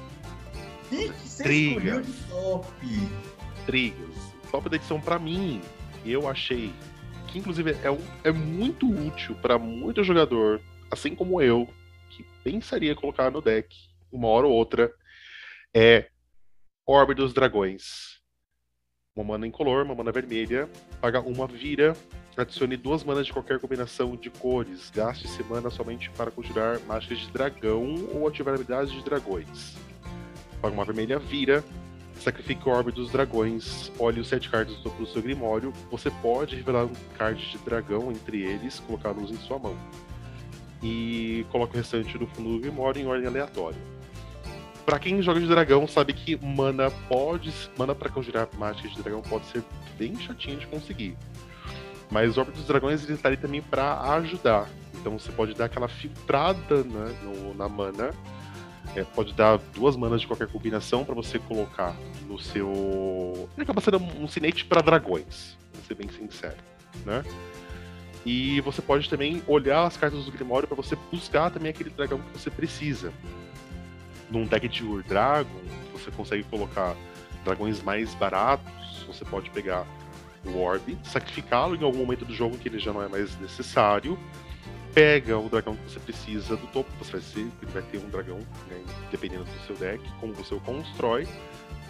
que 0.88 1.28
você 1.28 1.42
Trigas. 1.44 2.06
de 2.06 2.12
top? 2.24 2.66
Trigas. 3.66 4.16
Top 4.50 4.68
da 4.68 4.76
edição 4.76 5.00
para 5.00 5.18
mim, 5.18 5.60
eu 6.10 6.28
achei 6.28 6.72
que 7.28 7.38
inclusive 7.38 7.72
é, 7.72 8.28
é 8.28 8.32
muito 8.32 8.88
útil 8.88 9.34
para 9.36 9.58
muito 9.58 10.02
jogador, 10.04 10.60
assim 10.90 11.14
como 11.14 11.40
eu, 11.40 11.68
que 12.10 12.24
pensaria 12.42 12.94
colocar 12.94 13.30
no 13.30 13.40
deck 13.40 13.68
uma 14.10 14.28
hora 14.28 14.46
ou 14.46 14.52
outra, 14.52 14.92
é 15.74 16.08
Orbe 16.86 17.14
dos 17.14 17.34
Dragões. 17.34 18.16
Uma 19.14 19.24
mana 19.24 19.46
incolor, 19.46 19.84
uma 19.84 19.94
mana 19.94 20.12
vermelha, 20.12 20.68
paga 21.00 21.20
uma 21.20 21.46
vira, 21.46 21.96
adicione 22.36 22.76
duas 22.76 23.02
manas 23.02 23.26
de 23.26 23.32
qualquer 23.32 23.58
combinação 23.58 24.14
de 24.14 24.30
cores, 24.30 24.90
gaste 24.90 25.26
esse 25.26 25.42
mana 25.42 25.70
somente 25.70 26.10
para 26.10 26.30
conjurar 26.30 26.78
mágicas 26.80 27.18
de 27.18 27.30
dragão 27.30 27.94
ou 28.12 28.28
ativar 28.28 28.54
habilidades 28.54 28.92
de 28.92 29.02
dragões. 29.02 29.74
Paga 30.60 30.74
uma 30.74 30.84
vermelha, 30.84 31.18
vira, 31.18 31.64
sacrifique 32.20 32.68
o 32.68 32.72
orbe 32.72 32.92
dos 32.92 33.10
dragões, 33.10 33.90
olhe 33.98 34.20
os 34.20 34.28
sete 34.28 34.48
cards 34.48 34.76
do 34.76 35.06
seu 35.06 35.22
grimório, 35.22 35.72
você 35.90 36.10
pode 36.10 36.56
revelar 36.56 36.84
um 36.84 36.92
card 37.16 37.50
de 37.50 37.58
dragão 37.58 38.10
entre 38.10 38.42
eles, 38.42 38.80
colocá-los 38.80 39.30
em 39.30 39.36
sua 39.36 39.58
mão. 39.58 39.76
E 40.82 41.46
coloque 41.50 41.74
o 41.74 41.76
restante 41.78 42.18
do 42.18 42.26
fundo 42.26 42.54
do 42.54 42.60
grimório 42.60 43.00
em 43.00 43.06
ordem 43.06 43.26
aleatória. 43.26 43.78
Para 44.84 45.00
quem 45.00 45.20
joga 45.20 45.40
de 45.40 45.48
dragão, 45.48 45.88
sabe 45.88 46.12
que 46.12 46.36
mana 46.36 46.90
pode. 47.08 47.52
Mana 47.76 47.92
para 47.92 48.08
conjurar 48.08 48.48
mágicas 48.56 48.92
de 48.92 49.02
dragão 49.02 49.20
pode 49.20 49.44
ser 49.46 49.64
bem 49.98 50.14
chatinho 50.16 50.58
de 50.58 50.66
conseguir. 50.68 51.16
Mas 52.08 52.36
o 52.36 52.40
Orbe 52.40 52.52
dos 52.52 52.66
Dragões 52.66 53.02
ele 53.02 53.18
tá 53.18 53.28
ali 53.28 53.36
também 53.36 53.60
para 53.60 54.00
ajudar. 54.14 54.68
Então 54.94 55.18
você 55.18 55.32
pode 55.32 55.54
dar 55.54 55.64
aquela 55.64 55.88
filtrada 55.88 56.84
né, 56.84 57.16
no, 57.22 57.54
na 57.54 57.68
mana. 57.68 58.12
É, 58.96 59.04
pode 59.04 59.34
dar 59.34 59.58
duas 59.74 59.94
manas 59.94 60.22
de 60.22 60.26
qualquer 60.26 60.48
combinação 60.48 61.04
para 61.04 61.14
você 61.14 61.38
colocar 61.38 61.94
no 62.26 62.38
seu. 62.38 63.48
Ele 63.54 63.62
acaba 63.62 63.80
sendo 63.80 63.98
um 63.98 64.26
sinete 64.26 64.64
para 64.64 64.80
dragões, 64.80 65.56
vou 65.74 65.84
ser 65.86 65.94
bem 65.94 66.08
sincero. 66.08 66.56
Né? 67.04 67.22
E 68.24 68.60
você 68.62 68.80
pode 68.80 69.08
também 69.08 69.42
olhar 69.46 69.84
as 69.84 69.96
cartas 69.96 70.24
do 70.24 70.32
Grimório 70.32 70.66
para 70.66 70.76
você 70.76 70.96
buscar 71.12 71.50
também 71.50 71.70
aquele 71.70 71.90
dragão 71.90 72.18
que 72.18 72.38
você 72.38 72.50
precisa 72.50 73.12
num 74.30 74.46
deck 74.46 74.66
de 74.66 74.82
Ur 74.82 75.02
Dragon, 75.02 75.60
você 75.92 76.10
consegue 76.10 76.42
colocar 76.44 76.96
dragões 77.44 77.82
mais 77.82 78.14
baratos, 78.14 79.04
você 79.06 79.24
pode 79.24 79.50
pegar 79.50 79.86
o 80.44 80.58
Orb, 80.58 80.98
sacrificá-lo 81.04 81.76
em 81.76 81.84
algum 81.84 81.98
momento 81.98 82.24
do 82.24 82.34
jogo 82.34 82.58
que 82.58 82.68
ele 82.68 82.78
já 82.78 82.92
não 82.92 83.02
é 83.02 83.08
mais 83.08 83.38
necessário, 83.38 84.18
pega 84.96 85.38
o 85.38 85.46
dragão 85.50 85.76
que 85.76 85.90
você 85.90 86.00
precisa 86.00 86.56
do 86.56 86.66
topo, 86.68 86.90
você 86.98 87.12
vai, 87.12 87.20
ser, 87.20 87.44
vai 87.64 87.82
ter 87.82 87.98
um 87.98 88.08
dragão, 88.08 88.38
né, 88.66 88.82
dependendo 89.10 89.44
do 89.44 89.66
seu 89.66 89.76
deck, 89.76 90.02
como 90.18 90.32
você 90.32 90.54
o 90.54 90.60
constrói, 90.60 91.28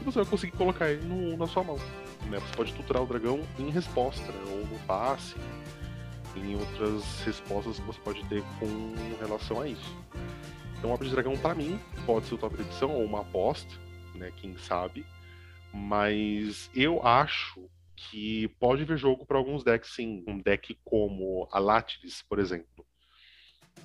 e 0.01 0.05
você 0.05 0.19
vai 0.19 0.27
conseguir 0.29 0.57
colocar 0.57 0.91
ele 0.91 1.07
no, 1.07 1.37
na 1.37 1.47
sua 1.47 1.63
mão. 1.63 1.77
Né? 2.29 2.41
Você 2.41 2.57
pode 2.57 2.75
tutorar 2.75 3.05
o 3.05 3.07
dragão 3.07 3.47
em 3.61 3.71
resposta, 3.71 4.25
né, 4.33 4.41
ou 4.51 4.67
no 4.67 4.77
passe, 4.89 5.37
em 6.35 6.57
outras 6.57 7.23
respostas 7.23 7.79
que 7.79 7.87
você 7.87 8.01
pode 8.01 8.25
ter 8.25 8.43
com 8.59 8.93
relação 9.21 9.61
a 9.61 9.69
isso. 9.69 9.97
Então, 10.77 10.91
Obra 10.91 11.07
de 11.07 11.15
Dragão, 11.15 11.37
para 11.37 11.55
mim, 11.55 11.79
pode 12.05 12.27
ser 12.27 12.35
o 12.35 12.39
top 12.39 12.57
de 12.57 12.63
edição 12.63 12.91
ou 12.91 13.05
uma 13.05 13.21
aposta, 13.21 13.73
né? 14.17 14.33
Quem 14.37 14.59
sabe. 14.59 15.07
Mas 15.73 16.69
eu 16.75 17.07
acho 17.07 17.71
que 17.97 18.49
pode 18.61 18.85
ver 18.85 18.99
jogo 18.99 19.25
para 19.25 19.39
alguns 19.39 19.65
decks, 19.65 19.95
sim. 19.95 20.23
Um 20.27 20.39
deck 20.39 20.79
como 20.85 21.49
a 21.51 21.59
Latilis, 21.59 22.23
por 22.23 22.39
exemplo. 22.39 22.86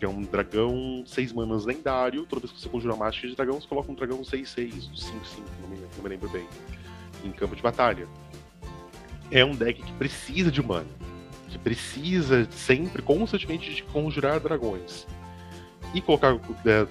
Que 0.02 0.06
é 0.06 0.10
um 0.10 0.24
dragão 0.24 1.04
6 1.06 1.32
manas 1.32 1.64
lendário. 1.64 2.26
Toda 2.26 2.40
vez 2.42 2.52
que 2.52 2.60
você 2.60 2.68
conjura 2.68 2.96
mágica 2.96 3.28
de 3.28 3.36
dragão, 3.36 3.62
você 3.62 3.68
coloca 3.68 3.92
um 3.92 3.94
dragão 3.94 4.18
6-6, 4.24 4.90
5-5, 4.96 5.14
não 5.62 5.70
não 5.70 6.04
me 6.04 6.10
lembro 6.10 6.28
bem. 6.30 6.48
Em 7.24 7.32
campo 7.32 7.56
de 7.56 7.62
batalha. 7.62 8.08
É 9.30 9.46
um 9.46 9.52
deck 9.52 9.80
que 9.80 9.94
precisa 9.94 10.52
de 10.52 10.60
mana. 10.60 10.88
Que 11.50 11.60
precisa 11.60 12.48
sempre, 12.50 13.04
constantemente, 13.04 13.76
de 13.76 13.84
conjurar 13.84 14.40
dragões 14.40 15.06
e 15.94 16.02
colocar 16.02 16.34
é, 16.66 16.88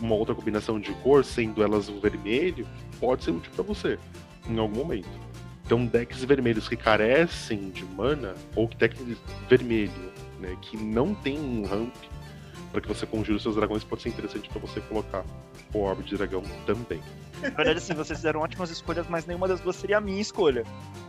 uma 0.00 0.14
outra 0.14 0.34
combinação 0.34 0.80
de 0.80 0.94
cor, 0.94 1.22
sendo 1.22 1.62
elas 1.62 1.90
o 1.90 2.00
vermelho, 2.00 2.66
pode 2.98 3.24
ser 3.24 3.32
útil 3.32 3.52
para 3.54 3.62
você 3.62 3.98
em 4.48 4.58
algum 4.58 4.76
momento. 4.76 5.10
Então, 5.66 5.84
decks 5.84 6.24
vermelhos 6.24 6.66
que 6.66 6.78
carecem 6.78 7.68
de 7.68 7.84
mana, 7.84 8.32
ou 8.56 8.68
decks 8.68 9.04
vermelho, 9.50 9.92
né, 10.40 10.56
que 10.62 10.78
não 10.78 11.14
tem 11.14 11.38
um 11.38 11.66
ramp 11.66 11.94
para 12.74 12.80
que 12.80 12.88
você 12.88 13.06
conjure 13.06 13.38
seus 13.38 13.54
dragões, 13.54 13.84
pode 13.84 14.02
ser 14.02 14.08
interessante 14.08 14.48
para 14.48 14.60
você 14.60 14.80
colocar 14.80 15.24
o 15.72 15.78
Orbe 15.78 16.02
de 16.02 16.16
Dragão 16.16 16.42
também. 16.66 17.00
Na 17.40 17.50
verdade, 17.50 17.78
assim, 17.78 17.94
vocês 17.94 18.18
fizeram 18.18 18.40
ótimas 18.40 18.68
escolhas, 18.68 19.06
mas 19.08 19.26
nenhuma 19.26 19.46
das 19.46 19.60
duas 19.60 19.76
seria 19.76 19.98
a 19.98 20.00
minha 20.00 20.20
escolha. 20.20 20.64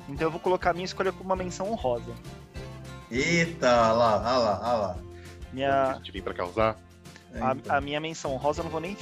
Então 0.08 0.28
eu 0.28 0.32
vou 0.32 0.40
colocar 0.40 0.70
a 0.70 0.74
minha 0.74 0.86
escolha 0.86 1.12
como 1.12 1.24
uma 1.24 1.36
menção 1.36 1.72
honrosa. 1.72 2.14
Eita, 3.10 3.68
olha 3.68 3.94
lá, 3.94 4.16
olha 4.18 4.38
lá, 4.38 4.60
olha 4.62 4.78
lá. 4.78 4.98
Minha... 5.52 5.84
A 5.84 5.94
gente 5.96 6.12
vem 6.12 6.22
pra 6.22 6.36
causar? 6.36 6.78
A, 7.42 7.78
a, 7.78 7.82
minha 7.82 8.00
menção 8.00 8.36
rosa, 8.38 8.60
eu 8.60 8.66
não 8.66 8.72
vou 8.72 8.80
nem 8.80 8.96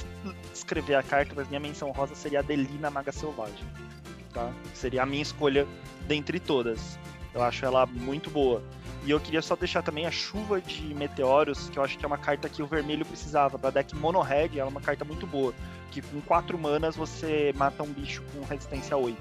escrever 0.52 0.94
a 0.94 1.02
carta, 1.02 1.34
mas 1.36 1.46
minha 1.48 1.60
menção 1.60 1.90
rosa 1.92 2.14
seria 2.14 2.38
a 2.38 2.42
Delina 2.42 2.90
Maga 2.90 3.12
Selvagem. 3.12 3.64
Tá? 4.32 4.50
Seria 4.72 5.02
a 5.02 5.06
minha 5.06 5.22
escolha 5.22 5.66
dentre 6.08 6.40
todas. 6.40 6.98
Eu 7.34 7.42
acho 7.42 7.64
ela 7.64 7.84
muito 7.84 8.30
boa. 8.30 8.62
E 9.04 9.10
eu 9.10 9.20
queria 9.20 9.42
só 9.42 9.54
deixar 9.54 9.82
também 9.82 10.06
a 10.06 10.10
chuva 10.10 10.60
de 10.60 10.94
meteoros, 10.94 11.68
que 11.68 11.78
eu 11.78 11.82
acho 11.82 11.98
que 11.98 12.04
é 12.04 12.08
uma 12.08 12.16
carta 12.16 12.48
que 12.48 12.62
o 12.62 12.66
vermelho 12.66 13.04
precisava. 13.04 13.58
Pra 13.58 13.70
deck 13.70 13.94
mono 13.94 14.20
red, 14.22 14.50
ela 14.54 14.62
é 14.62 14.64
uma 14.64 14.80
carta 14.80 15.04
muito 15.04 15.26
boa. 15.26 15.52
Que 15.90 16.00
com 16.00 16.20
4 16.22 16.58
manas 16.58 16.96
você 16.96 17.52
mata 17.56 17.82
um 17.82 17.92
bicho 17.92 18.22
com 18.32 18.42
resistência 18.46 18.96
8. 18.96 19.16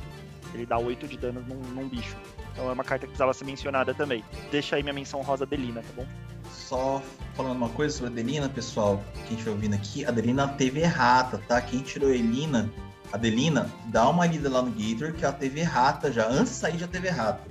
Ele 0.53 0.65
dá 0.65 0.77
8 0.77 1.07
de 1.07 1.17
dano 1.17 1.43
num, 1.47 1.59
num 1.73 1.89
bicho. 1.89 2.15
Então 2.53 2.69
é 2.69 2.71
uma 2.71 2.83
carta 2.83 3.05
que 3.05 3.07
precisava 3.07 3.33
ser 3.33 3.43
mencionada 3.43 3.93
também. 3.93 4.23
Deixa 4.51 4.75
aí 4.75 4.83
minha 4.83 4.93
menção 4.93 5.21
rosa 5.21 5.45
Delina, 5.45 5.81
tá 5.81 5.89
bom? 5.95 6.07
Só 6.49 7.01
falando 7.33 7.57
uma 7.57 7.69
coisa 7.69 7.95
sobre 7.97 8.09
a 8.09 8.13
Adelina, 8.13 8.47
pessoal, 8.47 9.03
quem 9.27 9.33
estiver 9.33 9.51
ouvindo 9.51 9.73
aqui, 9.73 10.05
a 10.05 10.09
Adelina 10.09 10.47
teve 10.47 10.79
errata, 10.79 11.39
tá? 11.47 11.59
Quem 11.59 11.81
tirou 11.81 12.09
a 12.09 12.15
Elina, 12.15 12.71
a 13.11 13.15
Adelina, 13.15 13.69
dá 13.87 14.07
uma 14.07 14.25
lida 14.25 14.49
lá 14.49 14.61
no 14.61 14.71
Gator 14.71 15.13
que 15.13 15.25
ela 15.25 15.33
teve 15.33 15.59
errata 15.59 16.11
já. 16.11 16.27
Antes 16.27 16.53
de 16.53 16.59
sair 16.59 16.77
já 16.77 16.87
teve 16.87 17.07
errata. 17.07 17.43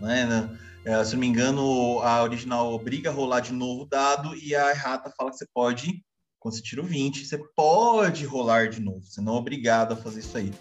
Né? 0.00 0.50
É, 0.84 1.04
se 1.04 1.12
não 1.12 1.20
me 1.20 1.26
engano, 1.26 2.00
a 2.00 2.22
original 2.22 2.72
obriga 2.72 3.10
a 3.10 3.12
rolar 3.12 3.40
de 3.40 3.52
novo 3.52 3.82
o 3.82 3.86
dado 3.86 4.34
e 4.34 4.54
a 4.54 4.70
errata 4.70 5.12
fala 5.16 5.30
que 5.30 5.36
você 5.36 5.46
pode, 5.52 6.02
quando 6.38 6.54
você 6.54 6.62
tira 6.62 6.80
o 6.80 6.84
20, 6.84 7.24
você 7.24 7.38
pode 7.54 8.24
rolar 8.24 8.68
de 8.68 8.80
novo. 8.80 9.02
Você 9.04 9.20
não 9.20 9.34
é 9.34 9.38
obrigado 9.38 9.92
a 9.92 9.96
fazer 9.96 10.20
isso 10.20 10.36
aí. 10.38 10.52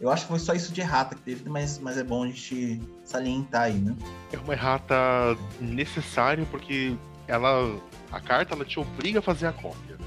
Eu 0.00 0.10
acho 0.10 0.24
que 0.24 0.28
foi 0.28 0.38
só 0.38 0.52
isso 0.52 0.72
de 0.72 0.80
errata 0.80 1.16
que 1.16 1.22
teve, 1.22 1.48
mas, 1.48 1.78
mas 1.78 1.98
é 1.98 2.04
bom 2.04 2.22
a 2.22 2.26
gente 2.26 2.80
salientar 3.04 3.62
aí, 3.62 3.74
né? 3.74 3.96
É 4.32 4.38
uma 4.38 4.52
errata 4.52 4.94
necessária 5.60 6.46
porque 6.50 6.96
ela. 7.26 7.80
A 8.10 8.20
carta 8.20 8.54
ela 8.54 8.64
te 8.64 8.78
obriga 8.78 9.18
a 9.18 9.22
fazer 9.22 9.46
a 9.46 9.52
cópia. 9.52 9.98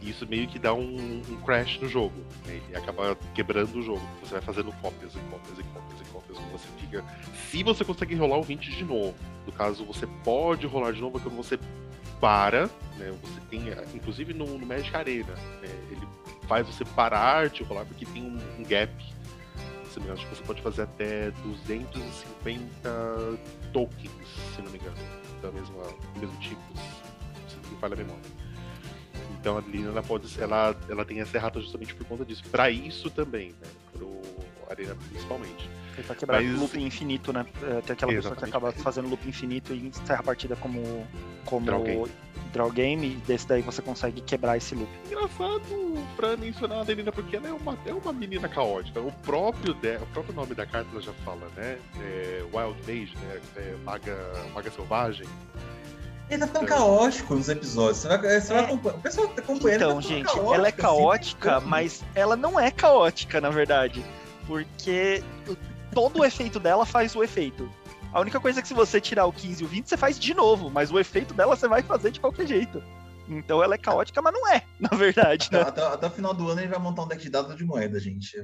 E 0.00 0.10
isso 0.10 0.26
meio 0.26 0.48
que 0.48 0.58
dá 0.58 0.74
um, 0.74 1.22
um 1.28 1.40
crash 1.44 1.78
no 1.80 1.88
jogo. 1.88 2.16
Né? 2.46 2.60
E 2.70 2.76
acaba 2.76 3.16
quebrando 3.34 3.78
o 3.78 3.82
jogo. 3.82 4.02
Você 4.20 4.32
vai 4.32 4.42
fazendo 4.42 4.72
cópias 4.80 5.14
e 5.14 5.18
cópias 5.30 5.58
e 5.58 5.62
cópias 5.62 6.00
e 6.00 6.04
cópias. 6.10 6.38
Quando 6.38 6.52
você 6.52 6.66
Se 7.50 7.62
você 7.62 7.84
conseguir 7.84 8.16
rolar 8.16 8.38
o 8.38 8.42
20 8.42 8.70
de 8.70 8.84
novo. 8.84 9.14
No 9.46 9.52
caso, 9.52 9.84
você 9.84 10.06
pode 10.24 10.66
rolar 10.66 10.92
de 10.92 11.00
novo 11.00 11.18
quando 11.18 11.36
você 11.36 11.58
para. 12.20 12.66
Né? 12.96 13.12
Você 13.22 13.40
tem. 13.50 13.62
Inclusive 13.94 14.32
no, 14.32 14.58
no 14.58 14.66
Magic 14.66 14.94
Arena. 14.96 15.34
Né? 15.60 15.68
Ele 15.90 16.06
faz 16.46 16.66
você 16.66 16.84
parar 16.84 17.48
de 17.48 17.62
rolar 17.62 17.84
porque 17.84 18.06
tem 18.06 18.22
um, 18.22 18.38
um 18.60 18.64
gap. 18.64 18.92
Se 19.90 19.98
não 19.98 20.06
me 20.06 20.12
engano, 20.12 20.12
acho 20.12 20.26
que 20.28 20.36
você 20.36 20.42
pode 20.44 20.62
fazer 20.62 20.82
até 20.82 21.30
250 21.42 23.38
tokens, 23.72 24.10
se 24.54 24.62
não 24.62 24.70
me 24.70 24.78
engano, 24.78 24.96
da 25.42 25.52
mesma, 25.52 25.82
do 26.14 26.20
mesmo 26.20 26.40
tipo, 26.40 26.62
se 27.46 27.56
não 27.62 27.70
me 27.70 27.76
falha 27.76 27.92
a 27.92 27.96
memória. 27.96 28.22
Então 29.38 29.58
a 29.58 29.60
Lina 29.60 29.90
ela 29.90 30.02
pode 30.02 30.40
ela, 30.40 30.74
ela 30.88 31.04
tem 31.04 31.20
essa 31.20 31.36
errata 31.36 31.60
justamente 31.60 31.94
por 31.94 32.06
conta 32.06 32.24
disso. 32.24 32.42
Para 32.50 32.70
isso 32.70 33.10
também, 33.10 33.50
né? 33.60 33.68
Pro, 33.92 34.20
arena 34.70 34.96
principalmente. 35.10 35.68
Tentar 35.96 36.14
quebrar 36.14 36.42
Mas... 36.42 36.58
loop 36.58 36.80
infinito, 36.80 37.32
né? 37.32 37.44
É, 37.62 37.80
tem 37.80 37.92
aquela 37.92 38.12
Exatamente. 38.12 38.22
pessoa 38.22 38.36
que 38.36 38.44
acaba 38.44 38.72
fazendo 38.72 39.08
loop 39.08 39.28
infinito 39.28 39.74
e 39.74 39.86
encerra 39.86 40.20
a 40.20 40.22
partida 40.22 40.56
como, 40.56 41.06
como 41.44 41.66
draw 41.66 41.82
game. 41.82 42.10
draw 42.52 42.70
game, 42.70 43.06
e 43.06 43.16
desse 43.26 43.46
daí 43.46 43.62
você 43.62 43.82
consegue 43.82 44.20
quebrar 44.20 44.56
esse 44.56 44.74
loop. 44.74 44.90
Engraçado 45.06 45.62
pra 46.16 46.36
mencionar 46.36 46.78
a 46.78 46.80
Adelina, 46.82 47.12
porque 47.12 47.36
ela 47.36 47.48
é 47.48 47.52
uma, 47.52 47.78
é 47.86 47.92
uma 47.92 48.12
menina 48.12 48.48
caótica. 48.48 49.00
O 49.00 49.12
próprio, 49.12 49.74
de, 49.74 49.96
o 49.96 50.06
próprio 50.06 50.34
nome 50.34 50.54
da 50.54 50.66
carta 50.66 50.88
ela 50.92 51.00
já 51.00 51.12
fala, 51.24 51.46
né? 51.56 51.78
É 52.00 52.42
Wild 52.52 52.78
Mage, 52.80 53.16
né? 53.16 53.40
É 53.56 53.76
maga, 53.84 54.16
maga 54.54 54.70
selvagem. 54.70 55.26
Ele 56.30 56.40
tá 56.40 56.46
ficando 56.46 56.66
caótico 56.66 57.34
nos 57.34 57.48
episódios. 57.48 57.98
Você 57.98 58.08
vai, 58.08 58.40
você 58.40 58.52
é. 58.54 58.62
vai 58.62 58.74
O 58.74 58.78
pessoal 58.78 59.28
tá 59.28 59.42
acompanhando. 59.42 59.82
Então, 59.82 59.94
tá 59.96 60.00
gente, 60.00 60.24
caótico, 60.24 60.54
ela 60.54 60.68
é 60.68 60.72
caótica, 60.72 61.56
assim, 61.56 61.66
mas 61.66 62.04
ela 62.14 62.36
não 62.36 62.58
é 62.58 62.70
caótica, 62.70 63.40
na 63.40 63.50
verdade. 63.50 64.02
Porque 64.46 65.22
todo 65.94 66.20
o 66.20 66.24
efeito 66.24 66.58
dela 66.58 66.84
faz 66.84 67.14
o 67.14 67.22
efeito. 67.22 67.70
A 68.12 68.20
única 68.20 68.38
coisa 68.38 68.58
é 68.58 68.62
que 68.62 68.68
se 68.68 68.74
você 68.74 69.00
tirar 69.00 69.26
o 69.26 69.32
15 69.32 69.62
e 69.62 69.66
o 69.66 69.68
20, 69.68 69.88
você 69.88 69.96
faz 69.96 70.18
de 70.18 70.34
novo, 70.34 70.70
mas 70.70 70.90
o 70.90 70.98
efeito 70.98 71.32
dela 71.32 71.56
você 71.56 71.66
vai 71.66 71.82
fazer 71.82 72.10
de 72.10 72.20
qualquer 72.20 72.46
jeito. 72.46 72.82
Então 73.28 73.62
ela 73.62 73.74
é 73.74 73.78
caótica, 73.78 74.20
mas 74.20 74.34
não 74.34 74.48
é, 74.48 74.62
na 74.78 74.96
verdade. 74.96 75.48
Né? 75.50 75.60
Até, 75.60 75.82
até, 75.82 76.06
o 76.06 76.10
final 76.10 76.34
do 76.34 76.48
ano 76.48 76.58
a 76.58 76.62
gente 76.62 76.70
vai 76.70 76.78
montar 76.78 77.02
um 77.02 77.08
deck 77.08 77.22
de 77.22 77.30
dado 77.30 77.56
de 77.56 77.64
moeda, 77.64 77.98
gente. 77.98 78.36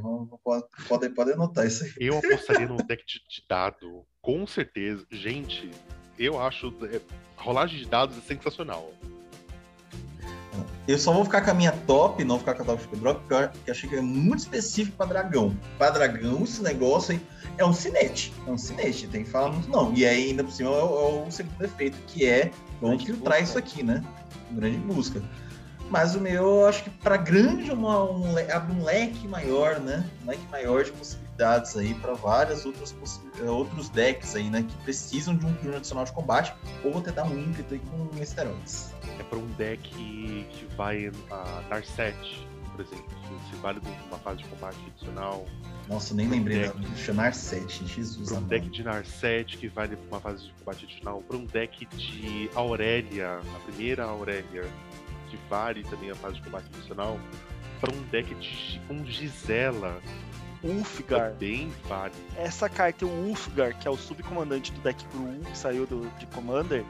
Pode, 0.42 0.64
pode, 0.88 1.08
pode 1.10 1.32
anotar 1.32 1.66
isso 1.66 1.84
aí. 1.84 1.92
Eu 1.98 2.18
apostaria 2.18 2.66
num 2.68 2.76
deck 2.76 3.04
de, 3.06 3.18
de 3.28 3.44
dado, 3.48 4.06
com 4.22 4.46
certeza. 4.46 5.06
Gente, 5.10 5.70
eu 6.18 6.40
acho. 6.40 6.72
É, 6.90 7.00
rolagem 7.36 7.78
de 7.78 7.86
dados 7.86 8.16
é 8.16 8.20
sensacional. 8.20 8.92
Eu 10.88 10.98
só 10.98 11.12
vou 11.12 11.22
ficar 11.22 11.42
com 11.42 11.50
a 11.50 11.54
minha 11.54 11.70
top, 11.70 12.24
não 12.24 12.36
vou 12.36 12.38
ficar 12.38 12.54
com 12.54 12.62
a 12.62 12.64
top 12.64 12.82
de 12.82 12.88
Pedro, 12.88 13.14
porque 13.16 13.34
eu 13.66 13.72
achei 13.72 13.86
que 13.90 13.96
é 13.96 14.00
muito 14.00 14.38
específico 14.38 14.96
para 14.96 15.08
dragão. 15.08 15.54
Para 15.76 15.90
dragão, 15.90 16.42
esse 16.42 16.62
negócio 16.62 17.12
aí 17.12 17.20
é 17.58 17.64
um 17.64 17.74
cinete. 17.74 18.32
É 18.46 18.50
um 18.50 18.56
cinete, 18.56 19.06
tem 19.06 19.22
que 19.22 19.28
falar 19.28 19.52
muito 19.52 19.68
não. 19.68 19.92
E 19.92 20.06
aí, 20.06 20.30
ainda 20.30 20.42
por 20.42 20.50
cima, 20.50 20.70
é 20.70 20.72
o, 20.72 21.24
é 21.24 21.26
o 21.26 21.30
segundo 21.30 21.62
efeito, 21.62 21.98
que 22.06 22.24
é 22.24 22.50
vamos 22.80 23.04
filtrar 23.04 23.42
isso 23.42 23.58
aqui, 23.58 23.82
né? 23.82 24.02
Grande 24.50 24.78
busca. 24.78 25.22
Mas 25.90 26.14
o 26.14 26.20
meu, 26.22 26.60
eu 26.60 26.66
acho 26.66 26.82
que 26.82 26.90
para 26.90 27.18
grande 27.18 27.70
uma, 27.70 28.10
um, 28.10 28.24
abre 28.50 28.74
um 28.74 28.82
leque 28.82 29.28
maior, 29.28 29.78
né? 29.80 30.02
Um 30.24 30.30
leque 30.30 30.46
maior 30.50 30.84
de 30.84 30.92
possibilidades 30.92 31.27
aí 31.76 31.94
para 31.94 32.14
várias 32.14 32.64
outras 32.64 32.94
eh, 33.40 33.44
outros 33.44 33.88
decks 33.90 34.34
aí, 34.34 34.50
né? 34.50 34.62
Que 34.62 34.76
precisam 34.78 35.36
de 35.36 35.46
um 35.46 35.54
turno 35.54 35.76
adicional 35.76 36.04
de 36.04 36.12
combate 36.12 36.52
ou 36.84 36.92
vou 36.92 37.02
tentar 37.02 37.24
um 37.24 37.38
ímpeto 37.38 37.74
aí 37.74 37.80
com 37.80 38.22
esteroides. 38.22 38.92
É 39.18 39.22
para 39.22 39.38
um 39.38 39.46
deck 39.52 39.82
que 39.88 40.68
vai 40.76 41.10
a 41.30 41.62
dar 41.68 41.84
7, 41.84 42.48
por 42.72 42.80
exemplo. 42.80 43.06
Se 43.50 43.56
vale 43.56 43.80
uma 44.08 44.18
fase 44.18 44.38
de 44.38 44.48
combate 44.48 44.76
adicional. 44.86 45.46
Nossa, 45.88 46.14
nem 46.14 46.28
lembrei 46.28 46.68
deck, 46.68 47.14
da 47.14 47.32
7, 47.32 47.86
Jesus. 47.86 48.28
Para 48.28 48.38
um 48.38 48.42
deck 48.42 48.68
de 48.68 48.82
Narset 48.82 49.56
que 49.56 49.68
vale 49.68 49.96
uma 50.10 50.20
fase 50.20 50.46
de 50.46 50.52
combate 50.52 50.84
adicional. 50.84 51.22
Para 51.22 51.36
um 51.36 51.46
deck 51.46 51.86
de 51.86 52.50
Aurélia, 52.54 53.40
a 53.54 53.58
primeira 53.60 54.04
Aurélia 54.04 54.64
que 55.30 55.38
vale 55.48 55.82
também 55.84 56.10
a 56.10 56.14
fase 56.14 56.36
de 56.36 56.42
combate 56.42 56.66
adicional, 56.74 57.18
para 57.80 57.94
um 57.94 58.02
deck 58.04 58.34
de, 58.34 58.80
com 58.88 59.04
Gisela. 59.04 60.00
Ulfgar. 60.62 61.32
Também 61.32 61.72
vale. 61.88 62.14
Essa 62.36 62.68
carta, 62.68 63.06
o 63.06 63.28
Ulfgar, 63.28 63.78
que 63.78 63.86
é 63.86 63.90
o 63.90 63.96
subcomandante 63.96 64.72
do 64.72 64.80
deck 64.80 65.04
Blue, 65.12 65.40
que 65.44 65.56
saiu 65.56 65.86
do, 65.86 66.10
de 66.18 66.26
Commander, 66.26 66.84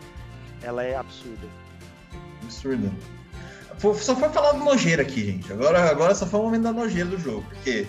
ela 0.63 0.83
é 0.83 0.97
absurda. 0.97 1.47
Absurda. 2.43 2.91
Só 3.79 4.17
foi 4.17 4.29
falar 4.31 4.53
do 4.53 4.65
nojeira 4.65 5.03
aqui, 5.03 5.25
gente. 5.25 5.53
Agora, 5.53 5.89
agora 5.89 6.15
só 6.15 6.27
foi 6.27 6.41
o 6.41 6.43
momento 6.45 6.63
da 6.63 6.73
nojeira 6.73 7.09
do 7.09 7.19
jogo. 7.19 7.45
Porque, 7.49 7.87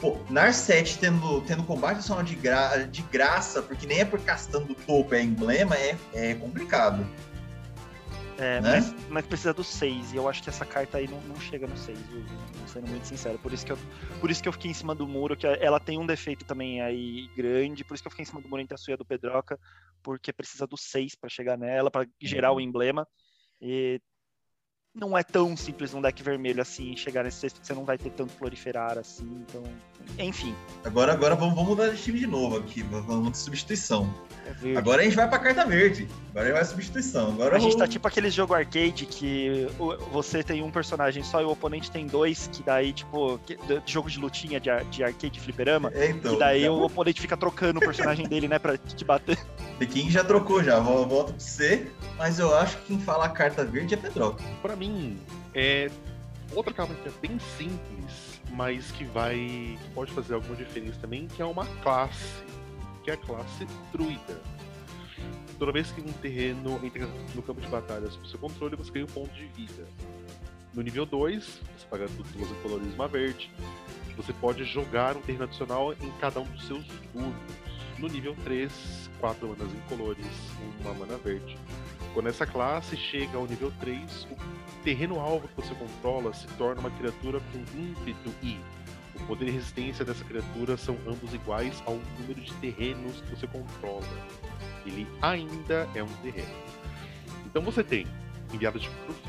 pô, 0.00 0.18
Narset 0.28 0.98
tendo, 0.98 1.40
tendo 1.42 1.62
combate 1.62 2.02
só 2.02 2.20
de, 2.20 2.34
gra 2.34 2.84
de 2.84 3.02
graça, 3.02 3.62
porque 3.62 3.86
nem 3.86 4.00
é 4.00 4.04
por 4.04 4.20
castando 4.20 4.66
do 4.66 4.74
topo, 4.74 5.14
é 5.14 5.22
emblema, 5.22 5.74
é, 5.76 5.96
é 6.12 6.34
complicado. 6.34 7.06
É, 8.38 8.60
né? 8.60 8.80
mas, 8.80 9.08
mas, 9.08 9.26
precisa 9.26 9.52
do 9.52 9.62
6, 9.62 10.12
e 10.12 10.16
eu 10.16 10.28
acho 10.28 10.42
que 10.42 10.48
essa 10.48 10.64
carta 10.64 10.98
aí 10.98 11.06
não, 11.06 11.20
não 11.22 11.38
chega 11.38 11.66
no 11.66 11.76
6, 11.76 11.98
sendo 12.66 12.88
muito 12.88 13.06
sincero. 13.06 13.38
Por 13.38 13.52
isso, 13.52 13.64
que 13.64 13.72
eu, 13.72 13.78
por 14.20 14.30
isso 14.30 14.42
que 14.42 14.48
eu 14.48 14.52
fiquei 14.52 14.70
em 14.70 14.74
cima 14.74 14.94
do 14.94 15.06
muro, 15.06 15.36
que 15.36 15.46
ela 15.46 15.78
tem 15.78 15.98
um 15.98 16.06
defeito 16.06 16.44
também 16.44 16.80
aí 16.80 17.28
grande, 17.36 17.84
por 17.84 17.94
isso 17.94 18.02
que 18.02 18.06
eu 18.06 18.10
fiquei 18.10 18.22
em 18.22 18.26
cima 18.26 18.40
do 18.40 18.48
muro 18.48 18.62
entre 18.62 18.74
a 18.74 18.78
sua 18.78 18.92
e 18.92 18.94
a 18.94 18.96
do 18.96 19.04
Pedroca, 19.04 19.58
porque 20.02 20.32
precisa 20.32 20.66
do 20.66 20.76
6 20.76 21.14
para 21.14 21.28
chegar 21.28 21.58
nela, 21.58 21.90
para 21.90 22.06
gerar 22.20 22.50
uhum. 22.52 22.56
o 22.56 22.60
emblema. 22.60 23.06
E 23.60 24.00
não 24.94 25.16
é 25.16 25.22
tão 25.22 25.56
simples 25.56 25.94
um 25.94 26.02
deck 26.02 26.22
vermelho 26.22 26.60
assim 26.60 26.96
chegar 26.96 27.24
nesse 27.24 27.38
sexto, 27.38 27.64
você 27.64 27.72
não 27.72 27.84
vai 27.84 27.96
ter 27.96 28.10
tanto 28.10 28.34
proliferar 28.34 28.98
assim, 28.98 29.44
então. 29.48 29.62
Enfim. 30.18 30.54
Agora, 30.84 31.12
agora 31.12 31.34
vamos, 31.34 31.54
vamos 31.54 31.70
mudar 31.70 31.88
de 31.88 32.02
time 32.02 32.18
de 32.18 32.26
novo 32.26 32.56
aqui, 32.56 32.82
vamos 32.82 33.32
de 33.32 33.38
substituição. 33.38 34.12
É 34.64 34.76
agora 34.76 35.00
a 35.00 35.04
gente 35.04 35.14
vai 35.14 35.28
pra 35.28 35.38
carta 35.38 35.64
verde. 35.64 36.08
Agora 36.30 36.46
a 36.46 36.48
gente 36.48 36.54
vai 36.54 36.64
substituição. 36.64 37.28
Agora 37.30 37.56
a 37.56 37.58
gente 37.58 37.76
tá 37.76 37.86
tipo 37.86 38.06
aquele 38.06 38.30
jogo 38.30 38.52
arcade 38.54 39.06
que 39.06 39.68
você 40.10 40.42
tem 40.42 40.62
um 40.62 40.70
personagem 40.70 41.22
só 41.22 41.40
e 41.40 41.44
o 41.44 41.50
oponente 41.50 41.90
tem 41.90 42.06
dois, 42.06 42.48
que 42.52 42.62
daí, 42.62 42.92
tipo, 42.92 43.40
jogo 43.86 44.10
de 44.10 44.18
lutinha 44.18 44.58
de, 44.60 44.70
de 44.90 45.04
arcade 45.04 45.38
fliperama. 45.38 45.90
É, 45.94 46.10
então, 46.10 46.34
que 46.34 46.38
daí 46.40 46.68
o 46.68 46.82
oponente 46.82 47.20
fica 47.20 47.36
trocando 47.36 47.78
o 47.78 47.80
personagem 47.80 48.26
dele, 48.26 48.48
né, 48.48 48.58
pra 48.58 48.76
te 48.76 49.04
bater. 49.04 49.38
Pequim 49.78 50.10
já 50.10 50.24
trocou 50.24 50.62
já, 50.62 50.78
volta 50.78 51.32
pra 51.32 51.40
você. 51.40 51.86
Mas 52.18 52.38
eu 52.38 52.54
acho 52.54 52.76
que 52.78 52.86
quem 52.88 52.98
fala 52.98 53.26
a 53.26 53.28
carta 53.28 53.64
verde 53.64 53.94
é 53.94 53.96
Pedroca. 53.96 54.42
Pra 54.60 54.76
mim, 54.76 55.18
é 55.54 55.90
outra 56.54 56.72
carta 56.74 56.94
que 56.94 57.08
é 57.08 57.12
bem 57.20 57.38
simples, 57.56 58.31
mas 58.52 58.90
que 58.92 59.04
vai. 59.04 59.34
que 59.34 59.90
pode 59.94 60.12
fazer 60.12 60.34
alguma 60.34 60.56
diferença 60.56 60.98
também, 61.00 61.26
que 61.26 61.42
é 61.42 61.44
uma 61.44 61.66
classe 61.82 62.42
que 63.02 63.10
é 63.10 63.14
a 63.14 63.16
classe 63.16 63.66
druida. 63.92 64.40
Toda 65.58 65.72
vez 65.72 65.90
que 65.90 66.00
um 66.00 66.12
terreno 66.12 66.80
entra 66.84 67.06
no 67.34 67.42
campo 67.42 67.60
de 67.60 67.68
batalha 67.68 68.10
sob 68.10 68.28
seu 68.28 68.38
controle, 68.38 68.76
você 68.76 68.90
ganha 68.90 69.04
um 69.04 69.08
ponto 69.08 69.32
de 69.32 69.46
vida. 69.48 69.86
No 70.72 70.82
nível 70.82 71.04
2, 71.04 71.44
você 71.44 71.86
paga 71.90 72.06
duas 72.08 72.50
colores 72.62 72.94
uma 72.94 73.06
verde. 73.06 73.50
Você 74.16 74.32
pode 74.32 74.64
jogar 74.64 75.16
um 75.16 75.20
terreno 75.20 75.44
adicional 75.44 75.92
em 75.92 76.10
cada 76.20 76.40
um 76.40 76.44
dos 76.44 76.66
seus 76.66 76.84
turnos. 77.12 77.34
No 77.98 78.08
nível 78.08 78.34
3, 78.42 79.10
4 79.20 79.48
manas 79.48 79.72
incolores, 79.72 80.26
uma 80.80 80.94
mana 80.94 81.16
verde. 81.18 81.56
Quando 82.14 82.28
essa 82.28 82.46
classe 82.46 82.96
chega 82.96 83.38
ao 83.38 83.46
nível 83.46 83.72
3, 83.80 84.26
o 84.30 84.36
terreno 84.82 85.20
alvo 85.20 85.48
que 85.48 85.56
você 85.56 85.74
controla 85.74 86.32
se 86.34 86.46
torna 86.58 86.80
uma 86.80 86.90
criatura 86.90 87.40
com 87.40 87.58
ímpeto 87.78 88.34
e 88.42 88.58
o 89.14 89.26
poder 89.26 89.48
e 89.48 89.50
resistência 89.50 90.04
dessa 90.04 90.24
criatura 90.24 90.76
são 90.76 90.96
ambos 91.06 91.32
iguais 91.34 91.82
ao 91.86 91.98
número 92.18 92.40
de 92.40 92.52
terrenos 92.54 93.20
que 93.20 93.30
você 93.30 93.46
controla. 93.46 94.06
Ele 94.86 95.06
ainda 95.20 95.88
é 95.94 96.02
um 96.02 96.12
terreno. 96.22 96.54
Então 97.46 97.62
você 97.62 97.84
tem 97.84 98.06
enviado 98.52 98.78
de 98.78 98.88
Crufix, 98.88 99.28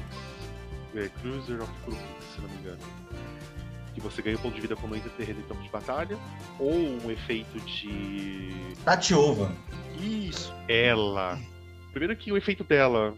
é, 0.95 1.09
Cruiser 1.21 1.61
of 1.61 1.71
Crufix, 1.83 2.25
se 2.33 2.41
não 2.41 2.49
me 2.49 2.57
engano. 2.57 2.79
Que 3.93 4.01
você 4.01 4.21
ganha 4.21 4.37
um 4.37 4.41
ponto 4.41 4.55
de 4.55 4.61
vida 4.61 4.75
quando 4.75 4.95
entra 4.95 5.09
terreno 5.11 5.41
em 5.41 5.43
campo 5.43 5.61
de 5.61 5.69
batalha, 5.69 6.17
ou 6.57 6.73
um 6.73 7.11
efeito 7.11 7.59
de. 7.59 8.51
Tatiova. 8.83 9.53
Isso. 10.01 10.51
Ela. 10.67 11.39
Primeiro 11.91 12.15
que 12.15 12.31
o 12.31 12.37
efeito 12.37 12.63
dela, 12.63 13.13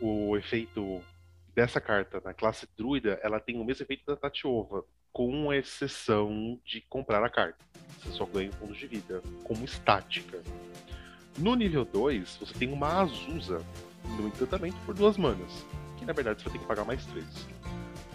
o, 0.00 0.30
o 0.30 0.36
efeito 0.38 1.02
dessa 1.56 1.80
carta 1.80 2.20
na 2.22 2.34
classe 2.34 2.68
druida, 2.76 3.18
ela 3.22 3.40
tem 3.40 3.58
o 3.58 3.64
mesmo 3.64 3.82
efeito 3.82 4.04
da 4.04 4.14
Tatiova, 4.14 4.84
com 5.10 5.50
exceção 5.54 6.60
de 6.62 6.82
comprar 6.82 7.24
a 7.24 7.30
carta. 7.30 7.56
Você 7.98 8.10
só 8.10 8.26
ganha 8.26 8.50
pontos 8.50 8.76
de 8.76 8.86
vida, 8.86 9.22
como 9.42 9.64
estática. 9.64 10.42
No 11.38 11.54
nível 11.54 11.86
2, 11.86 12.36
você 12.36 12.52
tem 12.52 12.70
uma 12.70 13.00
Azusa 13.00 13.64
no 14.04 14.28
encantamento 14.28 14.76
por 14.84 14.94
duas 14.94 15.16
manas, 15.16 15.66
que 15.96 16.04
na 16.04 16.12
verdade 16.12 16.42
você 16.42 16.44
vai 16.50 16.58
ter 16.58 16.58
que 16.58 16.68
pagar 16.68 16.84
mais 16.84 17.06
três. 17.06 17.48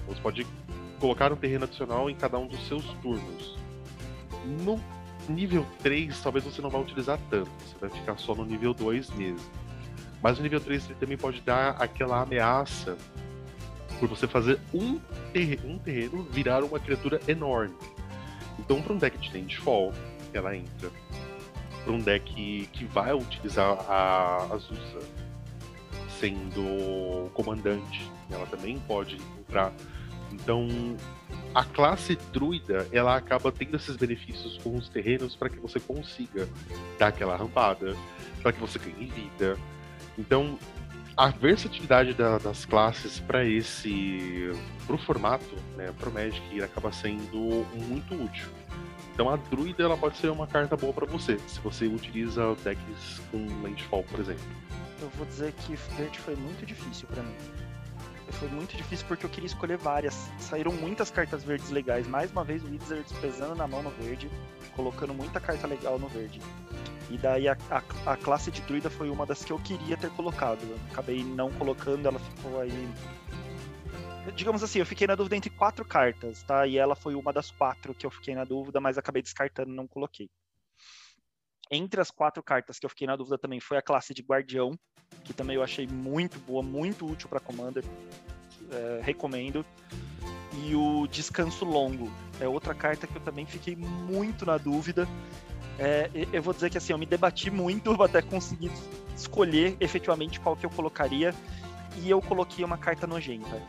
Você 0.08 0.22
pode 0.22 0.46
colocar 1.00 1.34
um 1.34 1.36
terreno 1.36 1.64
adicional 1.64 2.12
em 2.12 2.16
cada 2.16 2.38
um 2.38 2.46
dos 2.46 2.68
seus 2.68 2.86
turnos. 3.02 3.58
No 4.64 4.80
nível 5.28 5.66
3, 5.82 6.22
talvez 6.22 6.46
você 6.46 6.62
não 6.62 6.70
vá 6.70 6.78
utilizar 6.78 7.20
tanto, 7.28 7.50
você 7.60 7.76
vai 7.80 7.90
ficar 7.90 8.18
só 8.20 8.36
no 8.36 8.46
nível 8.46 8.72
2 8.72 9.10
mesmo. 9.16 9.50
Mas 10.22 10.38
no 10.38 10.44
nível 10.44 10.60
3 10.60 10.86
ele 10.86 11.00
também 11.00 11.18
pode 11.18 11.42
dar 11.42 11.72
aquela 11.82 12.22
ameaça 12.22 12.96
por 14.02 14.10
você 14.10 14.28
fazer 14.28 14.60
um, 14.74 15.00
terreno, 15.32 15.62
um 15.70 15.78
terreno 15.78 16.24
virar 16.24 16.64
uma 16.64 16.80
criatura 16.80 17.22
enorme. 17.28 17.76
Então, 18.58 18.82
para 18.82 18.94
um 18.94 18.98
deck 18.98 19.16
de 19.20 19.32
Landfall, 19.32 19.94
ela 20.34 20.58
entra. 20.58 20.90
Para 21.84 21.94
um 21.94 22.00
deck 22.00 22.68
que 22.74 22.86
vai 22.86 23.14
utilizar 23.14 23.78
a 23.88 24.48
Azusa 24.52 25.00
sendo 26.20 27.30
comandante, 27.34 28.12
ela 28.32 28.48
também 28.48 28.80
pode 28.80 29.18
entrar. 29.40 29.72
Então, 30.32 30.68
a 31.54 31.64
classe 31.64 32.18
druida, 32.34 32.88
ela 32.92 33.16
acaba 33.16 33.52
tendo 33.52 33.76
esses 33.76 33.96
benefícios 33.96 34.58
com 34.58 34.76
os 34.76 34.90
terrenos 34.90 35.36
para 35.36 35.50
que 35.50 35.60
você 35.60 35.80
consiga 35.80 36.50
dar 36.98 37.08
aquela 37.08 37.36
rampada, 37.36 37.96
para 38.42 38.52
que 38.52 38.60
você 38.60 38.80
ganhe 38.80 39.06
vida. 39.06 39.58
Então, 40.18 40.58
a 41.16 41.30
versatilidade 41.30 42.14
da, 42.14 42.38
das 42.38 42.66
classes 42.66 43.20
para 43.20 43.46
esse 43.46 44.52
pro 44.86 44.98
formato, 44.98 45.56
né, 45.76 45.94
pro 46.00 46.12
Magic 46.12 46.62
acaba 46.62 46.92
sendo 46.92 47.66
muito 47.88 48.14
útil. 48.14 48.50
Então 49.14 49.30
a 49.30 49.36
druida 49.36 49.84
ela 49.84 49.98
pode 49.98 50.18
ser 50.18 50.30
uma 50.30 50.48
carta 50.48 50.76
boa 50.76 50.94
para 50.94 51.06
você, 51.06 51.38
se 51.48 51.60
você 51.60 51.86
utiliza 51.86 52.56
decks 52.64 53.22
com 53.30 53.46
landfall, 53.62 54.04
por 54.04 54.20
exemplo. 54.20 54.44
Eu 55.02 55.10
vou 55.10 55.26
dizer 55.26 55.52
que 55.54 55.76
verde 55.98 56.20
foi 56.20 56.36
muito 56.36 56.66
difícil 56.66 57.08
para 57.08 57.22
mim. 57.24 57.36
Foi 58.32 58.48
muito 58.48 58.78
difícil 58.78 59.06
porque 59.08 59.26
eu 59.26 59.30
queria 59.30 59.48
escolher 59.48 59.78
várias. 59.78 60.30
Saíram 60.40 60.72
muitas 60.72 61.12
cartas 61.12 61.44
verdes 61.44 61.70
legais. 61.70 62.08
Mais 62.08 62.32
uma 62.32 62.44
vez 62.44 62.64
o 62.64 62.68
Wizards 62.68 63.12
pesando 63.20 63.56
na 63.56 63.68
mão 63.68 63.84
no 63.84 63.90
verde, 63.90 64.30
colocando 64.76 65.14
muita 65.14 65.40
carta 65.40 65.68
legal 65.68 66.00
no 66.00 66.08
verde. 66.08 66.40
E 67.12 67.18
daí 67.18 67.48
a, 67.50 67.58
a, 67.70 68.14
a, 68.14 68.18
classe 68.18 68.50
de 68.50 68.62
druida 68.62 68.90
foi 68.90 69.10
uma 69.10 69.26
das 69.26 69.44
que 69.44 69.52
eu 69.52 69.60
queria 69.60 69.98
ter 69.98 70.10
colocado. 70.12 70.62
Eu 70.64 70.80
acabei 70.92 71.24
não 71.24 71.52
colocando, 71.52 72.08
ela 72.08 72.20
ficou 72.20 72.62
aí. 72.62 72.90
Digamos 74.34 74.64
assim, 74.64 74.80
eu 74.80 74.86
fiquei 74.86 75.06
na 75.06 75.16
dúvida 75.16 75.36
entre 75.36 75.50
quatro 75.50 75.84
cartas, 75.84 76.42
tá? 76.44 76.66
E 76.66 76.78
ela 76.78 76.96
foi 76.96 77.16
uma 77.16 77.34
das 77.34 77.52
quatro 77.52 77.94
que 77.94 78.06
eu 78.06 78.12
fiquei 78.12 78.34
na 78.34 78.46
dúvida, 78.46 78.80
mas 78.80 78.98
acabei 78.98 79.22
descartando 79.22 79.72
e 79.72 79.76
não 79.76 79.88
coloquei. 79.88 80.30
Entre 81.70 82.00
as 82.00 82.12
quatro 82.12 82.42
cartas 82.42 82.80
que 82.80 82.86
eu 82.86 82.90
fiquei 82.90 83.08
na 83.08 83.16
dúvida 83.16 83.38
também 83.38 83.60
foi 83.60 83.78
a 83.78 83.82
classe 83.82 84.14
de 84.14 84.22
Guardião, 84.22 84.78
que 85.26 85.34
também 85.34 85.58
eu 85.58 85.64
achei 85.64 85.88
muito 85.88 86.40
boa, 86.40 86.64
muito 86.64 87.06
útil 87.06 87.28
para 87.28 87.40
Commander. 87.42 87.84
É, 88.72 89.02
recomendo. 89.04 89.66
E 90.66 90.76
o 90.76 91.08
Descanso 91.08 91.66
Longo 91.66 92.12
é 92.40 92.48
outra 92.48 92.74
carta 92.74 93.08
que 93.08 93.16
eu 93.16 93.22
também 93.22 93.46
fiquei 93.46 93.76
muito 93.76 94.46
na 94.46 94.58
dúvida. 94.58 95.08
É, 95.84 96.12
eu 96.32 96.44
vou 96.44 96.54
dizer 96.54 96.70
que 96.70 96.78
assim, 96.78 96.94
eu 96.94 96.98
me 97.00 97.08
debati 97.08 97.50
muito 97.50 97.92
até 98.04 98.22
conseguir 98.22 98.72
escolher 99.18 99.76
efetivamente 99.80 100.40
qual 100.40 100.56
que 100.56 100.64
eu 100.64 100.70
colocaria. 100.70 101.34
E 101.98 102.10
eu 102.10 102.22
coloquei 102.22 102.64
uma 102.64 102.78
carta 102.78 103.08
nojenta. 103.08 103.62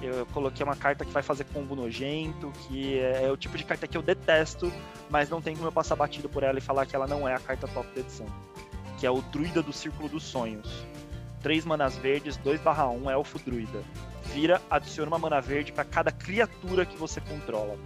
Eu 0.00 0.26
coloquei 0.26 0.64
uma 0.64 0.74
carta 0.74 1.04
que 1.04 1.12
vai 1.12 1.22
fazer 1.22 1.44
combo 1.44 1.76
nojento, 1.76 2.50
que 2.66 2.98
é, 2.98 3.24
é, 3.24 3.30
o 3.30 3.36
tipo 3.36 3.56
de 3.56 3.64
carta 3.64 3.86
que 3.86 3.96
eu 3.96 4.02
detesto, 4.02 4.72
mas 5.10 5.28
não 5.28 5.40
tem 5.40 5.54
como 5.54 5.68
eu 5.68 5.72
passar 5.72 5.94
batido 5.94 6.28
por 6.28 6.42
ela 6.42 6.58
e 6.58 6.62
falar 6.62 6.86
que 6.86 6.96
ela 6.96 7.06
não 7.06 7.28
é 7.28 7.34
a 7.34 7.38
carta 7.38 7.68
top 7.68 7.86
da 7.94 8.00
edição. 8.00 8.26
Que 8.98 9.06
é 9.06 9.10
o 9.10 9.20
Druida 9.20 9.62
do 9.62 9.72
Círculo 9.72 10.08
dos 10.08 10.24
Sonhos. 10.24 10.84
3 11.42 11.66
manas 11.66 11.96
verdes, 11.96 12.38
2/1, 12.38 13.10
elfo 13.10 13.38
druida. 13.38 13.82
Vira, 14.32 14.60
adiciona 14.70 15.08
uma 15.08 15.18
mana 15.18 15.40
verde 15.40 15.70
para 15.70 15.84
cada 15.84 16.10
criatura 16.10 16.86
que 16.86 16.96
você 16.96 17.20
controla 17.20 17.76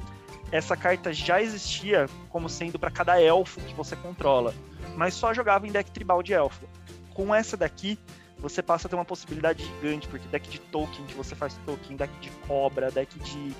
essa 0.51 0.77
carta 0.77 1.13
já 1.13 1.43
existia 1.43 2.07
como 2.31 2.49
sendo 2.49 2.79
para 2.79 2.91
cada 2.91 3.21
elfo 3.21 3.61
que 3.61 3.75
você 3.75 3.95
controla, 3.97 4.55
mas 4.97 5.15
só 5.15 5.35
jogava 5.35 5.67
em 5.67 5.73
deck 5.73 5.91
tribal 5.91 6.23
de 6.23 6.33
elfo. 6.33 6.67
Com 7.13 7.35
essa 7.35 7.57
daqui, 7.57 7.99
você 8.39 8.63
passa 8.63 8.87
a 8.87 8.89
ter 8.89 8.95
uma 8.95 9.05
possibilidade 9.05 9.65
gigante, 9.65 10.07
porque 10.09 10.27
deck 10.29 10.49
de 10.49 10.59
token 10.59 11.05
que 11.07 11.15
você 11.15 11.35
faz 11.35 11.59
token, 11.67 11.97
deck 11.97 12.13
de 12.21 12.31
cobra, 12.47 12.91
deck 12.91 13.19
de, 13.19 13.55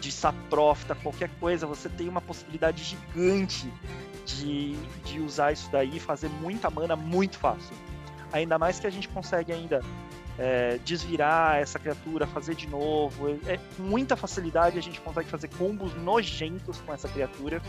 de 0.00 0.12
saprofta, 0.12 0.94
qualquer 0.94 1.28
coisa, 1.40 1.66
você 1.66 1.88
tem 1.88 2.08
uma 2.08 2.20
possibilidade 2.20 2.82
gigante 2.82 3.72
de, 4.24 4.74
de 5.04 5.20
usar 5.20 5.52
isso 5.52 5.68
daí 5.70 5.96
e 5.96 6.00
fazer 6.00 6.28
muita 6.28 6.70
mana 6.70 6.94
muito 6.94 7.36
fácil. 7.38 7.74
Ainda 8.32 8.58
mais 8.58 8.78
que 8.78 8.86
a 8.86 8.90
gente 8.90 9.08
consegue 9.08 9.52
ainda 9.52 9.82
é, 10.38 10.78
desvirar 10.84 11.58
essa 11.58 11.78
criatura, 11.78 12.26
fazer 12.26 12.54
de 12.54 12.66
novo. 12.66 13.38
É, 13.46 13.58
com 13.76 13.82
muita 13.82 14.16
facilidade 14.16 14.78
a 14.78 14.82
gente 14.82 15.00
consegue 15.00 15.28
fazer 15.28 15.48
combos 15.48 15.94
nojentos 15.94 16.80
com 16.80 16.92
essa 16.92 17.08
criatura. 17.08 17.60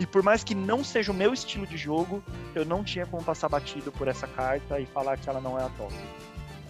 E 0.00 0.06
por 0.06 0.22
mais 0.22 0.44
que 0.44 0.54
não 0.54 0.84
seja 0.84 1.10
o 1.10 1.14
meu 1.14 1.32
estilo 1.32 1.66
de 1.66 1.76
jogo, 1.76 2.22
eu 2.54 2.64
não 2.64 2.84
tinha 2.84 3.04
como 3.04 3.22
passar 3.24 3.48
batido 3.48 3.90
por 3.90 4.06
essa 4.06 4.28
carta 4.28 4.78
e 4.78 4.86
falar 4.86 5.16
que 5.18 5.28
ela 5.28 5.40
não 5.40 5.58
é 5.58 5.64
a 5.64 5.68
top. 5.70 5.94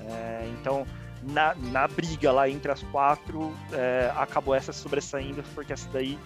É, 0.09 0.49
então, 0.59 0.87
na, 1.23 1.55
na 1.55 1.87
briga 1.87 2.33
lá 2.33 2.49
entre 2.49 2.73
as 2.73 2.83
quatro, 2.85 3.53
é, 3.73 4.11
acabou 4.17 4.55
essa 4.55 4.73
sobressaindo, 4.73 5.43
porque 5.55 5.75
essa 5.75 5.89
daí 5.91 6.19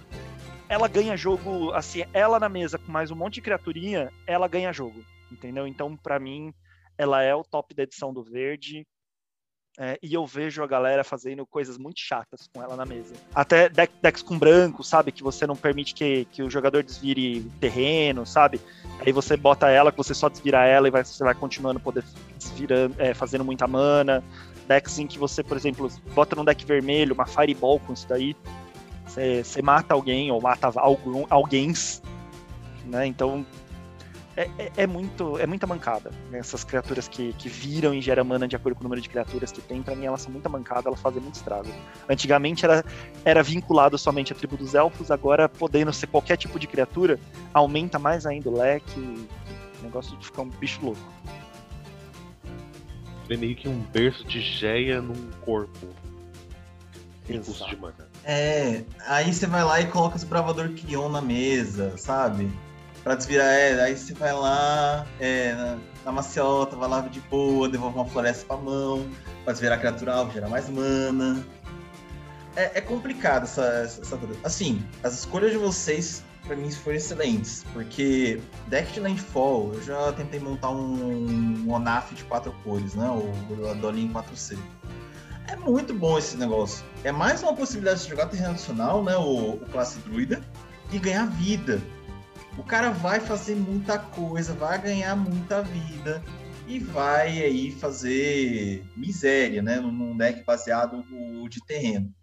ela 0.68 0.88
ganha 0.88 1.16
jogo, 1.16 1.72
assim, 1.72 2.04
ela 2.14 2.38
na 2.38 2.48
mesa 2.48 2.78
com 2.78 2.90
mais 2.90 3.10
um 3.10 3.16
monte 3.16 3.34
de 3.34 3.42
criaturinha, 3.42 4.10
ela 4.26 4.48
ganha 4.48 4.72
jogo, 4.72 5.04
entendeu? 5.30 5.66
Então, 5.66 5.96
para 5.96 6.18
mim, 6.18 6.54
ela 6.96 7.22
é 7.22 7.34
o 7.34 7.42
top 7.42 7.74
da 7.74 7.82
edição 7.82 8.12
do 8.12 8.22
verde. 8.22 8.86
É, 9.78 9.98
e 10.02 10.12
eu 10.12 10.26
vejo 10.26 10.62
a 10.62 10.66
galera 10.66 11.02
fazendo 11.02 11.46
coisas 11.46 11.78
muito 11.78 11.98
chatas 11.98 12.46
com 12.52 12.62
ela 12.62 12.76
na 12.76 12.84
mesa. 12.84 13.14
Até 13.34 13.70
deck, 13.70 13.92
decks 14.02 14.22
com 14.22 14.38
branco, 14.38 14.84
sabe? 14.84 15.10
Que 15.10 15.22
você 15.22 15.46
não 15.46 15.56
permite 15.56 15.94
que, 15.94 16.26
que 16.26 16.42
o 16.42 16.50
jogador 16.50 16.82
desvire 16.82 17.40
terreno, 17.58 18.26
sabe? 18.26 18.60
Aí 19.00 19.12
você 19.12 19.34
bota 19.34 19.70
ela, 19.70 19.90
que 19.90 19.96
você 19.96 20.12
só 20.12 20.28
desvira 20.28 20.66
ela 20.66 20.88
e 20.88 20.90
vai, 20.90 21.02
você 21.02 21.24
vai 21.24 21.34
continuando 21.34 21.80
poder 21.80 22.04
desvirando, 22.36 22.94
é, 22.98 23.14
fazendo 23.14 23.44
muita 23.44 23.66
mana. 23.66 24.22
Decks 24.68 24.98
em 24.98 25.06
que 25.06 25.18
você, 25.18 25.42
por 25.42 25.56
exemplo, 25.56 25.90
bota 26.14 26.36
num 26.36 26.44
deck 26.44 26.64
vermelho, 26.66 27.14
uma 27.14 27.26
Fireball 27.26 27.80
com 27.80 27.94
isso 27.94 28.06
daí. 28.06 28.36
Você, 29.06 29.42
você 29.42 29.62
mata 29.62 29.94
alguém 29.94 30.30
ou 30.30 30.40
mata 30.40 30.70
algum, 30.76 31.24
alguém, 31.30 31.72
né? 32.84 33.06
Então 33.06 33.44
é, 34.36 34.48
é, 34.58 34.72
é, 34.78 34.86
muito, 34.86 35.38
é 35.38 35.46
muita 35.46 35.66
mancada. 35.66 36.10
Né? 36.30 36.38
Essas 36.38 36.64
criaturas 36.64 37.08
que, 37.08 37.32
que 37.34 37.48
viram 37.48 37.92
e 37.92 38.00
geram 38.00 38.24
mana 38.24 38.48
de 38.48 38.56
acordo 38.56 38.76
com 38.76 38.80
o 38.80 38.84
número 38.84 39.00
de 39.00 39.08
criaturas 39.08 39.52
que 39.52 39.60
tem, 39.60 39.82
para 39.82 39.94
mim 39.94 40.06
elas 40.06 40.22
são 40.22 40.32
muita 40.32 40.48
mancada, 40.48 40.88
elas 40.88 41.00
fazem 41.00 41.20
muito 41.20 41.34
estrago. 41.34 41.68
Antigamente 42.08 42.64
era, 42.64 42.84
era 43.24 43.42
vinculado 43.42 43.98
somente 43.98 44.32
à 44.32 44.36
tribo 44.36 44.56
dos 44.56 44.74
elfos, 44.74 45.10
agora 45.10 45.48
podendo 45.48 45.92
ser 45.92 46.06
qualquer 46.06 46.36
tipo 46.36 46.58
de 46.58 46.66
criatura, 46.66 47.18
aumenta 47.52 47.98
mais 47.98 48.26
ainda 48.26 48.48
o 48.48 48.56
leque. 48.56 49.00
O 49.80 49.84
negócio 49.84 50.16
de 50.16 50.24
ficar 50.24 50.42
um 50.42 50.48
bicho 50.48 50.80
louco. 50.82 51.00
É 53.28 53.36
meio 53.36 53.56
que 53.56 53.68
um 53.68 53.80
berço 53.80 54.24
de 54.24 54.40
geia 54.40 55.00
num 55.00 55.30
corpo. 55.40 55.88
Impulso 57.28 57.66
de 57.68 57.76
mana. 57.76 58.08
É, 58.24 58.84
aí 59.06 59.32
você 59.32 59.46
vai 59.46 59.64
lá 59.64 59.80
e 59.80 59.86
coloca 59.86 60.16
os 60.16 60.24
Bravador 60.24 60.70
Kion 60.70 61.08
na 61.08 61.20
mesa, 61.20 61.96
sabe? 61.96 62.50
Pra 63.02 63.16
desvirar, 63.16 63.48
é, 63.48 63.82
aí 63.82 63.96
você 63.96 64.14
vai 64.14 64.32
lá, 64.32 65.04
é, 65.18 65.52
na, 65.54 65.78
na 66.04 66.12
maciota, 66.12 66.76
vai 66.76 66.88
lá 66.88 67.00
de 67.00 67.20
boa, 67.22 67.68
devolve 67.68 67.96
uma 67.96 68.06
floresta 68.06 68.46
pra 68.46 68.56
mão, 68.56 69.04
pra 69.42 69.52
desvirar 69.52 69.76
a 69.76 69.80
criatura 69.80 70.14
alvo, 70.14 70.32
gerar 70.32 70.48
mais 70.48 70.68
mana. 70.68 71.44
É, 72.54 72.78
é 72.78 72.80
complicado 72.80 73.42
essa, 73.42 73.64
essa, 73.64 74.18
Assim, 74.44 74.84
as 75.02 75.14
escolhas 75.14 75.50
de 75.50 75.58
vocês, 75.58 76.22
pra 76.46 76.54
mim, 76.54 76.70
foram 76.70 76.96
excelentes, 76.96 77.64
porque 77.72 78.40
deck 78.68 78.92
de 78.92 79.00
Landfall, 79.00 79.74
eu 79.74 79.82
já 79.82 80.12
tentei 80.12 80.38
montar 80.38 80.70
um, 80.70 81.64
um 81.66 81.72
Onaf 81.72 82.14
de 82.14 82.22
quatro 82.24 82.52
cores, 82.62 82.94
né, 82.94 83.08
o 83.10 83.74
Dolin 83.80 84.12
4C. 84.12 84.56
É 85.48 85.56
muito 85.56 85.92
bom 85.92 86.18
esse 86.18 86.36
negócio. 86.36 86.84
É 87.02 87.10
mais 87.10 87.42
uma 87.42 87.52
possibilidade 87.52 88.04
de 88.04 88.10
jogar 88.10 88.26
terreno 88.26 88.50
adicional, 88.50 89.02
né, 89.02 89.16
o, 89.16 89.54
o 89.54 89.66
classe 89.72 89.98
druida, 90.00 90.40
e 90.92 90.98
ganhar 90.98 91.26
vida 91.26 91.80
o 92.56 92.62
cara 92.62 92.90
vai 92.90 93.20
fazer 93.20 93.54
muita 93.54 93.98
coisa, 93.98 94.52
vai 94.52 94.80
ganhar 94.80 95.16
muita 95.16 95.62
vida 95.62 96.22
e 96.66 96.78
vai 96.78 97.42
aí 97.42 97.70
fazer 97.72 98.84
miséria, 98.96 99.62
né? 99.62 99.80
Num 99.80 100.16
deck 100.16 100.44
baseado 100.44 101.04
de 101.48 101.64
terreno. 101.64 102.14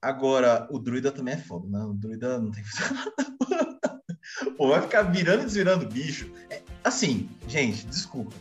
Agora, 0.00 0.68
o 0.70 0.78
druida 0.78 1.10
também 1.10 1.34
é 1.34 1.38
foda, 1.38 1.66
né? 1.66 1.84
O 1.84 1.94
druida 1.94 2.38
não 2.38 2.50
tem. 2.50 2.62
Pô, 4.56 4.68
vai 4.68 4.82
ficar 4.82 5.02
virando 5.02 5.42
e 5.42 5.46
desvirando 5.46 5.88
bicho. 5.88 6.30
É, 6.50 6.62
assim, 6.84 7.28
gente, 7.48 7.86
desculpa. 7.86 8.34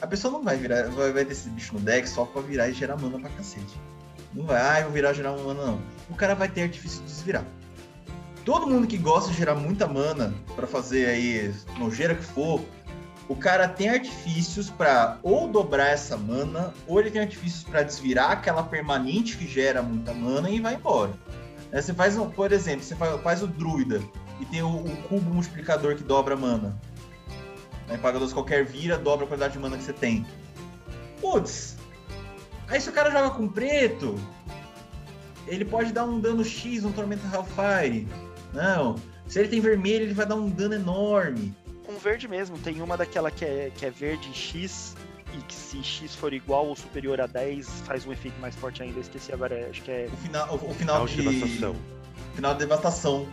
A 0.00 0.06
pessoa 0.06 0.32
não 0.32 0.42
vai 0.42 0.56
virar, 0.56 0.88
vai, 0.90 1.12
vai 1.12 1.24
ter 1.24 1.32
esse 1.32 1.48
bicho 1.50 1.74
no 1.74 1.80
deck 1.80 2.08
só 2.08 2.24
pra 2.24 2.42
virar 2.42 2.68
e 2.68 2.72
gerar 2.72 2.96
mana 2.96 3.20
pra 3.20 3.30
cacete. 3.30 3.80
Não 4.32 4.46
vai, 4.46 4.60
ah, 4.60 4.80
eu 4.80 4.84
vou 4.84 4.92
virar 4.92 5.12
gerar 5.12 5.32
mana, 5.32 5.66
não. 5.66 5.82
O 6.08 6.14
cara 6.14 6.34
vai 6.34 6.48
ter 6.48 6.62
artifício 6.62 7.00
de 7.00 7.06
desvirar 7.06 7.44
todo 8.44 8.66
mundo 8.66 8.86
que 8.86 8.98
gosta 8.98 9.30
de 9.30 9.36
gerar 9.36 9.54
muita 9.54 9.86
mana 9.86 10.34
para 10.54 10.66
fazer 10.66 11.06
aí 11.06 11.54
nojeira 11.78 12.14
que 12.14 12.24
for, 12.24 12.60
o 13.28 13.36
cara 13.36 13.68
tem 13.68 13.88
artifícios 13.88 14.68
para 14.68 15.18
ou 15.22 15.48
dobrar 15.48 15.88
essa 15.88 16.16
mana, 16.16 16.74
ou 16.86 17.00
ele 17.00 17.10
tem 17.10 17.22
artifícios 17.22 17.62
para 17.62 17.82
desvirar 17.82 18.30
aquela 18.30 18.62
permanente 18.62 19.36
que 19.36 19.46
gera 19.46 19.82
muita 19.82 20.12
mana 20.12 20.50
e 20.50 20.60
vai 20.60 20.74
embora. 20.74 21.12
Né, 21.70 21.80
você 21.80 21.94
faz, 21.94 22.16
por 22.16 22.52
exemplo, 22.52 22.82
você 22.84 22.94
faz, 22.94 23.42
o 23.42 23.46
druida 23.46 24.02
e 24.40 24.44
tem 24.46 24.62
o, 24.62 24.68
o 24.68 24.96
cubo 25.08 25.32
multiplicador 25.32 25.96
que 25.96 26.02
dobra 26.02 26.36
mana. 26.36 26.78
Né? 27.88 27.96
Paga 27.96 28.18
dois 28.18 28.32
qualquer 28.32 28.64
vira, 28.64 28.98
dobra 28.98 29.24
a 29.24 29.28
quantidade 29.28 29.54
de 29.54 29.58
mana 29.58 29.76
que 29.76 29.84
você 29.84 29.92
tem. 29.92 30.26
Putz, 31.20 31.76
aí 32.68 32.80
se 32.80 32.90
o 32.90 32.92
cara 32.92 33.10
joga 33.10 33.30
com 33.30 33.48
preto, 33.48 34.18
ele 35.46 35.64
pode 35.64 35.92
dar 35.92 36.04
um 36.04 36.20
dano 36.20 36.44
X 36.44 36.82
no 36.82 36.92
Tormenta 36.92 37.22
Hellfire. 37.32 38.06
Não. 38.52 38.96
Se 39.26 39.38
ele 39.38 39.48
tem 39.48 39.60
vermelho, 39.60 40.04
ele 40.04 40.14
vai 40.14 40.26
dar 40.26 40.34
um 40.34 40.48
dano 40.48 40.74
enorme. 40.74 41.54
Com 41.86 41.98
verde 41.98 42.28
mesmo, 42.28 42.58
tem 42.58 42.80
uma 42.80 42.96
daquela 42.96 43.30
que 43.30 43.44
é, 43.44 43.72
que 43.74 43.86
é 43.86 43.90
verde 43.90 44.32
X, 44.32 44.94
e 45.34 45.42
que 45.42 45.54
se 45.54 45.82
X 45.82 46.14
for 46.14 46.32
igual 46.32 46.66
ou 46.66 46.76
superior 46.76 47.20
a 47.20 47.26
10, 47.26 47.68
faz 47.86 48.06
um 48.06 48.12
efeito 48.12 48.38
mais 48.40 48.54
forte 48.54 48.82
ainda. 48.82 48.98
Eu 48.98 49.02
esqueci 49.02 49.32
agora, 49.32 49.68
acho 49.70 49.82
que 49.82 49.90
é. 49.90 50.08
O 50.12 50.16
final, 50.18 50.48
o, 50.50 50.54
o 50.70 50.74
final, 50.74 51.06
final 51.06 51.06
de. 51.06 51.16
Devastação. 51.16 51.76
Final 52.34 52.52
de 52.52 52.58
devastação. 52.58 53.28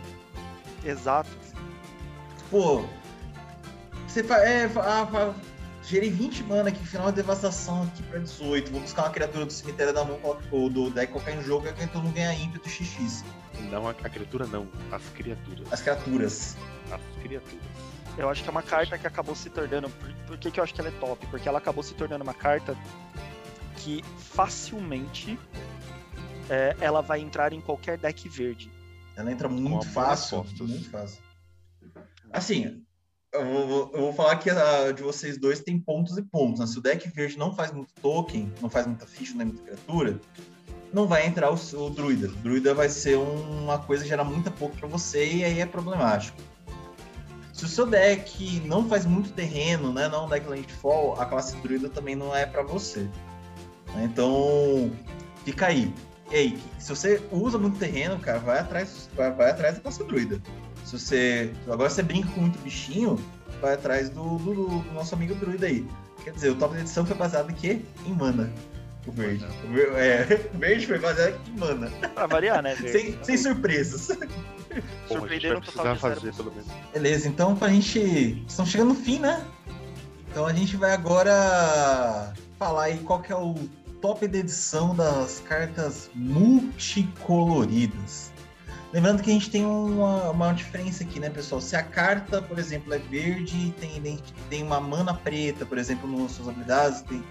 Exato. 0.84 1.30
Pô. 2.50 2.84
Você 4.08 4.24
faz. 4.24 4.42
É, 4.42 4.70
ah, 4.76 5.34
gerei 5.82 6.10
20 6.10 6.42
mana 6.44 6.68
aqui, 6.70 6.84
final 6.84 7.10
de 7.10 7.16
devastação 7.16 7.82
aqui 7.82 8.02
pra 8.04 8.18
18. 8.18 8.70
Vou 8.70 8.80
buscar 8.80 9.02
uma 9.02 9.10
criatura 9.10 9.44
do 9.44 9.52
cemitério 9.52 9.92
da 9.92 10.04
mão 10.04 10.18
ou 10.50 10.70
do 10.70 10.90
deck 10.90 11.12
colocar 11.12 11.32
em 11.32 11.42
jogo, 11.42 11.70
que 11.72 11.84
então 11.84 12.02
não 12.02 12.10
ganha 12.10 12.32
ímpeto 12.34 12.68
XX. 12.68 13.24
Não, 13.70 13.88
a, 13.88 13.90
a 13.90 14.08
criatura 14.08 14.46
não, 14.46 14.68
as 14.90 15.02
criaturas. 15.10 15.72
As 15.72 15.80
criaturas. 15.80 16.56
As 16.90 17.22
criaturas. 17.22 17.64
Eu 18.18 18.28
acho 18.28 18.42
que 18.42 18.48
é 18.48 18.52
uma 18.52 18.62
carta 18.62 18.98
que 18.98 19.06
acabou 19.06 19.34
se 19.34 19.48
tornando. 19.50 19.88
Por, 19.88 20.12
por 20.26 20.38
que, 20.38 20.50
que 20.50 20.60
eu 20.60 20.64
acho 20.64 20.74
que 20.74 20.80
ela 20.80 20.90
é 20.90 20.98
top? 21.00 21.26
Porque 21.26 21.48
ela 21.48 21.58
acabou 21.58 21.82
se 21.82 21.94
tornando 21.94 22.22
uma 22.22 22.34
carta 22.34 22.76
que 23.76 24.02
facilmente 24.18 25.38
é, 26.48 26.76
ela 26.80 27.00
vai 27.00 27.20
entrar 27.20 27.52
em 27.52 27.60
qualquer 27.60 27.96
deck 27.96 28.28
verde. 28.28 28.70
Ela 29.16 29.30
entra 29.30 29.48
muito 29.48 29.86
fácil. 29.86 30.44
Muito 30.60 30.90
fácil. 30.90 31.22
Assim, 32.32 32.84
eu 33.32 33.44
vou, 33.44 33.90
eu 33.94 34.00
vou, 34.00 34.12
falar 34.12 34.36
que 34.36 34.50
a 34.50 34.92
de 34.92 35.02
vocês 35.02 35.38
dois 35.38 35.60
tem 35.60 35.78
pontos 35.78 36.18
e 36.18 36.22
pontos. 36.22 36.60
Né? 36.60 36.66
Se 36.66 36.78
o 36.78 36.82
deck 36.82 37.08
verde 37.08 37.38
não 37.38 37.54
faz 37.54 37.72
muito 37.72 37.92
token, 38.00 38.52
não 38.60 38.68
faz 38.68 38.86
muita 38.86 39.06
ficha, 39.06 39.34
não 39.34 39.42
é 39.42 39.44
muita 39.44 39.62
criatura, 39.62 40.20
não 40.92 41.06
vai 41.06 41.26
entrar 41.26 41.50
o, 41.50 41.54
o 41.54 41.90
druida. 41.90 42.28
O 42.28 42.36
druida 42.42 42.74
vai 42.74 42.88
ser 42.88 43.16
uma 43.16 43.78
coisa 43.78 44.02
que 44.02 44.08
gera 44.08 44.24
muita 44.24 44.50
pouco 44.50 44.76
para 44.76 44.88
você 44.88 45.24
e 45.26 45.44
aí 45.44 45.60
é 45.60 45.66
problemático. 45.66 46.40
Se 47.52 47.64
o 47.64 47.68
seu 47.68 47.86
deck 47.86 48.62
não 48.64 48.88
faz 48.88 49.04
muito 49.04 49.32
terreno, 49.32 49.92
né, 49.92 50.08
não 50.08 50.22
é 50.22 50.26
um 50.26 50.28
deck 50.28 50.48
landfall, 50.48 51.20
a 51.20 51.26
classe 51.26 51.56
druida 51.58 51.88
também 51.88 52.16
não 52.16 52.34
é 52.34 52.46
para 52.46 52.62
você. 52.62 53.06
Então, 54.02 54.90
fica 55.44 55.66
aí. 55.66 55.92
E 56.30 56.36
aí, 56.36 56.58
se 56.78 56.88
você 56.88 57.20
usa 57.30 57.58
muito 57.58 57.78
terreno, 57.78 58.18
cara, 58.18 58.38
vai 58.38 58.60
atrás, 58.60 59.10
vai, 59.16 59.30
vai 59.32 59.50
atrás 59.50 59.74
da 59.74 59.80
classe 59.80 60.02
druida. 60.04 60.40
Se 60.84 60.98
você. 60.98 61.52
Agora 61.68 61.90
você 61.90 62.02
brinca 62.02 62.28
com 62.30 62.40
muito 62.40 62.58
bichinho, 62.60 63.18
vai 63.60 63.74
atrás 63.74 64.08
do, 64.08 64.38
do, 64.38 64.54
do 64.54 64.92
nosso 64.92 65.14
amigo 65.14 65.34
druida 65.34 65.66
aí. 65.66 65.86
Quer 66.24 66.32
dizer, 66.32 66.50
o 66.50 66.54
top 66.54 66.74
da 66.74 66.80
edição 66.80 67.04
foi 67.04 67.16
baseado 67.16 67.50
em 67.50 67.54
quê? 67.54 67.82
Em 68.06 68.12
mana. 68.12 68.52
O 69.06 69.12
verde. 69.12 69.46
O 69.64 69.68
verde, 69.72 69.96
é, 69.96 70.50
o 70.54 70.58
verde 70.58 70.86
foi 70.86 70.98
baseado 70.98 71.40
em 71.48 71.58
mana. 71.58 71.90
Pra 72.14 72.26
variar, 72.26 72.62
né? 72.62 72.76
sem, 72.76 73.18
sem 73.22 73.36
surpresas. 73.36 74.16
Surpreenderam 75.08 75.60
total 75.60 75.96
fazer, 75.96 76.32
pelo 76.34 76.52
menos. 76.52 76.68
Beleza, 76.92 77.28
então 77.28 77.56
pra 77.56 77.68
gente. 77.68 78.44
Estamos 78.46 78.70
chegando 78.70 78.88
no 78.88 78.94
fim, 78.94 79.18
né? 79.18 79.44
Então 80.30 80.46
a 80.46 80.52
gente 80.52 80.76
vai 80.76 80.92
agora 80.92 82.32
falar 82.58 82.84
aí 82.84 82.98
qual 82.98 83.20
que 83.20 83.32
é 83.32 83.36
o 83.36 83.54
top 84.00 84.28
de 84.28 84.38
edição 84.38 84.94
das 84.94 85.40
cartas 85.40 86.08
multicoloridas. 86.14 88.30
Lembrando 88.92 89.22
que 89.22 89.30
a 89.30 89.32
gente 89.32 89.48
tem 89.50 89.64
uma, 89.64 90.30
uma 90.30 90.52
diferença 90.52 91.04
aqui, 91.04 91.20
né, 91.20 91.30
pessoal? 91.30 91.60
Se 91.60 91.76
a 91.76 91.82
carta, 91.82 92.42
por 92.42 92.58
exemplo, 92.58 92.92
é 92.92 92.98
verde 92.98 93.56
e 93.56 93.70
tem, 93.72 94.18
tem 94.48 94.64
uma 94.64 94.80
mana 94.80 95.14
preta, 95.14 95.64
por 95.64 95.78
exemplo, 95.78 96.10
nas 96.10 96.32
suas 96.32 96.48
habilidades, 96.48 97.02
tem, 97.02 97.22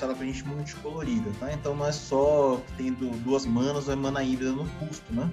ela 0.00 0.14
pra 0.14 0.26
gente 0.26 0.44
multicolorida, 0.46 1.30
tá? 1.40 1.52
Então 1.52 1.74
não 1.74 1.86
é 1.86 1.92
só 1.92 2.60
tendo 2.76 3.10
duas 3.24 3.44
manas 3.46 3.88
ou 3.88 3.92
é 3.92 3.96
mana 3.96 4.22
híbrida 4.22 4.52
no 4.52 4.68
custo, 4.78 5.12
né? 5.12 5.30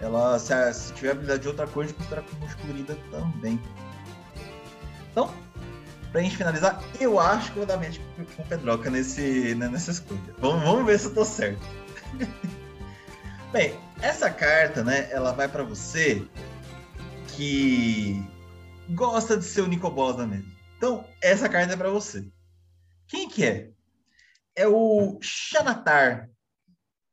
Ela, 0.00 0.38
se, 0.38 0.72
se 0.72 0.92
tiver 0.94 1.10
habilidade 1.10 1.42
de 1.42 1.48
outra 1.48 1.66
cor, 1.66 1.84
a 1.84 1.86
gente 1.86 1.96
considera 1.96 2.22
como 2.22 2.40
multicolorida 2.40 2.98
também. 3.10 3.60
Então, 5.10 5.32
pra 6.10 6.22
gente 6.22 6.36
finalizar, 6.36 6.82
eu 6.98 7.20
acho 7.20 7.52
que 7.52 7.58
eu 7.58 7.66
vou 7.66 7.76
dar 7.76 7.76
match 7.76 7.98
com 8.16 8.42
o 8.42 8.46
Pedroca 8.46 8.90
nesse, 8.90 9.54
né, 9.54 9.68
nessa 9.68 9.90
escolha. 9.90 10.20
Vamos, 10.38 10.62
vamos 10.64 10.86
ver 10.86 10.98
se 10.98 11.06
eu 11.06 11.14
tô 11.14 11.24
certo. 11.24 11.60
Bem, 13.52 13.78
essa 14.00 14.30
carta, 14.30 14.82
né, 14.82 15.08
ela 15.10 15.32
vai 15.32 15.48
para 15.48 15.62
você 15.62 16.26
que 17.28 18.24
gosta 18.90 19.36
de 19.36 19.44
ser 19.44 19.62
o 19.62 19.66
Nicobosa 19.66 20.26
mesmo. 20.26 20.50
Então, 20.78 21.04
essa 21.20 21.48
carta 21.48 21.74
é 21.74 21.76
para 21.76 21.90
você. 21.90 22.24
Quem 23.10 23.28
que 23.28 23.44
é? 23.44 23.70
É 24.54 24.68
o 24.68 25.18
Xanatar, 25.20 26.30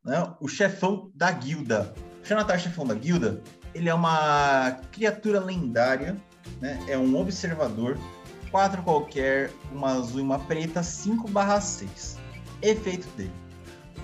né? 0.06 0.36
o 0.40 0.48
chefão 0.48 1.12
da 1.16 1.32
guilda. 1.32 1.94
O 2.24 2.26
Xanatar, 2.28 2.60
chefão 2.60 2.86
da 2.86 2.94
guilda, 2.94 3.42
ele 3.74 3.90
é 3.90 3.94
uma 3.94 4.80
criatura 4.92 5.40
lendária, 5.40 6.16
né? 6.62 6.80
é 6.88 6.96
um 6.96 7.20
observador, 7.20 7.98
quatro 8.52 8.84
qualquer, 8.84 9.52
uma 9.72 9.94
azul 9.94 10.20
e 10.20 10.24
uma 10.24 10.38
preta, 10.38 10.84
5 10.84 11.28
6. 11.62 12.20
Efeito 12.62 13.08
dele 13.18 13.48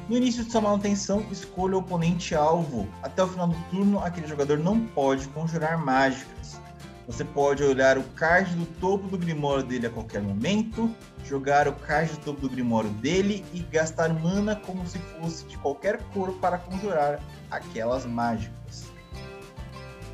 no 0.09 0.17
início 0.17 0.43
de 0.43 0.51
sua 0.51 0.61
manutenção, 0.61 1.25
escolha 1.31 1.75
o 1.75 1.79
oponente 1.79 2.35
alvo. 2.35 2.87
Até 3.01 3.23
o 3.23 3.27
final 3.27 3.47
do 3.47 3.55
turno, 3.69 3.99
aquele 3.99 4.27
jogador 4.27 4.59
não 4.59 4.85
pode 4.87 5.27
conjurar 5.29 5.77
mágicas. 5.77 6.59
Você 7.05 7.25
pode 7.25 7.61
olhar 7.63 7.97
o 7.97 8.03
card 8.15 8.55
do 8.55 8.65
topo 8.79 9.07
do 9.09 9.17
Grimório 9.17 9.63
dele 9.63 9.87
a 9.87 9.89
qualquer 9.89 10.21
momento, 10.21 10.93
jogar 11.25 11.67
o 11.67 11.73
card 11.73 12.13
do 12.13 12.17
topo 12.19 12.41
do 12.41 12.49
Grimório 12.49 12.89
dele 12.91 13.43
e 13.53 13.59
gastar 13.59 14.13
mana 14.13 14.55
como 14.55 14.87
se 14.87 14.97
fosse 14.99 15.43
de 15.45 15.57
qualquer 15.57 16.01
cor 16.13 16.31
para 16.39 16.57
conjurar 16.57 17.19
aquelas 17.51 18.05
mágicas. 18.05 18.85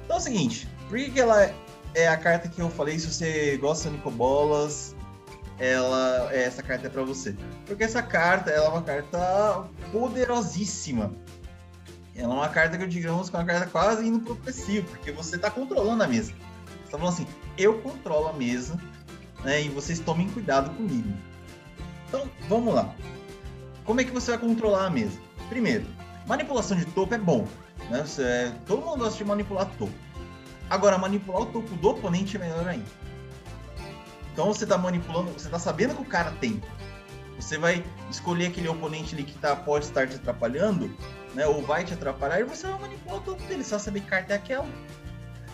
Então 0.04 0.18
é 0.18 0.20
o 0.20 0.24
seguinte, 0.24 0.68
por 0.88 0.98
que, 0.98 1.20
ela 1.20 1.54
é 1.94 2.08
a 2.08 2.18
carta 2.18 2.50
que 2.50 2.60
eu 2.60 2.70
falei? 2.72 2.98
Se 2.98 3.14
você 3.14 3.58
gosta 3.58 3.90
de 3.90 3.98
Nicobolas, 3.98 4.96
ela 5.60 6.34
essa 6.34 6.64
carta 6.64 6.88
é 6.88 6.90
para 6.90 7.04
você. 7.04 7.36
Porque 7.68 7.84
essa 7.84 8.02
carta 8.02 8.50
ela 8.50 8.66
é 8.66 8.70
uma 8.70 8.82
carta 8.82 9.68
poderosíssima. 9.92 11.12
Ela 12.16 12.34
é 12.34 12.38
uma 12.38 12.50
carta 12.50 12.78
que 12.78 12.84
eu 12.84 12.88
digamos 12.88 13.30
que 13.30 13.36
é 13.36 13.40
uma 13.40 13.46
carta 13.46 13.68
quase 13.68 14.08
indo 14.08 14.20
pro 14.22 14.36
porque 14.36 15.12
você 15.12 15.36
está 15.36 15.52
controlando 15.52 16.04
a 16.04 16.08
mesa. 16.08 16.34
Você 16.90 16.94
tá 16.94 16.98
falando 16.98 17.14
assim, 17.14 17.28
eu 17.56 17.80
controlo 17.82 18.30
a 18.30 18.34
mesa, 18.34 18.80
né, 19.44 19.62
e 19.62 19.70
vocês 19.70 20.00
tomem 20.00 20.28
cuidado 20.30 20.72
comigo. 20.72 21.14
Então, 22.08 22.28
vamos 22.48 22.74
lá. 22.74 22.96
Como 23.86 24.02
é 24.02 24.04
que 24.04 24.12
você 24.12 24.32
vai 24.32 24.40
controlar 24.40 24.88
a 24.88 24.90
mesa? 24.90 25.20
Primeiro, 25.50 25.86
manipulação 26.26 26.76
de 26.76 26.86
topo 26.86 27.14
é 27.14 27.18
bom. 27.20 27.48
Né? 27.92 28.04
Você, 28.04 28.52
todo 28.66 28.82
mundo 28.84 29.00
gosta 29.00 29.18
de 29.20 29.24
manipular 29.24 29.70
topo. 29.78 29.94
Agora, 30.68 30.98
manipular 30.98 31.44
o 31.44 31.46
topo 31.46 31.76
do 31.76 31.90
oponente 31.90 32.38
é 32.38 32.40
melhor 32.40 32.68
ainda. 32.68 32.90
Então 34.34 34.48
você 34.48 34.66
tá 34.66 34.78
manipulando, 34.78 35.32
você 35.32 35.48
tá 35.48 35.60
sabendo 35.60 35.94
que 35.94 36.02
o 36.02 36.06
cara 36.06 36.32
tem. 36.42 36.60
Você 37.40 37.58
vai 37.58 37.86
escolher 38.10 38.48
aquele 38.48 38.68
oponente 38.68 39.14
ali 39.14 39.24
que 39.24 39.38
tá, 39.38 39.56
pode 39.56 39.86
estar 39.86 40.08
te 40.08 40.16
atrapalhando, 40.16 40.92
né? 41.36 41.46
Ou 41.46 41.62
vai 41.62 41.86
te 41.86 41.94
atrapalhar, 41.94 42.40
e 42.40 42.44
você 42.44 42.66
vai 42.66 42.80
manipular 42.80 43.18
o 43.18 43.22
topo 43.22 43.44
dele, 43.44 43.64
vai 43.64 43.80
saber 43.80 44.02
que 44.02 44.08
carta 44.08 44.34
é 44.34 44.36
aquela. 44.38 44.68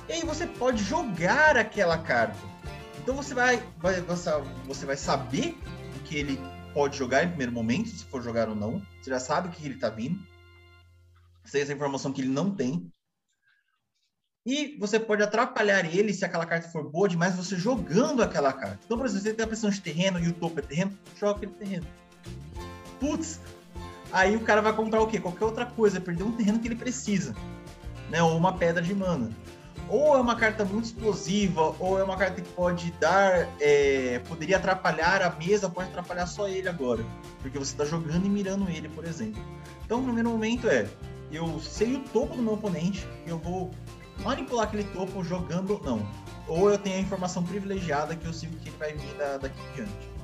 E 0.07 0.13
aí 0.13 0.23
você 0.23 0.45
pode 0.45 0.83
jogar 0.83 1.57
aquela 1.57 1.97
carta. 1.97 2.37
Então 2.99 3.15
você 3.15 3.33
vai, 3.33 3.57
vai 3.77 4.01
você 4.01 4.85
vai 4.85 4.97
saber 4.97 5.57
o 5.95 5.99
que 6.03 6.17
ele 6.17 6.39
pode 6.73 6.97
jogar 6.97 7.23
em 7.23 7.29
primeiro 7.29 7.51
momento, 7.51 7.89
se 7.89 8.03
for 8.05 8.21
jogar 8.21 8.49
ou 8.49 8.55
não. 8.55 8.81
Você 9.01 9.09
já 9.09 9.19
sabe 9.19 9.47
o 9.47 9.51
que 9.51 9.65
ele 9.65 9.77
tá 9.77 9.89
vindo. 9.89 10.19
Você 11.43 11.53
tem 11.53 11.61
essa 11.61 11.73
informação 11.73 12.11
que 12.11 12.21
ele 12.21 12.29
não 12.29 12.51
tem. 12.51 12.91
E 14.45 14.77
você 14.77 14.99
pode 14.99 15.23
atrapalhar 15.23 15.85
ele 15.85 16.13
se 16.13 16.23
aquela 16.23 16.45
carta 16.45 16.69
for 16.69 16.87
boa 16.87 17.09
demais, 17.09 17.35
você 17.35 17.57
jogando 17.57 18.21
aquela 18.21 18.53
carta. 18.53 18.79
Então, 18.85 18.97
por 18.97 19.07
exemplo, 19.07 19.23
você 19.23 19.33
tem 19.33 19.43
a 19.43 19.47
pressão 19.47 19.69
de 19.71 19.81
terreno 19.81 20.19
e 20.19 20.27
o 20.27 20.33
topo 20.33 20.59
é 20.59 20.61
terreno, 20.61 20.95
joga 21.19 21.37
aquele 21.37 21.53
terreno. 21.53 21.87
Putz, 22.99 23.39
aí 24.11 24.35
o 24.35 24.41
cara 24.41 24.61
vai 24.61 24.73
comprar 24.73 25.01
o 25.01 25.07
quê? 25.07 25.19
Qualquer 25.19 25.45
outra 25.45 25.65
coisa, 25.65 25.99
perder 25.99 26.23
um 26.23 26.31
terreno 26.31 26.59
que 26.59 26.67
ele 26.67 26.75
precisa. 26.75 27.35
Né? 28.11 28.21
Ou 28.21 28.37
uma 28.37 28.55
pedra 28.55 28.83
de 28.83 28.93
mana. 28.93 29.31
Ou 29.87 30.15
é 30.15 30.21
uma 30.21 30.35
carta 30.35 30.65
muito 30.65 30.85
explosiva, 30.85 31.75
ou 31.79 31.99
é 31.99 32.03
uma 32.03 32.17
carta 32.17 32.41
que 32.41 32.49
pode 32.49 32.91
dar. 32.93 33.47
É, 33.59 34.19
poderia 34.27 34.57
atrapalhar 34.57 35.21
a 35.21 35.29
mesa, 35.29 35.69
pode 35.69 35.89
atrapalhar 35.89 36.25
só 36.25 36.47
ele 36.47 36.67
agora. 36.67 37.05
Porque 37.41 37.57
você 37.57 37.71
está 37.71 37.85
jogando 37.85 38.25
e 38.25 38.29
mirando 38.29 38.69
ele, 38.69 38.89
por 38.89 39.05
exemplo. 39.05 39.41
Então, 39.85 39.99
o 39.99 40.03
primeiro 40.03 40.29
momento 40.29 40.67
é: 40.67 40.87
eu 41.31 41.59
sei 41.59 41.95
o 41.95 41.99
topo 41.99 42.35
do 42.35 42.41
meu 42.41 42.53
oponente, 42.53 43.07
eu 43.27 43.37
vou 43.37 43.71
manipular 44.23 44.65
aquele 44.65 44.85
topo 44.85 45.23
jogando 45.23 45.79
não. 45.83 46.05
Ou 46.47 46.69
eu 46.69 46.77
tenho 46.77 46.97
a 46.97 46.99
informação 46.99 47.43
privilegiada 47.43 48.15
que 48.15 48.25
eu 48.25 48.33
sei 48.33 48.49
o 48.49 48.51
que 48.53 48.69
ele 48.69 48.77
vai 48.77 48.93
vir 48.93 49.13
da, 49.15 49.37
daqui 49.37 49.59
em 49.71 49.75
diante. 49.75 50.15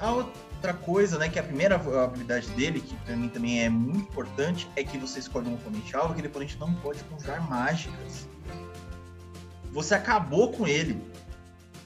A 0.00 0.12
outra 0.12 0.74
coisa, 0.74 1.18
né, 1.18 1.28
que 1.28 1.38
é 1.38 1.42
a 1.42 1.44
primeira 1.44 1.76
habilidade 1.76 2.48
dele, 2.50 2.80
que 2.80 2.94
para 2.96 3.16
mim 3.16 3.28
também 3.28 3.62
é 3.62 3.68
muito 3.68 4.00
importante, 4.00 4.68
é 4.76 4.82
que 4.82 4.98
você 4.98 5.20
escolhe 5.20 5.48
um 5.48 5.54
oponente 5.54 5.94
alvo, 5.94 6.12
aquele 6.12 6.28
oponente 6.28 6.58
não 6.58 6.74
pode 6.74 7.02
conjurar 7.04 7.48
mágicas. 7.48 8.28
Você 9.74 9.92
acabou 9.92 10.52
com 10.52 10.68
ele. 10.68 11.02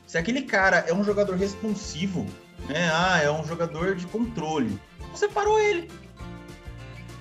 Se 0.07 0.19
aquele 0.19 0.43
cara 0.43 0.85
é 0.87 0.93
um 0.93 1.03
jogador 1.03 1.37
responsivo, 1.37 2.27
né, 2.69 2.91
ah, 2.93 3.21
é 3.23 3.31
um 3.31 3.45
jogador 3.47 3.97
de 3.97 4.07
controle, 4.07 4.79
você 5.11 5.27
parou 5.27 5.59
ele. 5.59 5.91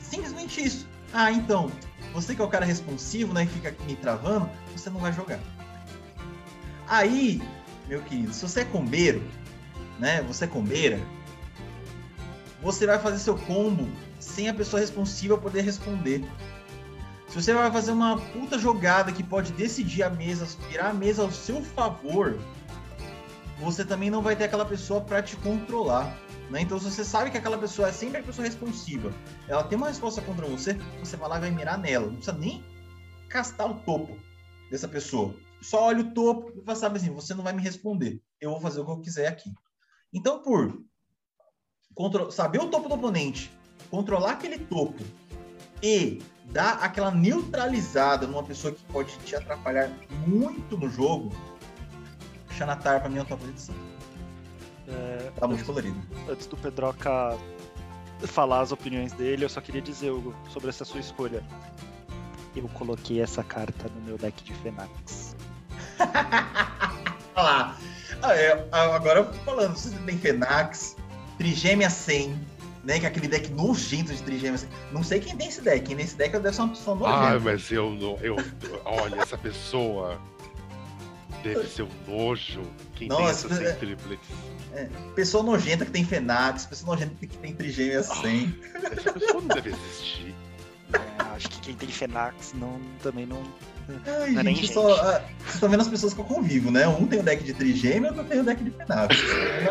Simplesmente 0.01 0.61
isso. 0.61 0.87
Ah, 1.13 1.31
então, 1.31 1.71
você 2.13 2.35
que 2.35 2.41
é 2.41 2.45
o 2.45 2.49
cara 2.49 2.65
responsivo, 2.65 3.33
né, 3.33 3.43
e 3.43 3.47
fica 3.47 3.73
me 3.85 3.95
travando, 3.95 4.49
você 4.75 4.89
não 4.89 4.99
vai 4.99 5.13
jogar. 5.13 5.39
Aí, 6.85 7.41
meu 7.87 8.01
querido, 8.01 8.33
se 8.33 8.41
você 8.41 8.61
é 8.61 8.65
combeiro, 8.65 9.23
né, 9.97 10.21
você 10.23 10.43
é 10.45 10.47
combeira, 10.47 10.99
você 12.61 12.85
vai 12.85 12.99
fazer 12.99 13.19
seu 13.19 13.37
combo 13.37 13.87
sem 14.19 14.49
a 14.49 14.53
pessoa 14.53 14.81
responsiva 14.81 15.37
poder 15.37 15.61
responder. 15.61 16.25
Se 17.37 17.43
você 17.43 17.53
vai 17.53 17.71
fazer 17.71 17.91
uma 17.91 18.19
puta 18.19 18.57
jogada 18.57 19.11
que 19.11 19.21
pode 19.21 19.51
decidir 19.53 20.01
a 20.01 20.09
mesa, 20.09 20.47
virar 20.71 20.89
a 20.89 20.93
mesa 20.93 21.21
ao 21.21 21.31
seu 21.31 21.61
favor, 21.61 22.35
você 23.59 23.85
também 23.85 24.09
não 24.09 24.23
vai 24.23 24.35
ter 24.35 24.45
aquela 24.45 24.65
pessoa 24.65 25.01
para 25.01 25.21
te 25.21 25.35
controlar. 25.37 26.17
Né? 26.49 26.61
Então, 26.61 26.79
se 26.79 26.89
você 26.89 27.05
sabe 27.05 27.29
que 27.29 27.37
aquela 27.37 27.59
pessoa 27.59 27.89
é 27.89 27.91
sempre 27.91 28.21
a 28.21 28.23
pessoa 28.23 28.43
responsiva, 28.43 29.13
ela 29.47 29.63
tem 29.63 29.77
uma 29.77 29.87
resposta 29.87 30.19
contra 30.19 30.47
você, 30.47 30.73
você 30.99 31.15
vai 31.15 31.29
lá 31.29 31.37
e 31.37 31.41
vai 31.41 31.51
mirar 31.51 31.77
nela. 31.77 32.07
Não 32.07 32.15
precisa 32.15 32.35
nem 32.35 32.65
castar 33.29 33.69
o 33.69 33.75
topo 33.81 34.17
dessa 34.71 34.87
pessoa. 34.87 35.35
Só 35.61 35.83
olha 35.83 36.01
o 36.01 36.13
topo 36.15 36.51
e 36.59 36.75
saber 36.75 36.97
assim, 36.97 37.13
você 37.13 37.35
não 37.35 37.43
vai 37.43 37.53
me 37.53 37.61
responder. 37.61 38.19
Eu 38.41 38.49
vou 38.49 38.59
fazer 38.59 38.79
o 38.79 38.85
que 38.85 38.91
eu 38.91 39.01
quiser 39.01 39.27
aqui. 39.27 39.53
Então, 40.11 40.41
por 40.41 40.83
saber 42.31 42.61
o 42.61 42.69
topo 42.69 42.89
do 42.89 42.95
oponente, 42.95 43.55
controlar 43.91 44.31
aquele 44.31 44.57
topo 44.57 45.03
e 45.83 46.19
dar 46.51 46.79
aquela 46.81 47.11
neutralizada 47.11 48.25
numa 48.25 48.43
pessoa 48.43 48.73
que 48.73 48.83
pode 48.85 49.17
te 49.19 49.35
atrapalhar 49.35 49.89
muito 50.25 50.77
no 50.77 50.89
jogo, 50.89 51.31
Xanatar 52.51 53.01
pra 53.01 53.09
mim 53.09 53.19
é 53.19 53.21
o 53.21 53.25
top 53.25 53.43
edição. 53.45 53.75
É, 54.87 55.31
tá 55.39 55.47
muito 55.47 55.65
colorido. 55.65 56.01
Antes 56.29 56.47
do 56.47 56.57
Pedroca 56.57 57.37
falar 58.25 58.61
as 58.61 58.71
opiniões 58.71 59.13
dele, 59.13 59.45
eu 59.45 59.49
só 59.49 59.61
queria 59.61 59.81
dizer, 59.81 60.09
Hugo, 60.09 60.33
sobre 60.49 60.69
essa 60.69 60.83
sua 60.83 60.99
escolha. 60.99 61.43
Eu 62.55 62.67
coloquei 62.69 63.21
essa 63.21 63.43
carta 63.43 63.89
no 63.95 64.01
meu 64.01 64.17
deck 64.17 64.43
de 64.43 64.53
Fenax. 64.55 65.35
Olha 67.35 67.43
lá. 67.43 67.77
Ah, 68.23 68.33
é, 68.33 68.67
agora 68.71 69.23
falando, 69.45 69.75
você 69.75 69.91
tem 69.91 70.17
Fenax, 70.17 70.95
Trigêmea 71.37 71.89
100, 71.89 72.46
né? 72.87 72.99
Que 72.99 73.05
é 73.05 73.09
aquele 73.09 73.27
deck 73.27 73.51
nojento 73.51 74.13
de 74.13 74.23
Trigêmea 74.23 74.57
100. 74.57 74.69
Não 74.93 75.03
sei 75.03 75.19
quem 75.19 75.35
tem 75.35 75.49
esse 75.49 75.61
deck. 75.61 75.85
Quem 75.85 75.97
tem 75.97 76.05
esse 76.05 76.15
deck 76.15 76.31
deve 76.39 76.55
ser 76.55 76.61
uma 76.61 76.69
pessoa 76.69 76.95
nojenta. 76.95 77.35
Ah, 77.35 77.39
mas 77.39 77.69
eu 77.69 77.91
não. 77.91 78.17
Eu, 78.21 78.37
olha, 78.85 79.21
essa 79.21 79.37
pessoa 79.37 80.19
deve 81.43 81.67
ser 81.67 81.83
um 81.83 81.89
nojo. 82.07 82.61
Quem 82.95 83.09
Nossa, 83.09 83.49
tem 83.49 83.57
essa 83.57 83.67
é, 83.67 83.73
triplex? 83.73 84.21
É, 84.73 84.87
pessoa 85.13 85.43
nojenta 85.43 85.85
que 85.85 85.91
tem 85.91 86.05
Fenax, 86.05 86.65
pessoa 86.65 86.95
nojenta 86.95 87.13
que 87.19 87.27
tem 87.27 87.53
Trigêmea 87.53 88.01
100. 88.01 88.59
Ah, 88.63 88.89
essa 88.93 89.13
pessoa 89.13 89.41
não 89.41 89.47
deve 89.47 89.69
existir. 89.69 90.33
É, 90.93 91.23
acho 91.35 91.49
que 91.49 91.59
quem 91.59 91.75
tem 91.75 91.89
Fenax 91.89 92.53
não, 92.53 92.79
também 93.03 93.25
não. 93.25 93.43
Ai, 94.05 94.31
não 94.31 94.41
é 94.41 94.43
gente, 94.43 94.73
só, 94.73 94.81
uh, 94.81 95.21
vocês 95.39 95.53
estão 95.55 95.69
vendo 95.69 95.81
as 95.81 95.87
pessoas 95.87 96.13
que 96.13 96.19
eu 96.19 96.25
convivo, 96.25 96.69
né? 96.69 96.87
Um 96.87 97.07
tem 97.07 97.19
o 97.19 97.23
deck 97.23 97.43
de 97.43 97.53
trigêmeo, 97.53 98.09
outro 98.09 98.25
tem 98.25 98.41
o 98.41 98.43
deck 98.43 98.61
de 98.61 98.71
Fenax. 98.71 99.15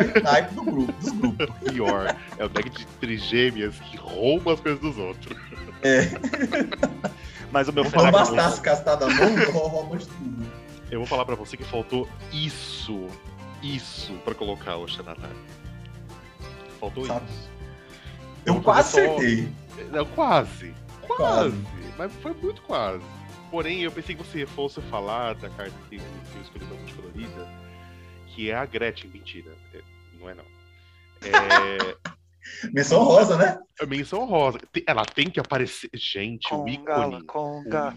É 0.01 0.19
o 0.19 0.23
type 0.23 0.55
do 0.55 0.63
grupo, 0.63 0.93
dos 0.93 1.13
grupos. 1.13 1.47
Pior, 1.71 2.17
é 2.39 2.45
o 2.45 2.49
deck 2.49 2.71
de 2.71 2.87
trigêmeas 2.99 3.75
que 3.81 3.97
rouba 3.99 4.55
as 4.55 4.61
coisas 4.61 4.81
dos 4.81 4.97
outros. 4.97 5.37
É. 5.83 6.11
Mas 7.53 7.69
o 7.69 7.73
meu. 7.73 7.85
Não 7.85 8.11
bastasse 8.11 8.61
castar 8.61 8.97
da 8.97 9.07
mão, 9.07 9.53
rouba 9.53 9.99
de 9.99 10.07
tudo. 10.07 10.47
Eu 10.91 11.01
vou 11.01 11.07
falar 11.07 11.25
pra 11.25 11.35
você 11.35 11.57
que 11.57 11.65
faltou 11.65 12.09
isso, 12.33 13.07
isso 13.63 14.13
pra 14.25 14.35
colocar 14.35 14.77
o 14.77 14.89
Xanatar. 14.89 15.31
Faltou 16.81 17.05
Sabe? 17.07 17.25
isso. 17.29 17.51
Eu, 18.47 18.55
eu 18.55 18.63
quase 18.63 18.93
só... 18.93 18.99
acertei. 18.99 19.49
Não, 19.91 20.07
quase. 20.07 20.75
Quase. 21.07 21.57
Mas 21.99 22.13
foi 22.23 22.33
muito 22.35 22.63
quase. 22.63 23.05
Porém, 23.51 23.83
eu 23.83 23.93
pensei 23.93 24.15
que 24.15 24.23
você 24.23 24.47
fosse 24.47 24.81
falar 24.83 25.35
da 25.35 25.49
carta 25.51 25.75
que 25.89 25.97
eu 25.97 26.43
escolhi 26.43 26.65
da 26.65 26.75
multicolorida, 26.75 27.49
que 28.29 28.51
é 28.51 28.55
a 28.55 28.67
Gretchen. 28.67 29.11
Mentira. 29.11 29.53
É, 29.73 29.81
não 30.19 30.29
é 30.29 30.35
não. 30.35 30.45
É. 31.23 32.17
Menção 32.73 33.03
rosa, 33.03 33.37
né? 33.37 33.59
É 33.81 33.87
menção 33.87 34.25
rosa. 34.25 34.61
Ela 34.87 35.05
tem 35.05 35.29
que 35.29 35.41
aparecer. 35.41 35.91
Gente, 35.93 36.49
conga, 36.49 36.63
o 36.63 36.69
ícone. 36.69 37.25
Conga. 37.25 37.97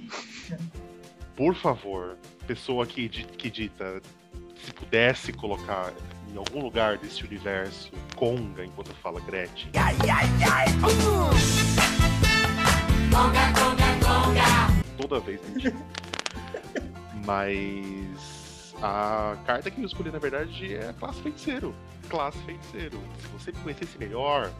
Por 1.35 1.53
favor, 1.55 2.17
pessoa 2.47 2.85
que, 2.85 3.07
que 3.07 3.49
dita, 3.49 4.01
se 4.65 4.73
pudesse 4.73 5.31
colocar 5.31 5.93
em 6.33 6.37
algum 6.37 6.61
lugar 6.61 6.97
desse 6.97 7.23
universo 7.23 7.91
Conga 8.15 8.65
enquanto 8.65 8.93
fala 8.95 9.21
Gretchen. 9.21 9.71
Ai, 9.75 9.95
ai, 10.09 10.25
ai, 10.51 10.67
uh! 10.79 11.29
Conga, 13.09 13.53
conga, 13.53 13.87
conga. 14.05 14.68
Toda 14.99 15.19
vez, 15.21 15.39
gente. 15.55 15.73
Mas 17.25 18.75
a 18.81 19.37
carta 19.45 19.71
que 19.71 19.79
eu 19.79 19.85
escolhi, 19.85 20.11
na 20.11 20.19
verdade, 20.19 20.75
é 20.75 20.89
a 20.89 20.93
classe 20.93 21.21
feiticeiro. 21.21 21.73
Classe 22.09 22.37
feiticeiro. 22.39 22.99
Se 23.21 23.27
você 23.27 23.51
me 23.53 23.59
conhecesse 23.59 23.97
melhor, 23.97 24.51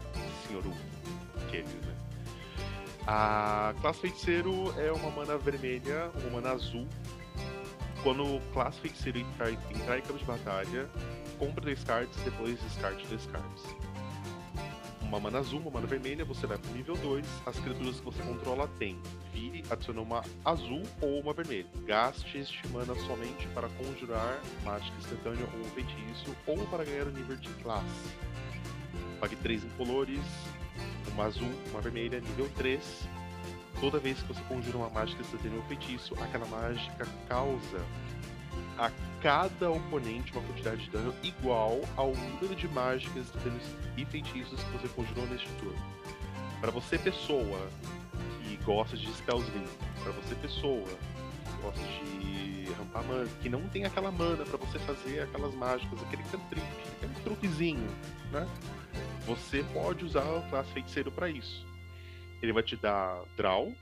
senhor 0.46 0.62
Kelly, 1.50 1.64
né? 1.64 1.94
A 3.06 3.74
classe 3.82 4.00
feiticeiro 4.00 4.72
é 4.78 4.90
uma 4.92 5.10
mana 5.10 5.36
vermelha, 5.36 6.10
uma 6.22 6.40
mana 6.40 6.52
azul. 6.52 6.86
Quando 8.02 8.24
o 8.24 8.40
classe 8.54 8.80
feiticeiro 8.80 9.18
entrar, 9.18 9.52
entrar 9.52 9.98
em 9.98 10.02
campo 10.02 10.18
de 10.18 10.24
batalha, 10.24 10.88
compra 11.38 11.64
dois 11.64 11.84
cards, 11.84 12.16
depois 12.24 12.58
descarte 12.62 13.06
dois 13.08 13.26
cards 13.26 13.89
uma 15.10 15.18
mana 15.18 15.40
azul, 15.40 15.58
uma 15.58 15.72
mana 15.72 15.88
vermelha, 15.88 16.24
você 16.24 16.46
vai 16.46 16.56
pro 16.56 16.72
nível 16.72 16.96
2, 16.96 17.26
as 17.44 17.58
criaturas 17.58 17.98
que 17.98 18.04
você 18.04 18.22
controla 18.22 18.68
têm. 18.78 18.96
Vire, 19.32 19.64
adiciona 19.68 20.00
uma 20.00 20.22
azul 20.44 20.84
ou 21.00 21.18
uma 21.18 21.32
vermelha. 21.32 21.66
Gaste 21.84 22.38
este 22.38 22.68
mana 22.68 22.94
somente 22.94 23.48
para 23.48 23.68
conjurar 23.70 24.40
mágica 24.64 24.96
instantânea 24.98 25.44
ou 25.58 25.64
feitiço, 25.70 26.36
ou 26.46 26.64
para 26.68 26.84
ganhar 26.84 27.08
o 27.08 27.10
nível 27.10 27.34
de 27.34 27.48
classe. 27.54 28.14
Pague 29.18 29.34
3 29.34 29.64
incolores, 29.64 30.20
uma 31.12 31.24
azul, 31.24 31.50
uma 31.72 31.80
vermelha, 31.80 32.20
nível 32.20 32.48
3. 32.56 33.08
Toda 33.80 33.98
vez 33.98 34.22
que 34.22 34.32
você 34.32 34.40
conjura 34.42 34.78
uma 34.78 34.90
mágica 34.90 35.22
instantânea 35.22 35.58
ou 35.58 35.64
feitiço, 35.64 36.14
aquela 36.22 36.46
mágica 36.46 37.04
causa 37.28 37.84
a 38.78 38.90
cada 39.22 39.70
oponente 39.70 40.32
uma 40.32 40.42
quantidade 40.42 40.84
de 40.84 40.90
dano 40.90 41.14
igual 41.22 41.80
ao 41.96 42.14
número 42.14 42.54
de 42.54 42.66
mágicas 42.68 43.26
e 43.96 44.04
feitiços 44.06 44.62
que 44.62 44.70
você 44.70 44.88
conjurou 44.88 45.26
neste 45.26 45.48
turno. 45.54 45.78
Para 46.60 46.70
você, 46.70 46.98
pessoa 46.98 47.68
que 48.42 48.56
gosta 48.64 48.96
de 48.96 49.10
Spellsling, 49.12 49.66
para 50.02 50.12
você, 50.12 50.34
pessoa 50.34 50.86
que 50.86 51.62
gosta 51.62 51.80
de 51.80 52.72
rampar 52.72 53.04
mana, 53.04 53.28
que 53.42 53.48
não 53.48 53.68
tem 53.68 53.84
aquela 53.84 54.10
mana 54.10 54.44
para 54.44 54.56
você 54.56 54.78
fazer 54.80 55.22
aquelas 55.22 55.54
mágicas, 55.54 56.02
aquele 56.02 56.22
cantrip, 56.24 56.66
aquele 56.96 57.14
truquezinho, 57.22 57.88
né? 58.32 58.46
Você 59.26 59.62
pode 59.72 60.04
usar 60.04 60.24
o 60.24 60.42
classe 60.48 60.70
feiticeiro 60.72 61.10
para 61.12 61.28
isso. 61.28 61.66
Ele 62.42 62.52
vai 62.52 62.62
te 62.62 62.76
dar 62.76 63.22
draw, 63.36 63.72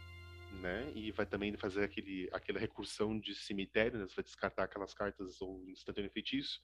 né? 0.61 0.91
E 0.95 1.11
vai 1.13 1.27
também 1.27 1.57
fazer 1.57 1.85
aquele, 1.85 2.29
aquela 2.33 2.59
recursão 2.59 3.19
de 3.19 3.35
cemitério, 3.35 3.99
né? 3.99 4.07
Você 4.09 4.17
vai 4.17 4.25
descartar 4.25 4.65
aquelas 4.65 4.95
cartas 4.95 5.41
ou 5.41 5.63
instantâneo 5.69 6.11
feitiço. 6.11 6.61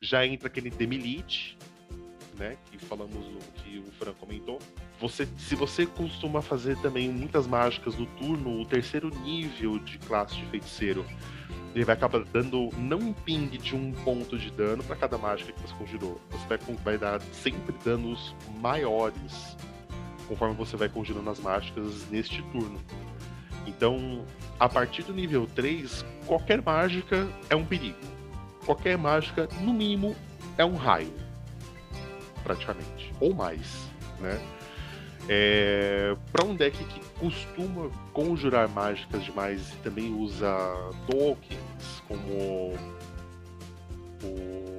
Já 0.00 0.26
entra 0.26 0.48
aquele 0.48 0.70
Demilite, 0.70 1.56
né? 2.38 2.56
Que 2.66 2.78
falamos 2.78 3.26
que 3.56 3.78
o 3.78 3.92
Fran 3.92 4.14
comentou. 4.14 4.58
Você, 5.00 5.26
se 5.38 5.54
você 5.54 5.86
costuma 5.86 6.42
fazer 6.42 6.76
também 6.80 7.08
muitas 7.08 7.46
mágicas 7.46 7.96
no 7.96 8.06
turno, 8.16 8.60
o 8.60 8.66
terceiro 8.66 9.08
nível 9.20 9.78
de 9.78 9.98
classe 9.98 10.36
de 10.36 10.46
feiticeiro, 10.46 11.04
ele 11.74 11.84
vai 11.84 11.94
acabar 11.94 12.24
dando 12.24 12.70
não 12.76 12.98
um 12.98 13.12
ping 13.12 13.48
de 13.48 13.74
um 13.74 13.92
ponto 13.92 14.38
de 14.38 14.50
dano 14.50 14.82
para 14.84 14.96
cada 14.96 15.18
mágica 15.18 15.52
que 15.52 15.60
você 15.60 15.74
conjurou. 15.74 16.20
Você 16.30 16.46
vai, 16.46 16.58
vai 16.58 16.98
dar 16.98 17.20
sempre 17.32 17.74
danos 17.84 18.34
maiores 18.60 19.56
conforme 20.28 20.54
você 20.54 20.76
vai 20.76 20.88
conjurando 20.88 21.28
as 21.30 21.38
mágicas 21.38 22.08
neste 22.10 22.42
turno. 22.44 22.80
Então, 23.66 24.24
a 24.58 24.68
partir 24.68 25.02
do 25.02 25.12
nível 25.12 25.48
3, 25.54 26.04
qualquer 26.26 26.62
mágica 26.62 27.28
é 27.48 27.56
um 27.56 27.64
perigo. 27.64 27.98
Qualquer 28.64 28.96
mágica, 28.96 29.48
no 29.60 29.72
mínimo, 29.72 30.16
é 30.56 30.64
um 30.64 30.76
raio. 30.76 31.12
Praticamente. 32.42 33.12
Ou 33.20 33.34
mais, 33.34 33.88
né? 34.20 34.40
É, 35.26 36.14
para 36.30 36.44
um 36.44 36.54
deck 36.54 36.76
que 36.84 37.00
costuma 37.18 37.88
conjurar 38.12 38.68
mágicas 38.68 39.24
demais 39.24 39.72
e 39.72 39.76
também 39.76 40.12
usa 40.12 40.54
tokens 41.06 42.02
como 42.06 42.74
o 44.22 44.76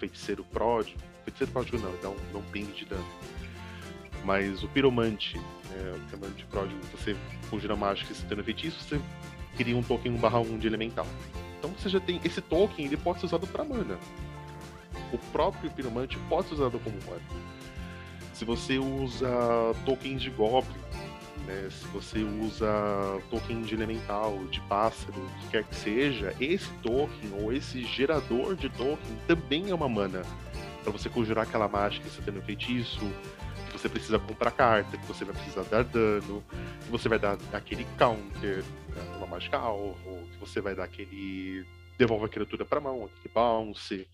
feiticeiro 0.00 0.42
pródigo, 0.44 0.98
feiticeiro 1.24 1.52
pródigo 1.52 1.78
não, 1.78 1.92
dá 2.02 2.08
um, 2.10 2.16
dá 2.32 2.38
um 2.38 2.42
ping 2.50 2.64
de 2.72 2.84
dano, 2.86 3.06
mas 4.24 4.64
o 4.64 4.68
piromante 4.68 5.40
é, 5.76 6.10
chamando 6.10 6.34
de 6.34 6.44
pródigo, 6.44 6.80
você 6.90 7.16
conjura 7.50 7.76
mágica 7.76 8.12
e 8.12 8.28
tendo 8.28 8.42
feitiço, 8.42 8.82
você 8.82 9.00
cria 9.56 9.76
um 9.76 9.82
token 9.82 10.12
1 10.12 10.16
barra 10.16 10.40
1 10.40 10.58
de 10.58 10.66
elemental. 10.66 11.06
Então 11.58 11.70
você 11.70 11.88
já 11.88 12.00
tem 12.00 12.20
esse 12.24 12.40
token, 12.40 12.86
ele 12.86 12.96
pode 12.96 13.20
ser 13.20 13.26
usado 13.26 13.46
para 13.46 13.64
mana. 13.64 13.98
O 15.12 15.18
próprio 15.32 15.70
piromante 15.70 16.18
pode 16.28 16.48
ser 16.48 16.54
usado 16.54 16.78
como 16.78 16.96
mana. 17.06 17.22
Se 18.32 18.44
você 18.44 18.78
usa 18.78 19.28
tokens 19.84 20.20
de 20.20 20.30
goblin, 20.30 20.76
né, 21.46 21.68
se 21.70 21.86
você 21.88 22.18
usa 22.18 22.66
token 23.30 23.62
de 23.62 23.74
elemental, 23.74 24.38
de 24.50 24.60
pássaro, 24.62 25.18
o 25.18 25.40
que 25.40 25.48
quer 25.48 25.64
que 25.64 25.74
seja, 25.74 26.34
esse 26.40 26.68
token 26.82 27.32
ou 27.40 27.52
esse 27.52 27.84
gerador 27.84 28.54
de 28.54 28.68
token 28.70 29.16
também 29.26 29.70
é 29.70 29.74
uma 29.74 29.88
mana 29.88 30.22
para 30.86 30.92
você 30.92 31.08
conjurar 31.08 31.44
aquela 31.44 31.66
mágica, 31.66 32.08
você 32.08 32.22
tendo 32.22 32.40
feitiço, 32.42 33.00
que 33.66 33.72
você 33.72 33.88
precisa 33.88 34.18
comprar 34.18 34.50
carta, 34.50 34.96
que 34.96 35.06
você 35.06 35.24
vai 35.24 35.34
precisar 35.34 35.62
dar 35.64 35.84
dano, 35.84 36.44
que 36.84 36.90
você 36.90 37.08
vai 37.08 37.18
dar 37.18 37.38
aquele 37.52 37.86
counter 37.98 38.62
né, 38.88 39.02
uma 39.16 39.26
mágica 39.26 39.56
alvo, 39.58 39.96
que 40.32 40.38
você 40.38 40.60
vai 40.60 40.74
dar 40.74 40.84
aquele. 40.84 41.64
devolve 41.98 42.26
a 42.26 42.28
criatura 42.28 42.64
pra 42.64 42.80
mão, 42.80 43.04
aquele 43.04 43.34
bounce. 43.34 44.08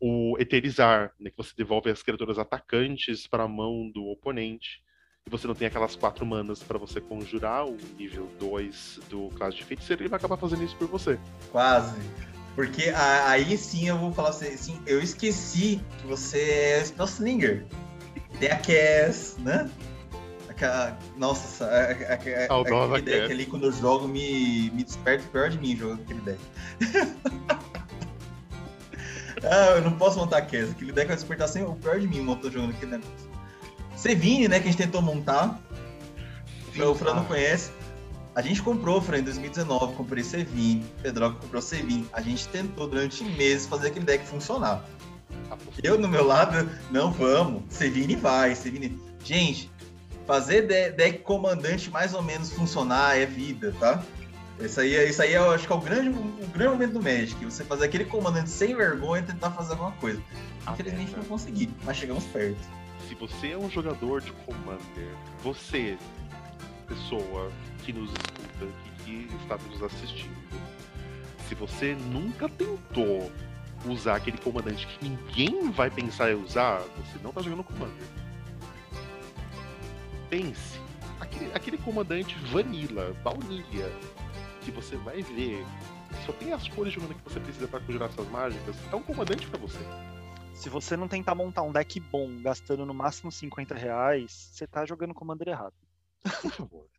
o 0.00 0.36
Eterizar, 0.38 1.12
né, 1.18 1.30
que 1.30 1.36
você 1.36 1.52
devolve 1.56 1.90
as 1.90 2.02
criaturas 2.02 2.38
atacantes 2.38 3.26
para 3.26 3.44
a 3.44 3.48
mão 3.48 3.90
do 3.90 4.06
oponente. 4.06 4.82
E 5.24 5.30
você 5.30 5.46
não 5.46 5.54
tem 5.54 5.68
aquelas 5.68 5.94
quatro 5.94 6.26
manas 6.26 6.62
para 6.62 6.78
você 6.78 7.00
conjurar 7.00 7.64
o 7.64 7.76
nível 7.96 8.28
2 8.40 9.00
do 9.08 9.28
classe 9.36 9.56
de 9.56 9.64
feiticeiro, 9.64 10.02
ele 10.02 10.08
vai 10.08 10.18
acabar 10.18 10.36
fazendo 10.36 10.64
isso 10.64 10.76
por 10.76 10.88
você. 10.88 11.18
Quase. 11.52 11.96
Porque 12.54 12.90
aí 12.90 13.56
sim 13.56 13.88
eu 13.88 13.96
vou 13.96 14.12
falar 14.12 14.30
assim, 14.30 14.80
eu 14.86 15.00
esqueci 15.00 15.80
que 16.00 16.06
você 16.06 16.40
é 16.40 16.84
Spellslinger. 16.84 17.64
Tem 18.38 18.50
a 18.50 18.56
Cass, 18.56 19.36
né? 19.38 19.70
Aquela, 20.48 20.98
nossa, 21.16 21.64
a, 21.64 21.68
a, 21.68 21.84
a, 21.84 22.60
aquele 22.60 23.02
deck 23.02 23.32
ali 23.32 23.46
quando 23.46 23.66
eu 23.66 23.72
jogo 23.72 24.06
me, 24.06 24.70
me 24.70 24.84
desperta 24.84 25.26
pior 25.30 25.48
de 25.48 25.58
mim 25.58 25.76
jogo 25.76 26.00
aquele 26.02 26.20
deck. 26.20 26.40
ah, 29.44 29.76
eu 29.76 29.82
não 29.82 29.92
posso 29.92 30.18
montar 30.18 30.38
a 30.38 30.42
Cass. 30.42 30.70
Aquele 30.70 30.92
deck 30.92 31.06
vai 31.06 31.16
despertar 31.16 31.48
sempre 31.48 31.70
o 31.70 31.76
pior 31.76 31.98
de 31.98 32.06
mim 32.06 32.20
montando 32.20 32.52
jogando 32.52 32.70
aquele 32.70 32.92
negócio. 32.92 33.32
Sevine, 33.96 34.48
né, 34.48 34.58
que 34.58 34.68
a 34.68 34.72
gente 34.72 34.82
tentou 34.82 35.00
montar. 35.00 35.60
Sim, 36.74 36.82
o 36.82 36.94
Fran 36.94 37.14
não 37.14 37.24
conhece. 37.24 37.70
A 38.34 38.40
gente 38.40 38.62
comprou, 38.62 39.00
Fran, 39.00 39.18
em 39.18 39.24
2019, 39.24 39.94
comprei 39.94 40.24
Sevin, 40.24 40.82
Pedro 41.02 41.34
comprou 41.34 41.60
Sevin. 41.60 42.06
A 42.12 42.22
gente 42.22 42.48
tentou 42.48 42.88
durante 42.88 43.22
meses 43.22 43.66
fazer 43.66 43.88
aquele 43.88 44.06
deck 44.06 44.26
funcionar. 44.26 44.84
Eu, 45.82 45.98
no 45.98 46.08
meu 46.08 46.26
lado, 46.26 46.68
não 46.90 47.12
vamos. 47.12 47.62
Sevine 47.68 48.16
vai, 48.16 48.54
Sevine. 48.54 49.00
Gente, 49.24 49.70
fazer 50.26 50.62
deck 50.92 51.20
comandante 51.20 51.90
mais 51.90 52.14
ou 52.14 52.22
menos 52.22 52.52
funcionar 52.52 53.18
é 53.18 53.26
vida, 53.26 53.74
tá? 53.78 54.02
Isso 54.60 54.80
aí, 54.80 55.08
isso 55.08 55.22
aí 55.22 55.32
eu 55.32 55.50
acho 55.50 55.66
que 55.66 55.72
é 55.72 55.76
o 55.76 55.80
grande, 55.80 56.08
o 56.10 56.46
grande 56.52 56.72
momento 56.72 56.92
do 56.92 57.02
Magic. 57.02 57.44
Você 57.44 57.64
fazer 57.64 57.86
aquele 57.86 58.04
comandante 58.04 58.50
sem 58.50 58.74
vergonha 58.74 59.22
e 59.22 59.26
tentar 59.26 59.50
fazer 59.50 59.72
alguma 59.72 59.92
coisa. 59.92 60.22
Infelizmente 60.70 61.16
não 61.16 61.24
consegui, 61.24 61.70
mas 61.84 61.96
chegamos 61.96 62.24
perto. 62.24 62.58
Se 63.08 63.14
você 63.14 63.52
é 63.52 63.58
um 63.58 63.68
jogador 63.68 64.20
de 64.20 64.32
Commander, 64.32 65.08
você, 65.42 65.98
pessoa 66.86 67.50
que 67.84 67.92
nos 67.92 68.10
escuta, 68.10 68.66
que, 69.04 69.24
que 69.24 69.36
está 69.42 69.58
nos 69.68 69.82
assistindo, 69.82 70.36
se 71.48 71.54
você 71.54 71.94
nunca 71.94 72.48
tentou 72.48 73.30
usar 73.86 74.16
aquele 74.16 74.38
comandante 74.38 74.86
que 74.86 75.08
ninguém 75.08 75.70
vai 75.70 75.90
pensar 75.90 76.30
em 76.30 76.34
usar, 76.34 76.80
você 76.80 77.18
não 77.22 77.30
está 77.30 77.42
jogando 77.42 77.64
Commander. 77.64 78.06
Pense, 80.30 80.80
aquele, 81.20 81.52
aquele 81.54 81.78
comandante 81.78 82.34
vanilla, 82.50 83.12
baunilha, 83.22 83.90
que 84.62 84.70
você 84.70 84.96
vai 84.96 85.22
ver, 85.22 85.64
só 86.24 86.32
tem 86.32 86.52
as 86.52 86.68
cores 86.68 86.92
de 86.92 87.00
mana 87.00 87.14
que 87.14 87.22
você 87.24 87.40
precisa 87.40 87.68
para 87.68 87.80
conjurar 87.80 88.10
suas 88.12 88.28
mágicas, 88.28 88.76
é 88.90 88.96
um 88.96 89.02
comandante 89.02 89.46
para 89.46 89.58
você. 89.58 89.80
Se 90.54 90.68
você 90.68 90.96
não 90.96 91.08
tentar 91.08 91.34
montar 91.34 91.62
um 91.62 91.72
deck 91.72 91.98
bom, 91.98 92.40
gastando 92.40 92.86
no 92.86 92.94
máximo 92.94 93.32
50 93.32 93.74
reais, 93.74 94.50
você 94.52 94.66
tá 94.66 94.84
jogando 94.86 95.14
Commander 95.14 95.48
errado. 95.48 95.74
Por 96.40 96.52
favor. 96.52 96.91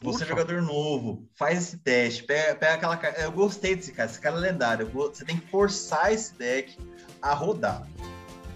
Você 0.00 0.22
é 0.22 0.26
jogador 0.28 0.62
novo, 0.62 1.28
faz 1.34 1.58
esse 1.58 1.76
teste, 1.78 2.22
pega, 2.22 2.54
pega 2.54 2.92
aquela. 2.92 3.18
Eu 3.18 3.32
gostei 3.32 3.74
desse 3.74 3.90
cara, 3.92 4.08
esse 4.08 4.20
cara 4.20 4.36
é 4.36 4.38
lendário. 4.38 4.88
Você 4.88 5.24
tem 5.24 5.38
que 5.38 5.46
forçar 5.48 6.12
esse 6.12 6.34
deck 6.34 6.78
a 7.20 7.34
rodar. 7.34 7.84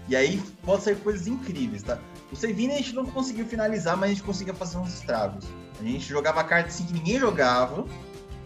E 0.07 0.15
aí 0.15 0.41
pode 0.63 0.83
sair 0.83 0.95
coisas 0.95 1.27
incríveis, 1.27 1.83
tá? 1.83 1.99
O 2.31 2.35
Sevine 2.35 2.73
a 2.73 2.77
gente 2.77 2.95
não 2.95 3.05
conseguiu 3.05 3.45
finalizar, 3.45 3.97
mas 3.97 4.11
a 4.11 4.13
gente 4.13 4.23
conseguia 4.23 4.53
fazer 4.53 4.77
uns 4.77 4.93
estragos. 4.93 5.45
A 5.79 5.83
gente 5.83 6.07
jogava 6.07 6.43
cartas 6.43 6.75
assim 6.75 6.85
que 6.85 6.93
ninguém 6.93 7.19
jogava, 7.19 7.85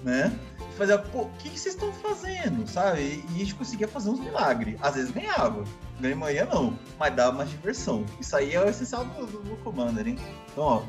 né? 0.04 0.38
E 0.60 0.76
fazia, 0.76 0.98
pô, 0.98 1.24
o 1.24 1.30
que, 1.38 1.50
que 1.50 1.60
vocês 1.60 1.76
estão 1.76 1.92
fazendo, 1.94 2.68
sabe? 2.68 3.02
E, 3.02 3.26
e, 3.32 3.36
a 3.36 3.40
gente 3.40 3.56
conseguia 3.56 3.88
fazer 3.88 4.10
uns 4.10 4.20
milagres. 4.20 4.78
Às 4.82 4.96
vezes 4.96 5.12
ganhava. 5.12 5.64
Ganha 6.00 6.16
manhã 6.16 6.46
não, 6.46 6.78
mas 6.98 7.16
dava 7.16 7.38
mais 7.38 7.50
diversão. 7.50 8.06
Isso 8.20 8.36
aí 8.36 8.54
é 8.54 8.62
o 8.64 8.68
essencial 8.68 9.06
do, 9.06 9.26
do, 9.26 9.40
do 9.40 9.56
Commander, 9.58 10.08
hein? 10.08 10.18
Então, 10.52 10.64
ó, 10.64 10.84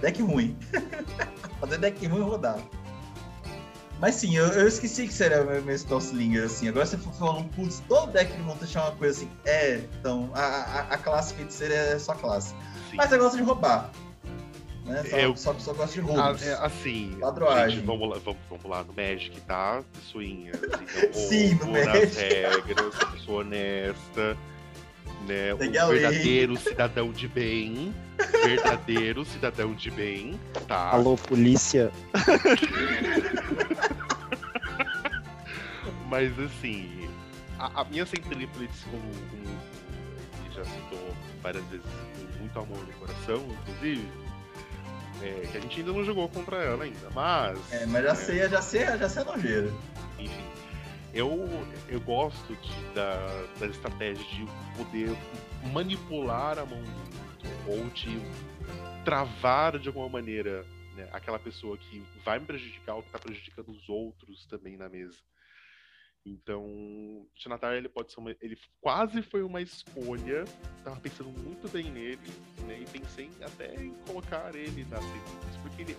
Deck 0.00 0.20
ruim. 0.22 0.56
Fazer 1.60 1.78
deck 1.78 2.06
ruim 2.06 2.22
rodar. 2.22 2.58
Mas 4.00 4.16
sim, 4.16 4.36
eu, 4.36 4.46
eu 4.48 4.66
esqueci 4.66 5.06
que 5.06 5.14
seria 5.14 5.44
meu, 5.44 5.62
meu 5.62 5.74
Stosslinger, 5.74 6.44
assim. 6.44 6.68
Agora 6.68 6.84
você 6.84 6.98
falando, 6.98 7.48
putz, 7.50 7.82
todo 7.88 8.12
deck 8.12 8.32
que 8.32 8.42
monta 8.42 8.66
chama 8.66 8.88
uma 8.88 8.96
coisa 8.96 9.18
assim. 9.18 9.30
É, 9.44 9.80
então, 9.98 10.30
a, 10.34 10.40
a, 10.40 10.80
a 10.94 10.98
classe 10.98 11.32
feiticeira 11.34 11.74
é 11.74 11.98
só 11.98 12.14
classe. 12.14 12.50
Sim. 12.90 12.96
Mas 12.96 13.08
você 13.08 13.18
gosta 13.18 13.36
de 13.36 13.42
roubar. 13.42 13.90
Né? 14.84 15.02
Só, 15.04 15.16
eu... 15.16 15.36
só, 15.36 15.54
só 15.54 15.72
gosta 15.72 15.94
de 15.94 16.00
roubos. 16.00 16.42
Ah, 16.42 16.46
é, 16.46 16.52
assim, 16.66 17.16
Padroagem. 17.20 17.76
Gente, 17.76 17.86
vamos, 17.86 18.10
lá, 18.10 18.18
vamos, 18.22 18.40
vamos 18.50 18.64
lá 18.66 18.84
no 18.84 18.92
Magic, 18.92 19.40
tá? 19.42 19.82
Suinhas. 20.02 20.58
Então, 20.62 21.12
sim, 21.14 21.54
no 21.54 21.68
Magic. 21.68 22.16
regras, 22.20 22.94
pessoa 23.12 23.40
honesta 23.40 24.36
né? 25.24 25.54
o 25.54 25.58
verdadeiro 25.58 26.56
cidadão 26.56 27.12
de 27.12 27.28
bem. 27.28 27.94
Verdadeiro 28.44 29.24
cidadão 29.32 29.74
de 29.74 29.90
bem, 29.90 30.38
tá? 30.68 30.90
Alô, 30.90 31.16
polícia. 31.16 31.90
Mas 36.08 36.38
assim, 36.38 37.08
a, 37.58 37.80
a 37.80 37.84
minha 37.84 38.06
Centelha 38.06 38.46
Blitz, 38.56 38.84
como, 38.84 39.02
como 39.02 39.42
ele 40.44 40.54
já 40.54 40.64
citou 40.64 41.14
várias 41.42 41.64
vezes, 41.66 41.86
com 41.86 42.38
muito 42.38 42.58
amor 42.58 42.78
no 42.78 42.92
coração, 42.94 43.44
inclusive. 43.62 44.06
É, 45.22 45.46
que 45.50 45.56
a 45.56 45.60
gente 45.60 45.80
ainda 45.80 45.92
não 45.92 46.04
jogou 46.04 46.28
contra 46.28 46.56
ela 46.56 46.84
ainda, 46.84 47.08
mas. 47.14 47.58
É, 47.72 47.86
mas 47.86 48.04
já 48.04 48.10
é, 48.10 48.14
sei, 48.14 48.48
já 48.48 48.60
sei, 48.62 48.84
já 48.84 49.08
sei 49.08 49.22
a 49.22 49.24
nojeira. 49.24 49.72
Enfim, 50.18 50.44
eu, 51.14 51.46
eu 51.88 52.00
gosto 52.00 52.54
de, 52.56 52.94
da, 52.94 53.16
da 53.58 53.66
estratégia 53.66 54.24
de 54.24 54.44
poder 54.76 55.10
manipular 55.72 56.58
a 56.58 56.66
mão 56.66 56.82
do 56.82 57.70
ou 57.70 57.88
de 57.90 58.20
travar 59.04 59.78
de 59.78 59.88
alguma 59.88 60.08
maneira 60.08 60.64
né, 60.94 61.08
aquela 61.12 61.38
pessoa 61.38 61.76
que 61.76 62.02
vai 62.24 62.38
me 62.38 62.46
prejudicar 62.46 62.96
ou 62.96 63.02
que 63.02 63.08
está 63.08 63.18
prejudicando 63.18 63.68
os 63.70 63.88
outros 63.88 64.46
também 64.46 64.76
na 64.76 64.88
mesa. 64.88 65.18
Então, 66.26 67.26
Tinatar 67.34 67.74
ele 67.74 67.88
pode 67.88 68.10
ser 68.10 68.18
uma, 68.18 68.34
ele 68.40 68.58
quase 68.80 69.20
foi 69.22 69.42
uma 69.42 69.60
escolha. 69.60 70.44
Tava 70.82 70.98
pensando 70.98 71.28
muito 71.28 71.68
bem 71.68 71.90
nele, 71.90 72.18
né? 72.66 72.80
E 72.80 72.86
pensei 72.86 73.30
até 73.42 73.74
em 73.74 73.92
colocar 74.06 74.54
ele 74.54 74.84
na 74.84 74.96
sequência, 74.96 75.60
porque 75.62 75.82
ele, 75.82 75.96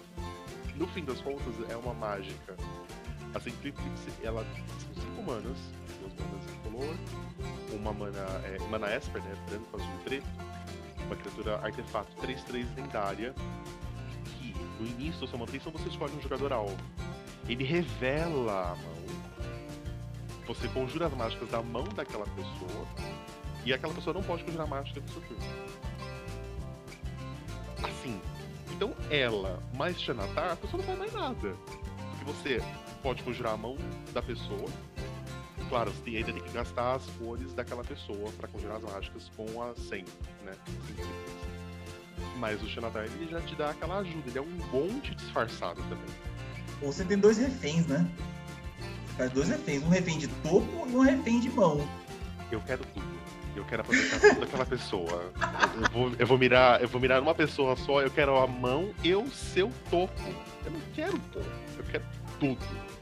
no 0.75 0.87
fim 0.87 1.05
das 1.05 1.21
contas, 1.21 1.53
é 1.69 1.75
uma 1.77 1.93
mágica 1.93 2.57
a 3.35 3.39
Simplifix, 3.39 4.07
ela 4.23 4.45
são 4.45 5.03
cinco 5.03 5.23
manas, 5.23 5.57
duas 5.99 6.13
manas 6.13 6.45
de 6.45 6.69
color, 6.69 6.95
uma 7.73 7.93
mana, 7.93 8.25
é, 8.45 8.57
mana 8.69 8.95
Esper, 8.95 9.21
né, 9.21 9.35
branco, 9.49 9.75
azul 9.75 9.93
e 9.99 10.03
preto, 10.03 10.27
uma 11.05 11.15
criatura 11.17 11.57
artefato 11.57 12.15
3-3 12.25 12.65
lendária, 12.77 13.35
que 14.39 14.55
no 14.79 14.87
início 14.87 15.21
da 15.21 15.27
sua 15.27 15.39
manutenção 15.39 15.71
você 15.71 15.89
escolhe 15.89 16.15
um 16.15 16.21
jogador 16.21 16.53
alvo. 16.53 16.77
Ele 17.47 17.65
revela 17.65 18.71
a 18.71 18.75
mão, 18.75 18.95
você 20.47 20.67
conjura 20.69 21.07
as 21.07 21.13
mágicas 21.13 21.49
da 21.49 21.61
mão 21.61 21.83
daquela 21.83 22.25
pessoa, 22.25 22.87
e 23.65 23.73
aquela 23.73 23.93
pessoa 23.93 24.13
não 24.13 24.23
pode 24.23 24.45
conjurar 24.45 24.67
mágica 24.67 25.01
do 25.01 25.11
seu 25.11 25.21
turno. 25.23 25.43
Assim, 27.83 28.19
então 28.71 28.95
ela 29.09 29.61
mais 29.75 29.99
Xanatar, 29.99 30.53
a 30.53 30.55
pessoa 30.55 30.81
não 30.81 30.87
faz 30.87 30.99
mais 30.99 31.13
nada. 31.13 31.55
Porque 32.11 32.25
você 32.25 32.61
pode 33.05 33.21
conjurar 33.21 33.53
a 33.53 33.57
mão 33.57 33.77
da 34.13 34.21
pessoa. 34.21 34.67
Claro, 35.69 35.91
você 35.91 36.17
ainda 36.17 36.33
tem 36.33 36.41
que 36.41 36.51
gastar 36.51 36.95
as 36.95 37.05
cores 37.19 37.53
daquela 37.53 37.83
pessoa 37.83 38.31
para 38.35 38.47
conjurar 38.47 38.77
as 38.77 38.83
mágicas 38.83 39.31
com 39.37 39.61
a 39.61 39.75
100, 39.75 40.05
né? 40.43 40.53
Mas 42.39 42.63
o 42.63 42.67
Xanatar 42.67 43.03
ele 43.03 43.27
já 43.29 43.39
te 43.41 43.55
dá 43.55 43.69
aquela 43.69 43.99
ajuda, 43.99 44.23
ele 44.27 44.39
é 44.39 44.41
um 44.41 44.57
monte 44.73 45.13
disfarçado 45.13 45.83
também. 45.83 46.15
Ou 46.81 46.91
você 46.91 47.05
tem 47.05 47.19
dois 47.19 47.37
reféns, 47.37 47.85
né? 47.85 48.09
Você 49.05 49.17
faz 49.17 49.31
dois 49.31 49.49
reféns, 49.49 49.83
um 49.83 49.89
refém 49.89 50.17
de 50.17 50.27
topo 50.27 50.87
e 50.89 50.95
um 50.95 51.01
refém 51.01 51.39
de 51.39 51.51
mão. 51.51 51.87
Eu 52.51 52.59
quero 52.61 52.83
tudo. 52.85 53.05
Eu 53.55 53.63
quero 53.65 53.83
aproveitar 53.83 54.19
tudo 54.19 54.39
daquela 54.39 54.65
pessoa. 54.65 55.31
Eu 55.75 55.89
vou, 55.91 56.11
eu 56.17 56.25
vou 56.25 56.37
mirar, 56.39 56.81
eu 56.81 56.87
vou 56.87 56.99
mirar 56.99 57.21
numa 57.21 57.35
pessoa 57.35 57.75
só, 57.75 58.01
eu 58.01 58.09
quero 58.09 58.35
a 58.35 58.47
mão 58.47 58.95
e 59.03 59.13
o 59.13 59.27
seu 59.29 59.71
topo. 59.91 60.21
Eu 60.65 60.71
não 60.71 60.81
quero 60.95 61.19
topo, 61.19 61.45
eu 61.77 61.83
quero 61.85 62.03
tudo. 62.39 62.94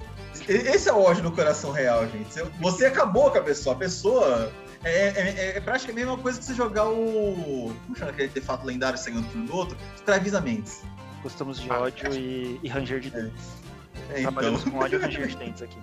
Esse 0.47 0.89
é 0.89 0.93
o 0.93 1.01
ódio 1.01 1.23
no 1.23 1.31
coração 1.31 1.71
real, 1.71 2.07
gente. 2.07 2.29
Você 2.59 2.85
acabou 2.85 3.31
com 3.31 3.37
a 3.37 3.41
pessoa. 3.41 3.75
A 3.75 3.79
pessoa 3.79 4.51
é, 4.83 5.07
é, 5.07 5.57
é 5.57 5.61
praticamente 5.61 6.03
a 6.03 6.05
mesma 6.07 6.21
coisa 6.21 6.39
que 6.39 6.45
você 6.45 6.53
jogar 6.53 6.89
o. 6.89 7.73
Como 7.83 7.95
chama 7.95 8.11
aquele 8.11 8.27
artefato 8.27 8.65
lendário 8.65 8.97
saindo 8.97 9.25
um 9.35 9.45
do 9.45 9.55
outro? 9.55 9.77
Escraviza 9.95 10.41
mentes. 10.41 10.83
Gostamos 11.21 11.59
de 11.59 11.71
ódio 11.71 12.09
ah, 12.11 12.15
e, 12.15 12.59
e, 12.61 12.67
ranger 12.67 12.99
de 12.99 13.09
dentes. 13.09 13.63
É, 14.09 14.19
então. 14.19 14.33
Trabalhamos 14.33 14.63
com 14.65 14.77
ódio 14.77 14.99
e 14.99 15.01
ranger 15.03 15.27
de 15.27 15.37
dentes 15.37 15.61
aqui. 15.61 15.77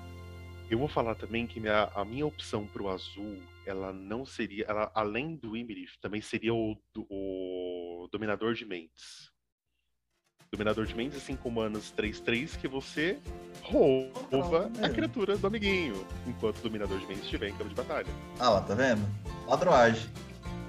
Eu 0.71 0.79
vou 0.79 0.89
falar 0.89 1.15
também 1.15 1.47
que 1.47 1.59
minha, 1.59 1.91
a 1.95 2.05
minha 2.05 2.27
opção 2.27 2.67
pro 2.67 2.91
azul, 2.91 3.39
ela 3.65 3.93
não 3.93 4.27
seria. 4.27 4.67
Ela, 4.69 4.91
além 4.95 5.35
do 5.35 5.57
Imirif, 5.57 5.99
também 5.99 6.21
seria 6.21 6.53
o, 6.55 6.77
o 6.97 8.09
Dominador 8.13 8.53
de 8.53 8.67
Mentes. 8.67 9.30
Dominador 10.53 10.85
de 10.85 10.97
mentes 10.97 11.17
e 11.17 11.21
5 11.21 11.49
manas 11.49 11.95
3-3 11.97 12.59
que 12.59 12.67
você 12.67 13.21
rouba 13.63 14.69
a 14.83 14.89
criatura 14.89 15.37
do 15.37 15.47
amiguinho, 15.47 16.05
enquanto 16.27 16.59
o 16.59 16.63
dominador 16.63 16.99
de 16.99 17.07
mentes 17.07 17.23
estiver 17.23 17.51
em 17.51 17.53
campo 17.53 17.69
de 17.69 17.75
batalha. 17.77 18.09
Ah 18.37 18.51
lá, 18.51 18.61
tá 18.61 18.75
vendo? 18.75 19.01
Ladroagem. 19.47 20.11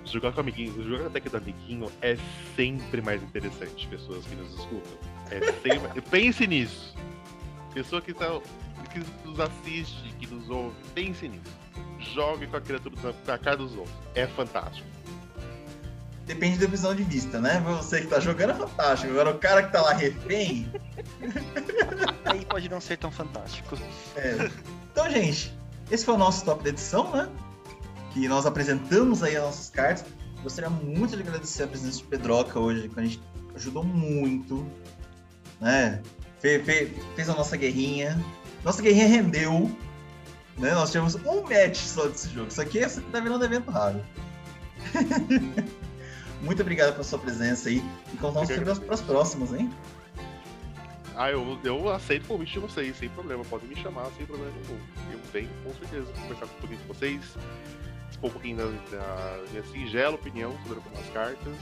Jogar 0.05 0.33
com 0.33 0.37
o 0.37 0.41
amiguinho, 0.41 0.83
jogar 0.83 1.07
a 1.07 1.09
deck 1.09 1.27
do 1.27 1.37
amiguinho 1.37 1.91
é 2.03 2.15
sempre 2.55 3.01
mais 3.01 3.23
interessante, 3.23 3.87
pessoas 3.87 4.23
que 4.27 4.35
nos 4.35 4.53
escutam. 4.53 4.93
É 5.31 5.51
sempre... 5.63 5.99
Pense 6.11 6.45
nisso. 6.45 6.95
Pessoa 7.73 8.03
que, 8.03 8.13
tá, 8.13 8.39
que 8.93 8.99
nos 9.27 9.39
assiste, 9.39 10.13
que 10.19 10.27
nos 10.27 10.47
ouve, 10.47 10.75
pense 10.93 11.27
nisso. 11.27 11.57
Jogue 12.13 12.45
com 12.45 12.57
a 12.57 12.61
criatura 12.61 12.95
com 12.97 13.31
a 13.31 13.37
cara 13.39 13.57
dos 13.57 13.75
outros. 13.75 13.95
É 14.13 14.27
fantástico. 14.27 14.90
Depende 16.31 16.59
da 16.59 16.65
visão 16.65 16.95
de 16.95 17.03
vista, 17.03 17.41
né? 17.41 17.61
Você 17.65 17.99
que 17.99 18.07
tá 18.07 18.17
jogando 18.17 18.51
é 18.51 18.53
fantástico. 18.53 19.11
Agora 19.11 19.31
o 19.31 19.37
cara 19.37 19.63
que 19.63 19.71
tá 19.73 19.81
lá 19.81 19.91
refém. 19.91 20.71
Aí 22.23 22.45
pode 22.45 22.69
não 22.69 22.79
ser 22.79 22.97
tão 22.97 23.11
fantástico. 23.11 23.77
É. 24.15 24.49
Então, 24.89 25.09
gente, 25.11 25.53
esse 25.91 26.05
foi 26.05 26.13
o 26.13 26.17
nosso 26.17 26.45
top 26.45 26.63
da 26.63 26.69
edição, 26.69 27.11
né? 27.11 27.27
Que 28.13 28.29
nós 28.29 28.45
apresentamos 28.45 29.21
aí 29.23 29.35
as 29.35 29.43
nossas 29.43 29.69
cartas. 29.69 30.05
Gostaria 30.41 30.69
muito 30.69 31.17
de 31.17 31.21
agradecer 31.21 31.63
a 31.63 31.67
presença 31.67 31.97
de 31.97 32.03
Pedroca 32.05 32.57
hoje, 32.57 32.87
que 32.87 32.97
a 32.97 33.03
gente 33.03 33.21
ajudou 33.53 33.83
muito, 33.83 34.65
né? 35.59 36.01
Fe, 36.39 36.59
fe, 36.59 36.93
fez 37.13 37.27
a 37.27 37.33
nossa 37.33 37.57
guerrinha. 37.57 38.17
Nossa 38.63 38.81
guerrinha 38.81 39.07
rendeu. 39.07 39.69
Né? 40.57 40.73
Nós 40.73 40.91
tivemos 40.91 41.15
um 41.15 41.41
match 41.41 41.75
só 41.75 42.07
desse 42.07 42.29
jogo. 42.29 42.47
Isso 42.47 42.61
aqui, 42.61 42.81
aqui 42.81 43.01
tá 43.01 43.19
virando 43.19 43.43
evento 43.43 43.69
raro. 43.69 44.01
Muito 46.41 46.61
obrigado 46.61 46.93
pela 46.93 47.03
sua 47.03 47.19
presença 47.19 47.69
aí. 47.69 47.83
E 48.13 48.17
contamos 48.17 48.49
para 48.49 48.93
as 48.93 49.01
próximas, 49.01 49.53
hein? 49.53 49.71
Ah, 51.15 51.29
eu, 51.29 51.59
eu 51.63 51.89
aceito 51.89 52.23
o 52.23 52.27
convite 52.29 52.53
de 52.53 52.59
vocês, 52.59 52.97
sem 52.97 53.09
problema. 53.09 53.43
Podem 53.45 53.67
me 53.67 53.75
chamar, 53.75 54.07
sem 54.17 54.25
problema 54.25 54.51
nenhum. 54.51 54.79
Eu 55.11 55.19
venho, 55.31 55.49
com 55.63 55.73
certeza, 55.73 56.11
conversar 56.13 56.45
um 56.45 56.59
pouquinho 56.59 56.79
com 56.81 56.93
vocês, 56.93 57.21
expor 58.09 58.29
um 58.29 58.33
pouquinho 58.33 58.57
da, 58.57 58.63
da 58.65 59.43
minha 59.51 59.63
singela 59.63 60.15
opinião 60.15 60.51
sobre 60.63 60.75
algumas 60.75 61.07
cartas 61.09 61.53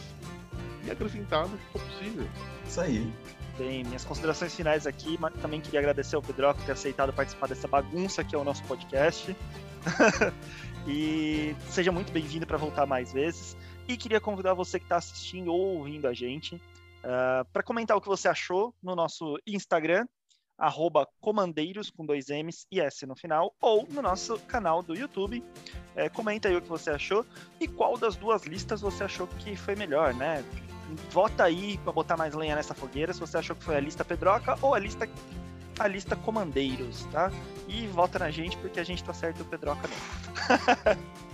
e 0.85 0.91
acrescentar 0.91 1.47
no 1.47 1.57
que 1.57 1.65
for 1.71 1.81
possível. 1.81 2.27
Isso 2.65 2.81
aí. 2.81 3.13
Bem, 3.57 3.83
minhas 3.83 4.05
considerações 4.05 4.55
finais 4.55 4.87
aqui, 4.87 5.17
mas 5.19 5.33
também 5.41 5.59
queria 5.59 5.81
agradecer 5.81 6.15
ao 6.15 6.21
Pedro 6.21 6.53
por 6.53 6.63
ter 6.63 6.71
aceitado 6.71 7.11
participar 7.11 7.47
dessa 7.47 7.67
bagunça 7.67 8.23
que 8.23 8.33
é 8.33 8.37
o 8.37 8.43
nosso 8.43 8.63
podcast. 8.63 9.35
e 10.87 11.55
seja 11.69 11.91
muito 11.91 12.13
bem-vindo 12.13 12.45
para 12.45 12.57
voltar 12.57 12.85
mais 12.85 13.11
vezes. 13.11 13.57
E 13.89 13.97
queria 13.97 14.21
convidar 14.21 14.53
você 14.53 14.77
que 14.77 14.85
está 14.85 14.97
assistindo 14.97 15.51
ou 15.51 15.77
ouvindo 15.77 16.07
a 16.07 16.13
gente 16.13 16.53
uh, 16.53 16.61
ah, 17.03 17.45
para 17.51 17.63
comentar 17.63 17.97
o 17.97 18.01
que 18.01 18.07
você 18.07 18.27
achou 18.27 18.71
no 18.83 18.95
nosso 18.95 19.35
Instagram, 19.47 20.05
arroba 20.55 21.07
comandeiros 21.19 21.89
com 21.89 22.05
dois 22.05 22.27
M's 22.27 22.67
e 22.71 22.79
S 22.79 23.03
no 23.07 23.15
final, 23.15 23.51
ou 23.59 23.87
no 23.89 24.03
nosso 24.03 24.37
canal 24.41 24.83
do 24.83 24.95
YouTube. 24.95 25.43
É, 25.95 26.07
comenta 26.07 26.49
aí 26.49 26.55
o 26.55 26.61
que 26.61 26.69
você 26.69 26.91
achou 26.91 27.25
e 27.59 27.67
qual 27.67 27.97
das 27.97 28.15
duas 28.15 28.43
listas 28.43 28.81
você 28.81 29.05
achou 29.05 29.25
que 29.25 29.55
foi 29.55 29.75
melhor, 29.75 30.13
né? 30.13 30.45
Vota 31.09 31.45
aí 31.45 31.79
para 31.79 31.91
botar 31.91 32.15
mais 32.15 32.35
lenha 32.35 32.55
nessa 32.55 32.75
fogueira 32.75 33.11
se 33.11 33.19
você 33.19 33.37
achou 33.39 33.55
que 33.55 33.63
foi 33.63 33.75
a 33.75 33.79
lista 33.79 34.05
Pedroca 34.05 34.55
ou 34.61 34.75
a 34.75 34.79
lista 34.79 35.09
a 35.79 35.87
lista 35.87 36.15
Comandeiros, 36.15 37.05
tá? 37.05 37.31
E 37.67 37.87
vota 37.87 38.19
na 38.19 38.29
gente 38.29 38.55
porque 38.57 38.79
a 38.79 38.83
gente 38.83 39.03
tá 39.03 39.13
certo 39.13 39.39
e 39.39 39.41
o 39.41 39.45
Pedroca 39.45 39.87
não. 39.87 41.19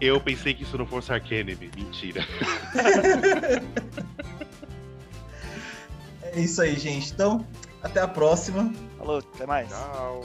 Eu 0.00 0.20
pensei 0.20 0.54
que 0.54 0.62
isso 0.62 0.76
não 0.76 0.86
fosse 0.86 1.12
Arcanime. 1.12 1.70
Mentira. 1.76 2.26
É 6.36 6.40
isso 6.40 6.60
aí, 6.60 6.78
gente. 6.78 7.14
Então, 7.14 7.46
até 7.82 7.98
a 7.98 8.06
próxima. 8.06 8.70
Falou, 8.98 9.20
até 9.20 9.46
mais. 9.46 9.70
Tchau. 9.70 10.22